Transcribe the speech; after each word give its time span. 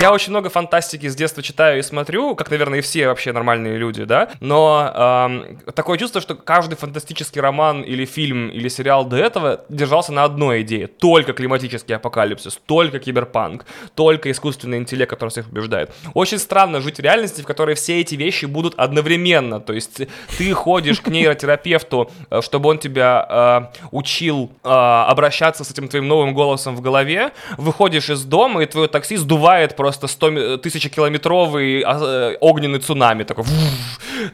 Я 0.00 0.12
очень 0.12 0.30
много 0.30 0.48
фантастики 0.48 1.08
с 1.08 1.16
детства 1.16 1.42
читаю 1.42 1.80
и 1.80 1.82
смотрю, 1.82 2.36
как, 2.36 2.52
наверное, 2.52 2.78
и 2.78 2.82
все 2.82 3.08
вообще 3.08 3.32
нормальные 3.32 3.78
люди, 3.78 4.04
да, 4.04 4.28
но 4.38 4.92
эм, 4.94 5.58
такое 5.74 5.98
чувство, 5.98 6.20
что 6.20 6.36
каждый 6.36 6.76
фантастический 6.76 7.40
роман 7.40 7.82
или 7.82 8.04
фильм 8.04 8.48
или 8.48 8.68
сериал 8.68 9.04
до 9.04 9.16
этого 9.16 9.64
держался 9.68 10.12
на 10.12 10.22
одной 10.22 10.62
идее. 10.62 10.86
Только 10.86 11.32
климатический 11.32 11.96
апокалипсис, 11.96 12.60
только 12.66 13.00
киберпанк, 13.00 13.64
только 13.96 14.30
искусственный 14.30 14.78
интеллект, 14.78 15.10
который 15.10 15.30
всех 15.30 15.46
побеждает. 15.46 15.90
Очень 16.14 16.38
странно 16.38 16.80
жить 16.80 16.98
в 16.98 17.00
реальности, 17.00 17.42
в 17.42 17.46
которой 17.46 17.74
все 17.74 18.00
эти 18.00 18.14
вещи 18.14 18.44
будут 18.44 18.74
одновременно. 18.76 19.58
То 19.58 19.72
есть 19.72 20.02
ты 20.38 20.52
ходишь 20.52 21.00
к 21.00 21.08
нейротерапевту, 21.08 22.08
э, 22.30 22.40
чтобы 22.40 22.70
он 22.70 22.78
тебя 22.78 23.70
э, 23.74 23.78
учил 23.90 24.52
э, 24.62 24.68
обращаться 24.68 25.64
с 25.64 25.72
этим 25.72 25.88
твоим 25.88 26.06
новым 26.06 26.34
голосом 26.34 26.76
в 26.76 26.82
голове, 26.82 27.32
выходишь 27.56 28.10
из 28.10 28.22
дома, 28.22 28.62
и 28.62 28.66
твое 28.66 28.86
такси 28.86 29.16
сдувает 29.16 29.74
просто 29.74 29.87
100 29.92 30.58
тысячекилометровый 30.58 31.84
э, 31.86 32.36
огненный 32.40 32.78
цунами. 32.78 33.24
Такой, 33.24 33.44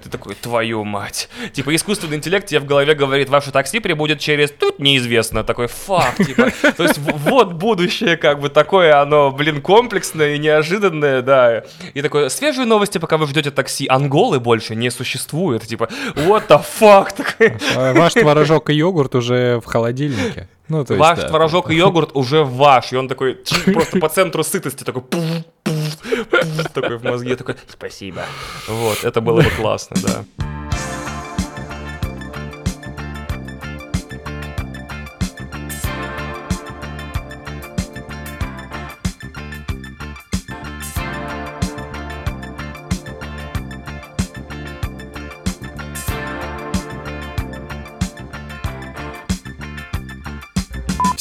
ты 0.02 0.09
такой, 0.09 0.34
твою 0.34 0.84
мать. 0.84 1.29
Типа 1.52 1.74
искусственный 1.74 2.16
интеллект 2.16 2.46
тебе 2.46 2.60
в 2.60 2.66
голове 2.66 2.95
говорит, 2.95 3.29
ваше 3.29 3.51
такси 3.51 3.80
прибудет 3.80 4.20
через 4.20 4.51
тут 4.51 4.79
неизвестно. 4.79 5.45
Такой, 5.45 5.66
фак, 5.69 6.16
типа. 6.16 6.51
То 6.77 6.84
есть 6.84 6.98
вот 6.98 7.52
будущее, 7.52 8.16
как 8.16 8.41
бы 8.41 8.48
такое 8.48 9.01
оно, 9.01 9.30
блин, 9.30 9.60
комплексное 9.60 10.37
и 10.37 10.38
неожиданное, 10.38 11.23
да. 11.23 11.65
И 11.95 12.02
такое, 12.02 12.29
свежие 12.29 12.66
новости, 12.66 12.98
пока 12.98 13.16
вы 13.16 13.27
ждете 13.27 13.51
такси. 13.51 13.87
Анголы 13.88 14.41
больше 14.41 14.74
не 14.74 14.91
существует. 14.91 15.62
Типа, 15.62 15.88
what 16.15 16.48
the 16.48 16.62
fuck? 16.80 17.15
А 17.77 17.93
ваш 17.95 18.15
творожок 18.15 18.71
и 18.71 18.74
йогурт 18.74 19.15
уже 19.15 19.60
в 19.60 19.66
холодильнике. 19.66 20.48
Ну, 20.68 20.84
то 20.84 20.95
есть, 20.95 21.00
ваш 21.00 21.18
да, 21.18 21.28
творожок 21.28 21.70
и 21.70 21.74
йогурт 21.74 22.10
уже 22.14 22.42
ваш. 22.42 22.92
И 22.92 22.96
он 22.96 23.09
такой 23.09 23.34
просто 23.66 23.98
по 23.98 24.09
центру 24.09 24.42
сытости 24.42 24.84
такой 24.84 25.02
такой 26.73 26.98
в 26.98 27.04
мозге 27.04 27.37
такой 27.37 27.56
спасибо. 27.68 28.23
Вот, 28.68 29.04
это 29.04 29.20
было 29.20 29.43
бы 29.43 29.51
классно, 29.51 29.96
да. 30.02 30.63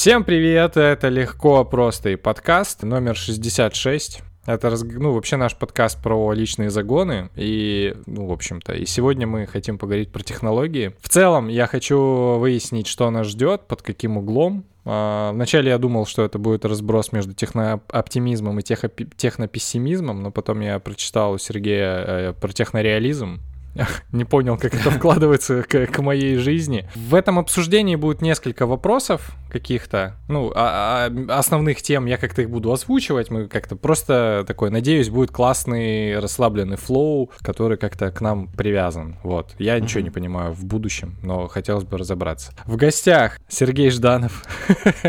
Всем 0.04 0.26
привет, 0.26 0.76
это 0.76 1.08
легко, 1.08 1.64
просто 1.64 2.10
и 2.10 2.18
подкаст 2.18 2.84
номер 2.84 3.16
66. 3.16 4.22
Это, 4.46 4.76
ну, 4.84 5.14
вообще 5.14 5.38
наш 5.38 5.56
подкаст 5.56 6.04
про 6.04 6.34
личные 6.34 6.70
загоны, 6.70 7.30
и, 7.38 7.96
ну, 8.06 8.26
в 8.26 8.34
общем-то, 8.34 8.74
и 8.74 8.86
сегодня 8.86 9.28
мы 9.28 9.48
хотим 9.48 9.78
поговорить 9.78 10.12
про 10.12 10.22
технологии. 10.22 10.94
В 11.00 11.08
целом, 11.08 11.48
я 11.48 11.68
хочу 11.68 12.36
выяснить, 12.38 12.88
что 12.88 13.10
нас 13.12 13.28
ждет, 13.28 13.62
под 13.66 13.82
каким 13.82 14.18
углом. 14.18 14.66
А, 14.84 15.32
вначале 15.32 15.70
я 15.70 15.78
думал, 15.78 16.06
что 16.06 16.26
это 16.26 16.38
будет 16.38 16.66
разброс 16.66 17.14
между 17.14 17.34
технооптимизмом 17.34 18.60
и 18.60 18.62
технопессимизмом, 18.62 20.22
но 20.22 20.32
потом 20.32 20.60
я 20.60 20.80
прочитал 20.80 21.32
у 21.32 21.38
Сергея 21.38 22.04
э, 22.06 22.34
про 22.34 22.52
технореализм, 22.52 23.40
не 24.12 24.26
понял, 24.26 24.58
как 24.58 24.74
это 24.76 24.92
вкладывается 24.92 25.64
к, 25.64 25.88
к 25.88 26.00
моей 26.00 26.38
жизни. 26.38 26.88
В 26.96 27.16
этом 27.16 27.40
обсуждении 27.40 27.96
будет 27.96 28.22
несколько 28.22 28.66
вопросов 28.66 29.32
каких-то, 29.50 30.16
ну, 30.28 30.52
а, 30.56 31.10
а, 31.10 31.38
основных 31.38 31.82
тем, 31.82 32.06
я 32.08 32.18
как-то 32.18 32.42
их 32.42 32.50
буду 32.50 32.72
озвучивать, 32.72 33.30
мы 33.30 33.48
как-то 33.48 33.76
просто 33.76 34.44
такой, 34.48 34.72
надеюсь, 34.72 35.10
будет 35.10 35.32
классный 35.32 36.20
расслабленный 36.20 36.78
флоу, 36.78 37.30
который 37.42 37.78
как-то 37.78 38.12
к 38.12 38.20
нам 38.22 38.48
привязан, 38.48 39.16
вот. 39.24 39.54
Я 39.60 39.80
ничего 39.80 40.02
не 40.02 40.10
понимаю 40.10 40.54
в 40.54 40.66
будущем, 40.66 41.18
но 41.22 41.48
хотелось 41.48 41.84
бы 41.84 41.98
разобраться. 41.98 42.52
В 42.66 42.76
гостях 42.78 43.40
Сергей 43.48 43.92
Жданов, 43.92 44.44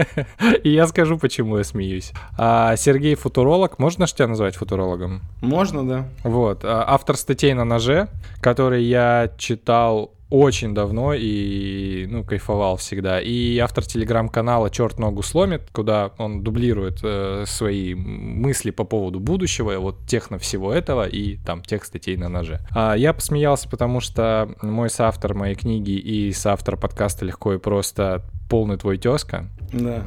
и 0.62 0.68
я 0.68 0.86
скажу, 0.86 1.18
почему 1.18 1.58
я 1.58 1.64
смеюсь. 1.64 2.12
А 2.36 2.76
Сергей 2.76 3.14
футуролог, 3.14 3.78
можно 3.78 4.06
же 4.06 4.14
тебя 4.14 4.28
назвать 4.28 4.56
футурологом? 4.56 5.22
Можно, 5.40 5.88
да. 5.88 6.08
Вот, 6.22 6.64
а, 6.64 6.84
автор 6.86 7.16
статей 7.16 7.54
на 7.54 7.64
ноже, 7.64 8.08
который 8.54 8.84
я 8.84 9.32
читал 9.36 10.14
очень 10.30 10.74
давно 10.74 11.12
и, 11.14 12.06
ну, 12.08 12.24
кайфовал 12.24 12.76
всегда. 12.76 13.20
И 13.20 13.58
автор 13.58 13.84
телеграм-канала 13.84 14.70
«Черт 14.70 14.98
ногу 14.98 15.22
сломит», 15.22 15.62
куда 15.72 16.12
он 16.18 16.42
дублирует 16.42 17.00
э, 17.02 17.44
свои 17.46 17.94
мысли 17.94 18.70
по 18.70 18.84
поводу 18.84 19.20
будущего, 19.20 19.78
вот 19.78 20.06
техно 20.06 20.38
всего 20.38 20.72
этого 20.72 21.06
и 21.06 21.36
там 21.36 21.62
текст 21.62 21.88
статей 21.90 22.16
на 22.16 22.28
ноже. 22.28 22.60
А 22.70 22.94
я 22.94 23.12
посмеялся, 23.12 23.68
потому 23.68 24.00
что 24.00 24.48
мой 24.62 24.88
соавтор 24.88 25.34
моей 25.34 25.54
книги 25.54 25.92
и 25.92 26.32
соавтор 26.32 26.76
подкаста 26.76 27.24
«Легко 27.24 27.54
и 27.54 27.58
просто» 27.58 28.24
полный 28.48 28.76
твой 28.76 28.98
тезка. 28.98 29.48
Да. 29.72 30.04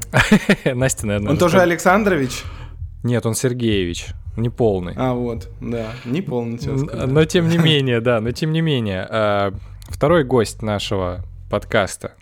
Настя, 0.73 1.07
наверное. 1.07 1.31
Он 1.31 1.37
тоже 1.37 1.59
Александрович? 1.59 2.43
Нет, 3.03 3.25
он 3.25 3.35
Сергеевич. 3.35 4.07
Не 4.37 4.49
полный. 4.49 4.93
А, 4.95 5.13
вот, 5.13 5.49
да, 5.59 5.87
не 6.05 6.21
полный 6.21 6.57
тезка. 6.59 7.07
Но 7.07 7.25
тем 7.25 7.49
не 7.49 7.57
менее, 7.57 8.01
да, 8.01 8.21
но 8.21 8.31
тем 8.31 8.53
не 8.53 8.61
менее. 8.61 9.05
А, 9.09 9.53
второй 9.89 10.23
гость 10.23 10.61
нашего 10.61 11.25
подкаста. 11.49 12.13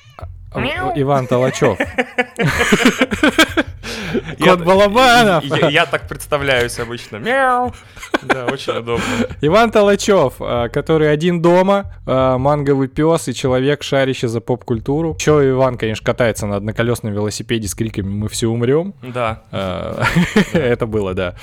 Иван 0.56 1.28
Толачев. 1.28 1.78
Кот 4.40 4.64
Балабанов. 4.64 5.44
Я, 5.44 5.70
я 5.70 5.86
так 5.86 6.08
представляюсь 6.08 6.80
обычно. 6.80 7.18
Мяу. 7.18 7.74
Да, 8.24 8.46
очень 8.46 8.74
удобно. 8.74 9.04
Иван 9.42 9.72
Толачев, 9.72 10.36
а, 10.40 10.70
который 10.70 11.12
один 11.12 11.42
дома, 11.42 11.94
а, 12.06 12.38
манговый 12.38 12.88
пес 12.88 13.28
и 13.28 13.34
человек, 13.34 13.84
шарящий 13.84 14.28
за 14.28 14.42
поп-культуру. 14.42 15.16
Еще 15.20 15.50
Иван, 15.50 15.78
конечно, 15.78 16.06
катается 16.06 16.48
на 16.48 16.58
одноколесном 16.58 17.14
велосипеде 17.14 17.68
с 17.68 17.76
криками 17.76 18.08
«Мы 18.08 18.30
все 18.30 18.48
умрем». 18.48 18.94
Да. 19.02 19.44
А, 19.52 20.04
это 20.54 20.86
было, 20.86 21.14
да. 21.14 21.36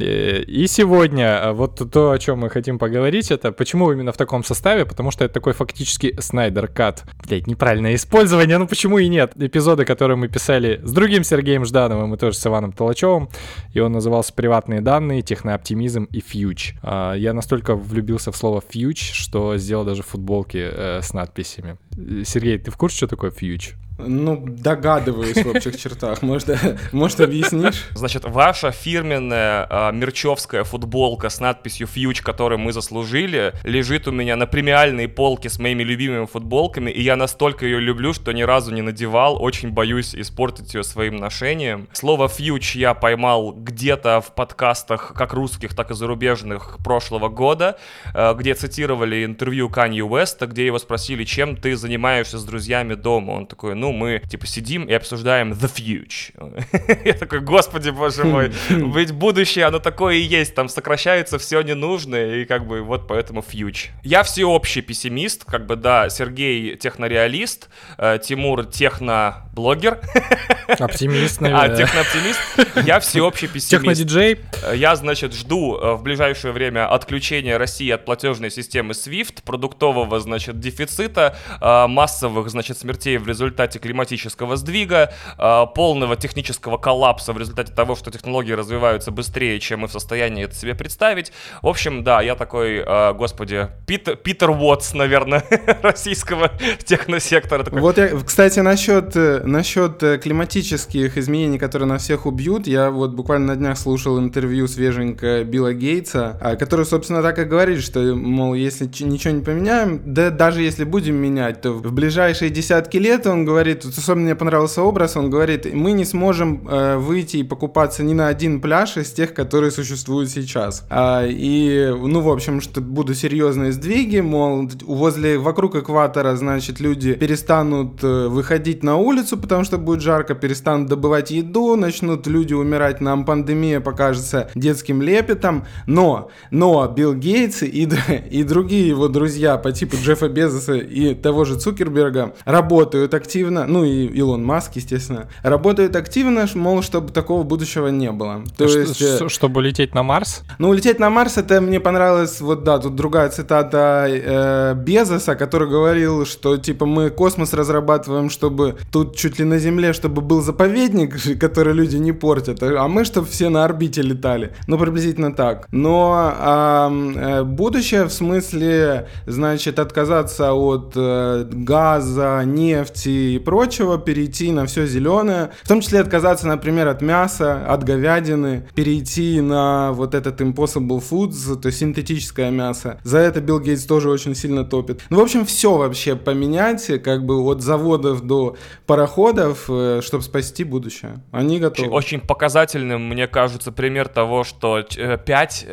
И 0.00 0.66
сегодня 0.68 1.52
вот 1.52 1.82
то, 1.92 2.12
о 2.12 2.18
чем 2.18 2.40
мы 2.40 2.50
хотим 2.50 2.78
поговорить, 2.78 3.30
это 3.30 3.52
почему 3.52 3.92
именно 3.92 4.12
в 4.12 4.16
таком 4.16 4.44
составе, 4.44 4.84
потому 4.86 5.10
что 5.10 5.24
это 5.24 5.34
такой 5.34 5.52
фактически 5.52 6.16
Снайдер 6.18 6.68
Кат. 6.68 7.04
Блять, 7.26 7.46
неправильное 7.46 7.94
использование, 7.94 8.58
ну 8.58 8.66
почему 8.66 8.98
и 8.98 9.08
нет? 9.08 9.32
Эпизоды, 9.36 9.84
которые 9.84 10.16
мы 10.16 10.28
писали 10.28 10.80
с 10.82 10.92
другим 10.92 11.24
Сергеем 11.24 11.64
Ждановым 11.64 12.14
и 12.14 12.18
тоже 12.18 12.36
с 12.36 12.46
Иваном 12.46 12.72
Толачевым, 12.72 13.28
и 13.72 13.80
он 13.80 13.92
назывался 13.92 14.32
«Приватные 14.32 14.80
данные, 14.80 15.22
технооптимизм 15.22 16.04
и 16.04 16.20
фьюч». 16.20 16.74
Я 16.82 17.32
настолько 17.32 17.74
влюбился 17.74 18.32
в 18.32 18.36
слово 18.36 18.62
фьюч, 18.66 19.12
что 19.12 19.56
сделал 19.56 19.84
даже 19.84 20.02
футболки 20.02 20.58
э, 20.58 21.00
с 21.02 21.12
надписями. 21.12 21.76
Сергей, 22.24 22.58
ты 22.58 22.70
в 22.70 22.76
курсе, 22.76 22.98
что 22.98 23.08
такое 23.08 23.30
фьюч? 23.30 23.74
Ну, 23.98 24.36
догадываюсь 24.46 25.44
в 25.44 25.48
общих 25.48 25.76
чертах. 25.76 26.22
Может, 26.22 26.56
может 26.92 27.20
объяснишь? 27.20 27.86
Значит, 27.94 28.24
ваша 28.24 28.70
фирменная 28.70 29.66
э, 29.68 29.92
мерчевская 29.92 30.62
футболка 30.62 31.28
с 31.28 31.40
надписью 31.40 31.88
«Фьюч», 31.88 32.22
которую 32.22 32.60
мы 32.60 32.72
заслужили, 32.72 33.52
лежит 33.64 34.06
у 34.06 34.12
меня 34.12 34.36
на 34.36 34.46
премиальной 34.46 35.08
полке 35.08 35.48
с 35.48 35.58
моими 35.58 35.82
любимыми 35.82 36.26
футболками, 36.26 36.92
и 36.92 37.02
я 37.02 37.16
настолько 37.16 37.66
ее 37.66 37.80
люблю, 37.80 38.12
что 38.12 38.30
ни 38.30 38.42
разу 38.42 38.72
не 38.72 38.82
надевал. 38.82 39.42
Очень 39.42 39.70
боюсь 39.70 40.14
испортить 40.14 40.74
ее 40.74 40.84
своим 40.84 41.16
ношением. 41.16 41.88
Слово 41.92 42.28
«фьюч» 42.28 42.76
я 42.76 42.94
поймал 42.94 43.52
где-то 43.52 44.20
в 44.20 44.32
подкастах, 44.32 45.12
как 45.16 45.32
русских, 45.32 45.74
так 45.74 45.90
и 45.90 45.94
зарубежных, 45.94 46.78
прошлого 46.84 47.28
года, 47.28 47.78
э, 48.14 48.34
где 48.34 48.54
цитировали 48.54 49.24
интервью 49.24 49.68
Канье 49.68 50.04
Уэста, 50.04 50.46
где 50.46 50.66
его 50.66 50.78
спросили, 50.78 51.24
чем 51.24 51.56
ты 51.56 51.74
занимаешься 51.76 52.38
с 52.38 52.44
друзьями 52.44 52.94
дома. 52.94 53.32
Он 53.32 53.46
такой, 53.46 53.74
ну, 53.74 53.87
ну, 53.88 53.92
мы, 53.92 54.22
типа, 54.28 54.46
сидим 54.46 54.84
и 54.84 54.92
обсуждаем 54.92 55.52
The 55.52 55.70
Future. 55.74 57.04
Я 57.06 57.14
такой, 57.14 57.40
господи, 57.40 57.88
боже 57.88 58.24
мой, 58.24 58.52
ведь 58.68 59.12
будущее, 59.12 59.64
оно 59.64 59.78
такое 59.78 60.16
и 60.16 60.20
есть, 60.20 60.54
там 60.54 60.68
сокращается 60.68 61.38
все 61.38 61.62
ненужное, 61.62 62.42
и 62.42 62.44
как 62.44 62.66
бы 62.66 62.82
вот 62.82 63.08
поэтому 63.08 63.40
Future. 63.40 63.88
Я 64.04 64.22
всеобщий 64.24 64.82
пессимист, 64.82 65.44
как 65.44 65.64
бы, 65.64 65.76
да, 65.76 66.10
Сергей 66.10 66.76
технореалист, 66.76 67.70
э, 67.96 68.18
Тимур 68.22 68.66
техноблогер. 68.66 70.00
Оптимист, 70.78 71.40
наверное. 71.40 71.72
А, 71.72 71.76
технооптимист. 71.76 72.40
Я 72.86 73.00
всеобщий 73.00 73.48
пессимист. 73.48 73.70
Технодиджей. 73.70 74.40
Э, 74.62 74.76
я, 74.76 74.96
значит, 74.96 75.32
жду 75.32 75.78
э, 75.78 75.94
в 75.94 76.02
ближайшее 76.02 76.52
время 76.52 76.92
отключения 76.92 77.56
России 77.56 77.90
от 77.90 78.04
платежной 78.04 78.50
системы 78.50 78.92
SWIFT, 78.92 79.42
продуктового, 79.44 80.20
значит, 80.20 80.60
дефицита, 80.60 81.38
массовых, 81.60 82.50
значит, 82.50 82.76
смертей 82.76 83.16
в 83.16 83.26
результате 83.26 83.77
результате 83.78 83.88
климатического 83.88 84.56
сдвига, 84.56 85.10
э, 85.38 85.66
полного 85.74 86.16
технического 86.16 86.78
коллапса 86.78 87.32
в 87.32 87.38
результате 87.38 87.72
того, 87.72 87.96
что 87.96 88.10
технологии 88.10 88.52
развиваются 88.52 89.10
быстрее, 89.10 89.58
чем 89.60 89.80
мы 89.80 89.88
в 89.88 89.92
состоянии 89.92 90.44
это 90.44 90.54
себе 90.54 90.74
представить. 90.74 91.32
В 91.62 91.68
общем, 91.68 92.04
да, 92.04 92.20
я 92.20 92.34
такой, 92.34 92.82
э, 92.86 93.12
господи, 93.14 93.68
Питер, 93.86 94.16
Питер 94.16 94.50
Уотс, 94.50 94.94
наверное, 94.94 95.44
российского 95.82 96.50
техносектора. 96.84 97.64
Такой. 97.64 97.80
Вот 97.80 97.98
я, 97.98 98.08
кстати, 98.08 98.60
насчет, 98.60 99.16
э, 99.16 99.42
насчет 99.44 100.02
э, 100.02 100.18
климатических 100.18 101.16
изменений, 101.16 101.58
которые 101.58 101.88
нас 101.88 102.02
всех 102.02 102.26
убьют, 102.26 102.66
я 102.66 102.90
вот 102.90 103.12
буквально 103.12 103.48
на 103.48 103.56
днях 103.56 103.78
слушал 103.78 104.18
интервью 104.18 104.68
свеженько 104.68 105.44
Билла 105.44 105.72
Гейтса, 105.72 106.36
а, 106.40 106.56
который, 106.56 106.84
собственно, 106.84 107.22
так 107.22 107.38
и 107.38 107.44
говорит, 107.44 107.82
что, 107.82 108.00
мол, 108.14 108.54
если 108.54 108.84
ничего 109.04 109.34
не 109.34 109.42
поменяем, 109.42 110.00
да 110.04 110.30
даже 110.30 110.62
если 110.62 110.84
будем 110.84 111.16
менять, 111.16 111.60
то 111.62 111.72
в 111.72 111.92
ближайшие 111.92 112.50
десятки 112.50 112.96
лет, 112.98 113.26
он 113.26 113.44
говорит, 113.44 113.67
особенно 113.72 114.24
мне 114.24 114.34
понравился 114.34 114.82
образ, 114.82 115.16
он 115.16 115.30
говорит, 115.30 115.72
мы 115.72 115.92
не 115.92 116.04
сможем 116.04 116.66
э, 116.68 116.96
выйти 116.96 117.38
и 117.38 117.42
покупаться 117.42 118.02
ни 118.02 118.14
на 118.14 118.28
один 118.28 118.60
пляж 118.60 118.96
из 118.96 119.12
тех, 119.12 119.34
которые 119.34 119.70
существуют 119.70 120.30
сейчас. 120.30 120.86
А, 120.90 121.24
и, 121.26 121.92
ну, 121.92 122.20
в 122.20 122.30
общем, 122.30 122.60
что 122.60 122.80
будут 122.80 123.16
серьезные 123.16 123.72
сдвиги, 123.72 124.20
мол, 124.20 124.68
возле, 124.84 125.38
вокруг 125.38 125.76
экватора, 125.76 126.36
значит, 126.36 126.80
люди 126.80 127.14
перестанут 127.14 128.02
э, 128.02 128.28
выходить 128.28 128.82
на 128.82 128.96
улицу, 128.96 129.36
потому 129.36 129.64
что 129.64 129.78
будет 129.78 130.00
жарко, 130.00 130.34
перестанут 130.34 130.88
добывать 130.88 131.30
еду, 131.30 131.76
начнут 131.76 132.26
люди 132.26 132.54
умирать, 132.54 133.00
нам 133.00 133.24
пандемия 133.24 133.80
покажется 133.80 134.50
детским 134.54 135.02
лепетом, 135.02 135.66
но, 135.86 136.30
но 136.50 136.86
Билл 136.88 137.14
Гейтс 137.14 137.62
и, 137.62 137.88
и 138.30 138.42
другие 138.42 138.88
его 138.88 139.08
друзья 139.08 139.56
по 139.56 139.72
типу 139.72 139.96
Джеффа 139.96 140.28
Безоса 140.28 140.74
и 140.74 141.14
того 141.14 141.44
же 141.44 141.58
Цукерберга 141.58 142.34
работают 142.44 143.14
активно, 143.14 143.57
ну 143.66 143.84
и 143.84 144.06
Илон 144.06 144.44
Маск, 144.44 144.76
естественно, 144.76 145.28
работают 145.42 145.96
активно, 145.96 146.46
мол, 146.54 146.82
чтобы 146.82 147.12
такого 147.12 147.42
будущего 147.42 147.88
не 147.88 148.12
было. 148.12 148.44
То 148.56 148.68
Ш- 148.68 148.80
есть... 148.80 149.02
Э, 149.02 149.28
чтобы 149.28 149.62
лететь 149.62 149.94
на 149.94 150.02
Марс? 150.02 150.42
Ну, 150.58 150.72
лететь 150.72 150.98
на 150.98 151.10
Марс, 151.10 151.36
это 151.36 151.60
мне 151.60 151.80
понравилось, 151.80 152.40
вот 152.40 152.64
да, 152.64 152.78
тут 152.78 152.94
другая 152.94 153.28
цитата 153.30 154.06
э, 154.08 154.74
Безоса, 154.74 155.34
который 155.34 155.68
говорил, 155.68 156.26
что 156.26 156.56
типа 156.56 156.86
мы 156.86 157.10
космос 157.10 157.52
разрабатываем, 157.52 158.30
чтобы 158.30 158.76
тут 158.92 159.16
чуть 159.16 159.38
ли 159.38 159.44
на 159.44 159.58
Земле, 159.58 159.92
чтобы 159.92 160.22
был 160.22 160.40
заповедник, 160.40 161.38
который 161.40 161.74
люди 161.74 161.96
не 161.96 162.12
портят, 162.12 162.62
а 162.62 162.88
мы, 162.88 163.04
чтобы 163.04 163.26
все 163.26 163.48
на 163.48 163.64
орбите 163.64 164.02
летали. 164.02 164.54
Ну, 164.66 164.78
приблизительно 164.78 165.32
так. 165.32 165.66
Но 165.70 166.34
э, 166.38 167.42
будущее 167.44 168.04
в 168.04 168.12
смысле, 168.12 169.08
значит, 169.26 169.78
отказаться 169.78 170.52
от 170.52 170.92
э, 170.96 171.44
газа, 171.50 172.42
нефти 172.44 173.08
и 173.08 173.38
прочего, 173.48 173.96
перейти 173.96 174.52
на 174.52 174.66
все 174.66 174.84
зеленое, 174.84 175.52
в 175.62 175.68
том 175.68 175.80
числе 175.80 176.00
отказаться, 176.00 176.46
например, 176.46 176.86
от 176.86 177.00
мяса, 177.00 177.64
от 177.66 177.82
говядины, 177.82 178.68
перейти 178.74 179.40
на 179.40 179.92
вот 179.92 180.14
этот 180.14 180.42
impossible 180.42 181.02
foods, 181.02 181.56
то 181.56 181.68
есть 181.68 181.78
синтетическое 181.78 182.50
мясо. 182.50 183.00
За 183.04 183.16
это 183.16 183.40
Билл 183.40 183.60
Гейтс 183.60 183.86
тоже 183.86 184.10
очень 184.10 184.34
сильно 184.34 184.64
топит. 184.64 185.00
Ну, 185.08 185.16
в 185.16 185.22
общем, 185.22 185.46
все 185.46 185.78
вообще 185.78 186.14
поменять, 186.14 187.02
как 187.02 187.24
бы 187.24 187.40
от 187.40 187.62
заводов 187.62 188.20
до 188.20 188.58
пароходов, 188.84 189.64
э, 189.70 190.02
чтобы 190.04 190.22
спасти 190.22 190.62
будущее. 190.62 191.24
Они 191.32 191.58
готовы. 191.58 191.88
Очень 191.88 192.20
показательным, 192.20 193.08
мне 193.08 193.26
кажется, 193.28 193.72
пример 193.72 194.08
того, 194.08 194.44
что 194.44 194.82
5 194.82 195.66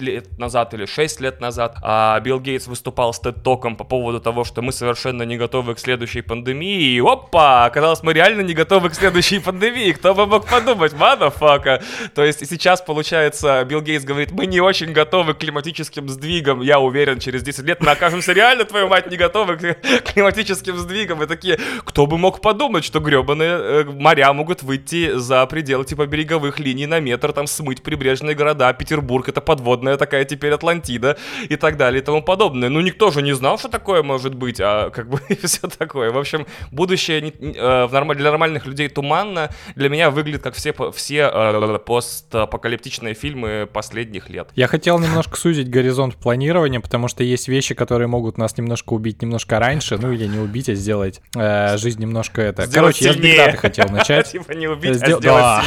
лет 0.00 0.38
назад 0.38 0.74
или 0.74 0.86
6 0.86 1.20
лет 1.20 1.40
назад 1.40 1.76
а 1.82 2.20
Билл 2.20 2.40
Гейтс 2.40 2.66
выступал 2.66 3.12
с 3.12 3.20
TED-током 3.20 3.76
по 3.76 3.84
поводу 3.84 4.20
того, 4.20 4.44
что 4.44 4.62
мы 4.62 4.72
совершенно 4.72 5.22
не 5.22 5.36
готовы 5.36 5.74
к 5.74 5.78
следующей 5.78 6.22
пандемии, 6.22 6.94
и 6.94 7.00
опа, 7.00 7.64
оказалось, 7.64 8.02
мы 8.02 8.12
реально 8.12 8.42
не 8.42 8.54
готовы 8.54 8.90
к 8.90 8.94
следующей 8.94 9.38
пандемии, 9.38 9.92
кто 9.92 10.14
бы 10.14 10.26
мог 10.26 10.46
подумать, 10.46 10.92
мадафака. 10.92 11.82
То 12.14 12.24
есть 12.24 12.46
сейчас, 12.48 12.80
получается, 12.80 13.64
Билл 13.64 13.80
Гейтс 13.80 14.04
говорит, 14.04 14.32
мы 14.32 14.46
не 14.46 14.60
очень 14.60 14.92
готовы 14.92 15.34
к 15.34 15.38
климатическим 15.38 16.08
сдвигам, 16.08 16.60
я 16.60 16.78
уверен, 16.78 17.18
через 17.18 17.42
10 17.42 17.64
лет 17.64 17.80
мы 17.80 17.90
окажемся 17.90 18.32
реально, 18.32 18.64
твою 18.64 18.88
мать, 18.88 19.10
не 19.10 19.16
готовы 19.16 19.56
к 19.56 19.74
климатическим 20.12 20.76
сдвигам, 20.76 21.22
и 21.22 21.26
такие, 21.26 21.58
кто 21.84 22.06
бы 22.06 22.18
мог 22.18 22.40
подумать, 22.40 22.84
что 22.84 23.00
гребаные 23.00 23.50
э, 23.50 23.84
моря 23.84 24.32
могут 24.32 24.62
выйти 24.62 25.16
за 25.16 25.44
пределы 25.46 25.84
типа 25.84 26.06
береговых 26.06 26.58
линий 26.58 26.86
на 26.86 27.00
метр, 27.00 27.32
там 27.32 27.46
смыть 27.46 27.82
прибрежные 27.82 28.34
города, 28.34 28.72
Петербург 28.72 29.28
это 29.28 29.40
подводная 29.40 29.89
огромная 29.90 29.96
такая 29.96 30.24
теперь 30.24 30.52
Атлантида 30.52 31.16
и 31.48 31.56
так 31.56 31.76
далее 31.76 32.02
и 32.02 32.04
тому 32.04 32.22
подобное. 32.22 32.68
Ну, 32.68 32.80
никто 32.80 33.10
же 33.10 33.22
не 33.22 33.34
знал, 33.34 33.58
что 33.58 33.68
такое 33.68 34.02
может 34.02 34.34
быть, 34.34 34.60
а 34.60 34.90
как 34.90 35.08
бы 35.08 35.20
все 35.42 35.68
такое. 35.68 36.10
В 36.10 36.18
общем, 36.18 36.46
будущее 36.70 37.20
не, 37.20 37.30
э, 37.30 37.86
в 37.86 37.92
норм... 37.92 38.14
для 38.14 38.30
нормальных 38.30 38.66
людей 38.66 38.88
туманно. 38.88 39.50
Для 39.76 39.88
меня 39.88 40.10
выглядит 40.10 40.42
как 40.42 40.54
все, 40.54 40.72
все 40.92 41.30
э, 41.32 41.78
постапокалиптичные 41.78 43.14
фильмы 43.14 43.68
последних 43.72 44.30
лет. 44.30 44.48
Я 44.54 44.66
хотел 44.66 44.98
немножко 44.98 45.36
сузить 45.36 45.70
горизонт 45.70 46.16
планирования, 46.16 46.80
потому 46.80 47.08
что 47.08 47.24
есть 47.24 47.48
вещи, 47.48 47.74
которые 47.74 48.08
могут 48.08 48.38
нас 48.38 48.56
немножко 48.56 48.94
убить 48.94 49.22
немножко 49.22 49.58
раньше, 49.58 49.98
ну 49.98 50.12
или 50.12 50.26
не 50.26 50.38
убить, 50.38 50.68
а 50.68 50.74
сделать 50.74 51.20
э, 51.36 51.76
жизнь 51.76 52.00
немножко 52.00 52.42
это. 52.42 52.66
Сделать 52.66 52.98
Короче, 52.98 53.14
сильнее. 53.14 53.36
я 53.36 53.52
с 53.52 53.58
хотел 53.58 53.88
начать. 53.88 54.30
Типа 54.30 54.52
не 54.52 54.68
убить, 54.68 54.90
а 54.90 54.94
сделать 54.94 55.24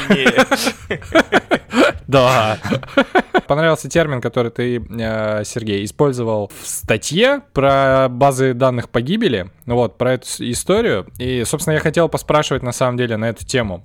сильнее. 0.08 0.46
Да. 2.08 2.58
Понравился 3.48 3.90
термин, 3.90 4.22
который 4.22 4.52
ты, 4.52 4.78
э, 4.78 5.44
Сергей, 5.44 5.84
использовал 5.84 6.52
в 6.62 6.68
статье 6.68 7.42
про 7.54 8.08
базы 8.10 8.54
данных 8.54 8.90
погибели, 8.90 9.50
вот, 9.66 9.98
про 9.98 10.14
эту 10.14 10.28
историю. 10.40 11.08
И, 11.18 11.44
собственно, 11.46 11.76
я 11.76 11.80
хотел 11.80 12.10
поспрашивать, 12.10 12.64
на 12.64 12.72
самом 12.72 12.98
деле, 12.98 13.18
на 13.18 13.30
эту 13.30 13.46
тему. 13.46 13.84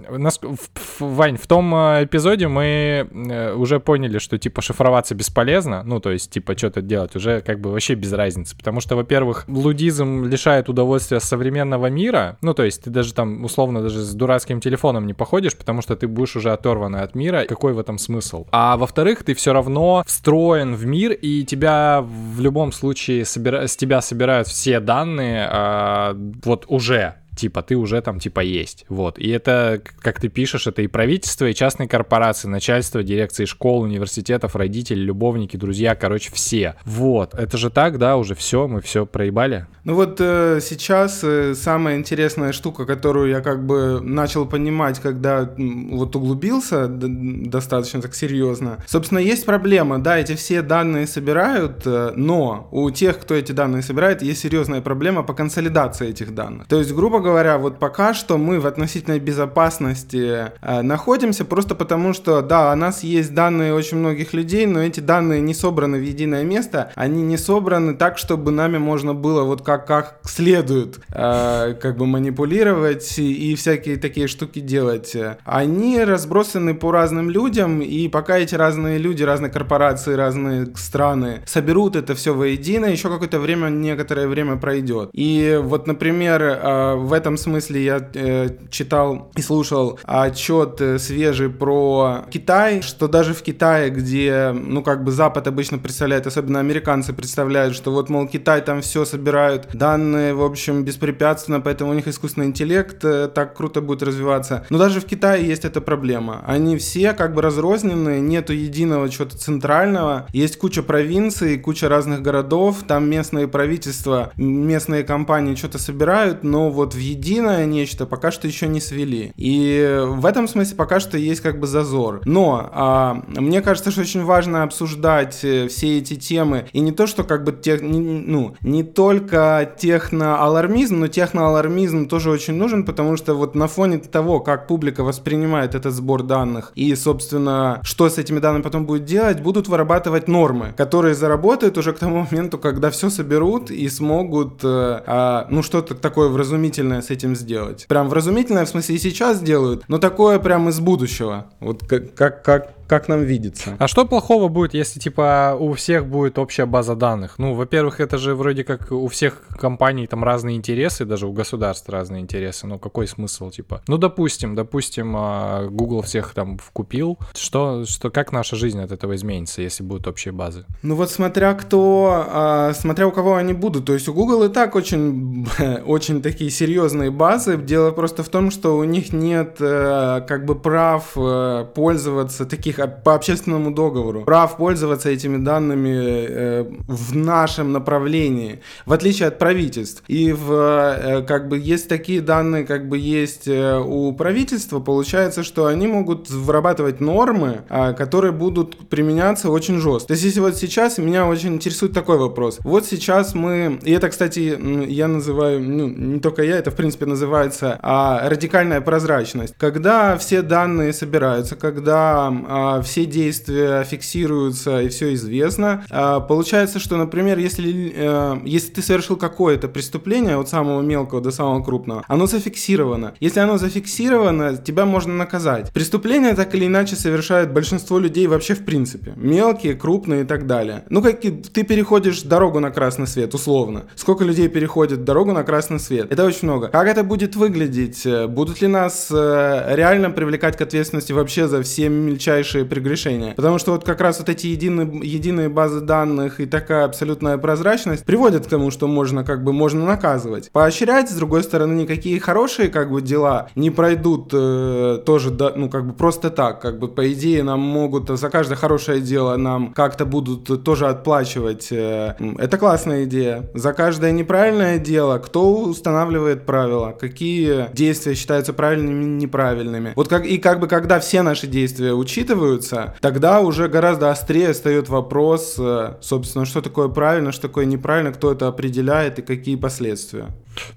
Вань, 0.99 1.37
в 1.37 1.47
том 1.47 1.75
э, 1.75 2.05
эпизоде 2.05 2.49
мы 2.49 3.09
э, 3.11 3.55
уже 3.55 3.81
поняли, 3.81 4.19
что, 4.19 4.39
типа, 4.39 4.63
шифроваться 4.63 5.15
бесполезно, 5.15 5.83
ну, 5.85 6.01
то 6.01 6.11
есть, 6.11 6.31
типа, 6.31 6.57
что-то 6.57 6.83
делать 6.83 7.17
уже 7.17 7.41
как 7.41 7.61
бы 7.61 7.71
вообще 7.71 7.95
без 7.95 8.13
разницы, 8.13 8.57
потому 8.57 8.81
что, 8.81 8.97
во-первых, 8.97 9.45
лудизм 9.49 10.25
лишает 10.25 10.69
удовольствия 10.69 11.21
современного 11.21 11.87
мира, 11.87 12.37
ну, 12.43 12.55
то 12.55 12.65
есть, 12.65 12.85
ты 12.85 12.91
даже 12.91 13.15
там, 13.15 13.45
условно, 13.45 13.83
даже 13.83 14.01
с 14.01 14.15
дурацким 14.15 14.61
телефоном 14.61 15.07
не 15.07 15.15
походишь, 15.15 15.57
потому 15.57 15.83
что 15.83 15.97
ты 15.97 16.07
будешь 16.07 16.37
уже 16.37 16.53
оторван 16.53 16.97
от 16.97 17.15
мира, 17.15 17.45
какой 17.49 17.73
в 17.73 17.79
этом 17.79 17.99
смысл? 17.99 18.08
А 18.53 18.77
во-вторых, 18.77 19.25
ты 19.25 19.35
все 19.35 19.53
равно 19.53 20.03
встроен 20.07 20.75
в 20.75 20.87
мир, 20.87 21.13
и 21.13 21.45
тебя 21.45 22.01
в 22.03 22.41
любом 22.41 22.73
случае 22.73 23.25
собира... 23.25 23.67
с 23.67 23.77
тебя 23.77 24.01
собирают 24.01 24.49
все 24.49 24.81
данные 24.81 25.49
э, 25.51 26.15
вот 26.45 26.65
уже 26.69 27.15
типа, 27.39 27.63
ты 27.63 27.77
уже 27.77 28.01
там, 28.03 28.19
типа, 28.19 28.41
есть, 28.41 28.85
вот. 28.89 29.19
И 29.19 29.29
это, 29.31 29.81
как 30.01 30.21
ты 30.21 30.29
пишешь, 30.29 30.67
это 30.67 30.83
и 30.83 30.87
правительство, 30.87 31.47
и 31.47 31.55
частные 31.55 31.89
корпорации, 31.89 32.49
начальство, 32.49 33.03
дирекции 33.03 33.45
школ, 33.45 33.83
университетов, 33.83 34.57
родители, 34.57 35.01
любовники, 35.01 35.57
друзья, 35.57 35.95
короче, 35.95 36.31
все. 36.33 36.75
Вот, 36.85 37.35
это 37.35 37.57
же 37.57 37.71
так, 37.71 37.99
да, 37.99 38.17
уже 38.17 38.35
все, 38.35 38.69
мы 38.69 38.81
все 38.81 39.07
проебали? 39.07 39.67
Ну 39.85 39.95
вот 39.95 40.21
э, 40.21 40.61
сейчас 40.61 41.21
э, 41.23 41.55
самая 41.55 41.97
интересная 41.97 42.53
штука, 42.53 42.85
которую 42.85 43.31
я 43.31 43.41
как 43.41 43.65
бы 43.65 44.01
начал 44.03 44.45
понимать, 44.47 44.99
когда 44.99 45.51
вот 45.57 46.15
углубился 46.17 46.89
достаточно 46.89 48.03
так 48.03 48.15
серьезно. 48.15 48.85
Собственно, 48.87 49.19
есть 49.19 49.47
проблема, 49.47 49.99
да, 49.99 50.19
эти 50.19 50.35
все 50.35 50.63
данные 50.63 51.07
собирают, 51.07 51.87
э, 51.87 52.13
но 52.17 52.69
у 52.73 52.91
тех, 52.91 53.19
кто 53.19 53.35
эти 53.35 53.53
данные 53.53 53.83
собирает, 53.83 54.21
есть 54.23 54.41
серьезная 54.41 54.81
проблема 54.81 55.23
по 55.23 55.33
консолидации 55.33 56.09
этих 56.09 56.35
данных. 56.35 56.67
То 56.67 56.79
есть, 56.79 56.93
грубо 56.93 57.21
говоря, 57.21 57.28
говоря, 57.29 57.59
вот 57.59 57.79
пока 57.79 58.15
что 58.15 58.39
мы 58.39 58.61
в 58.61 58.67
относительной 58.67 59.19
безопасности 59.19 60.51
э, 60.61 60.83
находимся, 60.83 61.45
просто 61.45 61.75
потому 61.75 62.13
что, 62.13 62.43
да, 62.43 62.73
у 62.73 62.77
нас 62.77 63.03
есть 63.03 63.35
данные 63.35 63.75
очень 63.75 63.99
многих 63.99 64.33
людей, 64.33 64.67
но 64.67 64.83
эти 64.83 65.01
данные 65.01 65.41
не 65.41 65.55
собраны 65.55 65.99
в 65.99 66.03
единое 66.03 66.45
место, 66.45 66.91
они 66.95 67.23
не 67.23 67.37
собраны 67.37 67.95
так, 67.95 68.19
чтобы 68.19 68.51
нами 68.51 68.79
можно 68.79 69.15
было 69.15 69.43
вот 69.45 69.63
как, 69.63 69.87
как 69.87 70.21
следует 70.25 71.01
э, 71.13 71.75
как 71.81 71.97
бы 71.97 72.07
манипулировать 72.07 73.19
и, 73.19 73.53
и 73.53 73.55
всякие 73.55 73.97
такие 73.97 74.27
штуки 74.29 74.61
делать. 74.61 75.17
Они 75.45 76.03
разбросаны 76.03 76.75
по 76.75 76.93
разным 76.93 77.31
людям, 77.31 77.81
и 77.81 78.09
пока 78.09 78.39
эти 78.39 78.55
разные 78.55 78.99
люди, 78.99 79.23
разные 79.23 79.51
корпорации, 79.51 80.15
разные 80.15 80.67
страны 80.77 81.43
соберут 81.47 81.97
это 81.97 82.15
все 82.15 82.35
воедино, 82.35 82.87
еще 82.87 83.09
какое-то 83.09 83.41
время, 83.41 83.69
некоторое 83.69 84.27
время 84.27 84.57
пройдет. 84.57 85.11
И 85.13 85.59
вот, 85.63 85.87
например, 85.87 86.43
э, 86.43 86.95
этом 87.19 87.37
смысле 87.37 87.85
я 87.85 88.09
э, 88.15 88.49
читал 88.71 89.31
и 89.37 89.43
слушал 89.43 89.99
отчет 90.05 90.81
э, 90.81 90.99
свежий 90.99 91.51
про 91.51 92.25
Китай, 92.31 92.83
что 92.83 93.09
даже 93.09 93.35
в 93.35 93.43
Китае, 93.43 93.91
где, 93.91 94.53
ну, 94.53 94.83
как 94.83 95.05
бы 95.05 95.13
Запад 95.13 95.47
обычно 95.47 95.79
представляет, 95.79 96.27
особенно 96.27 96.61
американцы 96.61 97.13
представляют, 97.13 97.75
что 97.75 97.91
вот, 97.93 98.09
мол, 98.09 98.27
Китай 98.27 98.61
там 98.63 98.81
все 98.81 99.05
собирают, 99.05 99.69
данные, 99.75 100.35
в 100.35 100.43
общем, 100.43 100.85
беспрепятственно, 100.85 101.61
поэтому 101.61 101.91
у 101.91 101.95
них 101.95 102.09
искусственный 102.09 102.47
интеллект 102.47 103.05
э, 103.05 103.29
так 103.29 103.57
круто 103.57 103.81
будет 103.81 104.03
развиваться. 104.03 104.67
Но 104.71 104.79
даже 104.79 105.01
в 105.01 105.05
Китае 105.05 105.47
есть 105.47 105.65
эта 105.65 105.81
проблема. 105.81 106.43
Они 106.47 106.77
все 106.79 107.13
как 107.13 107.35
бы 107.35 107.43
разрозненные, 107.43 108.21
нету 108.21 108.53
единого 108.53 109.09
чего-то 109.09 109.37
центрального. 109.37 110.27
Есть 110.33 110.59
куча 110.59 110.83
провинций, 110.83 111.59
куча 111.59 111.89
разных 111.89 112.23
городов, 112.23 112.85
там 112.87 113.11
местные 113.11 113.49
правительства, 113.49 114.33
местные 114.37 115.03
компании 115.03 115.55
что-то 115.55 115.79
собирают, 115.79 116.45
но 116.45 116.71
вот 116.71 116.95
в 116.95 116.99
единое 117.11 117.67
нечто 117.67 118.07
пока 118.07 118.31
что 118.31 118.47
еще 118.47 118.69
не 118.69 118.81
свели. 118.81 119.33
И 119.37 120.03
в 120.07 120.27
этом 120.27 120.49
смысле 120.49 120.77
пока 120.77 121.01
что 121.01 121.19
есть 121.19 121.41
как 121.41 121.61
бы 121.61 121.67
зазор. 121.67 122.21
Но 122.25 122.69
а, 122.73 123.23
мне 123.27 123.63
кажется, 123.63 123.91
что 123.91 124.01
очень 124.03 124.25
важно 124.25 124.63
обсуждать 124.63 125.41
э, 125.43 125.69
все 125.69 125.99
эти 125.99 126.17
темы. 126.17 126.69
И 126.73 126.81
не 126.81 126.93
то, 126.93 127.07
что 127.07 127.25
как 127.25 127.45
бы 127.45 127.53
тех, 127.53 127.81
ну, 127.83 128.57
не 128.63 128.83
только 128.83 129.73
техноалармизм, 129.79 131.01
но 131.01 131.09
техноалармизм 131.09 132.09
тоже 132.09 132.31
очень 132.31 132.55
нужен, 132.55 132.85
потому 132.85 133.17
что 133.17 133.35
вот 133.35 133.55
на 133.55 133.69
фоне 133.69 133.99
того, 133.99 134.41
как 134.41 134.67
публика 134.67 135.05
воспринимает 135.05 135.75
этот 135.75 135.95
сбор 135.95 136.23
данных 136.23 136.73
и, 136.75 136.95
собственно, 136.95 137.81
что 137.83 138.09
с 138.09 138.19
этими 138.19 138.39
данными 138.39 138.63
потом 138.63 138.87
будет 138.87 139.05
делать, 139.05 139.41
будут 139.41 139.69
вырабатывать 139.69 140.29
нормы, 140.29 140.75
которые 140.77 141.15
заработают 141.15 141.79
уже 141.79 141.93
к 141.93 141.99
тому 141.99 142.27
моменту, 142.31 142.59
когда 142.59 142.91
все 142.91 143.11
соберут 143.11 143.71
и 143.71 143.89
смогут, 143.89 144.61
э, 144.63 145.03
э, 145.07 145.45
ну, 145.51 145.63
что-то 145.63 145.95
такое 145.95 146.29
вразумительное 146.29 146.98
с 147.03 147.11
этим 147.11 147.37
сделать. 147.37 147.87
Прям 147.89 148.09
вразумительное, 148.09 148.65
в 148.65 148.69
смысле, 148.69 148.97
и 148.97 148.99
сейчас 148.99 149.41
делают, 149.41 149.85
но 149.89 149.99
такое 149.99 150.39
прям 150.39 150.69
из 150.69 150.81
будущего. 150.81 151.51
Вот 151.61 151.87
как, 151.87 152.15
как, 152.15 152.43
как 152.43 152.78
как 152.89 153.09
нам 153.09 153.23
видится. 153.23 153.77
А 153.79 153.87
что 153.87 154.07
плохого 154.07 154.49
будет, 154.49 154.75
если, 154.75 154.99
типа, 154.99 155.57
у 155.59 155.75
всех 155.75 156.07
будет 156.07 156.39
общая 156.39 156.67
база 156.67 156.97
данных? 156.97 157.35
Ну, 157.39 157.55
во-первых, 157.55 158.01
это 158.01 158.19
же 158.19 158.35
вроде 158.35 158.65
как 158.65 158.91
у 158.91 159.07
всех 159.09 159.43
компаний 159.61 160.07
там 160.07 160.25
разные 160.25 160.57
интересы, 160.57 161.05
даже 161.05 161.27
у 161.27 161.33
государств 161.33 161.89
разные 161.89 162.23
интересы. 162.23 162.67
Ну, 162.67 162.79
какой 162.79 163.07
смысл, 163.07 163.51
типа? 163.51 163.83
Ну, 163.87 163.99
допустим, 163.99 164.55
допустим, 164.55 165.15
а, 165.17 165.69
Google 165.69 166.03
всех 166.03 166.33
там 166.35 166.59
вкупил. 166.59 167.19
Что, 167.35 167.85
что, 167.85 168.11
как 168.11 168.33
наша 168.33 168.57
жизнь 168.57 168.81
от 168.81 168.91
этого 168.91 169.15
изменится, 169.15 169.61
если 169.63 169.83
будут 169.83 170.07
общие 170.07 170.33
базы? 170.33 170.65
Ну, 170.83 170.95
вот 170.95 171.11
смотря 171.11 171.55
кто, 171.55 172.27
а, 172.29 172.73
смотря 172.75 173.07
у 173.07 173.13
кого 173.13 173.35
они 173.35 173.53
будут. 173.53 173.85
То 173.85 173.93
есть 173.93 174.09
у 174.09 174.15
Google 174.15 174.45
и 174.45 174.49
так 174.49 174.75
очень, 174.75 175.47
очень 175.87 176.23
такие 176.23 176.51
серьезные 176.51 177.11
базы. 177.11 177.59
Дело 177.59 177.91
просто 177.91 178.23
в 178.23 178.29
том, 178.31 178.51
что 178.51 178.79
у 178.79 178.85
них 178.85 179.13
нет 179.13 179.57
э, 179.61 180.23
как 180.27 180.47
бы 180.47 180.55
прав 180.55 181.13
э, 181.17 181.67
пользоваться 181.75 182.47
таких 182.47 182.78
по 182.87 183.15
общественному 183.15 183.73
договору 183.73 184.25
прав 184.25 184.57
пользоваться 184.57 185.11
этими 185.11 185.37
данными 185.37 186.27
э, 186.29 186.65
в 186.87 187.17
нашем 187.17 187.73
направлении, 187.73 188.61
в 188.87 188.93
отличие 188.93 189.29
от 189.29 189.39
правительств. 189.39 190.03
И 190.09 190.33
в, 190.33 190.53
э, 190.53 191.23
как 191.23 191.49
бы 191.49 191.59
есть 191.59 191.89
такие 191.89 192.21
данные, 192.21 192.65
как 192.65 192.89
бы 192.89 192.99
есть 192.99 193.49
э, 193.49 193.79
у 193.79 194.13
правительства, 194.13 194.81
получается, 194.81 195.43
что 195.43 195.67
они 195.67 195.87
могут 195.87 196.31
вырабатывать 196.31 197.01
нормы, 197.01 197.63
э, 197.69 197.95
которые 197.95 198.33
будут 198.33 198.89
применяться 198.89 199.51
очень 199.51 199.79
жестко. 199.79 200.09
То 200.09 200.13
есть 200.13 200.25
если 200.25 200.41
вот 200.41 200.57
сейчас 200.57 200.99
меня 200.99 201.27
очень 201.27 201.55
интересует 201.55 201.93
такой 201.93 202.19
вопрос. 202.19 202.59
Вот 202.65 202.85
сейчас 202.87 203.35
мы, 203.35 203.79
и 203.83 203.93
это, 203.93 204.09
кстати, 204.09 204.59
я 204.89 205.09
называю, 205.09 205.63
ну, 205.63 205.89
не 205.89 206.21
только 206.21 206.43
я, 206.43 206.59
это 206.59 206.71
в 206.71 206.75
принципе 206.75 207.07
называется 207.07 207.79
а, 207.83 208.29
радикальная 208.29 208.81
прозрачность. 208.81 209.55
Когда 209.59 210.17
все 210.19 210.43
данные 210.43 210.93
собираются, 210.93 211.57
когда 211.57 212.29
а, 212.29 212.68
все 212.83 213.05
действия 213.05 213.85
фиксируются 213.85 214.83
и 214.83 214.89
все 214.89 215.15
известно. 215.15 215.85
А, 215.91 216.21
получается, 216.21 216.79
что, 216.79 216.97
например, 216.97 217.39
если, 217.39 217.93
э, 217.95 218.41
если 218.45 218.71
ты 218.73 218.83
совершил 218.83 219.17
какое-то 219.17 219.69
преступление 219.69 220.37
от 220.37 220.49
самого 220.49 220.81
мелкого 220.83 221.21
до 221.21 221.31
самого 221.31 221.63
крупного, 221.63 222.05
оно 222.09 222.27
зафиксировано. 222.27 223.15
Если 223.21 223.41
оно 223.41 223.59
зафиксировано, 223.59 224.57
тебя 224.57 224.85
можно 224.85 225.15
наказать. 225.15 225.73
Преступления 225.73 226.35
так 226.35 226.55
или 226.55 226.67
иначе 226.67 226.97
совершают 226.97 227.51
большинство 227.51 227.99
людей 227.99 228.27
вообще 228.27 228.55
в 228.55 228.65
принципе. 228.65 229.13
Мелкие, 229.17 229.75
крупные 229.75 230.23
и 230.23 230.25
так 230.25 230.47
далее. 230.47 230.85
Ну, 230.91 231.03
как 231.03 231.21
ты 231.21 231.63
переходишь 231.63 232.23
дорогу 232.23 232.61
на 232.61 232.71
красный 232.71 233.07
свет, 233.07 233.35
условно. 233.35 233.85
Сколько 233.97 234.25
людей 234.25 234.49
переходит 234.49 235.05
дорогу 235.05 235.33
на 235.33 235.43
красный 235.43 235.81
свет? 235.81 236.11
Это 236.11 236.25
очень 236.25 236.49
много. 236.49 236.69
Как 236.69 236.87
это 236.87 237.03
будет 237.03 237.37
выглядеть? 237.37 238.07
Будут 238.29 238.61
ли 238.61 238.69
нас 238.69 239.09
э, 239.11 239.75
реально 239.75 240.11
привлекать 240.11 240.57
к 240.57 240.61
ответственности 240.61 241.13
вообще 241.13 241.49
за 241.49 241.63
все 241.63 241.89
мельчайшие 241.89 242.58
большие 242.59 242.65
прегрешения. 242.65 243.35
Потому 243.35 243.59
что 243.59 243.73
вот 243.73 243.85
как 243.85 244.01
раз 244.01 244.19
вот 244.19 244.29
эти 244.29 244.47
единые, 244.47 244.89
единые 245.03 245.49
базы 245.49 245.81
данных 245.81 246.41
и 246.41 246.47
такая 246.47 246.85
абсолютная 246.85 247.39
прозрачность 247.39 248.05
приводят 248.05 248.47
к 248.47 248.49
тому, 248.49 248.71
что 248.71 248.87
можно 248.87 249.25
как 249.25 249.45
бы 249.45 249.53
можно 249.53 249.85
наказывать. 249.85 250.51
Поощрять, 250.53 251.11
с 251.11 251.15
другой 251.15 251.43
стороны, 251.43 251.83
никакие 251.83 252.21
хорошие 252.21 252.69
как 252.69 252.91
бы 252.91 253.03
дела 253.03 253.49
не 253.55 253.71
пройдут 253.71 254.31
э, 254.33 255.03
тоже, 255.05 255.31
да, 255.31 255.53
ну 255.55 255.69
как 255.69 255.87
бы 255.87 255.93
просто 255.93 256.31
так. 256.31 256.61
Как 256.61 256.79
бы 256.79 256.89
по 256.89 257.13
идее 257.13 257.43
нам 257.43 257.61
могут 257.61 258.09
за 258.09 258.31
каждое 258.31 258.57
хорошее 258.57 259.01
дело 259.01 259.37
нам 259.37 259.73
как-то 259.73 260.05
будут 260.05 260.65
тоже 260.65 260.87
отплачивать. 260.87 261.69
Э, 261.71 262.15
это 262.39 262.59
классная 262.59 263.05
идея. 263.05 263.51
За 263.55 263.73
каждое 263.73 264.13
неправильное 264.13 264.79
дело 264.79 265.19
кто 265.19 265.63
устанавливает 265.63 266.47
правила? 266.47 266.97
Какие 266.99 267.69
действия 267.73 268.15
считаются 268.15 268.53
правильными 268.53 269.05
и 269.05 269.25
неправильными? 269.25 269.93
Вот 269.97 270.09
как 270.09 270.27
и 270.27 270.39
как 270.39 270.61
бы 270.61 270.69
когда 270.69 270.99
все 271.01 271.23
наши 271.23 271.47
действия 271.47 271.93
учитывают 271.93 272.48
оцениваются, 272.49 272.95
тогда 273.01 273.41
уже 273.41 273.69
гораздо 273.69 274.11
острее 274.11 274.53
встает 274.53 274.89
вопрос, 274.89 275.57
э, 275.59 275.97
собственно, 276.01 276.45
что 276.45 276.61
такое 276.61 276.89
правильно, 276.89 277.33
что 277.33 277.43
такое 277.43 277.65
неправильно, 277.65 278.13
кто 278.13 278.33
это 278.33 278.49
определяет 278.49 279.19
и 279.19 279.23
какие 279.23 279.57
последствия. 279.57 280.29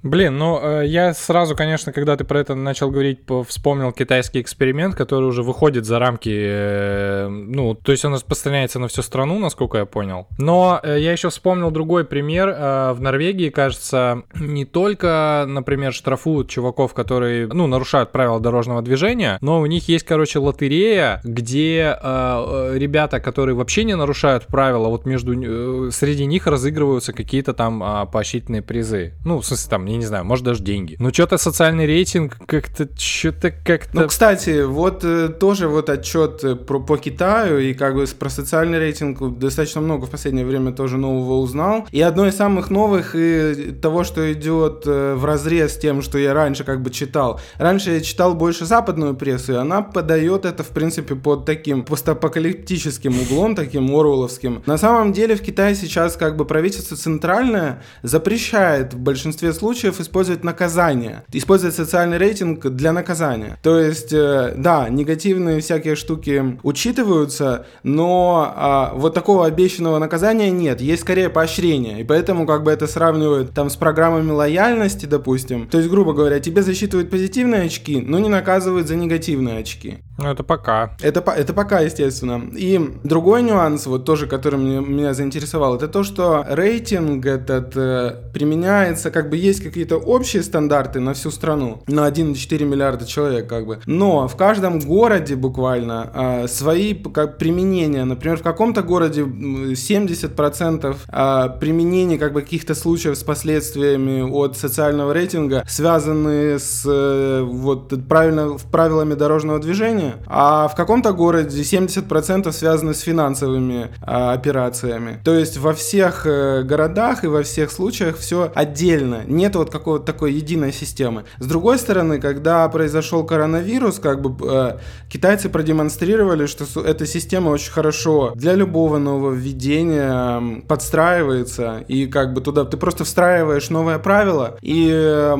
Блин, 0.03 0.37
ну 0.37 0.59
э, 0.61 0.85
я 0.87 1.13
сразу, 1.13 1.55
конечно, 1.55 1.91
когда 1.91 2.15
ты 2.17 2.23
про 2.23 2.39
это 2.39 2.55
начал 2.55 2.89
говорить, 2.89 3.19
вспомнил 3.47 3.91
китайский 3.91 4.41
эксперимент, 4.41 4.95
который 4.95 5.25
уже 5.25 5.43
выходит 5.43 5.85
за 5.85 5.99
рамки, 5.99 6.31
э, 6.33 7.27
ну, 7.27 7.75
то 7.75 7.91
есть 7.91 8.05
он 8.05 8.13
распространяется 8.13 8.79
на 8.79 8.87
всю 8.87 9.01
страну, 9.01 9.39
насколько 9.39 9.77
я 9.77 9.85
понял. 9.85 10.27
Но 10.37 10.79
э, 10.83 10.97
я 10.99 11.11
еще 11.11 11.29
вспомнил 11.29 11.71
другой 11.71 12.05
пример. 12.05 12.51
В 12.51 12.97
Норвегии, 12.99 13.49
кажется, 13.49 14.23
не 14.35 14.65
только, 14.65 15.45
например, 15.47 15.93
штрафуют 15.93 16.49
чуваков, 16.49 16.93
которые, 16.93 17.47
ну, 17.47 17.67
нарушают 17.67 18.11
правила 18.11 18.39
дорожного 18.39 18.81
движения, 18.81 19.37
но 19.41 19.61
у 19.61 19.65
них 19.65 19.87
есть, 19.87 20.05
короче, 20.05 20.39
лотерея, 20.39 21.21
где 21.23 21.97
ребята, 22.01 23.19
которые 23.19 23.55
вообще 23.55 23.83
не 23.83 23.95
нарушают 23.95 24.47
правила, 24.47 24.87
вот 24.87 25.05
между 25.05 25.91
среди 25.91 26.25
них 26.25 26.47
разыгрываются 26.47 27.13
какие-то 27.13 27.53
там 27.53 27.81
а, 27.83 28.05
поощрительные 28.05 28.61
призы. 28.61 29.13
Ну, 29.25 29.39
в 29.39 29.45
смысле, 29.45 29.69
там, 29.71 29.85
я 29.85 29.95
не 29.95 30.05
знаю, 30.05 30.25
может 30.25 30.43
даже 30.43 30.61
деньги. 30.61 30.97
Ну, 30.99 31.13
что-то 31.13 31.37
социальный 31.37 31.85
рейтинг 31.85 32.37
как-то, 32.45 32.89
что-то 32.97 33.51
как-то... 33.51 34.01
Ну, 34.01 34.07
кстати, 34.07 34.63
вот 34.65 35.05
э, 35.05 35.29
тоже 35.29 35.69
вот 35.69 35.89
отчет 35.89 36.43
э, 36.43 36.57
про, 36.57 36.81
по 36.81 36.97
Китаю 36.97 37.57
и 37.57 37.73
как 37.73 37.95
бы 37.95 38.05
про 38.19 38.29
социальный 38.29 38.79
рейтинг 38.79 39.39
достаточно 39.39 39.79
много 39.79 40.07
в 40.07 40.09
последнее 40.09 40.45
время 40.45 40.73
тоже 40.73 40.97
нового 40.97 41.35
узнал. 41.35 41.87
И 41.91 42.01
одно 42.01 42.27
из 42.27 42.35
самых 42.35 42.69
новых 42.69 43.15
и 43.15 43.71
того, 43.81 44.03
что 44.03 44.33
идет 44.33 44.83
э, 44.85 45.15
в 45.15 45.23
разрез 45.23 45.75
с 45.75 45.77
тем, 45.77 46.01
что 46.01 46.17
я 46.17 46.33
раньше 46.33 46.65
как 46.65 46.81
бы 46.81 46.89
читал. 46.89 47.39
Раньше 47.57 47.91
я 47.91 48.01
читал 48.01 48.33
больше 48.33 48.65
западную 48.65 49.15
прессу, 49.15 49.53
и 49.53 49.55
она 49.55 49.81
подает 49.81 50.43
это, 50.43 50.63
в 50.63 50.69
принципе, 50.71 51.15
под 51.15 51.45
таким 51.45 51.85
постапокалиптическим 51.85 53.21
углом, 53.21 53.55
таким 53.55 53.89
оруэлловским. 53.95 54.63
На 54.65 54.77
самом 54.77 55.13
деле 55.13 55.37
в 55.37 55.41
Китае 55.41 55.75
сейчас 55.75 56.17
как 56.17 56.35
бы 56.35 56.43
правительство 56.43 56.97
центральное 56.97 57.81
запрещает 58.03 58.93
в 58.93 58.99
большинстве 58.99 59.53
случаев 59.61 59.99
использовать 59.99 60.43
наказание, 60.43 61.23
использовать 61.31 61.75
социальный 61.75 62.17
рейтинг 62.17 62.65
для 62.65 62.91
наказания. 62.91 63.59
То 63.61 63.79
есть, 63.79 64.11
э, 64.11 64.55
да, 64.57 64.89
негативные 64.89 65.61
всякие 65.61 65.95
штуки 65.95 66.57
учитываются, 66.63 67.67
но 67.83 68.51
а, 68.55 68.91
вот 68.95 69.13
такого 69.13 69.45
обещанного 69.45 69.99
наказания 69.99 70.49
нет, 70.49 70.81
есть 70.81 71.03
скорее 71.03 71.29
поощрение, 71.29 72.01
и 72.01 72.03
поэтому 72.03 72.47
как 72.47 72.63
бы 72.63 72.71
это 72.71 72.87
сравнивают 72.87 73.53
там 73.53 73.69
с 73.69 73.75
программами 73.75 74.31
лояльности, 74.31 75.05
допустим. 75.05 75.67
То 75.67 75.77
есть, 75.77 75.91
грубо 75.91 76.13
говоря, 76.13 76.39
тебе 76.39 76.63
засчитывают 76.63 77.11
позитивные 77.11 77.61
очки, 77.61 78.01
но 78.01 78.17
не 78.17 78.29
наказывают 78.29 78.87
за 78.87 78.95
негативные 78.95 79.59
очки. 79.59 79.99
Ну, 80.21 80.29
это 80.29 80.43
пока. 80.43 80.95
Это, 81.01 81.19
это 81.31 81.53
пока, 81.53 81.79
естественно. 81.79 82.41
И 82.55 82.79
другой 83.03 83.41
нюанс, 83.41 83.87
вот 83.87 84.05
тоже, 84.05 84.27
который 84.27 84.59
меня, 84.59 84.79
меня 84.79 85.13
заинтересовал, 85.13 85.75
это 85.75 85.87
то, 85.87 86.03
что 86.03 86.45
рейтинг 86.47 87.25
этот 87.25 87.75
э, 87.75 88.15
применяется, 88.33 89.09
как 89.09 89.29
бы 89.29 89.37
есть 89.37 89.63
какие-то 89.63 89.97
общие 89.97 90.43
стандарты 90.43 90.99
на 90.99 91.13
всю 91.13 91.31
страну, 91.31 91.81
на 91.87 92.07
1,4 92.07 92.65
миллиарда 92.65 93.05
человек, 93.05 93.47
как 93.47 93.65
бы. 93.65 93.79
Но 93.85 94.27
в 94.27 94.35
каждом 94.35 94.79
городе 94.79 95.35
буквально 95.35 96.11
э, 96.13 96.47
свои 96.47 96.93
как, 96.93 97.37
применения. 97.37 98.05
Например, 98.05 98.37
в 98.37 98.43
каком-то 98.43 98.83
городе 98.83 99.21
70% 99.21 100.95
э, 101.07 101.59
применений 101.59 102.17
как 102.17 102.33
бы 102.33 102.41
каких-то 102.41 102.75
случаев 102.75 103.17
с 103.17 103.23
последствиями 103.23 104.21
от 104.21 104.55
социального 104.57 105.13
рейтинга 105.13 105.63
связаны 105.67 106.59
с 106.59 106.83
э, 106.85 107.41
вот 107.41 107.93
правильно, 108.07 108.57
правилами 108.71 109.15
дорожного 109.15 109.59
движения, 109.59 110.10
а 110.27 110.67
в 110.67 110.75
каком-то 110.75 111.13
городе 111.13 111.61
70% 111.61 112.51
связаны 112.51 112.93
с 112.93 113.01
финансовыми 113.01 113.89
а, 114.01 114.33
операциями. 114.33 115.19
То 115.23 115.33
есть 115.33 115.57
во 115.57 115.73
всех 115.73 116.25
э, 116.25 116.63
городах 116.63 117.23
и 117.23 117.27
во 117.27 117.43
всех 117.43 117.71
случаях 117.71 118.17
все 118.17 118.51
отдельно. 118.53 119.23
Нет 119.27 119.55
вот 119.55 119.69
какого-то 119.69 120.05
такой 120.05 120.33
единой 120.33 120.73
системы. 120.73 121.23
С 121.39 121.45
другой 121.45 121.77
стороны, 121.77 122.19
когда 122.19 122.67
произошел 122.69 123.23
коронавирус, 123.23 123.99
как 123.99 124.21
бы 124.21 124.35
э, 124.47 124.77
китайцы 125.09 125.49
продемонстрировали, 125.49 126.45
что 126.45 126.65
эта 126.81 127.05
система 127.05 127.49
очень 127.49 127.71
хорошо 127.71 128.31
для 128.35 128.53
любого 128.53 128.97
нового 128.97 129.31
введения 129.31 130.61
подстраивается 130.67 131.83
и 131.87 132.07
как 132.07 132.33
бы 132.33 132.41
туда 132.41 132.65
ты 132.65 132.77
просто 132.77 133.03
встраиваешь 133.03 133.69
новое 133.69 133.99
правило 133.99 134.57
и 134.61 134.89
э, 134.91 135.37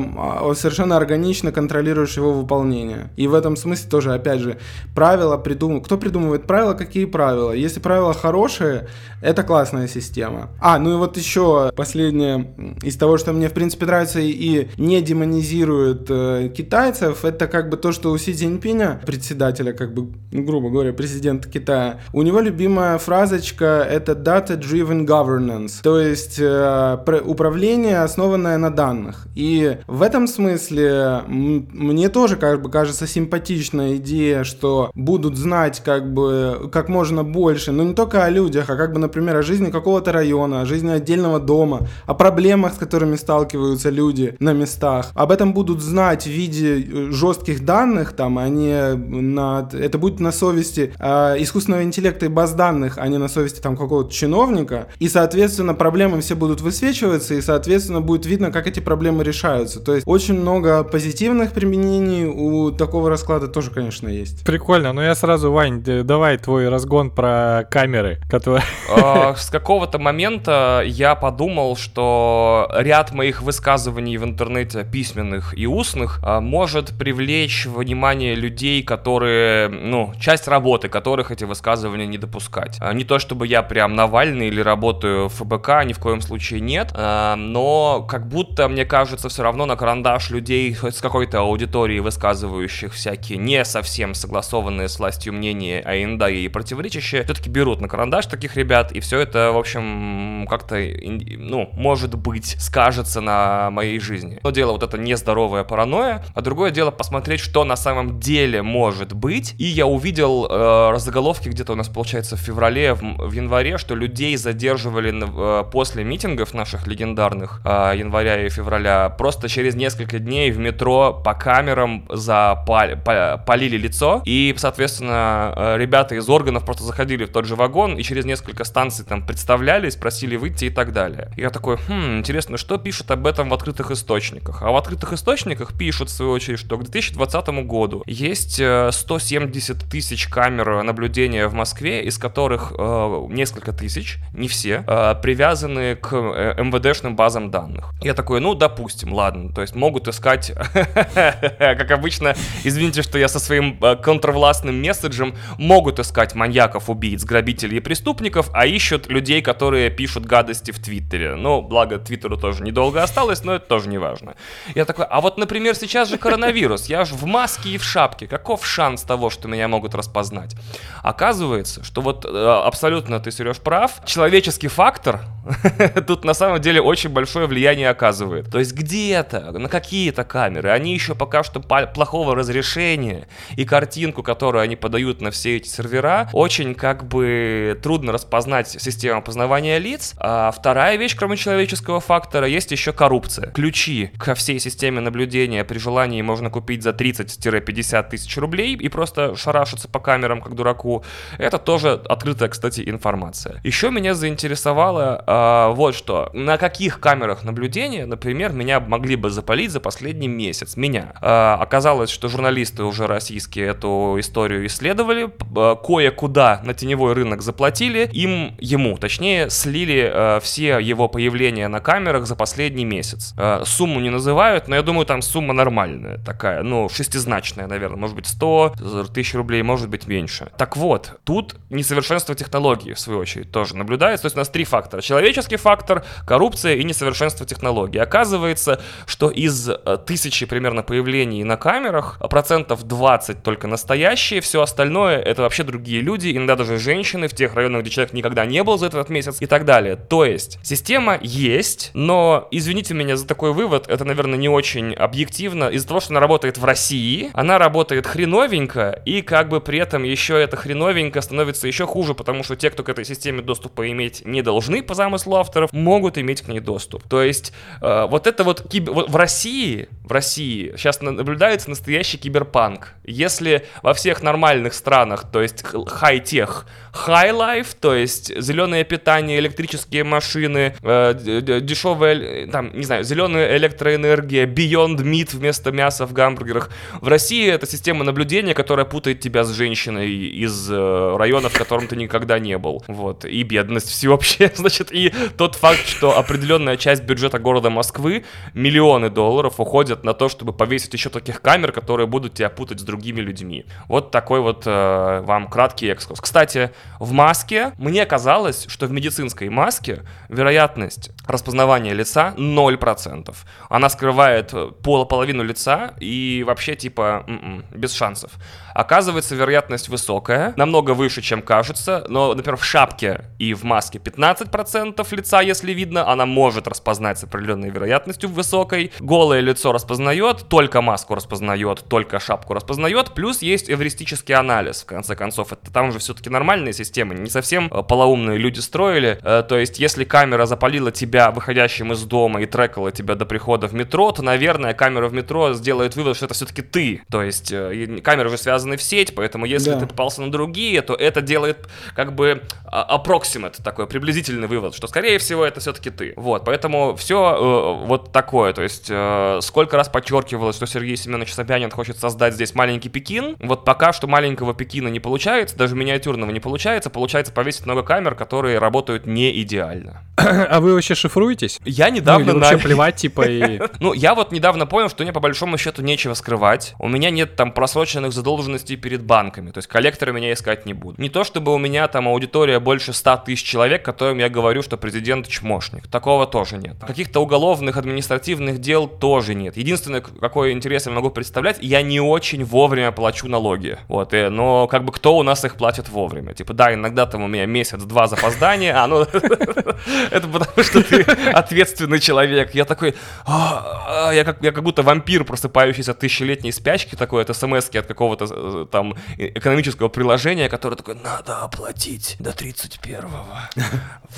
совершенно 0.54 0.96
органично 0.96 1.52
контролируешь 1.52 2.16
его 2.16 2.32
выполнение. 2.32 3.10
И 3.16 3.26
в 3.26 3.34
этом 3.34 3.56
смысле 3.56 3.90
тоже, 3.90 4.14
опять 4.14 4.40
же, 4.40 4.51
правила 4.94 5.36
придумывают. 5.36 5.84
Кто 5.84 5.98
придумывает 5.98 6.46
правила, 6.46 6.74
какие 6.74 7.04
правила? 7.04 7.52
Если 7.52 7.80
правила 7.80 8.14
хорошие, 8.14 8.88
это 9.20 9.42
классная 9.42 9.88
система. 9.88 10.50
А, 10.60 10.78
ну 10.78 10.94
и 10.94 10.96
вот 10.96 11.16
еще 11.16 11.70
последнее 11.76 12.54
из 12.82 12.96
того, 12.96 13.16
что 13.18 13.32
мне 13.32 13.48
в 13.48 13.52
принципе 13.52 13.86
нравится 13.86 14.20
и 14.20 14.68
не 14.76 15.00
демонизирует 15.00 16.06
э, 16.10 16.50
китайцев, 16.54 17.24
это 17.24 17.46
как 17.46 17.70
бы 17.70 17.76
то, 17.76 17.92
что 17.92 18.10
у 18.10 18.18
Си 18.18 18.34
Цзиньпиня, 18.34 19.00
председателя, 19.06 19.72
как 19.72 19.94
бы, 19.94 20.12
грубо 20.32 20.70
говоря, 20.70 20.92
президента 20.92 21.48
Китая, 21.48 22.00
у 22.12 22.22
него 22.22 22.40
любимая 22.40 22.98
фразочка 22.98 23.86
это 23.88 24.12
data-driven 24.12 25.06
governance, 25.06 25.80
то 25.82 26.00
есть 26.00 26.38
э, 26.38 26.98
управление, 27.24 28.00
основанное 28.00 28.58
на 28.58 28.70
данных. 28.70 29.26
И 29.34 29.78
в 29.86 30.02
этом 30.02 30.26
смысле 30.26 31.22
мне 31.26 32.08
тоже 32.08 32.36
как 32.36 32.62
бы 32.62 32.70
кажется 32.70 33.06
симпатичная 33.06 33.96
идея, 33.96 34.41
что 34.44 34.90
будут 34.94 35.36
знать 35.36 35.82
как 35.84 36.12
бы 36.12 36.70
как 36.72 36.88
можно 36.88 37.24
больше, 37.24 37.72
но 37.72 37.82
не 37.82 37.94
только 37.94 38.24
о 38.24 38.30
людях, 38.30 38.70
а 38.70 38.76
как 38.76 38.92
бы, 38.92 38.98
например, 38.98 39.36
о 39.36 39.42
жизни 39.42 39.70
какого-то 39.70 40.12
района, 40.12 40.62
о 40.62 40.66
жизни 40.66 40.90
отдельного 40.90 41.40
дома, 41.40 41.88
о 42.06 42.14
проблемах, 42.14 42.74
с 42.74 42.78
которыми 42.78 43.16
сталкиваются 43.16 43.90
люди 43.90 44.36
на 44.38 44.52
местах. 44.52 45.10
Об 45.14 45.30
этом 45.30 45.52
будут 45.52 45.80
знать 45.80 46.24
в 46.24 46.30
виде 46.30 46.80
э, 46.80 47.10
жестких 47.10 47.64
данных, 47.64 48.12
там, 48.12 48.38
а 48.38 48.48
на, 48.48 49.68
это 49.72 49.98
будет 49.98 50.20
на 50.20 50.32
совести 50.32 50.92
э, 50.98 51.42
искусственного 51.42 51.82
интеллекта 51.82 52.26
и 52.26 52.28
баз 52.28 52.52
данных, 52.52 52.98
а 52.98 53.08
не 53.08 53.18
на 53.18 53.28
совести 53.28 53.60
там 53.60 53.76
какого-то 53.76 54.12
чиновника. 54.12 54.88
И, 54.98 55.08
соответственно, 55.08 55.74
проблемы 55.74 56.20
все 56.20 56.34
будут 56.34 56.60
высвечиваться, 56.60 57.34
и, 57.34 57.40
соответственно, 57.40 58.00
будет 58.00 58.26
видно, 58.26 58.50
как 58.50 58.66
эти 58.66 58.80
проблемы 58.80 59.24
решаются. 59.24 59.80
То 59.80 59.94
есть 59.94 60.06
очень 60.06 60.34
много 60.34 60.84
позитивных 60.84 61.52
применений 61.52 62.24
у 62.24 62.70
такого 62.70 63.10
расклада 63.10 63.48
тоже, 63.48 63.70
конечно, 63.70 64.08
есть. 64.08 64.31
Прикольно, 64.44 64.92
но 64.92 65.02
я 65.02 65.14
сразу, 65.14 65.52
Вань, 65.52 65.82
давай 65.82 66.38
твой 66.38 66.68
разгон 66.68 67.10
про 67.10 67.64
камеры, 67.70 68.20
которые... 68.28 68.62
А, 68.90 69.34
с 69.36 69.50
какого-то 69.50 69.98
момента 69.98 70.82
я 70.84 71.14
подумал, 71.14 71.76
что 71.76 72.68
ряд 72.76 73.12
моих 73.12 73.42
высказываний 73.42 74.16
в 74.16 74.24
интернете, 74.24 74.84
письменных 74.84 75.56
и 75.56 75.66
устных, 75.66 76.20
а, 76.22 76.40
может 76.40 76.96
привлечь 76.98 77.66
внимание 77.66 78.34
людей, 78.34 78.82
которые, 78.82 79.68
ну, 79.68 80.12
часть 80.20 80.48
работы 80.48 80.88
которых 80.88 81.30
эти 81.30 81.44
высказывания 81.44 82.06
не 82.06 82.18
допускать. 82.18 82.78
А, 82.80 82.92
не 82.92 83.04
то 83.04 83.18
чтобы 83.18 83.46
я 83.46 83.62
прям 83.62 83.94
Навальный 83.94 84.48
или 84.48 84.60
работаю 84.60 85.28
в 85.28 85.34
ФБК, 85.34 85.84
ни 85.84 85.92
в 85.92 85.98
коем 85.98 86.20
случае 86.20 86.60
нет, 86.60 86.92
но 86.94 88.06
как 88.08 88.28
будто, 88.28 88.68
мне 88.68 88.84
кажется, 88.84 89.28
все 89.28 89.42
равно 89.42 89.66
на 89.66 89.76
карандаш 89.76 90.30
людей 90.30 90.76
с 90.76 91.00
какой-то 91.00 91.40
аудиторией, 91.40 92.00
высказывающих 92.00 92.92
всякие 92.92 93.38
не 93.38 93.64
совсем 93.64 94.14
согласованные 94.22 94.88
с 94.88 94.98
властью 94.98 95.34
мнения, 95.34 95.82
а 95.84 95.94
иногда 95.94 96.30
и 96.30 96.48
противоречащие, 96.48 97.24
все-таки 97.24 97.50
берут 97.50 97.80
на 97.80 97.88
карандаш 97.88 98.26
таких 98.26 98.56
ребят, 98.56 98.92
и 98.92 99.00
все 99.00 99.20
это, 99.20 99.52
в 99.52 99.58
общем, 99.58 100.46
как-то, 100.48 100.76
ну, 100.76 101.68
может 101.72 102.14
быть, 102.14 102.56
скажется 102.58 103.20
на 103.20 103.70
моей 103.70 103.98
жизни. 103.98 104.38
Но 104.42 104.50
дело 104.50 104.72
вот 104.72 104.82
это 104.82 104.98
нездоровая 104.98 105.64
паранойя, 105.64 106.24
а 106.34 106.40
другое 106.40 106.70
дело 106.70 106.90
посмотреть, 106.90 107.40
что 107.40 107.64
на 107.64 107.76
самом 107.76 108.20
деле 108.20 108.62
может 108.62 109.12
быть. 109.12 109.54
И 109.58 109.64
я 109.64 109.86
увидел 109.86 110.46
э, 110.48 110.98
заголовки 110.98 111.48
где-то 111.48 111.72
у 111.72 111.76
нас, 111.76 111.88
получается, 111.88 112.36
в 112.36 112.40
феврале, 112.40 112.94
в, 112.94 113.00
в 113.00 113.32
январе, 113.32 113.78
что 113.78 113.94
людей 113.94 114.36
задерживали 114.36 115.12
э, 115.12 115.64
после 115.70 116.04
митингов 116.04 116.54
наших 116.54 116.86
легендарных 116.86 117.60
э, 117.64 117.92
января 117.96 118.46
и 118.46 118.48
февраля 118.48 119.08
просто 119.10 119.48
через 119.48 119.74
несколько 119.74 120.18
дней 120.18 120.50
в 120.50 120.58
метро 120.58 121.20
по 121.24 121.34
камерам 121.34 122.06
запали, 122.10 122.98
полили 123.46 123.76
лицо. 123.76 124.11
И, 124.24 124.54
соответственно, 124.58 125.54
э, 125.56 125.78
ребята 125.78 126.14
из 126.14 126.28
органов 126.28 126.64
просто 126.64 126.84
заходили 126.84 127.24
в 127.24 127.30
тот 127.30 127.46
же 127.46 127.56
вагон 127.56 127.96
и 127.96 128.02
через 128.02 128.24
несколько 128.24 128.64
станций 128.64 129.04
там 129.04 129.26
представлялись, 129.26 129.96
просили 129.96 130.36
выйти 130.36 130.66
и 130.66 130.70
так 130.70 130.92
далее. 130.92 131.30
Я 131.36 131.50
такой, 131.50 131.76
хм, 131.76 132.18
интересно, 132.18 132.56
что 132.56 132.76
пишут 132.78 133.10
об 133.10 133.26
этом 133.26 133.48
в 133.48 133.54
открытых 133.54 133.90
источниках? 133.90 134.62
А 134.62 134.70
в 134.70 134.76
открытых 134.76 135.12
источниках 135.12 135.76
пишут, 135.76 136.08
в 136.08 136.12
свою 136.12 136.32
очередь, 136.32 136.58
что 136.58 136.76
к 136.76 136.82
2020 136.82 137.48
году 137.64 138.02
есть 138.06 138.54
170 138.54 139.82
э, 139.82 139.86
тысяч 139.88 140.28
камер 140.28 140.82
наблюдения 140.82 141.46
в 141.48 141.54
Москве, 141.54 142.04
из 142.04 142.18
которых 142.18 142.72
э, 142.76 143.26
несколько 143.30 143.72
тысяч, 143.72 144.18
не 144.34 144.48
все, 144.48 144.84
э, 144.86 145.14
привязаны 145.22 145.96
к 145.96 146.12
э, 146.12 146.62
МВДшным 146.62 147.16
базам 147.16 147.50
данных. 147.50 147.92
Я 148.02 148.14
такой, 148.14 148.40
ну, 148.40 148.54
допустим, 148.54 149.12
ладно, 149.12 149.52
то 149.52 149.60
есть 149.60 149.74
могут 149.74 150.08
искать, 150.08 150.52
как 150.74 151.90
обычно, 151.90 152.34
извините, 152.64 153.02
что 153.02 153.18
я 153.18 153.28
со 153.28 153.38
своим 153.38 153.78
контрвластным 154.02 154.80
месседжем, 154.80 155.34
могут 155.56 155.98
искать 155.98 156.34
маньяков, 156.34 156.90
убийц, 156.90 157.24
грабителей 157.24 157.78
и 157.78 157.80
преступников, 157.80 158.50
а 158.52 158.66
ищут 158.66 159.08
людей, 159.08 159.40
которые 159.40 159.90
пишут 159.90 160.26
гадости 160.26 160.70
в 160.70 160.78
Твиттере. 160.78 161.36
Ну, 161.36 161.62
благо, 161.62 161.98
Твиттеру 161.98 162.36
тоже 162.36 162.62
недолго 162.62 163.02
осталось, 163.02 163.44
но 163.44 163.54
это 163.54 163.66
тоже 163.66 163.88
не 163.88 163.98
важно. 163.98 164.34
Я 164.74 164.84
такой, 164.84 165.06
а 165.06 165.20
вот, 165.20 165.38
например, 165.38 165.74
сейчас 165.74 166.08
же 166.08 166.18
коронавирус, 166.18 166.86
я 166.86 167.04
же 167.04 167.14
в 167.14 167.24
маске 167.24 167.70
и 167.70 167.78
в 167.78 167.84
шапке, 167.84 168.26
каков 168.26 168.66
шанс 168.66 169.02
того, 169.02 169.30
что 169.30 169.48
меня 169.48 169.68
могут 169.68 169.94
распознать? 169.94 170.54
Оказывается, 171.02 171.84
что 171.84 172.00
вот 172.00 172.24
э, 172.24 172.28
абсолютно 172.28 173.20
ты, 173.20 173.30
Сереж, 173.30 173.58
прав, 173.58 174.04
человеческий 174.04 174.68
фактор 174.68 175.20
тут 176.06 176.24
на 176.24 176.34
самом 176.34 176.60
деле 176.60 176.80
очень 176.80 177.10
большое 177.10 177.46
влияние 177.46 177.88
оказывает. 177.88 178.50
То 178.50 178.58
есть 178.58 178.72
где-то, 178.72 179.52
на 179.52 179.68
какие-то 179.68 180.24
камеры, 180.24 180.70
они 180.70 180.94
еще 180.94 181.14
пока 181.14 181.42
что 181.42 181.60
плохого 181.60 182.34
разрешения 182.34 183.28
и 183.56 183.64
картинку, 183.92 184.22
которую 184.22 184.62
они 184.62 184.74
подают 184.74 185.20
на 185.20 185.30
все 185.30 185.58
эти 185.58 185.68
сервера, 185.68 186.30
очень 186.32 186.74
как 186.74 187.04
бы 187.04 187.78
трудно 187.82 188.10
распознать 188.12 188.70
систему 188.70 189.18
опознавания 189.18 189.76
лиц. 189.76 190.14
А 190.16 190.50
вторая 190.50 190.96
вещь, 190.96 191.14
кроме 191.14 191.36
человеческого 191.36 192.00
фактора, 192.00 192.46
есть 192.46 192.70
еще 192.70 192.94
коррупция. 192.94 193.50
Ключи 193.50 194.10
ко 194.18 194.34
всей 194.34 194.58
системе 194.60 195.00
наблюдения 195.00 195.62
при 195.62 195.76
желании 195.76 196.22
можно 196.22 196.48
купить 196.48 196.82
за 196.82 196.90
30-50 196.90 198.08
тысяч 198.08 198.34
рублей 198.38 198.76
и 198.76 198.88
просто 198.88 199.36
шарашиться 199.36 199.88
по 199.88 200.00
камерам 200.00 200.40
как 200.40 200.54
дураку. 200.54 201.04
Это 201.36 201.58
тоже 201.58 202.00
открытая, 202.08 202.48
кстати, 202.48 202.82
информация. 202.86 203.60
Еще 203.62 203.90
меня 203.90 204.14
заинтересовало 204.14 205.22
а, 205.26 205.70
вот 205.72 205.94
что. 205.94 206.30
На 206.32 206.56
каких 206.56 206.98
камерах 206.98 207.44
наблюдения, 207.44 208.06
например, 208.06 208.52
меня 208.52 208.80
могли 208.80 209.16
бы 209.16 209.28
запалить 209.28 209.70
за 209.70 209.80
последний 209.80 210.28
месяц? 210.28 210.76
Меня. 210.76 211.12
А, 211.20 211.58
оказалось, 211.60 212.08
что 212.08 212.28
журналисты 212.28 212.84
уже 212.84 213.06
российские 213.06 213.74
эту 213.82 214.16
историю 214.18 214.66
исследовали, 214.66 215.30
а, 215.56 215.74
кое-куда 215.74 216.60
на 216.64 216.74
теневой 216.74 217.14
рынок 217.14 217.42
заплатили, 217.42 218.08
им, 218.12 218.54
ему, 218.58 218.96
точнее, 218.96 219.50
слили 219.50 220.10
а, 220.12 220.40
все 220.40 220.78
его 220.78 221.08
появления 221.08 221.68
на 221.68 221.80
камерах 221.80 222.26
за 222.26 222.36
последний 222.36 222.84
месяц. 222.84 223.34
А, 223.36 223.64
сумму 223.64 224.00
не 224.00 224.10
называют, 224.10 224.68
но 224.68 224.76
я 224.76 224.82
думаю, 224.82 225.06
там 225.06 225.22
сумма 225.22 225.52
нормальная 225.52 226.18
такая, 226.18 226.62
ну, 226.62 226.88
шестизначная, 226.88 227.66
наверное, 227.66 227.98
может 227.98 228.14
быть 228.14 228.26
100 228.26 228.74
тысяч 229.12 229.34
рублей, 229.34 229.62
может 229.62 229.88
быть 229.88 230.06
меньше. 230.06 230.50
Так 230.56 230.76
вот, 230.76 231.20
тут 231.24 231.56
несовершенство 231.70 232.34
технологии, 232.34 232.92
в 232.92 233.00
свою 233.00 233.18
очередь, 233.18 233.50
тоже 233.50 233.76
наблюдается. 233.76 234.22
То 234.22 234.26
есть 234.26 234.36
у 234.36 234.38
нас 234.38 234.48
три 234.48 234.64
фактора. 234.64 235.00
Человеческий 235.00 235.56
фактор, 235.56 236.04
коррупция 236.26 236.76
и 236.76 236.84
несовершенство 236.84 237.46
технологий. 237.46 237.98
Оказывается, 237.98 238.80
что 239.06 239.30
из 239.30 239.68
э, 239.68 239.98
тысячи 240.06 240.46
примерно 240.46 240.82
появлений 240.82 241.44
на 241.44 241.56
камерах 241.56 242.18
процентов 242.30 242.84
20 242.84 243.42
только 243.42 243.66
настоящие, 243.72 244.40
все 244.40 244.62
остальное 244.62 245.18
это 245.18 245.42
вообще 245.42 245.64
другие 245.64 246.00
люди, 246.00 246.36
иногда 246.36 246.56
даже 246.56 246.78
женщины 246.78 247.26
в 247.28 247.34
тех 247.34 247.54
районах, 247.54 247.82
где 247.82 247.90
человек 247.90 248.12
никогда 248.12 248.46
не 248.46 248.62
был 248.62 248.78
за 248.78 248.86
этот 248.86 249.08
месяц 249.08 249.38
и 249.40 249.46
так 249.46 249.64
далее. 249.64 249.96
То 249.96 250.24
есть 250.24 250.58
система 250.62 251.18
есть, 251.20 251.90
но 251.94 252.48
извините 252.50 252.94
меня 252.94 253.16
за 253.16 253.26
такой 253.26 253.52
вывод, 253.52 253.88
это, 253.88 254.04
наверное, 254.04 254.38
не 254.38 254.48
очень 254.48 254.94
объективно. 254.94 255.68
Из-за 255.68 255.88
того, 255.88 256.00
что 256.00 256.12
она 256.12 256.20
работает 256.20 256.58
в 256.58 256.64
России, 256.64 257.30
она 257.34 257.58
работает 257.58 258.06
хреновенько, 258.06 259.02
и 259.04 259.22
как 259.22 259.48
бы 259.48 259.60
при 259.60 259.78
этом 259.78 260.04
еще 260.04 260.40
это 260.40 260.56
хреновенько 260.56 261.20
становится 261.20 261.66
еще 261.66 261.86
хуже, 261.86 262.14
потому 262.14 262.44
что 262.44 262.56
те, 262.56 262.70
кто 262.70 262.82
к 262.82 262.88
этой 262.88 263.04
системе 263.04 263.42
доступа 263.42 263.90
иметь 263.90 264.24
не 264.24 264.42
должны 264.42 264.82
по 264.82 264.94
замыслу, 264.94 265.36
авторов, 265.36 265.72
могут 265.72 266.18
иметь 266.18 266.42
к 266.42 266.48
ней 266.48 266.60
доступ. 266.60 267.08
То 267.08 267.22
есть 267.22 267.52
э, 267.80 268.06
вот 268.08 268.26
это 268.26 268.44
вот, 268.44 268.68
киб... 268.70 268.88
вот 268.88 269.10
в 269.10 269.16
России, 269.16 269.88
в 270.04 270.12
России 270.12 270.74
сейчас 270.76 271.00
наблюдается 271.00 271.70
настоящий 271.70 272.18
киберпанк. 272.18 272.94
Если 273.04 273.51
во 273.82 273.94
всех 273.94 274.22
нормальных 274.22 274.74
странах, 274.74 275.24
то 275.30 275.42
есть 275.42 275.64
хай-тех, 275.86 276.66
high 276.92 277.32
life, 277.32 277.74
то 277.80 277.94
есть 277.94 278.38
зеленое 278.40 278.84
питание, 278.84 279.38
электрические 279.38 280.04
машины, 280.04 280.74
э, 280.82 281.60
дешевая, 281.62 282.46
там, 282.48 282.76
не 282.76 282.84
знаю, 282.84 283.02
зеленая 283.04 283.56
электроэнергия, 283.56 284.46
Beyond 284.46 284.98
Meat 284.98 285.34
вместо 285.36 285.72
мяса 285.72 286.06
в 286.06 286.12
гамбургерах. 286.12 286.70
В 287.00 287.08
России 287.08 287.48
это 287.48 287.66
система 287.66 288.04
наблюдения, 288.04 288.54
которая 288.54 288.84
путает 288.84 289.20
тебя 289.20 289.44
с 289.44 289.50
женщиной 289.52 290.10
из 290.10 290.70
э, 290.70 291.16
района, 291.16 291.48
в 291.48 291.56
котором 291.56 291.88
ты 291.88 291.96
никогда 291.96 292.38
не 292.38 292.58
был. 292.58 292.84
Вот. 292.88 293.24
И 293.24 293.42
бедность 293.42 293.88
всеобщая, 293.88 294.52
значит, 294.54 294.92
и 294.92 295.12
тот 295.38 295.54
факт, 295.54 295.86
что 295.86 296.18
определенная 296.18 296.76
часть 296.76 297.04
бюджета 297.04 297.38
города 297.38 297.70
Москвы, 297.70 298.24
миллионы 298.52 299.08
долларов 299.08 299.58
уходят 299.58 300.04
на 300.04 300.12
то, 300.12 300.28
чтобы 300.28 300.52
повесить 300.52 300.92
еще 300.92 301.08
таких 301.08 301.40
камер, 301.40 301.72
которые 301.72 302.06
будут 302.06 302.34
тебя 302.34 302.50
путать 302.50 302.80
с 302.80 302.82
другими 302.82 303.20
людьми. 303.20 303.64
Вот 303.88 304.10
такой 304.10 304.40
вот 304.40 304.64
э, 304.66 305.22
вам 305.24 305.48
краткий 305.48 305.88
экскурс. 305.88 306.20
Кстати, 306.20 306.70
в 306.98 307.12
маске 307.12 307.72
мне 307.78 308.06
казалось, 308.06 308.66
что 308.68 308.86
в 308.86 308.92
медицинской 308.92 309.48
маске 309.48 310.02
вероятность 310.28 311.10
распознавания 311.26 311.94
лица 311.94 312.34
0%. 312.36 313.34
Она 313.68 313.88
скрывает 313.88 314.52
э, 314.52 314.70
пол, 314.82 315.06
половину 315.06 315.42
лица 315.42 315.94
и 315.98 316.44
вообще 316.46 316.76
типа 316.76 317.24
м-м, 317.26 317.64
без 317.70 317.92
шансов. 317.92 318.32
Оказывается, 318.74 319.34
вероятность 319.34 319.88
высокая, 319.88 320.54
намного 320.56 320.92
выше, 320.92 321.22
чем 321.22 321.42
кажется, 321.42 322.04
но, 322.08 322.34
например, 322.34 322.56
в 322.56 322.64
шапке 322.64 323.24
и 323.38 323.54
в 323.54 323.64
маске 323.64 323.98
15% 323.98 325.06
лица, 325.16 325.40
если 325.40 325.72
видно, 325.72 326.08
она 326.08 326.26
может 326.26 326.68
распознать 326.68 327.18
с 327.18 327.24
определенной 327.24 327.70
вероятностью 327.70 328.28
высокой. 328.30 328.92
Голое 329.00 329.40
лицо 329.40 329.72
распознает, 329.72 330.48
только 330.48 330.80
маску 330.80 331.14
распознает, 331.14 331.84
только 331.88 332.18
шапку 332.20 332.54
распознает, 332.54 333.12
плюс 333.14 333.42
есть 333.42 333.70
эвристический 333.70 334.34
анализ, 334.34 334.82
в 334.82 334.86
конце 334.86 335.16
концов. 335.16 335.52
Это 335.52 335.70
там 335.72 335.92
же 335.92 335.98
все-таки 335.98 336.30
нормальные 336.30 336.71
системы, 336.72 337.14
не 337.14 337.30
совсем 337.30 337.68
э, 337.72 337.82
полоумные 337.82 338.38
люди 338.38 338.60
строили. 338.60 339.18
Э, 339.22 339.42
то 339.46 339.58
есть, 339.58 339.78
если 339.78 340.04
камера 340.04 340.46
запалила 340.46 340.90
тебя 340.90 341.30
выходящим 341.30 341.92
из 341.92 342.02
дома 342.02 342.42
и 342.42 342.46
трекала 342.46 342.92
тебя 342.92 343.14
до 343.14 343.26
прихода 343.26 343.68
в 343.68 343.74
метро, 343.74 344.12
то, 344.12 344.22
наверное, 344.22 344.74
камера 344.74 345.08
в 345.08 345.12
метро 345.12 345.52
сделает 345.52 345.96
вывод, 345.96 346.16
что 346.16 346.26
это 346.26 346.34
все-таки 346.34 346.62
ты. 346.62 347.02
То 347.10 347.22
есть, 347.22 347.52
э, 347.52 348.00
камера 348.02 348.28
же 348.28 348.36
завязаны 348.36 348.76
в 348.76 348.82
сеть, 348.82 349.14
поэтому 349.14 349.46
если 349.46 349.70
да. 349.70 349.80
ты 349.80 349.86
попался 349.86 350.22
на 350.22 350.30
другие, 350.30 350.82
то 350.82 350.94
это 350.94 351.20
делает 351.20 351.68
как 351.94 352.14
бы 352.14 352.42
approximate, 352.72 353.62
такой 353.62 353.86
приблизительный 353.86 354.48
вывод, 354.48 354.74
что 354.74 354.86
скорее 354.86 355.18
всего 355.18 355.44
это 355.44 355.60
все-таки 355.60 355.90
ты. 355.90 356.14
Вот, 356.16 356.44
поэтому 356.44 356.96
все 356.96 357.34
э, 357.34 357.86
вот 357.86 358.12
такое, 358.12 358.52
то 358.52 358.62
есть 358.62 358.86
э, 358.88 359.38
сколько 359.42 359.76
раз 359.76 359.88
подчеркивалось, 359.88 360.56
что 360.56 360.66
Сергей 360.66 360.96
Семенович 360.96 361.34
Собянин 361.34 361.70
хочет 361.70 361.98
создать 361.98 362.34
здесь 362.34 362.54
маленький 362.54 362.88
Пекин, 362.88 363.36
вот 363.40 363.64
пока 363.64 363.92
что 363.92 364.06
маленького 364.06 364.54
Пекина 364.54 364.88
не 364.88 365.00
получается, 365.00 365.56
даже 365.56 365.74
миниатюрного 365.74 366.30
не 366.30 366.40
получается, 366.40 366.61
получается 366.90 367.32
повесить 367.32 367.66
много 367.66 367.82
камер, 367.82 368.14
которые 368.14 368.58
работают 368.58 369.06
не 369.06 369.40
идеально. 369.42 370.02
А 370.16 370.60
вы 370.60 370.74
вообще 370.74 370.94
шифруетесь? 370.94 371.60
Я 371.64 371.90
недавно... 371.90 372.34
Ну, 372.34 372.40
вообще 372.40 372.58
плевать, 372.58 372.96
типа, 372.96 373.22
и... 373.22 373.60
Ну, 373.80 373.92
я 373.92 374.14
вот 374.14 374.32
недавно 374.32 374.66
понял, 374.66 374.88
что 374.88 375.02
мне 375.02 375.12
по 375.12 375.20
большому 375.20 375.58
счету 375.58 375.82
нечего 375.82 376.14
скрывать. 376.14 376.74
У 376.78 376.88
меня 376.88 377.10
нет 377.10 377.36
там 377.36 377.52
просроченных 377.52 378.12
задолженностей 378.12 378.76
перед 378.76 379.02
банками. 379.02 379.50
То 379.50 379.58
есть 379.58 379.68
коллекторы 379.68 380.12
меня 380.12 380.32
искать 380.32 380.66
не 380.66 380.74
будут. 380.74 380.98
Не 380.98 381.08
то, 381.08 381.24
чтобы 381.24 381.54
у 381.54 381.58
меня 381.58 381.88
там 381.88 382.08
аудитория 382.08 382.60
больше 382.60 382.92
100 382.92 383.22
тысяч 383.26 383.44
человек, 383.44 383.84
которым 383.84 384.18
я 384.18 384.28
говорю, 384.28 384.62
что 384.62 384.76
президент 384.76 385.28
чмошник. 385.28 385.88
Такого 385.88 386.26
тоже 386.26 386.58
нет. 386.58 386.76
Каких-то 386.86 387.20
уголовных, 387.20 387.76
административных 387.76 388.58
дел 388.58 388.86
тоже 388.86 389.34
нет. 389.34 389.56
Единственное, 389.56 390.00
какой 390.00 390.52
интерес 390.52 390.86
я 390.86 390.92
могу 390.92 391.10
представлять, 391.10 391.58
я 391.60 391.82
не 391.82 392.00
очень 392.00 392.44
вовремя 392.44 392.92
плачу 392.92 393.28
налоги. 393.28 393.78
Вот, 393.88 394.14
и, 394.14 394.28
но 394.28 394.66
как 394.68 394.84
бы 394.84 394.92
кто 394.92 395.16
у 395.16 395.22
нас 395.22 395.44
их 395.44 395.56
платит 395.56 395.88
вовремя? 395.88 396.34
Типа, 396.34 396.51
да, 396.52 396.74
иногда 396.74 397.06
там 397.06 397.22
у 397.22 397.28
меня 397.28 397.46
месяц-два 397.46 398.06
запоздания, 398.06 398.76
а 398.76 398.86
ну 398.86 399.02
это 400.10 400.28
потому 400.28 400.62
что 400.62 400.82
ты 400.82 401.02
ответственный 401.02 402.00
человек. 402.00 402.54
Я 402.54 402.64
такой, 402.64 402.94
«А, 403.24 404.08
а, 404.08 404.12
я 404.12 404.24
как, 404.24 404.42
я 404.42 404.52
как 404.52 404.62
будто 404.62 404.82
вампир, 404.82 405.24
просыпающийся 405.24 405.92
от 405.92 405.98
тысячелетней 405.98 406.52
спячки, 406.52 406.96
такой 406.96 407.22
от 407.22 407.36
смс 407.36 407.68
от 407.74 407.86
какого-то 407.86 408.26
э, 408.30 408.66
там 408.70 408.94
экономического 409.16 409.88
приложения, 409.88 410.48
которое 410.48 410.76
такое, 410.76 410.94
надо 410.94 411.38
оплатить 411.38 412.16
до 412.18 412.30
31-го 412.30 413.26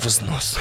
взносы. 0.03 0.59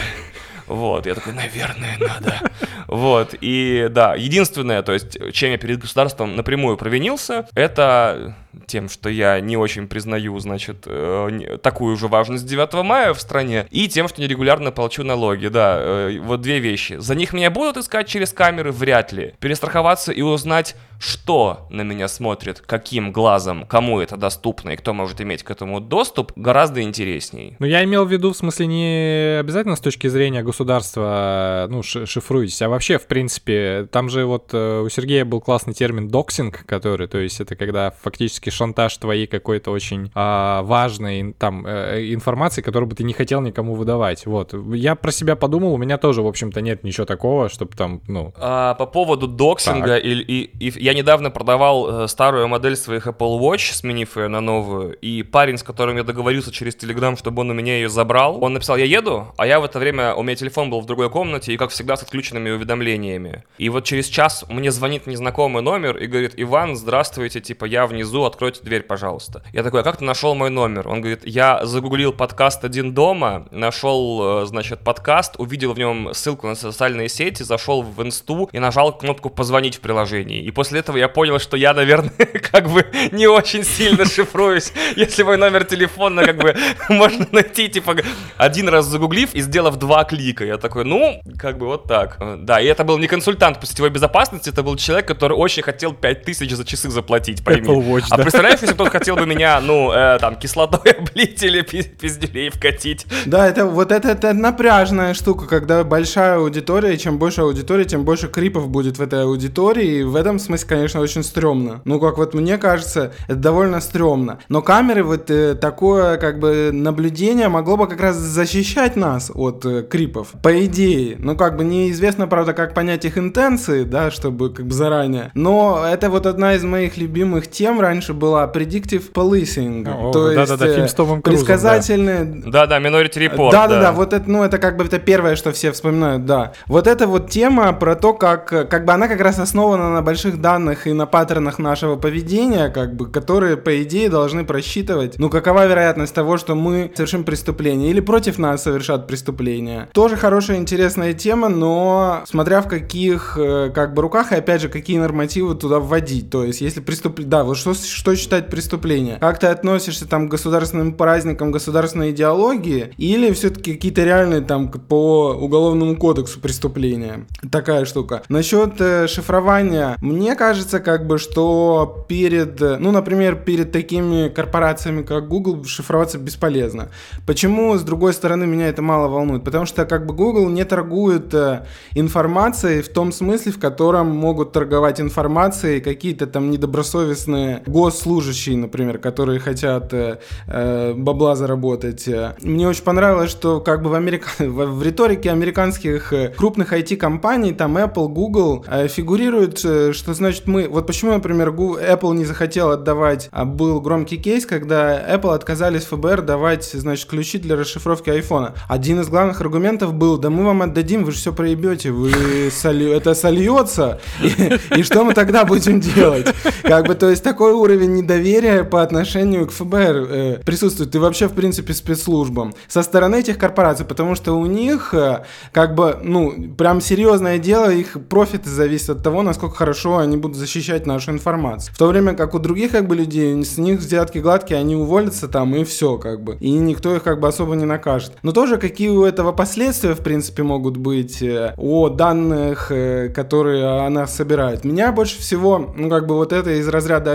Вот, 0.67 1.07
я 1.07 1.15
такой, 1.15 1.35
наверное, 1.35 1.99
надо. 1.99 2.51
Вот, 2.87 3.35
и 3.41 3.89
да, 3.91 4.15
единственное, 4.15 4.83
то 4.83 4.93
есть, 4.93 5.19
чем 5.33 5.51
я 5.51 5.59
перед 5.59 5.79
государством 5.79 6.37
напрямую 6.37 6.77
провинился, 6.77 7.47
это 7.55 8.35
тем, 8.67 8.89
что 8.89 9.09
я 9.09 9.41
не 9.41 9.57
очень 9.57 9.89
признаю, 9.89 10.39
значит, 10.39 10.85
э, 10.87 11.59
такую 11.63 11.97
же 11.97 12.09
важность 12.09 12.47
9 12.47 12.83
мая 12.83 13.15
в 13.15 13.21
стране, 13.21 13.67
и 13.71 13.89
тем, 13.89 14.09
что 14.09 14.21
нерегулярно 14.21 14.73
плачу 14.73 15.03
налоги, 15.03 15.49
да, 15.49 15.77
э, 15.79 16.19
вот 16.21 16.41
две 16.41 16.59
вещи. 16.59 16.97
За 16.99 17.15
них 17.15 17.33
меня 17.33 17.51
будут 17.51 17.77
искать 17.77 18.09
через 18.09 18.33
камеры? 18.33 18.73
Вряд 18.73 19.13
ли. 19.13 19.35
Перестраховаться 19.41 20.13
и 20.13 20.23
узнать, 20.23 20.77
что 20.99 21.67
на 21.71 21.83
меня 21.83 22.09
смотрит, 22.09 22.61
каким 22.61 23.13
глазом, 23.13 23.67
кому 23.67 24.01
это 24.01 24.17
доступно 24.17 24.71
и 24.71 24.77
кто 24.77 24.95
может 24.95 25.21
иметь 25.21 25.43
к 25.43 25.51
этому 25.51 25.81
доступ, 25.81 26.33
гораздо 26.37 26.83
интересней. 26.83 27.57
Ну, 27.59 27.67
я 27.67 27.85
имел 27.85 28.05
в 28.05 28.13
виду, 28.13 28.33
в 28.33 28.37
смысле, 28.37 28.67
не 28.67 29.39
обязательно 29.39 29.77
с 29.77 29.81
точки 29.81 30.09
зрения 30.09 30.43
государства, 30.43 31.67
ну, 31.69 31.83
шифруйтесь, 31.83 32.63
а 32.63 32.69
вообще, 32.69 32.99
в 32.99 33.07
принципе, 33.07 33.89
там 33.91 34.09
же 34.09 34.25
вот 34.25 34.51
э, 34.53 34.81
у 34.81 34.89
Сергея 34.89 35.25
был 35.25 35.41
классный 35.41 35.75
термин 35.75 36.09
доксинг, 36.09 36.65
который, 36.67 37.07
то 37.07 37.19
есть 37.19 37.41
это 37.41 37.57
когда 37.57 37.93
фактически 38.03 38.44
шантаж 38.51 38.97
твоей 38.97 39.27
какой-то 39.27 39.71
очень 39.71 40.11
а, 40.15 40.63
важной 40.63 41.33
там 41.39 41.67
э, 41.67 42.13
информации, 42.13 42.63
которую 42.63 42.89
бы 42.89 42.95
ты 42.95 43.05
не 43.05 43.13
хотел 43.13 43.41
никому 43.41 43.75
выдавать. 43.75 44.27
Вот. 44.27 44.55
Я 44.75 44.95
про 44.95 45.13
себя 45.13 45.37
подумал, 45.37 45.75
у 45.75 45.77
меня 45.77 45.99
тоже, 45.99 46.23
в 46.23 46.27
общем-то, 46.27 46.61
нет 46.61 46.85
ничего 46.85 47.07
такого, 47.07 47.49
чтобы 47.49 47.77
там, 47.77 48.01
ну... 48.09 48.33
А, 48.37 48.75
по 48.75 48.87
поводу 48.87 49.27
доксинга, 49.27 49.97
и, 49.97 50.13
и, 50.13 50.69
и 50.69 50.83
я 50.83 50.95
недавно 50.95 51.31
продавал 51.31 52.05
э, 52.05 52.09
старую 52.09 52.49
модель 52.49 52.77
своих 52.77 53.07
Apple 53.07 53.39
Watch, 53.41 53.75
сменив 53.75 54.17
ее 54.17 54.29
на 54.29 54.41
новую, 54.41 54.95
и 54.97 55.23
парень, 55.23 55.59
с 55.59 55.63
которым 55.63 55.97
я 55.97 56.03
договорился 56.03 56.53
через 56.53 56.77
Telegram, 56.77 57.19
чтобы 57.19 57.41
он 57.41 57.51
у 57.51 57.55
меня 57.55 57.75
ее 57.75 57.89
забрал, 57.89 58.43
он 58.43 58.55
написал, 58.55 58.77
я 58.77 58.85
еду, 58.85 59.29
а 59.37 59.47
я 59.47 59.61
в 59.61 59.65
это 59.65 59.79
время, 59.79 60.15
у 60.15 60.23
меня 60.23 60.37
телефон 60.37 60.71
был 60.71 60.81
в 60.81 60.87
другой 60.87 61.11
комнате, 61.11 61.53
и, 61.53 61.57
как 61.57 61.71
всегда, 61.71 61.97
с 61.97 62.03
отключенными 62.03 62.51
уведомлениями. 62.51 63.45
И 63.59 63.69
вот 63.69 63.85
через 63.85 64.07
час 64.07 64.45
мне 64.49 64.71
звонит 64.71 65.07
незнакомый 65.07 65.63
номер 65.63 65.97
и 65.97 66.07
говорит, 66.07 66.35
Иван, 66.37 66.77
здравствуйте, 66.77 67.41
типа, 67.41 67.65
я 67.65 67.87
внизу, 67.87 68.25
откройте 68.35 68.61
дверь, 68.63 68.83
пожалуйста. 68.83 69.43
Я 69.53 69.63
такой, 69.63 69.81
а 69.81 69.83
как 69.85 69.99
ты 69.99 70.05
нашел 70.05 70.35
мой 70.35 70.51
номер? 70.51 70.89
Он 70.89 71.01
говорит, 71.01 71.21
я 71.25 71.65
загуглил 71.65 72.13
подкаст 72.13 72.65
«Один 72.65 72.93
дома», 72.93 73.47
нашел, 73.53 74.43
э, 74.43 74.47
значит, 74.47 74.81
подкаст, 74.81 75.37
увидел 75.39 75.73
в 75.73 75.79
нем 75.79 76.13
ссылку 76.13 76.49
на 76.49 76.57
социальные 76.57 77.09
сети, 77.09 77.45
зашел 77.45 77.83
в 77.83 78.03
инсту 78.03 78.49
и 78.53 78.59
нажал 78.59 78.99
кнопку 78.99 79.31
«Позвонить» 79.31 79.77
в 79.77 79.81
приложении. 79.81 80.43
И 80.43 80.51
после 80.51 80.81
этого 80.81 80.97
я 80.97 81.09
понял, 81.09 81.39
что 81.39 81.57
я, 81.57 81.73
наверное, 81.75 82.11
как 82.53 82.69
бы 82.69 82.85
не 83.13 83.29
очень 83.29 83.63
сильно 83.63 84.05
шифруюсь, 84.05 84.73
если 84.97 85.23
мой 85.23 85.37
номер 85.37 85.65
телефона 85.65 86.25
как 86.25 86.39
бы 86.39 86.57
можно 86.89 87.27
найти, 87.31 87.69
типа, 87.69 87.97
один 88.37 88.69
раз 88.69 88.87
загуглив 88.87 89.33
и 89.35 89.41
сделав 89.41 89.77
два 89.77 90.03
клика. 90.05 90.45
Я 90.45 90.59
такой, 90.59 90.85
ну, 90.85 91.21
как 91.39 91.59
бы 91.59 91.67
вот 91.67 91.85
так. 91.85 92.19
Да, 92.39 92.61
и 92.61 92.67
это 92.67 92.83
был 92.83 92.99
не 92.99 93.07
консультант 93.07 93.61
по 93.61 93.67
сетевой 93.67 93.91
безопасности, 93.91 94.51
это 94.51 94.65
был 94.65 94.77
человек, 94.77 95.07
который 95.07 95.35
очень 95.35 95.63
хотел 95.63 95.93
5000 95.93 96.51
за 96.51 96.65
часы 96.65 96.91
заплатить, 96.91 97.45
пойми. 97.45 97.69
Apple 97.69 97.87
Watch, 97.87 98.07
да. 98.11 98.24
Представляешь, 98.25 98.61
если 98.61 98.75
кто-то 98.75 98.91
хотел 98.91 99.17
бы 99.17 99.27
меня, 99.27 99.61
ну, 99.61 99.93
э, 99.93 100.19
там, 100.19 100.37
кислотой 100.37 100.93
облить 100.99 101.43
или 101.43 101.61
пиздюлей 101.63 102.51
вкатить? 102.51 103.07
Да, 103.27 103.47
это 103.47 103.67
вот 103.67 103.93
это, 103.93 104.09
это 104.09 104.33
напряжная 104.33 105.15
штука, 105.15 105.47
когда 105.47 105.85
большая 105.85 106.39
аудитория, 106.39 106.97
чем 106.97 107.19
больше 107.19 107.43
аудитория, 107.43 107.85
тем 107.85 108.05
больше 108.05 108.29
крипов 108.29 108.69
будет 108.69 108.99
в 108.99 109.03
этой 109.03 109.23
аудитории, 109.23 110.01
и 110.01 110.03
в 110.03 110.17
этом 110.17 110.39
смысле, 110.39 110.69
конечно, 110.69 111.01
очень 111.01 111.23
стрёмно. 111.23 111.83
Ну, 111.85 112.01
как 112.01 112.19
вот 112.19 112.35
мне 112.35 112.59
кажется, 112.59 113.13
это 113.27 113.37
довольно 113.37 113.81
стрёмно. 113.81 114.39
Но 114.49 114.63
камеры, 114.63 115.03
вот 115.03 115.31
э, 115.31 115.55
такое, 115.55 116.17
как 116.17 116.39
бы, 116.39 116.71
наблюдение 116.73 117.49
могло 117.49 117.77
бы 117.77 117.87
как 117.87 118.01
раз 118.01 118.17
защищать 118.17 118.97
нас 118.97 119.31
от 119.35 119.67
э, 119.67 119.83
крипов, 119.83 120.29
по 120.43 120.65
идее. 120.65 121.17
Ну, 121.19 121.37
как 121.37 121.57
бы, 121.57 121.65
неизвестно, 121.65 122.27
правда, 122.27 122.55
как 122.55 122.75
понять 122.75 123.05
их 123.05 123.19
интенции, 123.19 123.85
да, 123.85 124.11
чтобы, 124.11 124.51
как 124.51 124.67
бы, 124.67 124.73
заранее. 124.73 125.31
Но 125.35 125.85
это 125.87 126.09
вот 126.09 126.27
одна 126.27 126.55
из 126.55 126.65
моих 126.65 126.97
любимых 126.97 127.51
тем 127.51 127.81
раньше 127.81 128.14
была 128.15 128.51
predictive 128.53 129.13
policing. 129.13 129.87
О, 129.89 130.13
то 130.13 130.29
да, 130.33 130.41
есть 130.41 130.51
да, 130.51 130.57
да, 130.57 130.75
фильм 130.75 130.89
с 130.89 130.95
Томом 130.95 131.23
Крузом, 131.23 131.47
предсказательные... 131.47 132.25
Да-да, 132.25 132.79
Minority 132.79 133.29
Report. 133.29 133.51
Да-да-да, 133.51 133.93
вот 133.93 134.13
это, 134.13 134.31
ну, 134.31 134.43
это 134.43 134.59
как 134.59 134.77
бы 134.77 134.85
это 134.85 134.99
первое, 134.99 135.37
что 135.37 135.53
все 135.53 135.73
вспоминают, 135.73 136.25
да. 136.25 136.53
Вот 136.67 136.87
эта 136.87 137.07
вот 137.07 137.31
тема 137.31 137.73
про 137.73 137.97
то, 137.97 138.15
как, 138.15 138.49
как 138.49 138.85
бы 138.85 138.93
она 138.93 139.09
как 139.09 139.21
раз 139.21 139.39
основана 139.39 139.91
на 139.91 140.03
больших 140.03 140.41
данных 140.41 140.87
и 140.87 140.93
на 140.93 141.07
паттернах 141.07 141.59
нашего 141.59 141.97
поведения, 141.97 142.69
как 142.69 142.95
бы, 142.95 143.11
которые, 143.11 143.57
по 143.57 143.83
идее, 143.83 144.09
должны 144.09 144.45
просчитывать, 144.45 145.19
ну, 145.19 145.29
какова 145.31 145.67
вероятность 145.67 146.15
того, 146.15 146.37
что 146.37 146.55
мы 146.55 146.91
совершим 146.95 147.25
преступление 147.25 147.91
или 147.91 148.01
против 148.01 148.39
нас 148.39 148.63
совершат 148.63 149.07
преступление. 149.07 149.89
Тоже 149.93 150.17
хорошая, 150.17 150.59
интересная 150.59 151.13
тема, 151.13 151.49
но 151.49 152.23
смотря 152.27 152.61
в 152.61 152.69
каких, 152.69 153.37
э, 153.39 153.71
как 153.75 153.95
бы, 153.95 154.03
руках, 154.03 154.33
и 154.33 154.37
опять 154.37 154.61
же, 154.61 154.69
какие 154.69 154.99
нормативы 154.99 155.55
туда 155.55 155.81
вводить. 155.81 156.31
То 156.31 156.45
есть, 156.45 156.61
если 156.61 156.81
преступление... 156.81 157.31
Да, 157.31 157.45
вот 157.45 157.57
что, 157.57 157.75
что 157.95 158.17
считать 158.17 158.51
преступление? 158.51 159.19
Как 159.21 159.39
ты 159.39 159.47
относишься 159.47 160.07
там 160.07 160.27
к 160.27 160.33
государственным 160.33 160.95
праздникам, 160.95 161.53
государственной 161.53 162.11
идеологии, 162.11 162.93
или 162.99 163.33
все-таки 163.33 163.75
какие-то 163.75 164.03
реальные 164.03 164.41
там 164.41 164.69
по 164.69 165.33
уголовному 165.33 165.97
кодексу 165.97 166.41
преступления? 166.41 167.27
Такая 167.51 167.85
штука. 167.85 168.23
Насчет 168.29 168.81
э, 168.81 169.07
шифрования, 169.07 169.97
мне 170.01 170.35
кажется, 170.35 170.81
как 170.81 171.07
бы, 171.07 171.19
что 171.19 172.05
перед, 172.09 172.61
ну, 172.61 172.91
например, 172.91 173.37
перед 173.37 173.71
такими 173.71 174.29
корпорациями, 174.29 175.03
как 175.03 175.29
Google, 175.29 175.65
шифроваться 175.65 176.19
бесполезно. 176.19 176.91
Почему, 177.27 177.77
с 177.77 177.83
другой 177.83 178.13
стороны, 178.13 178.47
меня 178.47 178.69
это 178.69 178.83
мало 178.83 179.09
волнует? 179.09 179.45
Потому 179.45 179.67
что, 179.67 179.85
как 179.85 180.07
бы, 180.07 180.15
Google 180.15 180.49
не 180.49 180.65
торгует 180.65 181.33
э, 181.33 181.65
информацией 181.95 182.83
в 182.83 182.89
том 182.89 183.13
смысле, 183.13 183.53
в 183.53 183.61
котором 183.61 184.09
могут 184.09 184.53
торговать 184.53 185.01
информацией 185.01 185.81
какие-то 185.81 186.27
там 186.27 186.51
недобросовестные 186.51 187.63
госслужащие, 187.85 188.57
например, 188.57 188.99
которые 188.99 189.39
хотят 189.41 189.93
э, 189.93 190.19
э 190.47 190.95
бабла 190.95 191.37
заработать. 191.37 192.09
Мне 192.43 192.67
очень 192.67 192.83
понравилось, 192.83 193.31
что 193.31 193.61
как 193.61 193.83
бы 193.83 193.91
в, 193.91 193.95
Америка... 193.95 194.29
в 194.39 194.83
риторике 194.83 195.31
американских 195.31 196.13
э, 196.13 196.29
крупных 196.29 196.73
IT-компаний, 196.73 197.53
там 197.53 197.77
Apple, 197.77 198.09
Google, 198.09 198.65
э, 198.67 198.89
фигурирует, 198.89 199.59
что 199.59 200.15
значит 200.15 200.47
мы... 200.47 200.67
Вот 200.69 200.87
почему, 200.87 201.13
например, 201.13 201.51
Apple 201.51 202.15
не 202.15 202.25
захотел 202.25 202.71
отдавать, 202.71 203.29
а 203.33 203.45
был 203.45 203.81
громкий 203.83 204.17
кейс, 204.17 204.47
когда 204.47 204.99
Apple 205.15 205.35
отказались 205.35 205.85
ФБР 205.85 206.23
давать, 206.23 206.65
значит, 206.65 207.07
ключи 207.07 207.39
для 207.39 207.57
расшифровки 207.57 208.09
айфона. 208.09 208.55
Один 208.69 209.01
из 209.01 209.09
главных 209.09 209.41
аргументов 209.43 209.93
был, 209.93 210.17
да 210.17 210.31
мы 210.31 210.45
вам 210.45 210.63
отдадим, 210.63 211.05
вы 211.05 211.13
же 211.13 211.19
все 211.19 211.33
проебете, 211.35 211.91
вы 211.91 212.51
соль... 212.51 212.85
это 212.85 213.15
сольется, 213.15 214.01
и 214.77 214.83
что 214.83 215.05
мы 215.05 215.13
тогда 215.13 215.45
будем 215.45 215.81
делать? 215.81 216.29
Как 216.63 216.87
бы, 216.87 216.95
то 216.95 217.11
есть 217.11 217.23
такой 217.23 217.53
уровень 217.53 217.74
недоверия 217.83 218.65
по 218.65 218.83
отношению 218.83 219.47
к 219.47 219.51
ФБР 219.51 219.77
э, 219.77 220.41
присутствует, 220.45 220.95
и 220.95 220.99
вообще, 220.99 221.29
в 221.29 221.33
принципе, 221.33 221.75
спецслужбам 221.75 222.55
со 222.69 222.83
стороны 222.83 223.17
этих 223.17 223.39
корпораций, 223.39 223.85
потому 223.85 224.15
что 224.15 224.35
у 224.35 224.47
них, 224.47 224.95
э, 224.95 225.25
как 225.53 225.75
бы, 225.75 225.99
ну, 226.03 226.55
прям 226.57 226.81
серьезное 226.81 227.39
дело, 227.39 227.71
их 227.71 227.97
профиты 228.09 228.51
зависят 228.51 228.91
от 228.91 229.03
того, 229.03 229.23
насколько 229.23 229.57
хорошо 229.57 229.99
они 229.99 230.17
будут 230.17 230.37
защищать 230.37 230.87
нашу 230.87 231.11
информацию. 231.11 231.75
В 231.75 231.79
то 231.79 231.87
время 231.89 232.15
как 232.15 232.35
у 232.35 232.39
других, 232.39 232.73
как 232.73 232.87
бы, 232.87 232.97
людей, 232.97 233.43
с 233.45 233.59
них 233.59 233.81
взятки 233.81 234.19
гладкие, 234.19 234.61
они 234.61 234.77
уволятся 234.77 235.29
там, 235.29 235.55
и 235.55 235.65
все, 235.65 235.99
как 235.99 236.23
бы, 236.23 236.37
и 236.41 236.51
никто 236.51 236.95
их, 236.95 237.03
как 237.03 237.21
бы, 237.21 237.29
особо 237.29 237.55
не 237.55 237.65
накажет. 237.65 238.13
Но 238.23 238.33
тоже 238.33 238.59
какие 238.59 238.89
у 238.89 239.05
этого 239.05 239.33
последствия, 239.33 239.95
в 239.95 240.01
принципе, 240.01 240.43
могут 240.43 240.77
быть 240.77 241.23
э, 241.23 241.55
о 241.57 241.89
данных, 241.89 242.71
э, 242.71 243.09
которые 243.09 243.87
она 243.87 244.07
собирает. 244.07 244.65
Меня 244.65 244.93
больше 244.93 245.19
всего, 245.21 245.75
ну, 245.77 245.89
как 245.89 246.07
бы, 246.07 246.15
вот 246.15 246.33
это 246.33 246.51
из 246.51 246.69
разряда 246.69 247.13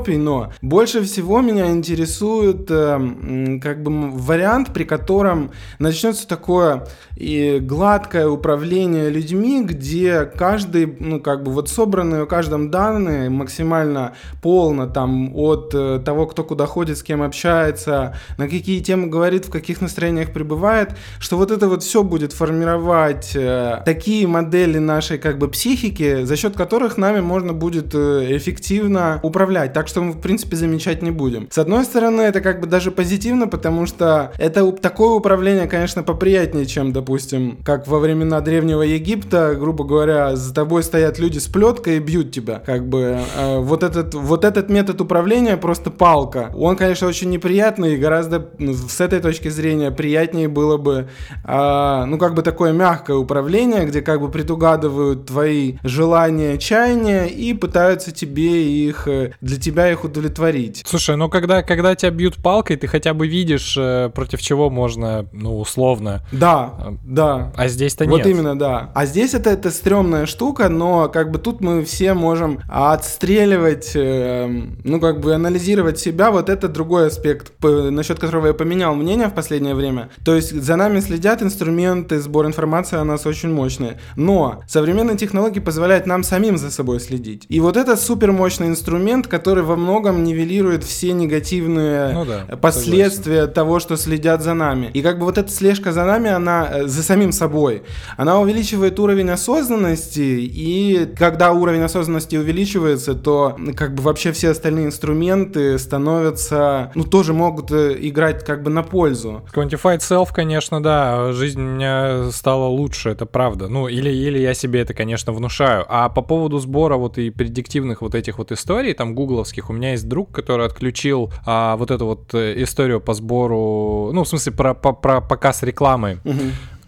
антиутопий, 0.00 0.16
но 0.16 0.52
больше 0.62 1.02
всего 1.02 1.40
меня 1.40 1.70
интересует, 1.70 2.70
э, 2.70 3.58
как 3.62 3.82
бы, 3.82 4.10
вариант, 4.10 4.72
при 4.72 4.84
котором 4.84 5.50
начнется 5.78 6.26
такое 6.26 6.86
и 7.16 7.58
гладкое 7.60 8.28
управление 8.28 9.10
людьми, 9.10 9.62
где 9.62 10.24
каждый, 10.24 10.96
ну, 10.98 11.20
как 11.20 11.42
бы, 11.42 11.52
вот 11.52 11.68
собранные 11.68 12.24
у 12.24 12.26
каждом 12.26 12.70
данные 12.70 13.30
максимально 13.30 14.14
полно, 14.42 14.86
там, 14.86 15.34
от 15.34 15.70
того, 16.04 16.26
кто 16.26 16.44
куда 16.44 16.66
ходит, 16.66 16.98
с 16.98 17.02
кем 17.02 17.22
общается, 17.22 18.16
на 18.38 18.48
какие 18.48 18.80
темы 18.80 19.08
говорит, 19.08 19.46
в 19.46 19.50
каких 19.50 19.80
настроениях 19.80 20.32
пребывает, 20.32 20.90
что 21.18 21.36
вот 21.36 21.50
это 21.50 21.68
вот 21.68 21.82
все 21.82 22.02
будет 22.02 22.32
формировать 22.32 23.32
э, 23.34 23.82
такие 23.84 24.26
модели 24.26 24.78
нашей 24.78 25.18
как 25.18 25.38
бы 25.38 25.48
психики, 25.48 26.24
за 26.24 26.36
счет 26.36 26.56
которых 26.56 26.96
нами 26.96 27.20
можно 27.20 27.52
будет 27.52 27.94
э, 27.94 28.36
эффективно 28.36 29.20
управлять. 29.22 29.72
Так 29.72 29.88
что 29.90 30.00
мы, 30.00 30.12
в 30.12 30.20
принципе, 30.20 30.56
замечать 30.56 31.02
не 31.02 31.10
будем. 31.10 31.48
С 31.50 31.58
одной 31.58 31.84
стороны, 31.84 32.22
это 32.22 32.40
как 32.40 32.60
бы 32.60 32.66
даже 32.66 32.90
позитивно, 32.90 33.48
потому 33.48 33.86
что 33.86 34.32
это 34.38 34.70
такое 34.72 35.10
управление, 35.10 35.66
конечно, 35.66 36.02
поприятнее, 36.02 36.66
чем, 36.66 36.92
допустим, 36.92 37.58
как 37.64 37.86
во 37.86 37.98
времена 37.98 38.40
Древнего 38.40 38.82
Египта, 38.82 39.54
грубо 39.58 39.84
говоря, 39.84 40.36
за 40.36 40.54
тобой 40.54 40.82
стоят 40.82 41.18
люди 41.18 41.38
с 41.38 41.48
плеткой 41.48 41.96
и 41.96 41.98
бьют 41.98 42.32
тебя. 42.32 42.62
Как 42.64 42.88
бы 42.88 43.18
э, 43.36 43.58
вот, 43.58 43.82
этот, 43.82 44.14
вот 44.14 44.44
этот 44.44 44.70
метод 44.70 45.00
управления 45.00 45.56
просто 45.56 45.90
палка. 45.90 46.52
Он, 46.56 46.76
конечно, 46.76 47.08
очень 47.08 47.30
неприятный 47.30 47.94
и 47.94 47.96
гораздо 47.96 48.50
ну, 48.58 48.74
с 48.74 49.00
этой 49.00 49.20
точки 49.20 49.48
зрения 49.48 49.90
приятнее 49.90 50.48
было 50.48 50.76
бы, 50.76 51.08
э, 51.44 52.04
ну, 52.06 52.18
как 52.18 52.34
бы 52.34 52.42
такое 52.42 52.72
мягкое 52.72 53.16
управление, 53.16 53.84
где 53.86 54.02
как 54.02 54.20
бы 54.20 54.30
предугадывают 54.30 55.26
твои 55.26 55.76
желания, 55.82 56.58
чаяния 56.58 57.26
и 57.26 57.54
пытаются 57.54 58.12
тебе 58.12 58.70
их, 58.70 59.08
э, 59.08 59.32
для 59.40 59.58
тебя 59.58 59.79
их 59.88 60.04
удовлетворить. 60.04 60.82
Слушай, 60.84 61.16
ну 61.16 61.28
когда, 61.28 61.62
когда 61.62 61.94
тебя 61.94 62.10
бьют 62.10 62.36
палкой, 62.36 62.76
ты 62.76 62.86
хотя 62.86 63.14
бы 63.14 63.28
видишь, 63.28 63.76
э, 63.78 64.10
против 64.14 64.42
чего 64.42 64.70
можно, 64.70 65.26
ну, 65.32 65.58
условно. 65.60 66.22
Да, 66.32 66.74
а, 66.78 66.94
да. 67.04 67.52
А 67.56 67.68
здесь-то 67.68 68.06
нет. 68.06 68.12
Вот 68.12 68.26
именно, 68.26 68.58
да. 68.58 68.90
А 68.94 69.06
здесь 69.06 69.34
это, 69.34 69.50
это 69.50 69.70
стрёмная 69.70 70.26
штука, 70.26 70.68
но 70.68 71.08
как 71.08 71.30
бы 71.30 71.38
тут 71.38 71.60
мы 71.60 71.84
все 71.84 72.14
можем 72.14 72.60
отстреливать, 72.68 73.92
э, 73.94 74.46
ну, 74.84 75.00
как 75.00 75.20
бы 75.20 75.34
анализировать 75.34 75.98
себя. 75.98 76.30
Вот 76.30 76.48
это 76.48 76.68
другой 76.68 77.06
аспект, 77.06 77.52
насчет 77.62 78.18
которого 78.18 78.48
я 78.48 78.54
поменял 78.54 78.94
мнение 78.94 79.28
в 79.28 79.34
последнее 79.34 79.74
время. 79.74 80.10
То 80.24 80.34
есть 80.34 80.52
за 80.60 80.76
нами 80.76 81.00
следят 81.00 81.42
инструменты, 81.42 82.20
сбор 82.20 82.46
информации 82.46 82.96
о 82.96 83.04
нас 83.04 83.26
очень 83.26 83.52
мощные. 83.52 83.98
Но 84.16 84.62
современные 84.66 85.16
технологии 85.16 85.60
позволяют 85.60 86.06
нам 86.06 86.22
самим 86.22 86.58
за 86.58 86.70
собой 86.70 87.00
следить. 87.00 87.46
И 87.48 87.60
вот 87.60 87.76
это 87.76 87.96
супер 87.96 88.32
мощный 88.32 88.68
инструмент, 88.68 89.26
который 89.26 89.64
во 89.70 89.76
многом 89.76 90.24
нивелирует 90.24 90.82
все 90.82 91.12
негативные 91.12 92.12
ну 92.12 92.24
да, 92.24 92.56
последствия 92.56 93.42
согласен. 93.42 93.54
того, 93.54 93.78
что 93.78 93.96
следят 93.96 94.42
за 94.42 94.54
нами. 94.54 94.90
И 94.94 95.00
как 95.00 95.18
бы 95.18 95.24
вот 95.26 95.38
эта 95.38 95.50
слежка 95.50 95.92
за 95.92 96.04
нами, 96.04 96.28
она 96.28 96.68
э, 96.70 96.86
за 96.86 97.02
самим 97.04 97.30
собой, 97.30 97.82
она 98.16 98.40
увеличивает 98.40 98.98
уровень 98.98 99.30
осознанности, 99.30 100.20
и 100.20 101.06
когда 101.16 101.52
уровень 101.52 101.82
осознанности 101.82 102.34
увеличивается, 102.36 103.14
то 103.14 103.56
как 103.76 103.94
бы 103.94 104.02
вообще 104.02 104.32
все 104.32 104.50
остальные 104.50 104.86
инструменты 104.86 105.78
становятся, 105.78 106.90
ну 106.96 107.04
тоже 107.04 107.32
могут 107.32 107.70
э, 107.70 107.96
играть 108.00 108.44
как 108.44 108.64
бы 108.64 108.70
на 108.70 108.82
пользу. 108.82 109.42
Quantified 109.54 109.98
Self, 109.98 110.30
конечно, 110.34 110.82
да, 110.82 111.32
жизнь 111.32 111.60
у 111.60 111.64
меня 111.64 112.32
стала 112.32 112.66
лучше, 112.66 113.10
это 113.10 113.24
правда. 113.24 113.68
Ну, 113.68 113.86
или, 113.86 114.10
или 114.10 114.38
я 114.38 114.54
себе 114.54 114.80
это, 114.80 114.94
конечно, 114.94 115.32
внушаю. 115.32 115.84
А 115.88 116.08
по 116.08 116.22
поводу 116.22 116.58
сбора 116.58 116.96
вот 116.96 117.18
и 117.18 117.30
предиктивных 117.30 118.02
вот 118.02 118.16
этих 118.16 118.38
вот 118.38 118.50
историй, 118.50 118.94
там, 118.94 119.14
гугловских, 119.14 119.59
у 119.68 119.72
меня 119.72 119.90
есть 119.90 120.08
друг, 120.08 120.32
который 120.32 120.64
отключил 120.64 121.32
а, 121.44 121.76
вот 121.76 121.90
эту 121.90 122.06
вот 122.06 122.32
э, 122.34 122.62
историю 122.62 123.00
по 123.00 123.12
сбору, 123.12 124.12
ну, 124.12 124.24
в 124.24 124.28
смысле, 124.28 124.52
про, 124.52 124.74
про, 124.74 124.92
про 124.92 125.20
показ 125.20 125.62
рекламы. 125.62 126.20
Угу 126.24 126.40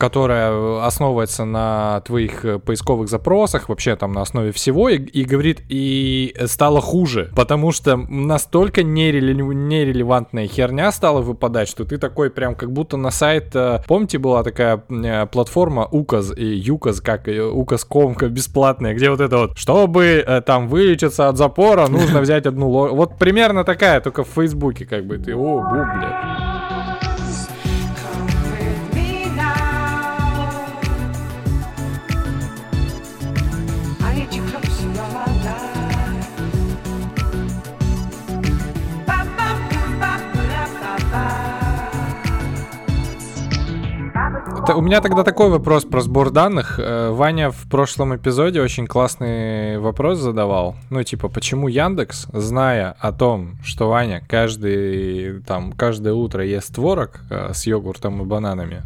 которая 0.03 0.85
основывается 0.85 1.45
на 1.45 2.01
твоих 2.01 2.45
э, 2.45 2.59
поисковых 2.59 3.09
запросах, 3.09 3.69
вообще 3.69 3.95
там 3.95 4.11
на 4.11 4.23
основе 4.23 4.51
всего, 4.51 4.89
и, 4.89 4.97
и 4.99 5.23
говорит, 5.23 5.63
и 5.69 6.35
стало 6.47 6.81
хуже, 6.81 7.31
потому 7.37 7.71
что 7.71 7.97
настолько 7.97 8.83
нереле, 8.83 9.33
нерелевантная 9.33 10.49
херня 10.49 10.91
стала 10.91 11.21
выпадать, 11.21 11.69
что 11.69 11.85
ты 11.85 11.99
такой 11.99 12.31
прям 12.31 12.57
как 12.57 12.73
будто 12.73 12.97
на 12.97 13.13
сайт, 13.13 13.55
э, 13.55 13.79
помните, 13.87 14.19
была 14.19 14.43
такая 14.43 14.83
э, 14.91 15.27
платформа 15.27 15.87
Указ 15.89 16.37
и 16.37 16.47
Юказ, 16.47 17.01
как 17.01 17.29
Указ.ком, 17.29 18.17
бесплатная, 18.17 18.95
где 18.95 19.09
вот 19.09 19.21
это 19.21 19.39
вот, 19.39 19.57
чтобы 19.57 20.43
там 20.45 20.67
вылечиться 20.67 21.29
от 21.29 21.37
запора, 21.37 21.87
нужно 21.87 22.21
взять 22.23 22.47
одну 22.47 22.71
Вот 22.93 23.19
примерно 23.21 23.63
такая, 23.63 24.01
только 24.01 24.25
в 24.25 24.29
Фейсбуке 24.31 24.85
как 24.85 25.07
бы 25.07 25.19
ты, 25.19 25.33
о, 25.37 25.61
бу, 25.61 25.77
блядь. 25.77 26.32
У 44.69 44.81
меня 44.81 45.01
тогда 45.01 45.25
такой 45.25 45.51
вопрос 45.51 45.85
про 45.85 46.01
сбор 46.01 46.31
данных. 46.31 46.79
Э, 46.79 47.11
Ваня 47.11 47.51
в 47.51 47.69
прошлом 47.69 48.15
эпизоде 48.15 48.61
очень 48.61 48.87
классный 48.87 49.79
вопрос 49.79 50.19
задавал. 50.19 50.77
Ну, 50.91 51.03
типа, 51.03 51.29
почему 51.29 51.69
Яндекс, 51.69 52.27
зная 52.33 52.95
о 53.01 53.13
том, 53.13 53.57
что 53.65 53.89
Ваня 53.89 54.23
каждый, 54.27 55.41
там, 55.43 55.73
каждое 55.73 56.15
утро 56.15 56.45
ест 56.45 56.75
творог 56.75 57.21
э, 57.29 57.53
с 57.53 57.67
йогуртом 57.67 58.23
и 58.23 58.25
бананами, 58.25 58.83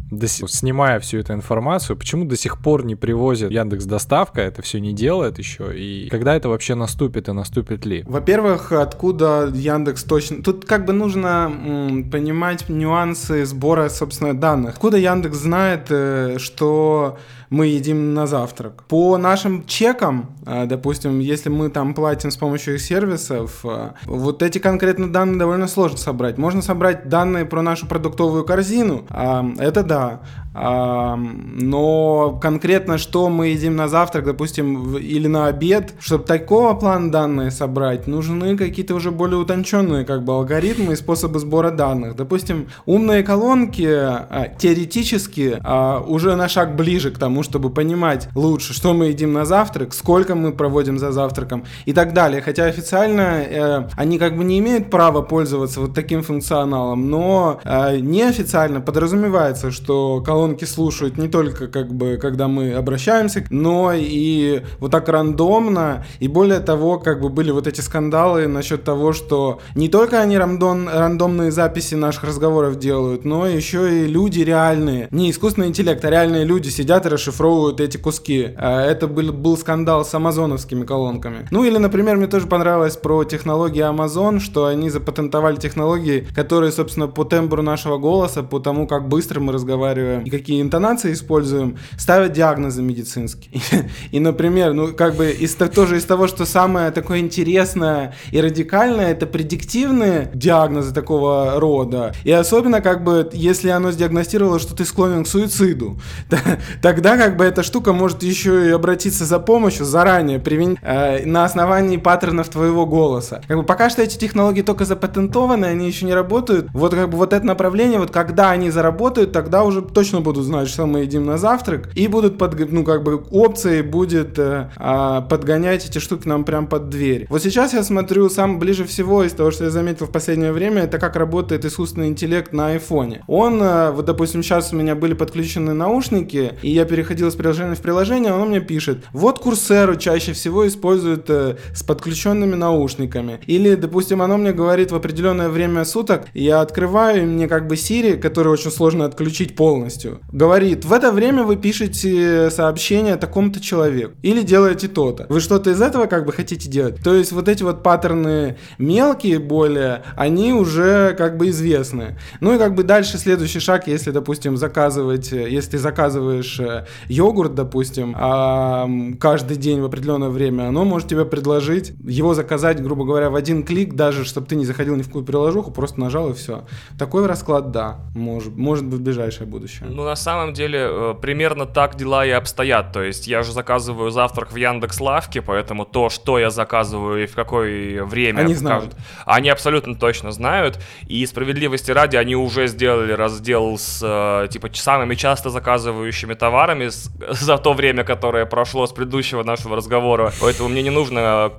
снимая 0.47 0.99
всю 0.99 1.19
эту 1.19 1.33
информацию, 1.33 1.95
почему 1.95 2.25
до 2.25 2.35
сих 2.35 2.57
пор 2.57 2.83
не 2.83 2.95
привозит 2.95 3.51
Яндекс 3.51 3.85
доставка, 3.85 4.41
это 4.41 4.61
все 4.61 4.79
не 4.79 4.93
делает 4.93 5.37
еще, 5.37 5.77
и 5.77 6.09
когда 6.09 6.35
это 6.35 6.49
вообще 6.49 6.73
наступит 6.75 7.29
и 7.29 7.33
наступит 7.33 7.85
ли? 7.85 8.03
Во-первых, 8.07 8.71
откуда 8.71 9.51
Яндекс 9.53 10.03
точно... 10.03 10.41
Тут 10.41 10.65
как 10.65 10.85
бы 10.85 10.93
нужно 10.93 11.51
м, 11.51 12.09
понимать 12.09 12.67
нюансы 12.67 13.45
сбора, 13.45 13.89
собственно, 13.89 14.37
данных. 14.37 14.75
Откуда 14.75 14.97
Яндекс 14.97 15.37
знает, 15.37 15.66
э, 15.89 16.37
что 16.39 17.17
мы 17.49 17.67
едим 17.67 18.13
на 18.13 18.27
завтрак. 18.27 18.83
По 18.83 19.17
нашим 19.17 19.65
чекам, 19.65 20.31
э, 20.45 20.65
допустим, 20.65 21.19
если 21.19 21.49
мы 21.49 21.69
там 21.69 21.93
платим 21.93 22.31
с 22.31 22.37
помощью 22.37 22.75
их 22.75 22.81
сервисов, 22.81 23.61
э, 23.63 23.91
вот 24.05 24.43
эти 24.43 24.59
конкретно 24.59 25.11
данные 25.11 25.39
довольно 25.39 25.67
сложно 25.67 25.97
собрать. 25.97 26.37
Можно 26.37 26.61
собрать 26.61 27.09
данные 27.09 27.45
про 27.45 27.61
нашу 27.61 27.87
продуктовую 27.87 28.43
корзину, 28.43 29.05
а, 29.09 29.45
это 29.59 29.83
да. 29.83 30.21
А, 30.59 31.15
но 31.15 32.39
конкретно, 32.41 32.97
что 32.97 33.29
мы 33.29 33.49
едим 33.49 33.75
на 33.75 33.87
завтрак, 33.87 34.25
допустим, 34.25 34.97
или 34.97 35.27
на 35.27 35.47
обед, 35.47 35.93
чтобы 35.99 36.23
такого 36.23 36.73
плана 36.73 37.11
данные 37.11 37.51
собрать, 37.51 38.07
нужны 38.07 38.57
какие-то 38.57 38.95
уже 38.95 39.11
более 39.11 39.37
утонченные 39.37 40.03
как 40.03 40.23
бы 40.23 40.33
алгоритмы 40.33 40.93
и 40.93 40.95
способы 40.95 41.39
сбора 41.39 41.69
данных. 41.69 42.15
Допустим, 42.15 42.69
умные 42.85 43.21
колонки 43.23 43.87
а, 43.87 44.47
теоретически 44.57 45.61
уже 46.07 46.35
на 46.35 46.49
шаг 46.49 46.75
ближе 46.75 47.11
к 47.11 47.19
тому, 47.19 47.36
тому, 47.37 47.43
чтобы 47.43 47.69
понимать 47.69 48.29
лучше, 48.35 48.73
что 48.73 48.93
мы 48.93 49.07
едим 49.07 49.33
на 49.33 49.45
завтрак, 49.45 49.93
сколько 49.93 50.33
мы 50.33 50.51
проводим 50.51 50.97
за 50.97 51.11
завтраком 51.11 51.63
и 51.85 51.93
так 51.93 52.13
далее. 52.13 52.41
Хотя 52.41 52.65
официально 52.65 53.43
э, 53.43 53.87
они 53.95 54.17
как 54.17 54.35
бы 54.35 54.43
не 54.43 54.57
имеют 54.59 54.89
права 54.89 55.21
пользоваться 55.21 55.81
вот 55.81 55.93
таким 55.93 56.23
функционалом, 56.23 57.09
но 57.09 57.59
э, 57.63 57.99
неофициально 57.99 58.81
подразумевается, 58.81 59.71
что 59.71 60.23
колонки 60.25 60.65
слушают 60.65 61.17
не 61.17 61.27
только 61.27 61.67
как 61.67 61.93
бы, 61.93 62.17
когда 62.19 62.47
мы 62.47 62.73
обращаемся, 62.73 63.43
но 63.51 63.91
и 63.93 64.63
вот 64.79 64.91
так 64.91 65.09
рандомно. 65.09 66.05
И 66.19 66.27
более 66.27 66.59
того, 66.59 66.97
как 66.99 67.21
бы 67.21 67.29
были 67.29 67.51
вот 67.51 67.67
эти 67.67 67.81
скандалы 67.81 68.47
насчет 68.47 68.83
того, 68.83 69.13
что 69.13 69.59
не 69.75 69.89
только 69.89 70.21
они 70.21 70.37
рандом, 70.37 70.89
рандомные 70.89 71.51
записи 71.51 71.95
наших 71.95 72.23
разговоров 72.23 72.79
делают, 72.79 73.25
но 73.25 73.45
еще 73.45 74.05
и 74.05 74.07
люди 74.07 74.39
реальные, 74.39 75.07
не 75.11 75.29
искусственный 75.29 75.67
интеллект, 75.67 76.03
а 76.03 76.09
реальные 76.09 76.45
люди 76.45 76.69
сидят 76.69 77.05
и 77.05 77.09
расшифровывают 77.09 77.26
расшифровывают 77.27 77.79
эти 77.79 77.97
куски. 77.97 78.49
А 78.57 78.81
это 78.81 79.07
был, 79.07 79.33
был 79.33 79.57
скандал 79.57 80.05
с 80.05 80.13
амазоновскими 80.13 80.85
колонками. 80.85 81.47
Ну 81.51 81.63
или, 81.63 81.77
например, 81.77 82.17
мне 82.17 82.27
тоже 82.27 82.47
понравилось 82.47 82.95
про 82.95 83.23
технологии 83.23 83.83
Amazon, 83.83 84.39
что 84.39 84.65
они 84.65 84.89
запатентовали 84.89 85.57
технологии, 85.57 86.27
которые, 86.33 86.71
собственно, 86.71 87.07
по 87.07 87.23
тембру 87.23 87.61
нашего 87.61 87.97
голоса, 87.97 88.43
по 88.43 88.59
тому, 88.59 88.87
как 88.87 89.07
быстро 89.07 89.39
мы 89.39 89.53
разговариваем 89.53 90.23
и 90.23 90.29
какие 90.29 90.61
интонации 90.61 91.13
используем, 91.13 91.77
ставят 91.97 92.31
диагнозы 92.33 92.81
медицинские. 92.81 93.61
И, 94.11 94.19
например, 94.19 94.73
ну 94.73 94.93
как 94.93 95.15
бы 95.15 95.31
из, 95.31 95.55
тоже 95.55 95.97
из 95.97 96.05
того, 96.05 96.27
что 96.27 96.45
самое 96.45 96.91
такое 96.91 97.19
интересное 97.19 98.15
и 98.31 98.41
радикальное, 98.41 99.11
это 99.11 99.25
предиктивные 99.25 100.31
диагнозы 100.33 100.93
такого 100.93 101.59
рода. 101.59 102.13
И 102.23 102.31
особенно 102.31 102.81
как 102.81 103.03
бы, 103.03 103.29
если 103.33 103.69
оно 103.69 103.91
сдиагностировало, 103.91 104.59
что 104.59 104.75
ты 104.75 104.85
склонен 104.85 105.23
к 105.23 105.27
суициду, 105.27 105.99
тогда 106.81 107.16
как 107.17 107.37
бы 107.37 107.43
эта 107.43 107.63
штука 107.63 107.93
может 107.93 108.23
еще 108.23 108.67
и 108.67 108.71
обратиться 108.71 109.25
за 109.25 109.39
помощью 109.39 109.85
заранее, 109.85 110.39
привин... 110.39 110.77
э, 110.81 111.25
на 111.25 111.43
основании 111.43 111.97
паттернов 111.97 112.49
твоего 112.49 112.85
голоса. 112.85 113.41
Как 113.47 113.57
бы 113.57 113.63
пока 113.63 113.89
что 113.89 114.01
эти 114.01 114.17
технологии 114.17 114.61
только 114.61 114.85
запатентованы, 114.85 115.65
они 115.65 115.87
еще 115.87 116.05
не 116.05 116.13
работают. 116.13 116.67
Вот 116.73 116.93
как 116.93 117.09
бы 117.09 117.17
вот 117.17 117.33
это 117.33 117.45
направление, 117.45 117.99
вот 117.99 118.11
когда 118.11 118.51
они 118.51 118.69
заработают, 118.69 119.31
тогда 119.31 119.63
уже 119.63 119.81
точно 119.81 120.21
будут 120.21 120.45
знать, 120.45 120.69
что 120.69 120.85
мы 120.85 121.01
едим 121.01 121.25
на 121.25 121.37
завтрак, 121.37 121.89
и 121.95 122.07
будут 122.07 122.37
под, 122.37 122.71
ну 122.71 122.83
как 122.83 123.03
бы 123.03 123.23
опцией 123.31 123.81
будет 123.81 124.39
э, 124.39 124.69
э, 124.77 125.21
подгонять 125.29 125.85
эти 125.89 125.99
штуки 125.99 126.27
нам 126.27 126.43
прям 126.43 126.67
под 126.67 126.89
дверь. 126.89 127.27
Вот 127.29 127.41
сейчас 127.41 127.73
я 127.73 127.83
смотрю 127.83 128.29
сам 128.29 128.59
ближе 128.59 128.85
всего 128.85 129.23
из 129.23 129.33
того, 129.33 129.51
что 129.51 129.65
я 129.65 129.69
заметил 129.69 130.05
в 130.05 130.11
последнее 130.11 130.51
время, 130.51 130.83
это 130.83 130.99
как 130.99 131.15
работает 131.15 131.65
искусственный 131.65 132.07
интеллект 132.07 132.53
на 132.53 132.67
айфоне. 132.67 133.23
Он, 133.27 133.61
э, 133.61 133.91
вот 133.91 134.05
допустим, 134.05 134.43
сейчас 134.43 134.71
у 134.73 134.75
меня 134.75 134.95
были 134.95 135.13
подключены 135.13 135.73
наушники, 135.73 136.53
и 136.61 136.69
я 136.69 136.85
переходил 136.85 137.06
переходил 137.07 137.29
из 137.29 137.35
приложения 137.35 137.75
в 137.75 137.81
приложение, 137.81 138.31
оно 138.33 138.45
мне 138.45 138.59
пишет, 138.59 139.05
вот 139.13 139.39
Курсеру 139.39 139.95
чаще 139.95 140.33
всего 140.33 140.67
используют 140.67 141.29
э, 141.29 141.55
с 141.73 141.83
подключенными 141.83 142.55
наушниками. 142.55 143.39
Или, 143.47 143.75
допустим, 143.75 144.21
оно 144.21 144.37
мне 144.37 144.51
говорит 144.51 144.91
в 144.91 144.95
определенное 144.95 145.47
время 145.47 145.85
суток, 145.85 146.25
я 146.33 146.59
открываю, 146.61 147.23
и 147.23 147.25
мне 147.25 147.47
как 147.47 147.67
бы 147.67 147.75
Siri, 147.75 148.17
который 148.17 148.49
очень 148.49 148.71
сложно 148.71 149.05
отключить 149.05 149.55
полностью, 149.55 150.19
говорит, 150.31 150.83
в 150.83 150.91
это 150.91 151.11
время 151.13 151.43
вы 151.43 151.55
пишете 151.55 152.49
сообщение 152.51 153.15
такому-то 153.15 153.61
человеку. 153.61 154.13
Или 154.21 154.41
делаете 154.41 154.87
то-то. 154.89 155.25
Вы 155.29 155.39
что-то 155.39 155.69
из 155.69 155.81
этого 155.81 156.07
как 156.07 156.25
бы 156.25 156.33
хотите 156.33 156.69
делать. 156.69 157.01
То 157.03 157.15
есть 157.15 157.31
вот 157.31 157.47
эти 157.47 157.63
вот 157.63 157.83
паттерны 157.83 158.57
мелкие 158.77 159.39
более, 159.39 160.03
они 160.15 160.51
уже 160.51 161.15
как 161.17 161.37
бы 161.37 161.49
известны. 161.49 162.17
Ну 162.41 162.55
и 162.55 162.57
как 162.57 162.75
бы 162.75 162.83
дальше 162.83 163.17
следующий 163.17 163.59
шаг, 163.59 163.87
если, 163.87 164.11
допустим, 164.11 164.57
заказывать, 164.57 165.31
э, 165.31 165.49
если 165.49 165.71
ты 165.71 165.77
заказываешь 165.77 166.59
э, 166.59 166.85
йогурт, 167.07 167.55
допустим, 167.55 168.13
а 168.17 168.87
каждый 169.19 169.57
день 169.57 169.81
в 169.81 169.85
определенное 169.85 170.29
время, 170.29 170.67
оно 170.69 170.85
может 170.85 171.07
тебе 171.07 171.25
предложить 171.25 171.93
его 172.03 172.33
заказать, 172.33 172.81
грубо 172.81 173.05
говоря, 173.05 173.29
в 173.29 173.35
один 173.35 173.63
клик, 173.63 173.93
даже 173.93 174.25
чтобы 174.25 174.47
ты 174.47 174.55
не 174.55 174.65
заходил 174.65 174.95
ни 174.95 175.01
в 175.01 175.07
какую 175.07 175.25
приложуху, 175.25 175.71
просто 175.71 175.99
нажал 175.99 176.29
и 176.29 176.33
все. 176.33 176.65
Такой 176.97 177.25
расклад, 177.25 177.71
да, 177.71 177.99
может, 178.15 178.55
может 178.55 178.85
быть 178.85 178.99
в 178.99 179.03
ближайшее 179.03 179.47
будущее. 179.47 179.87
Ну, 179.89 180.03
на 180.03 180.15
самом 180.15 180.53
деле, 180.53 180.79
э, 180.81 181.15
примерно 181.21 181.65
так 181.65 181.95
дела 181.95 182.25
и 182.25 182.29
обстоят. 182.29 182.91
То 182.93 183.03
есть 183.03 183.27
я 183.27 183.43
же 183.43 183.51
заказываю 183.51 184.11
завтрак 184.11 184.51
в 184.51 184.55
Яндекс 184.55 184.99
Лавке, 184.99 185.41
поэтому 185.41 185.85
то, 185.85 186.09
что 186.09 186.39
я 186.39 186.49
заказываю 186.49 187.23
и 187.23 187.27
в 187.27 187.35
какое 187.35 188.03
время... 188.03 188.41
Они 188.41 188.53
знают. 188.53 188.95
Они 189.25 189.49
абсолютно 189.49 189.95
точно 189.95 190.31
знают. 190.31 190.79
И 191.07 191.25
справедливости 191.25 191.91
ради, 191.91 192.15
они 192.15 192.35
уже 192.35 192.67
сделали 192.67 193.11
раздел 193.13 193.77
с, 193.77 194.01
э, 194.03 194.47
типа, 194.49 194.69
самыми 194.73 195.15
часто 195.15 195.49
заказывающими 195.49 196.33
товарами, 196.33 196.86
за 196.89 197.57
то 197.57 197.73
время, 197.73 198.03
которое 198.03 198.45
прошло 198.45 198.87
с 198.87 198.91
предыдущего 198.91 199.43
нашего 199.43 199.75
разговора. 199.75 200.31
Поэтому 200.41 200.69
мне 200.69 200.81
не 200.81 200.89
нужно 200.89 201.51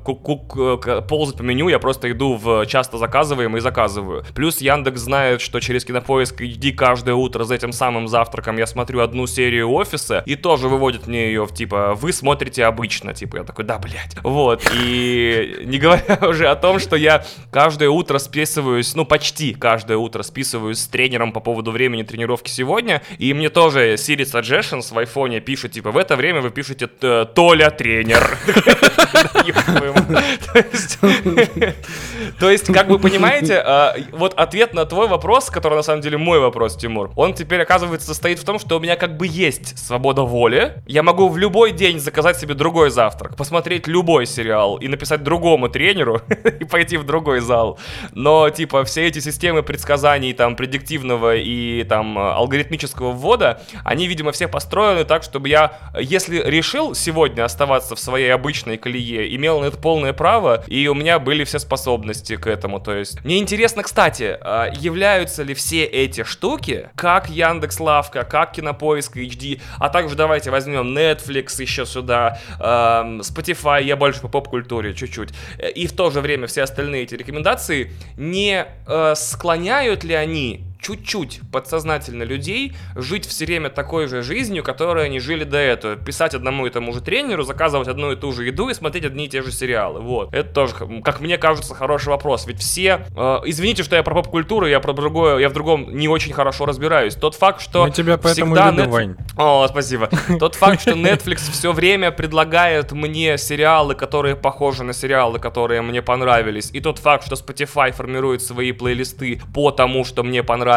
ползать 1.09 1.37
по 1.37 1.43
меню, 1.43 1.69
я 1.69 1.79
просто 1.79 2.11
иду 2.11 2.37
в 2.37 2.67
часто 2.67 2.99
заказываемый 2.99 3.59
и 3.59 3.63
заказываю. 3.63 4.25
Плюс 4.35 4.61
Яндекс 4.61 5.01
знает, 5.01 5.41
что 5.41 5.61
через 5.61 5.85
Кинопоиск 5.85 6.41
иди 6.43 6.73
каждое 6.73 7.15
утро 7.15 7.45
за 7.45 7.55
этим 7.55 7.73
самым 7.73 8.09
завтраком 8.09 8.57
я 8.57 8.67
смотрю 8.67 9.01
одну 9.01 9.27
серию 9.27 9.71
офиса 9.71 10.23
и 10.27 10.37
тоже 10.37 10.69
выводит 10.69 11.07
мне 11.07 11.27
ее 11.27 11.45
в 11.45 11.53
типа 11.53 11.95
вы 11.95 12.13
смотрите 12.13 12.65
обычно. 12.65 13.15
Типа 13.15 13.39
я 13.39 13.45
такой, 13.45 13.65
да, 13.65 13.79
блядь. 13.79 14.17
Вот. 14.23 14.63
И 14.75 15.63
не 15.65 15.79
говоря 15.79 16.19
уже 16.29 16.49
о 16.49 16.57
том, 16.57 16.79
что 16.79 16.97
я 16.97 17.25
каждое 17.51 17.89
утро 17.89 18.19
списываюсь, 18.19 18.95
ну 18.95 19.05
почти 19.05 19.55
каждое 19.55 19.97
утро 19.97 20.23
списываюсь 20.23 20.79
с 20.79 20.87
тренером 20.87 21.33
по 21.33 21.41
поводу 21.41 21.71
времени 21.71 22.03
тренировки 22.03 22.51
сегодня. 22.51 23.03
И 23.19 23.33
мне 23.35 23.49
тоже 23.49 23.95
Siri 23.95 24.25
Suggestions 24.25 24.93
в 24.93 24.99
iPhone 24.99 25.18
фоне 25.19 25.41
пишет, 25.41 25.73
типа, 25.73 25.91
в 25.91 25.97
это 25.97 26.15
время 26.15 26.41
вы 26.41 26.51
пишете 26.51 26.87
Толя 26.87 27.71
тренер. 27.71 28.39
То 32.39 32.51
есть, 32.51 32.73
как 32.73 32.89
вы 32.89 33.01
понимаете, 33.01 33.61
а, 33.65 33.97
вот 34.13 34.35
ответ 34.35 34.75
на 34.75 34.85
твой 34.85 35.09
вопрос, 35.09 35.51
который 35.51 35.75
на 35.75 35.83
самом 35.83 36.03
деле 36.03 36.19
мой 36.19 36.39
вопрос, 36.39 36.77
Тимур, 36.77 37.11
он 37.17 37.35
теперь, 37.35 37.63
оказывается, 37.63 38.07
состоит 38.07 38.39
в 38.39 38.45
том, 38.45 38.61
что 38.61 38.77
у 38.77 38.81
меня 38.81 38.95
как 38.95 39.17
бы 39.17 39.27
есть 39.27 39.77
свобода 39.77 40.23
воли. 40.23 40.75
Я 40.87 41.03
могу 41.03 41.29
в 41.29 41.37
любой 41.37 41.73
день 41.73 41.99
заказать 41.99 42.39
себе 42.39 42.55
другой 42.55 42.91
завтрак, 42.91 43.35
посмотреть 43.37 43.89
любой 43.89 44.25
сериал 44.27 44.77
и 44.77 44.87
написать 44.87 45.25
другому 45.25 45.69
тренеру 45.69 46.21
и 46.61 46.65
пойти 46.65 46.97
в 46.97 47.05
другой 47.05 47.41
зал. 47.41 47.81
Но, 48.13 48.49
типа, 48.51 48.85
все 48.85 49.09
эти 49.09 49.19
системы 49.19 49.65
предсказаний, 49.65 50.33
там, 50.33 50.55
предиктивного 50.55 51.35
и, 51.35 51.83
там, 51.85 52.17
алгоритмического 52.19 53.11
ввода, 53.11 53.63
они, 53.85 54.07
видимо, 54.07 54.31
все 54.31 54.47
построены 54.47 54.98
так, 55.05 55.23
чтобы 55.23 55.49
я, 55.49 55.79
если 55.99 56.43
решил 56.45 56.95
сегодня 56.95 57.45
оставаться 57.45 57.97
в 57.97 58.01
своей 58.01 58.33
обычной 58.33 58.77
колее, 58.77 59.35
имел 59.37 59.61
на 59.61 59.67
это 59.67 59.79
полное 59.79 60.13
право, 60.13 60.65
и 60.67 60.87
у 60.89 60.95
меня 60.95 61.19
были 61.19 61.45
все 61.45 61.59
способности 61.59 62.37
к 62.37 62.47
этому. 62.47 62.81
То 62.81 62.95
есть, 62.95 63.25
мне 63.25 63.39
интересно, 63.39 63.83
кстати, 63.83 64.39
а, 64.41 64.71
являются 64.73 65.43
ли 65.43 65.55
все 65.55 65.85
эти 65.85 66.25
штуки, 66.25 66.91
как 66.95 67.29
Яндекс 67.29 67.81
Лавка, 67.81 68.25
как 68.25 68.53
Кинопоиск 68.53 69.17
HD, 69.17 69.61
а 69.79 69.89
также 69.89 70.15
давайте 70.15 70.51
возьмем 70.51 70.97
Netflix 70.97 71.61
еще 71.61 71.87
сюда, 71.87 72.39
Spotify, 72.59 73.83
я 73.83 73.97
больше 73.97 74.21
по 74.21 74.29
поп-культуре 74.29 74.95
чуть-чуть, 74.95 75.31
и 75.75 75.87
в 75.87 75.93
то 75.93 76.11
же 76.11 76.21
время 76.21 76.47
все 76.47 76.63
остальные 76.63 77.05
эти 77.05 77.15
рекомендации, 77.15 77.93
не 78.17 78.67
э, 78.87 79.15
склоняют 79.17 80.05
ли 80.05 80.15
они 80.15 80.68
чуть-чуть 80.81 81.41
подсознательно 81.53 82.23
людей 82.23 82.73
жить 82.95 83.27
все 83.27 83.47
время 83.47 83.71
такой 83.71 84.07
же 84.07 84.23
жизнью, 84.23 84.63
которой 84.63 85.07
они 85.07 85.21
жили 85.21 85.45
до 85.45 85.59
этого. 85.59 85.97
Писать 85.97 86.35
одному 86.35 86.67
и 86.67 86.71
тому 86.71 86.93
же 86.93 87.01
тренеру, 87.01 87.43
заказывать 87.43 87.89
одну 87.89 88.13
и 88.13 88.17
ту 88.17 88.33
же 88.33 88.45
еду 88.45 88.69
и 88.69 88.75
смотреть 88.75 89.05
одни 89.05 89.27
и 89.27 89.29
те 89.29 89.43
же 89.43 89.53
сериалы. 89.53 90.01
Вот. 90.01 90.33
Это 90.33 90.49
тоже, 90.53 90.75
как 91.05 91.21
мне 91.21 91.39
кажется, 91.39 91.75
хороший 91.75 92.09
вопрос. 92.09 92.47
Ведь 92.47 92.61
все... 92.61 93.07
Э, 93.17 93.41
извините, 93.45 93.83
что 93.83 93.97
я 93.97 94.03
про 94.03 94.15
поп-культуру, 94.15 94.67
я 94.67 94.81
про 94.81 94.93
другое, 94.93 95.39
я 95.39 95.49
в 95.49 95.53
другом 95.53 95.95
не 95.95 96.09
очень 96.09 96.33
хорошо 96.33 96.67
разбираюсь. 96.67 97.15
Тот 97.15 97.35
факт, 97.35 97.61
что 97.61 97.85
Мы 97.85 97.91
тебя 97.91 98.17
поэтому 98.17 98.55
всегда 98.55 98.71
любим, 98.71 98.85
Нет... 98.85 98.93
Вань. 98.93 99.17
О, 99.37 99.67
спасибо. 99.69 100.09
Тот 100.39 100.55
факт, 100.55 100.81
что 100.81 100.93
Netflix 100.93 101.51
все 101.51 101.73
время 101.73 102.11
предлагает 102.11 102.93
мне 102.93 103.37
сериалы, 103.39 103.95
которые 103.95 104.37
похожи 104.37 104.85
на 104.85 104.93
сериалы, 104.93 105.39
которые 105.39 105.83
мне 105.83 106.03
понравились, 106.03 106.71
и 106.73 106.81
тот 106.81 106.99
факт, 106.99 107.27
что 107.27 107.35
Spotify 107.35 107.93
формирует 107.93 108.43
свои 108.43 108.73
плейлисты 108.73 109.41
по 109.55 109.71
тому, 109.71 110.05
что 110.05 110.23
мне 110.23 110.43
понравилось, 110.43 110.68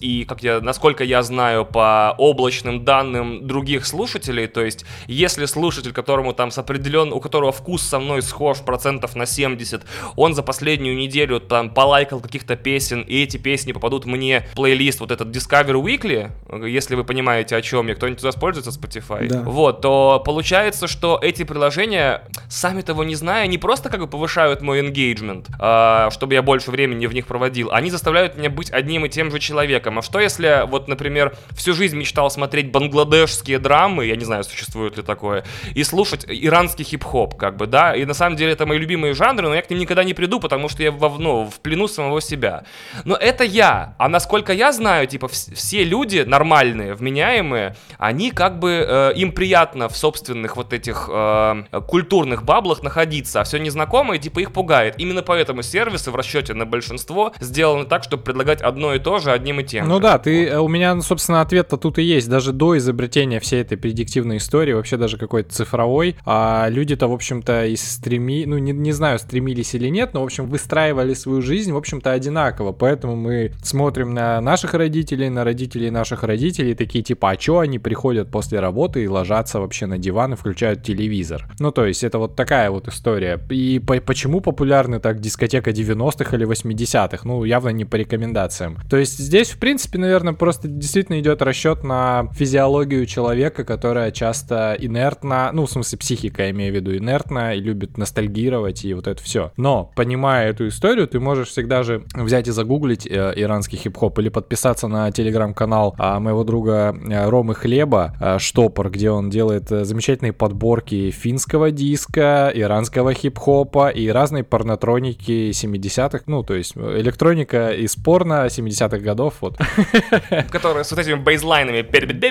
и 0.00 0.24
как 0.24 0.42
я, 0.42 0.60
насколько 0.60 1.04
я 1.04 1.22
знаю 1.22 1.64
по 1.64 2.14
облачным 2.18 2.84
данным 2.84 3.46
других 3.46 3.86
слушателей, 3.86 4.46
то 4.46 4.62
есть 4.64 4.84
если 5.06 5.46
слушатель, 5.46 5.92
которому 5.92 6.32
там 6.32 6.50
с 6.50 6.58
определен, 6.58 7.12
у 7.12 7.20
которого 7.20 7.52
вкус 7.52 7.82
со 7.82 7.98
мной 7.98 8.22
схож 8.22 8.58
процентов 8.60 9.16
на 9.16 9.26
70, 9.26 9.82
он 10.16 10.34
за 10.34 10.42
последнюю 10.42 10.96
неделю 10.96 11.40
там 11.40 11.70
полайкал 11.70 12.20
каких-то 12.20 12.56
песен, 12.56 13.02
и 13.02 13.22
эти 13.22 13.36
песни 13.36 13.72
попадут 13.72 14.04
мне 14.06 14.46
в 14.52 14.56
плейлист 14.56 15.00
вот 15.00 15.10
этот 15.10 15.28
Discover 15.28 15.82
Weekly, 15.82 16.30
если 16.66 16.94
вы 16.94 17.04
понимаете, 17.04 17.56
о 17.56 17.62
чем 17.62 17.88
я, 17.88 17.94
кто-нибудь 17.94 18.20
туда 18.20 18.32
пользуется 18.38 18.70
Spotify, 18.70 19.26
Да. 19.28 19.42
вот, 19.42 19.80
то 19.80 20.22
получается, 20.24 20.86
что 20.86 21.18
эти 21.22 21.44
приложения, 21.44 22.22
сами 22.48 22.82
того 22.82 23.04
не 23.04 23.14
зная, 23.14 23.46
не 23.46 23.58
просто 23.58 23.88
как 23.88 24.00
бы 24.00 24.06
повышают 24.06 24.62
мой 24.62 24.80
engagement, 24.80 25.46
а, 25.58 26.10
чтобы 26.10 26.34
я 26.34 26.42
больше 26.42 26.70
времени 26.70 27.06
в 27.06 27.14
них 27.14 27.26
проводил, 27.26 27.70
они 27.72 27.90
заставляют 27.90 28.36
меня 28.36 28.50
быть 28.50 28.70
одним 28.70 29.06
и 29.06 29.08
тем 29.08 29.30
же 29.30 29.31
человеком. 29.40 29.98
А 29.98 30.02
что 30.02 30.20
если, 30.20 30.66
вот, 30.66 30.88
например, 30.88 31.36
всю 31.52 31.72
жизнь 31.72 31.96
мечтал 31.96 32.30
смотреть 32.30 32.70
бангладешские 32.70 33.58
драмы, 33.58 34.06
я 34.06 34.16
не 34.16 34.24
знаю, 34.24 34.44
существует 34.44 34.96
ли 34.96 35.02
такое, 35.02 35.44
и 35.74 35.84
слушать 35.84 36.24
иранский 36.28 36.84
хип-хоп, 36.84 37.36
как 37.36 37.56
бы, 37.56 37.66
да, 37.66 37.94
и 37.94 38.04
на 38.04 38.14
самом 38.14 38.36
деле 38.36 38.52
это 38.52 38.66
мои 38.66 38.78
любимые 38.78 39.14
жанры, 39.14 39.48
но 39.48 39.54
я 39.54 39.62
к 39.62 39.70
ним 39.70 39.78
никогда 39.78 40.04
не 40.04 40.14
приду, 40.14 40.40
потому 40.40 40.68
что 40.68 40.82
я 40.82 40.90
во, 40.90 41.08
ну, 41.18 41.44
в 41.50 41.60
плену 41.60 41.88
самого 41.88 42.20
себя. 42.20 42.64
Но 43.04 43.14
это 43.16 43.44
я, 43.44 43.94
а 43.98 44.08
насколько 44.08 44.52
я 44.52 44.72
знаю, 44.72 45.06
типа, 45.06 45.26
вс- 45.26 45.54
все 45.54 45.84
люди 45.84 46.24
нормальные, 46.26 46.94
вменяемые, 46.94 47.76
они 47.98 48.30
как 48.30 48.58
бы, 48.58 48.84
э, 48.86 49.12
им 49.14 49.32
приятно 49.32 49.88
в 49.88 49.96
собственных 49.96 50.56
вот 50.56 50.72
этих 50.72 51.08
э, 51.12 51.64
культурных 51.86 52.44
баблах 52.44 52.82
находиться, 52.82 53.40
а 53.40 53.44
все 53.44 53.58
незнакомое, 53.58 54.18
типа, 54.18 54.40
их 54.40 54.52
пугает. 54.52 54.94
Именно 54.98 55.22
поэтому 55.22 55.62
сервисы 55.62 56.10
в 56.10 56.16
расчете 56.16 56.54
на 56.54 56.66
большинство 56.66 57.32
сделаны 57.40 57.84
так, 57.84 58.04
чтобы 58.04 58.22
предлагать 58.22 58.60
одно 58.62 58.94
и 58.94 58.98
то 58.98 59.18
же 59.18 59.21
одним 59.30 59.60
и 59.60 59.64
тем 59.64 59.86
Ну 59.88 59.96
же. 59.96 60.00
да, 60.02 60.18
ты, 60.18 60.46
э, 60.46 60.58
у 60.58 60.66
меня, 60.68 61.00
собственно, 61.02 61.40
ответ-то 61.40 61.76
тут 61.76 61.98
и 61.98 62.02
есть. 62.02 62.28
Даже 62.28 62.52
до 62.52 62.76
изобретения 62.78 63.38
всей 63.38 63.60
этой 63.62 63.76
предиктивной 63.78 64.38
истории, 64.38 64.72
вообще 64.72 64.96
даже 64.96 65.18
какой-то 65.18 65.52
цифровой, 65.54 66.16
а 66.24 66.66
люди-то, 66.68 67.06
в 67.08 67.12
общем-то, 67.12 67.66
и 67.66 67.76
стреми... 67.76 68.44
Ну, 68.46 68.58
не, 68.58 68.72
не 68.72 68.92
знаю, 68.92 69.18
стремились 69.18 69.74
или 69.74 69.88
нет, 69.88 70.14
но, 70.14 70.22
в 70.22 70.24
общем, 70.24 70.46
выстраивали 70.46 71.14
свою 71.14 71.42
жизнь, 71.42 71.72
в 71.72 71.76
общем-то, 71.76 72.10
одинаково. 72.12 72.72
Поэтому 72.72 73.14
мы 73.16 73.52
смотрим 73.62 74.14
на 74.14 74.40
наших 74.40 74.74
родителей, 74.74 75.28
на 75.28 75.44
родителей 75.44 75.90
наших 75.90 76.22
родителей, 76.22 76.74
такие 76.74 77.04
типа, 77.04 77.30
а 77.30 77.36
чё 77.36 77.58
они 77.58 77.78
приходят 77.78 78.30
после 78.30 78.60
работы 78.60 79.04
и 79.04 79.08
ложатся 79.08 79.60
вообще 79.60 79.86
на 79.86 79.98
диван 79.98 80.32
и 80.32 80.36
включают 80.36 80.82
телевизор? 80.82 81.48
Ну, 81.58 81.70
то 81.70 81.84
есть, 81.86 82.02
это 82.04 82.18
вот 82.18 82.34
такая 82.36 82.70
вот 82.70 82.88
история. 82.88 83.38
И 83.50 83.78
по- 83.78 84.00
почему 84.00 84.40
популярны 84.40 84.98
так 85.00 85.20
дискотека 85.20 85.70
90-х 85.70 86.34
или 86.36 86.46
80-х? 86.46 87.20
Ну, 87.28 87.44
явно 87.44 87.68
не 87.70 87.84
по 87.84 87.96
рекомендациям. 87.96 88.76
То 88.88 88.96
есть, 88.96 89.11
здесь, 89.18 89.50
в 89.50 89.58
принципе, 89.58 89.98
наверное, 89.98 90.32
просто 90.32 90.68
действительно 90.68 91.20
идет 91.20 91.42
расчет 91.42 91.84
на 91.84 92.28
физиологию 92.34 93.06
человека, 93.06 93.64
которая 93.64 94.10
часто 94.10 94.76
инертна, 94.78 95.50
ну, 95.52 95.66
в 95.66 95.70
смысле, 95.70 95.98
психика, 95.98 96.42
я 96.44 96.50
имею 96.50 96.72
в 96.72 96.76
виду, 96.76 96.96
инертна 96.96 97.54
и 97.54 97.60
любит 97.60 97.98
ностальгировать 97.98 98.84
и 98.84 98.94
вот 98.94 99.06
это 99.06 99.22
все. 99.22 99.52
Но, 99.56 99.90
понимая 99.94 100.50
эту 100.50 100.68
историю, 100.68 101.06
ты 101.06 101.20
можешь 101.20 101.48
всегда 101.48 101.82
же 101.82 102.04
взять 102.14 102.48
и 102.48 102.50
загуглить 102.50 103.06
э, 103.06 103.32
иранский 103.36 103.78
хип-хоп 103.78 104.18
или 104.18 104.28
подписаться 104.28 104.88
на 104.88 105.10
телеграм-канал 105.10 105.94
а, 105.98 106.20
моего 106.20 106.44
друга 106.44 106.94
э, 106.94 107.28
Ромы 107.28 107.54
Хлеба, 107.54 108.16
э, 108.20 108.38
Штопор, 108.38 108.90
где 108.90 109.10
он 109.10 109.30
делает 109.30 109.70
э, 109.70 109.84
замечательные 109.84 110.32
подборки 110.32 111.10
финского 111.10 111.70
диска, 111.70 112.50
иранского 112.54 113.14
хип-хопа 113.14 113.88
и 113.88 114.08
разной 114.08 114.44
порнотроники 114.44 115.50
70-х, 115.50 116.24
ну, 116.26 116.42
то 116.42 116.54
есть 116.54 116.72
э, 116.76 117.00
электроника 117.00 117.70
из 117.70 117.96
порно 117.96 118.46
70-х 118.46 118.98
годов, 119.02 119.34
вот. 119.40 119.58
Которые 120.50 120.84
с 120.84 120.90
вот 120.90 121.00
этими 121.00 121.14
бейзлайнами. 121.14 121.82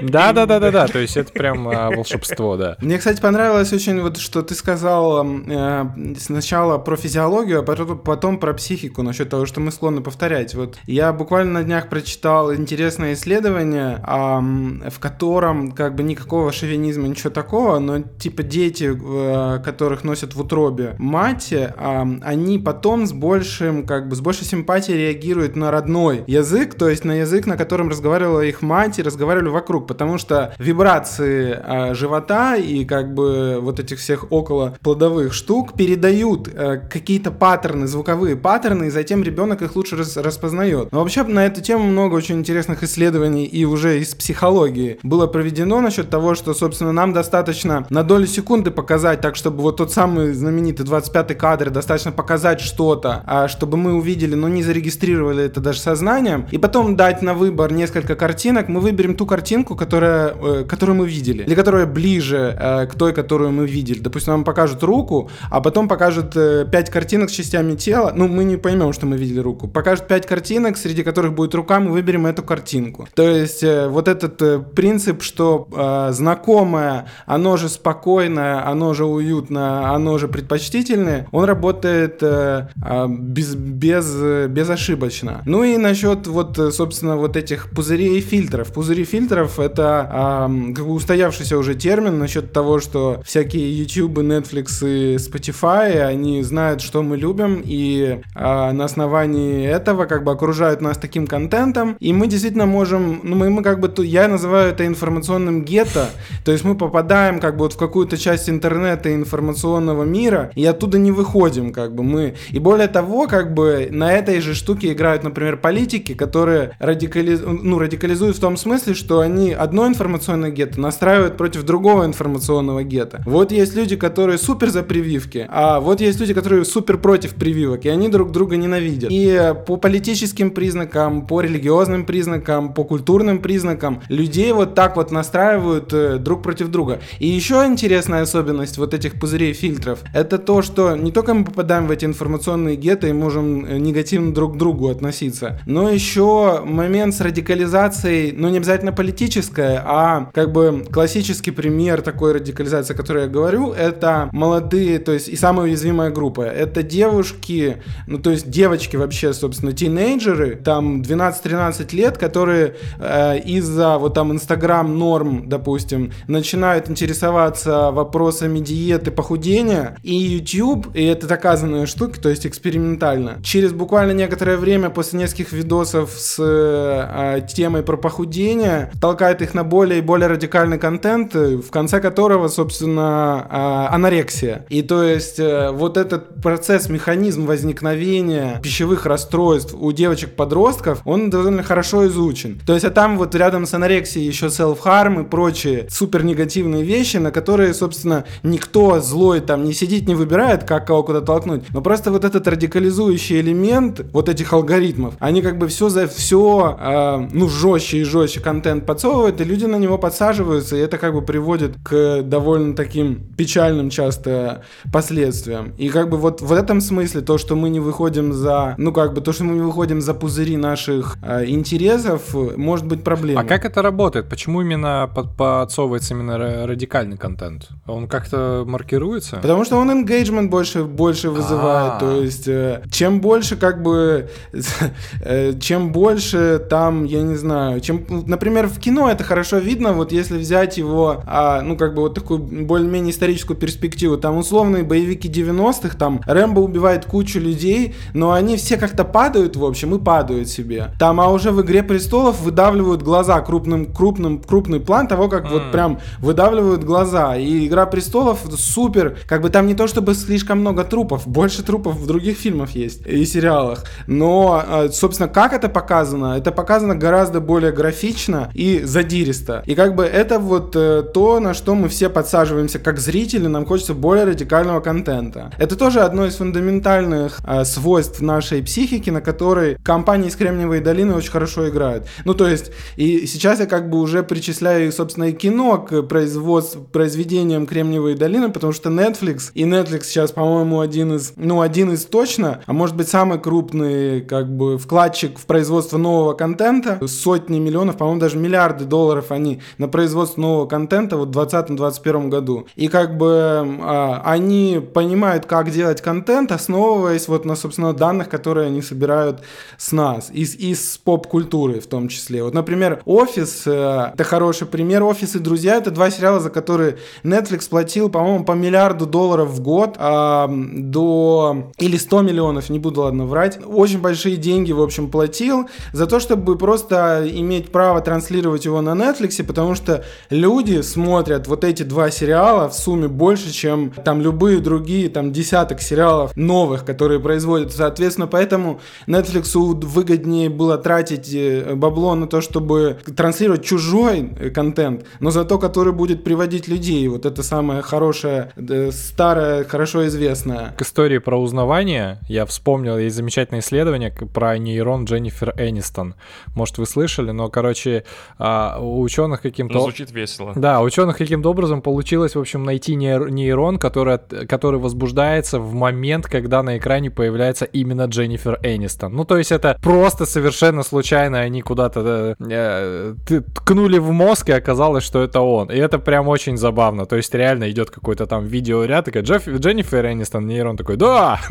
Да-да-да-да-да, 0.01 0.87
то 0.87 0.99
есть 0.99 1.17
это 1.17 1.31
прям 1.31 1.67
а, 1.67 1.89
волшебство, 1.91 2.57
да. 2.57 2.77
Мне, 2.81 2.97
кстати, 2.97 3.21
понравилось 3.21 3.73
очень 3.73 4.01
вот, 4.01 4.17
что 4.17 4.41
ты 4.41 4.55
сказал 4.55 5.25
э, 5.25 5.85
сначала 6.19 6.77
про 6.77 6.95
физиологию, 6.95 7.59
а 7.59 7.95
потом, 7.95 8.39
про 8.39 8.53
психику, 8.53 9.03
насчет 9.03 9.29
того, 9.29 9.45
что 9.45 9.59
мы 9.59 9.71
склонны 9.71 10.01
повторять. 10.01 10.55
Вот 10.55 10.77
я 10.87 11.13
буквально 11.13 11.59
на 11.59 11.63
днях 11.63 11.89
прочитал 11.89 12.53
интересное 12.53 13.13
исследование, 13.13 13.99
ам, 14.03 14.83
в 14.89 14.99
котором 14.99 15.71
как 15.71 15.95
бы 15.95 16.03
никакого 16.03 16.51
шовинизма, 16.51 17.07
ничего 17.07 17.29
такого, 17.29 17.79
но 17.79 17.99
типа 17.99 18.43
дети, 18.43 18.91
э, 18.93 19.59
которых 19.63 20.03
носят 20.03 20.35
в 20.35 20.41
утробе 20.41 20.95
мать, 20.97 21.53
ам, 21.77 22.21
они 22.23 22.59
потом 22.59 23.05
с 23.05 23.13
большим, 23.13 23.85
как 23.85 24.07
бы, 24.07 24.15
с 24.15 24.21
большей 24.21 24.45
симпатией 24.45 24.97
реагируют 24.97 25.55
на 25.55 25.71
родной 25.71 26.23
язык, 26.27 26.60
то 26.69 26.89
есть 26.89 27.05
на 27.05 27.19
язык, 27.19 27.45
на 27.45 27.57
котором 27.57 27.89
разговаривала 27.89 28.41
их 28.41 28.61
мать 28.61 28.99
и 28.99 29.03
разговаривали 29.03 29.49
вокруг, 29.49 29.87
потому 29.87 30.17
что 30.17 30.53
вибрации 30.57 31.57
а, 31.61 31.93
живота 31.93 32.55
и 32.55 32.85
как 32.85 33.13
бы 33.13 33.59
вот 33.61 33.79
этих 33.79 33.99
всех 33.99 34.31
около 34.31 34.77
плодовых 34.81 35.33
штук 35.33 35.73
передают 35.73 36.47
э, 36.47 36.81
какие-то 36.89 37.31
паттерны, 37.31 37.87
звуковые 37.87 38.35
паттерны, 38.35 38.85
и 38.85 38.89
затем 38.89 39.23
ребенок 39.23 39.61
их 39.61 39.75
лучше 39.75 39.97
рас- 39.97 40.17
распознает. 40.17 40.91
Но 40.91 40.99
вообще 40.99 41.23
на 41.23 41.45
эту 41.45 41.61
тему 41.61 41.83
много 41.83 42.15
очень 42.15 42.39
интересных 42.39 42.83
исследований 42.83 43.45
и 43.45 43.65
уже 43.65 43.99
из 43.99 44.13
психологии 44.15 44.99
было 45.03 45.27
проведено 45.27 45.81
насчет 45.81 46.09
того, 46.09 46.35
что, 46.35 46.53
собственно, 46.53 46.91
нам 46.91 47.13
достаточно 47.13 47.85
на 47.89 48.03
долю 48.03 48.27
секунды 48.27 48.71
показать, 48.71 49.21
так 49.21 49.35
чтобы 49.35 49.61
вот 49.61 49.77
тот 49.77 49.91
самый 49.91 50.33
знаменитый 50.33 50.85
25-й 50.85 51.35
кадр, 51.35 51.69
достаточно 51.69 52.11
показать 52.11 52.61
что-то, 52.61 53.23
а, 53.25 53.47
чтобы 53.47 53.77
мы 53.77 53.93
увидели, 53.93 54.35
но 54.35 54.47
не 54.47 54.63
зарегистрировали 54.63 55.45
это 55.45 55.61
даже 55.61 55.79
сознанием, 55.79 56.40
и 56.51 56.57
потом 56.57 56.95
дать 56.95 57.21
на 57.21 57.33
выбор 57.33 57.71
несколько 57.71 58.15
картинок, 58.15 58.67
мы 58.69 58.79
выберем 58.79 59.15
ту 59.15 59.25
картинку, 59.25 59.75
которая, 59.75 60.33
э, 60.33 60.65
которую 60.67 60.95
мы 60.95 61.07
видели, 61.07 61.43
или 61.43 61.55
которая 61.55 61.85
ближе 61.85 62.57
э, 62.59 62.87
к 62.87 62.95
той, 62.95 63.13
которую 63.13 63.51
мы 63.51 63.67
видели. 63.67 63.99
Допустим, 63.99 64.33
нам 64.33 64.43
покажут 64.43 64.83
руку, 64.83 65.29
а 65.49 65.61
потом 65.61 65.87
покажут 65.87 66.35
э, 66.35 66.65
5 66.71 66.89
картинок 66.89 67.29
с 67.29 67.33
частями 67.33 67.75
тела, 67.75 68.13
ну, 68.15 68.27
мы 68.27 68.43
не 68.43 68.57
поймем, 68.57 68.93
что 68.93 69.05
мы 69.05 69.17
видели 69.17 69.39
руку. 69.39 69.67
Покажут 69.67 70.07
5 70.07 70.25
картинок, 70.25 70.77
среди 70.77 71.03
которых 71.03 71.33
будет 71.33 71.55
рука, 71.55 71.79
мы 71.79 71.91
выберем 71.91 72.25
эту 72.25 72.43
картинку. 72.43 73.07
То 73.13 73.29
есть 73.29 73.63
э, 73.63 73.87
вот 73.87 74.07
этот 74.07 74.41
э, 74.41 74.59
принцип, 74.59 75.21
что 75.21 75.67
э, 75.71 76.13
знакомое, 76.13 77.05
оно 77.25 77.57
же 77.57 77.69
спокойное, 77.69 78.67
оно 78.67 78.93
же 78.93 79.05
уютно, 79.05 79.93
оно 79.93 80.17
же 80.17 80.27
предпочтительное, 80.27 81.27
он 81.31 81.45
работает 81.45 82.21
э, 82.21 82.67
а, 82.81 83.07
без, 83.07 83.55
без, 83.55 84.11
э, 84.15 84.47
безошибочно. 84.47 85.41
Ну 85.45 85.63
и 85.63 85.77
насчет 85.77 86.27
вот, 86.31 86.57
э, 86.57 86.71
собственно, 86.71 87.17
вот 87.17 87.37
этих 87.37 87.69
пузырей 87.69 88.19
фильтров. 88.21 88.71
Пузыри 88.71 89.03
фильтров 89.03 89.59
это 89.59 90.07
ам, 90.11 90.73
как 90.73 90.85
бы 90.85 90.93
устоявшийся 90.93 91.57
уже 91.57 91.75
термин 91.75 92.19
насчет 92.19 92.51
того, 92.51 92.79
что 92.79 93.21
всякие 93.25 93.77
YouTube, 93.77 94.19
Netflix 94.19 94.85
и 94.87 95.15
Spotify, 95.17 96.01
они 96.01 96.41
знают, 96.43 96.81
что 96.81 97.03
мы 97.03 97.17
любим, 97.17 97.61
и 97.63 98.21
а, 98.35 98.71
на 98.71 98.85
основании 98.85 99.67
этого 99.67 100.05
как 100.05 100.23
бы 100.23 100.31
окружают 100.31 100.81
нас 100.81 100.97
таким 100.97 101.27
контентом, 101.27 101.97
и 101.99 102.13
мы 102.13 102.27
действительно 102.27 102.65
можем, 102.65 103.21
ну 103.23 103.35
мы, 103.35 103.49
мы 103.49 103.63
как 103.63 103.79
бы, 103.79 103.91
я 104.05 104.27
называю 104.27 104.71
это 104.71 104.85
информационным 104.85 105.63
гетто, 105.63 106.09
то 106.43 106.51
есть 106.51 106.63
мы 106.63 106.75
попадаем 106.75 107.39
как 107.39 107.57
бы 107.57 107.63
вот 107.63 107.73
в 107.73 107.77
какую-то 107.77 108.17
часть 108.17 108.49
интернета 108.49 109.13
информационного 109.13 110.03
мира, 110.03 110.51
и 110.55 110.65
оттуда 110.65 110.97
не 110.97 111.11
выходим, 111.11 111.71
как 111.71 111.95
бы 111.95 112.03
мы. 112.03 112.35
И 112.49 112.59
более 112.59 112.87
того, 112.87 113.27
как 113.27 113.53
бы 113.53 113.87
на 113.91 114.13
этой 114.13 114.39
же 114.41 114.55
штуке 114.55 114.93
играют, 114.93 115.23
например, 115.23 115.57
политики, 115.57 116.13
которые 116.21 116.73
радикализ... 116.77 117.41
ну, 117.43 117.79
радикализуют 117.79 118.37
в 118.37 118.39
том 118.39 118.55
смысле, 118.55 118.93
что 118.93 119.21
они 119.21 119.53
одно 119.53 119.87
информационное 119.87 120.51
гетто 120.51 120.79
настраивают 120.79 121.35
против 121.35 121.63
другого 121.63 122.05
информационного 122.05 122.83
гетто. 122.83 123.23
Вот 123.25 123.51
есть 123.51 123.75
люди, 123.75 123.95
которые 123.95 124.37
супер 124.37 124.69
за 124.69 124.83
прививки, 124.83 125.47
а 125.49 125.79
вот 125.79 125.99
есть 125.99 126.19
люди, 126.19 126.35
которые 126.35 126.63
супер 126.63 126.99
против 126.99 127.33
прививок, 127.33 127.85
и 127.85 127.89
они 127.89 128.07
друг 128.07 128.31
друга 128.31 128.55
ненавидят. 128.55 129.09
И 129.11 129.53
по 129.65 129.77
политическим 129.77 130.51
признакам, 130.51 131.25
по 131.25 131.41
религиозным 131.41 132.05
признакам, 132.05 132.73
по 132.73 132.83
культурным 132.83 133.39
признакам 133.39 134.03
людей 134.07 134.51
вот 134.51 134.75
так 134.75 134.97
вот 134.97 135.09
настраивают 135.11 135.91
э, 135.91 136.17
друг 136.19 136.43
против 136.43 136.67
друга. 136.67 136.99
И 137.17 137.27
еще 137.27 137.65
интересная 137.65 138.21
особенность 138.21 138.77
вот 138.77 138.93
этих 138.93 139.19
пузырей 139.19 139.53
фильтров, 139.53 139.99
это 140.13 140.37
то, 140.37 140.61
что 140.61 140.95
не 140.95 141.11
только 141.11 141.33
мы 141.33 141.45
попадаем 141.45 141.87
в 141.87 141.91
эти 141.91 142.05
информационные 142.05 142.75
гетто 142.75 143.07
и 143.07 143.13
можем 143.13 143.65
э, 143.65 143.79
негативно 143.79 144.31
друг 144.35 144.53
к 144.53 144.57
другу 144.57 144.89
относиться, 144.89 145.59
но 145.65 145.89
еще 145.89 146.10
момент 146.17 147.13
с 147.15 147.21
радикализацией, 147.21 148.33
ну 148.35 148.49
не 148.49 148.57
обязательно 148.57 148.91
политическая, 148.91 149.81
а 149.85 150.29
как 150.33 150.51
бы 150.51 150.85
классический 150.91 151.51
пример 151.51 152.01
такой 152.01 152.33
радикализации, 152.33 152.93
о 152.93 152.97
которой 152.97 153.23
я 153.23 153.29
говорю, 153.29 153.71
это 153.71 154.29
молодые, 154.31 154.99
то 154.99 155.11
есть 155.11 155.29
и 155.29 155.35
самая 155.35 155.67
уязвимая 155.67 156.09
группа, 156.09 156.41
это 156.41 156.83
девушки, 156.83 157.77
ну 158.07 158.17
то 158.17 158.31
есть 158.31 158.49
девочки 158.49 158.95
вообще, 158.95 159.33
собственно, 159.33 159.73
тинейджеры, 159.73 160.55
там 160.55 161.01
12-13 161.01 161.95
лет, 161.95 162.17
которые 162.17 162.75
э, 162.99 163.39
из-за 163.39 163.97
вот 163.97 164.13
там 164.13 164.31
Инстаграм 164.31 164.97
норм, 164.97 165.47
допустим, 165.47 166.11
начинают 166.27 166.89
интересоваться 166.89 167.91
вопросами 167.91 168.59
диеты, 168.59 169.11
похудения, 169.11 169.97
и 170.03 170.13
YouTube, 170.13 170.95
и 170.95 171.03
это 171.03 171.27
доказанная 171.27 171.85
штука, 171.85 172.19
то 172.19 172.29
есть 172.29 172.45
экспериментально, 172.45 173.39
через 173.43 173.73
буквально 173.73 174.11
некоторое 174.11 174.57
время 174.57 174.89
после 174.89 175.19
нескольких 175.19 175.51
видосов 175.51 176.00
с 176.09 176.37
э, 176.39 177.41
темой 177.53 177.83
про 177.83 177.97
похудение, 177.97 178.91
толкает 178.99 179.41
их 179.41 179.53
на 179.53 179.63
более 179.63 179.99
и 179.99 180.01
более 180.01 180.27
радикальный 180.27 180.77
контент, 180.77 181.33
в 181.33 181.69
конце 181.69 181.99
которого, 181.99 182.47
собственно, 182.47 183.47
э, 183.49 183.93
анорексия. 183.93 184.65
И 184.69 184.81
то 184.81 185.03
есть 185.03 185.39
э, 185.39 185.71
вот 185.71 185.97
этот 185.97 186.41
процесс, 186.41 186.89
механизм 186.89 187.45
возникновения 187.45 188.59
пищевых 188.61 189.05
расстройств 189.05 189.75
у 189.77 189.91
девочек-подростков, 189.91 191.01
он 191.05 191.29
довольно 191.29 191.63
хорошо 191.63 192.07
изучен. 192.07 192.59
То 192.65 192.73
есть, 192.73 192.85
а 192.85 192.91
там 192.91 193.17
вот 193.17 193.35
рядом 193.35 193.65
с 193.65 193.73
анорексией 193.73 194.25
еще 194.25 194.47
self-harm 194.47 195.21
и 195.21 195.25
прочие 195.25 195.87
супер 195.89 196.23
негативные 196.23 196.83
вещи, 196.83 197.17
на 197.17 197.31
которые, 197.31 197.73
собственно, 197.73 198.25
никто 198.43 198.99
злой 198.99 199.41
там 199.41 199.63
не 199.63 199.73
сидит, 199.73 200.07
не 200.07 200.15
выбирает, 200.15 200.63
как 200.63 200.87
кого 200.87 201.03
куда 201.03 201.21
толкнуть. 201.21 201.63
Но 201.69 201.81
просто 201.81 202.11
вот 202.11 202.25
этот 202.25 202.47
радикализующий 202.47 203.39
элемент 203.39 204.01
вот 204.11 204.29
этих 204.29 204.53
алгоритмов, 204.53 205.15
они 205.19 205.41
как 205.41 205.57
бы 205.57 205.67
все 205.67 205.89
за 205.91 206.07
все, 206.07 206.77
э, 206.79 207.27
ну, 207.31 207.47
жестче 207.47 207.97
и 207.99 208.03
жестче 208.03 208.39
контент 208.39 208.85
подсовывают, 208.85 209.39
и 209.41 209.43
люди 209.43 209.65
на 209.65 209.75
него 209.75 209.97
подсаживаются, 209.97 210.75
и 210.75 210.79
это 210.79 210.97
как 210.97 211.13
бы 211.13 211.21
приводит 211.21 211.75
к 211.83 212.21
довольно 212.23 212.75
таким 212.75 213.27
печальным 213.37 213.89
часто 213.89 214.63
последствиям. 214.91 215.73
И 215.77 215.89
как 215.89 216.09
бы 216.09 216.17
вот 216.17 216.41
в 216.41 216.51
этом 216.51 216.81
смысле 216.81 217.21
то, 217.21 217.37
что 217.37 217.55
мы 217.55 217.69
не 217.69 217.79
выходим 217.79 218.33
за, 218.33 218.75
ну 218.77 218.91
как 218.91 219.13
бы 219.13 219.21
то, 219.21 219.33
что 219.33 219.43
мы 219.43 219.53
не 219.53 219.61
выходим 219.61 220.01
за 220.01 220.13
пузыри 220.13 220.57
наших 220.57 221.17
э, 221.21 221.45
интересов, 221.45 222.33
может 222.57 222.85
быть 222.85 223.03
проблемой. 223.03 223.43
А 223.43 223.47
как 223.47 223.65
это 223.65 223.81
работает? 223.81 224.29
Почему 224.29 224.61
именно 224.61 225.09
под, 225.13 225.35
подсовывается 225.35 226.13
именно 226.13 226.37
радикальный 226.65 227.17
контент? 227.17 227.69
Он 227.87 228.07
как-то 228.07 228.63
маркируется? 228.65 229.37
Потому 229.37 229.65
что 229.65 229.77
он 229.77 229.91
engagement 229.91 230.49
больше, 230.49 230.83
больше 230.83 231.29
вызывает. 231.29 231.93
А-а-а. 231.93 231.99
То 231.99 232.21
есть, 232.21 232.47
э, 232.47 232.83
чем 232.91 233.21
больше 233.21 233.55
как 233.55 233.81
бы, 233.81 234.29
э, 235.21 235.53
чем 235.59 235.80
больше 235.89 236.65
там, 236.69 237.03
я 237.05 237.21
не 237.21 237.35
знаю, 237.35 237.79
чем, 237.81 238.05
например, 238.27 238.67
в 238.67 238.79
кино 238.79 239.09
это 239.09 239.23
хорошо 239.23 239.57
видно, 239.57 239.93
вот 239.93 240.11
если 240.11 240.37
взять 240.37 240.77
его, 240.77 241.23
а, 241.25 241.61
ну 241.61 241.75
как 241.77 241.95
бы 241.95 242.03
вот 242.03 242.15
такую 242.15 242.39
более-менее 242.39 243.11
историческую 243.11 243.57
перспективу, 243.57 244.17
там 244.17 244.37
условные 244.37 244.83
боевики 244.83 245.29
90-х, 245.29 245.97
там 245.97 246.21
Рэмбо 246.25 246.59
убивает 246.59 247.05
кучу 247.05 247.39
людей, 247.39 247.95
но 248.13 248.31
они 248.31 248.57
все 248.57 248.77
как-то 248.77 249.03
падают, 249.03 249.55
в 249.55 249.65
общем, 249.65 249.95
и 249.95 249.99
падают 249.99 250.49
себе. 250.49 250.91
Там, 250.99 251.19
а 251.19 251.29
уже 251.29 251.51
в 251.51 251.61
«Игре 251.61 251.83
престолов» 251.83 252.41
выдавливают 252.41 253.01
глаза 253.01 253.39
крупным, 253.41 253.85
крупным, 253.85 254.39
крупный 254.39 254.79
план 254.79 255.07
того, 255.07 255.29
как 255.29 255.45
mm. 255.45 255.49
вот 255.49 255.71
прям 255.71 255.99
выдавливают 256.19 256.83
глаза. 256.83 257.35
И 257.37 257.67
«Игра 257.67 257.85
престолов» 257.85 258.39
супер, 258.55 259.17
как 259.27 259.41
бы 259.41 259.49
там 259.49 259.67
не 259.67 259.75
то 259.75 259.87
чтобы 259.87 260.13
слишком 260.13 260.59
много 260.59 260.83
трупов, 260.83 261.27
больше 261.27 261.63
трупов 261.63 261.95
в 261.95 262.05
других 262.05 262.37
фильмах 262.37 262.71
есть 262.71 263.05
и 263.05 263.25
сериалах. 263.25 263.85
Но, 264.07 264.63
а, 264.65 264.89
собственно, 264.89 265.29
как 265.29 265.53
это 265.53 265.69
показано? 265.71 266.37
Это 266.37 266.51
показано 266.51 266.95
гораздо 266.95 267.39
более 267.39 267.71
графично 267.71 268.49
и 268.53 268.81
задиристо. 268.83 269.63
И 269.65 269.75
как 269.75 269.95
бы 269.95 270.03
это 270.03 270.39
вот 270.39 270.75
э, 270.75 271.03
то, 271.13 271.39
на 271.39 271.53
что 271.53 271.75
мы 271.75 271.89
все 271.89 272.09
подсаживаемся 272.09 272.79
как 272.79 272.99
зрители, 272.99 273.47
нам 273.47 273.65
хочется 273.65 273.93
более 273.93 274.25
радикального 274.25 274.79
контента. 274.81 275.51
Это 275.57 275.75
тоже 275.75 276.01
одно 276.01 276.25
из 276.25 276.35
фундаментальных 276.35 277.39
э, 277.45 277.63
свойств 277.65 278.21
нашей 278.21 278.61
психики, 278.63 279.09
на 279.09 279.21
которой 279.21 279.77
компании 279.83 280.29
из 280.29 280.35
Кремниевой 280.35 280.81
долины 280.81 281.13
очень 281.13 281.31
хорошо 281.31 281.69
играют. 281.69 282.07
Ну, 282.25 282.33
то 282.33 282.47
есть, 282.47 282.71
и 282.95 283.25
сейчас 283.25 283.59
я 283.59 283.65
как 283.65 283.89
бы 283.89 283.99
уже 283.99 284.23
причисляю, 284.23 284.91
собственно, 284.91 285.25
и 285.25 285.33
кино 285.33 285.77
к 285.77 286.03
производств, 286.03 286.77
произведениям 286.91 287.65
Кремниевой 287.65 288.15
долины, 288.15 288.49
потому 288.49 288.73
что 288.73 288.89
Netflix, 288.89 289.51
и 289.53 289.63
Netflix 289.63 290.03
сейчас, 290.03 290.31
по-моему, 290.31 290.79
один 290.79 291.15
из, 291.15 291.33
ну, 291.35 291.61
один 291.61 291.91
из 291.93 292.05
точно, 292.05 292.61
а 292.65 292.73
может 292.73 292.95
быть 292.95 293.07
самый 293.07 293.39
крупный, 293.39 294.21
как 294.21 294.49
бы, 294.55 294.77
вкладчик 294.77 295.39
в 295.39 295.45
производство 295.45 295.60
нового 295.97 296.33
контента, 296.33 296.99
сотни 297.07 297.59
миллионов, 297.59 297.97
по-моему, 297.97 298.19
даже 298.19 298.37
миллиарды 298.37 298.85
долларов 298.85 299.31
они 299.31 299.61
на 299.77 299.87
производство 299.87 300.41
нового 300.41 300.65
контента 300.65 301.17
вот 301.17 301.35
в 301.35 301.39
2020-2021 301.39 302.29
году. 302.29 302.67
И 302.75 302.87
как 302.87 303.17
бы 303.17 303.79
а, 303.81 304.21
они 304.25 304.81
понимают, 304.93 305.45
как 305.45 305.71
делать 305.71 306.01
контент, 306.01 306.51
основываясь 306.51 307.27
вот 307.27 307.45
на, 307.45 307.55
собственно, 307.55 307.93
данных, 307.93 308.29
которые 308.29 308.67
они 308.67 308.81
собирают 308.81 309.41
с 309.77 309.91
нас, 309.91 310.29
из, 310.31 310.55
из 310.55 310.97
поп-культуры 310.97 311.79
в 311.79 311.87
том 311.87 312.07
числе. 312.07 312.43
Вот, 312.43 312.53
например, 312.53 313.01
«Офис» 313.05 313.63
э,— 313.65 314.11
это 314.13 314.23
хороший 314.23 314.67
пример. 314.67 315.03
«Офис» 315.03 315.35
и 315.35 315.39
«Друзья»— 315.39 315.75
это 315.77 315.91
два 315.91 316.09
сериала, 316.11 316.39
за 316.39 316.49
которые 316.49 316.97
Netflix 317.23 317.69
платил, 317.69 318.09
по-моему, 318.09 318.45
по 318.45 318.53
миллиарду 318.53 319.05
долларов 319.05 319.49
в 319.49 319.61
год 319.61 319.95
э, 319.97 320.47
до... 320.49 321.71
или 321.77 321.97
100 321.97 322.21
миллионов, 322.21 322.69
не 322.69 322.79
буду, 322.79 323.01
ладно, 323.01 323.25
врать. 323.25 323.59
Очень 323.65 323.99
большие 323.99 324.37
деньги, 324.37 324.71
в 324.71 324.81
общем, 324.81 325.09
платил 325.41 325.69
за 325.91 326.07
то, 326.07 326.19
чтобы 326.19 326.57
просто 326.57 327.23
иметь 327.27 327.71
право 327.71 328.01
транслировать 328.01 328.65
его 328.65 328.81
на 328.81 328.91
Netflix, 328.91 329.43
потому 329.43 329.75
что 329.75 330.03
люди 330.29 330.81
смотрят 330.81 331.47
вот 331.47 331.63
эти 331.63 331.83
два 331.83 332.11
сериала 332.11 332.69
в 332.69 332.73
сумме 332.73 333.07
больше, 333.07 333.51
чем 333.51 333.91
там 333.91 334.21
любые 334.21 334.59
другие, 334.59 335.09
там 335.09 335.31
десяток 335.31 335.81
сериалов 335.81 336.35
новых, 336.35 336.85
которые 336.85 337.19
производят. 337.19 337.71
Соответственно, 337.71 338.27
поэтому 338.27 338.79
Netflix 339.07 339.51
выгоднее 339.55 340.49
было 340.49 340.77
тратить 340.77 341.33
э, 341.33 341.73
бабло 341.75 342.15
на 342.15 342.27
то, 342.27 342.41
чтобы 342.41 342.97
транслировать 343.15 343.63
чужой 343.63 344.29
э, 344.39 344.49
контент, 344.49 345.05
но 345.19 345.31
зато 345.31 345.57
который 345.57 345.93
будет 345.93 346.23
приводить 346.23 346.67
людей. 346.67 347.07
Вот 347.07 347.25
это 347.25 347.43
самое 347.43 347.81
хорошее, 347.81 348.51
старое, 348.91 349.63
хорошо 349.63 350.07
известное. 350.07 350.73
К 350.77 350.81
истории 350.81 351.17
про 351.17 351.37
узнавание 351.37 352.19
я 352.27 352.45
вспомнил, 352.45 352.97
есть 352.97 353.15
замечательное 353.15 353.61
исследование 353.61 354.11
про 354.33 354.57
нейрон 354.57 355.05
Дженнифер 355.05 355.30
Энистон. 355.57 356.15
Может, 356.55 356.77
вы 356.77 356.85
слышали, 356.85 357.31
но, 357.31 357.49
короче, 357.49 358.03
а, 358.37 358.79
у 358.79 359.01
ученых 359.01 359.41
каким-то... 359.41 359.75
Ну, 359.75 359.81
звучит 359.81 360.11
весело. 360.11 360.53
Да, 360.55 360.81
у 360.81 360.83
ученых 360.83 361.17
каким-то 361.17 361.49
образом 361.49 361.81
получилось, 361.81 362.35
в 362.35 362.39
общем, 362.39 362.63
найти 362.63 362.95
нейрон, 362.95 363.77
который, 363.77 364.19
который 364.47 364.79
возбуждается 364.79 365.59
в 365.59 365.73
момент, 365.73 366.27
когда 366.27 366.63
на 366.63 366.77
экране 366.77 367.09
появляется 367.11 367.65
именно 367.65 368.05
Дженнифер 368.05 368.59
Энистон. 368.63 369.13
Ну, 369.13 369.25
то 369.25 369.37
есть 369.37 369.51
это 369.51 369.77
просто 369.81 370.25
совершенно 370.25 370.83
случайно 370.83 371.39
они 371.39 371.61
куда-то 371.61 372.35
э, 372.39 373.15
ткнули 373.55 373.97
в 373.99 374.11
мозг, 374.11 374.49
и 374.49 374.51
оказалось, 374.51 375.03
что 375.03 375.21
это 375.21 375.41
он. 375.41 375.69
И 375.71 375.77
это 375.77 375.99
прям 375.99 376.27
очень 376.27 376.57
забавно. 376.57 377.05
То 377.05 377.15
есть 377.15 377.33
реально 377.33 377.69
идет 377.69 377.89
какой-то 377.91 378.25
там 378.27 378.45
видеоряд, 378.45 379.05
такая 379.05 379.23
Джефф, 379.23 379.47
Дженнифер 379.47 380.05
Энистон, 380.05 380.47
нейрон 380.47 380.77
такой, 380.77 380.97
да! 380.97 381.39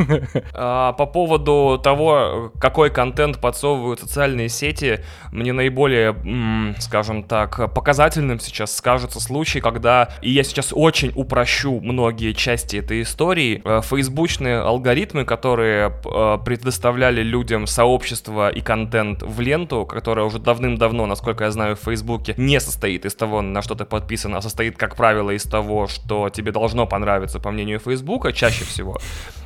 А, 0.53 0.93
по 0.93 1.07
поводу 1.07 1.81
того, 1.83 2.53
какой 2.61 2.91
контент 2.91 3.41
подсовывают 3.71 4.01
социальные 4.01 4.49
сети, 4.49 5.01
мне 5.33 5.53
наиболее, 5.53 6.17
скажем 6.81 7.23
так, 7.23 7.73
показательным 7.73 8.41
сейчас 8.41 8.77
скажется 8.77 9.21
случай, 9.21 9.61
когда, 9.61 10.09
и 10.23 10.31
я 10.31 10.43
сейчас 10.43 10.73
очень 10.73 11.13
упрощу 11.15 11.81
многие 11.81 12.33
части 12.33 12.77
этой 12.77 13.03
истории, 13.03 13.63
э, 13.65 13.81
фейсбучные 13.83 14.59
алгоритмы, 14.59 15.25
которые 15.25 15.93
э, 16.05 16.39
предоставляли 16.45 17.23
людям 17.23 17.67
сообщество 17.67 18.49
и 18.49 18.61
контент 18.61 19.23
в 19.23 19.41
ленту, 19.41 19.87
которая 19.87 20.25
уже 20.25 20.39
давным-давно, 20.39 21.07
насколько 21.07 21.45
я 21.45 21.51
знаю, 21.51 21.77
в 21.77 21.81
Фейсбуке 21.81 22.35
не 22.37 22.61
состоит 22.61 23.05
из 23.05 23.15
того, 23.15 23.43
на 23.43 23.63
что 23.63 23.75
ты 23.75 23.85
подписан, 23.85 24.35
а 24.35 24.43
состоит, 24.43 24.77
как 24.77 24.97
правило, 24.97 25.31
из 25.31 25.45
того, 25.45 25.87
что 25.87 26.29
тебе 26.29 26.53
должно 26.53 26.87
понравиться, 26.87 27.39
по 27.39 27.51
мнению 27.51 27.79
Фейсбука, 27.79 28.33
чаще 28.33 28.65
всего, 28.65 28.99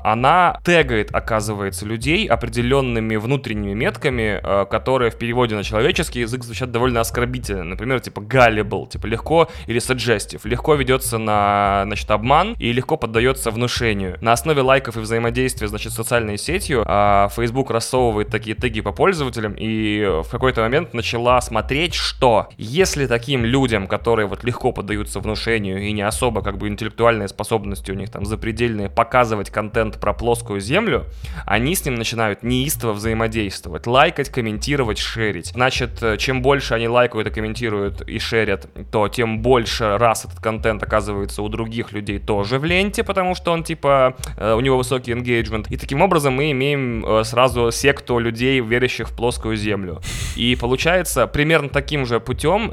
она 0.04 0.60
тегает, 0.64 1.14
оказывается, 1.14 1.86
людей 1.86 2.26
определенными 2.26 3.16
внутренними 3.16 3.72
метками, 3.72 4.13
э, 4.22 4.66
которые 4.70 5.10
в 5.10 5.16
переводе 5.16 5.54
на 5.54 5.62
человеческий 5.62 6.20
язык 6.20 6.44
звучат 6.44 6.70
довольно 6.70 7.00
оскорбительно. 7.00 7.64
Например, 7.64 8.00
типа 8.00 8.20
gullible, 8.20 8.88
типа 8.88 9.06
легко, 9.06 9.48
или 9.66 9.80
suggestive. 9.80 10.40
Легко 10.44 10.74
ведется 10.74 11.18
на, 11.18 11.82
значит, 11.86 12.10
обман 12.10 12.54
и 12.58 12.72
легко 12.72 12.96
поддается 12.96 13.50
внушению. 13.50 14.18
На 14.20 14.32
основе 14.32 14.62
лайков 14.62 14.96
и 14.96 15.00
взаимодействия, 15.00 15.68
значит, 15.68 15.92
с 15.92 15.96
социальной 15.96 16.38
сетью 16.38 16.84
а, 16.86 17.28
Facebook 17.34 17.70
рассовывает 17.70 18.28
такие 18.28 18.56
теги 18.56 18.80
по 18.80 18.92
пользователям 18.92 19.54
и 19.56 20.04
в 20.22 20.28
какой-то 20.30 20.62
момент 20.62 20.94
начала 20.94 21.40
смотреть, 21.40 21.94
что 21.94 22.48
если 22.56 23.06
таким 23.06 23.44
людям, 23.44 23.86
которые 23.86 24.26
вот 24.26 24.44
легко 24.44 24.72
поддаются 24.72 25.20
внушению 25.20 25.82
и 25.82 25.92
не 25.92 26.02
особо 26.02 26.42
как 26.42 26.58
бы 26.58 26.68
интеллектуальные 26.68 27.28
способности 27.28 27.90
у 27.90 27.94
них 27.94 28.10
там 28.10 28.24
запредельные, 28.24 28.88
показывать 28.88 29.50
контент 29.50 30.00
про 30.00 30.12
плоскую 30.12 30.60
землю, 30.60 31.06
они 31.46 31.74
с 31.74 31.84
ним 31.84 31.94
начинают 31.94 32.42
неистово 32.42 32.92
взаимодействовать, 32.92 33.86
лайкать, 34.04 34.28
комментировать, 34.28 34.98
шерить. 34.98 35.46
Значит, 35.54 36.02
э, 36.02 36.18
чем 36.18 36.42
больше 36.42 36.74
они 36.74 36.88
лайкают 36.88 37.26
и 37.28 37.30
комментируют 37.30 38.02
и 38.02 38.18
шерят, 38.18 38.68
то 38.92 39.08
тем 39.08 39.38
больше 39.40 39.96
раз 39.96 40.26
этот 40.26 40.40
контент 40.40 40.82
оказывается 40.82 41.40
у 41.40 41.48
других 41.48 41.92
людей 41.92 42.18
тоже 42.18 42.58
в 42.58 42.64
ленте, 42.64 43.02
потому 43.02 43.34
что 43.34 43.50
он 43.52 43.64
типа, 43.64 44.14
э, 44.36 44.52
у 44.52 44.60
него 44.60 44.76
высокий 44.76 45.12
engagement. 45.12 45.68
И 45.70 45.78
таким 45.78 46.02
образом 46.02 46.34
мы 46.34 46.50
имеем 46.50 47.02
э, 47.06 47.24
сразу 47.24 47.70
секту 47.70 48.18
людей, 48.18 48.60
верящих 48.60 49.08
в 49.08 49.16
плоскую 49.16 49.56
землю. 49.56 50.02
И 50.36 50.54
получается, 50.60 51.26
примерно 51.26 51.70
таким 51.70 52.04
же 52.04 52.20
путем 52.20 52.72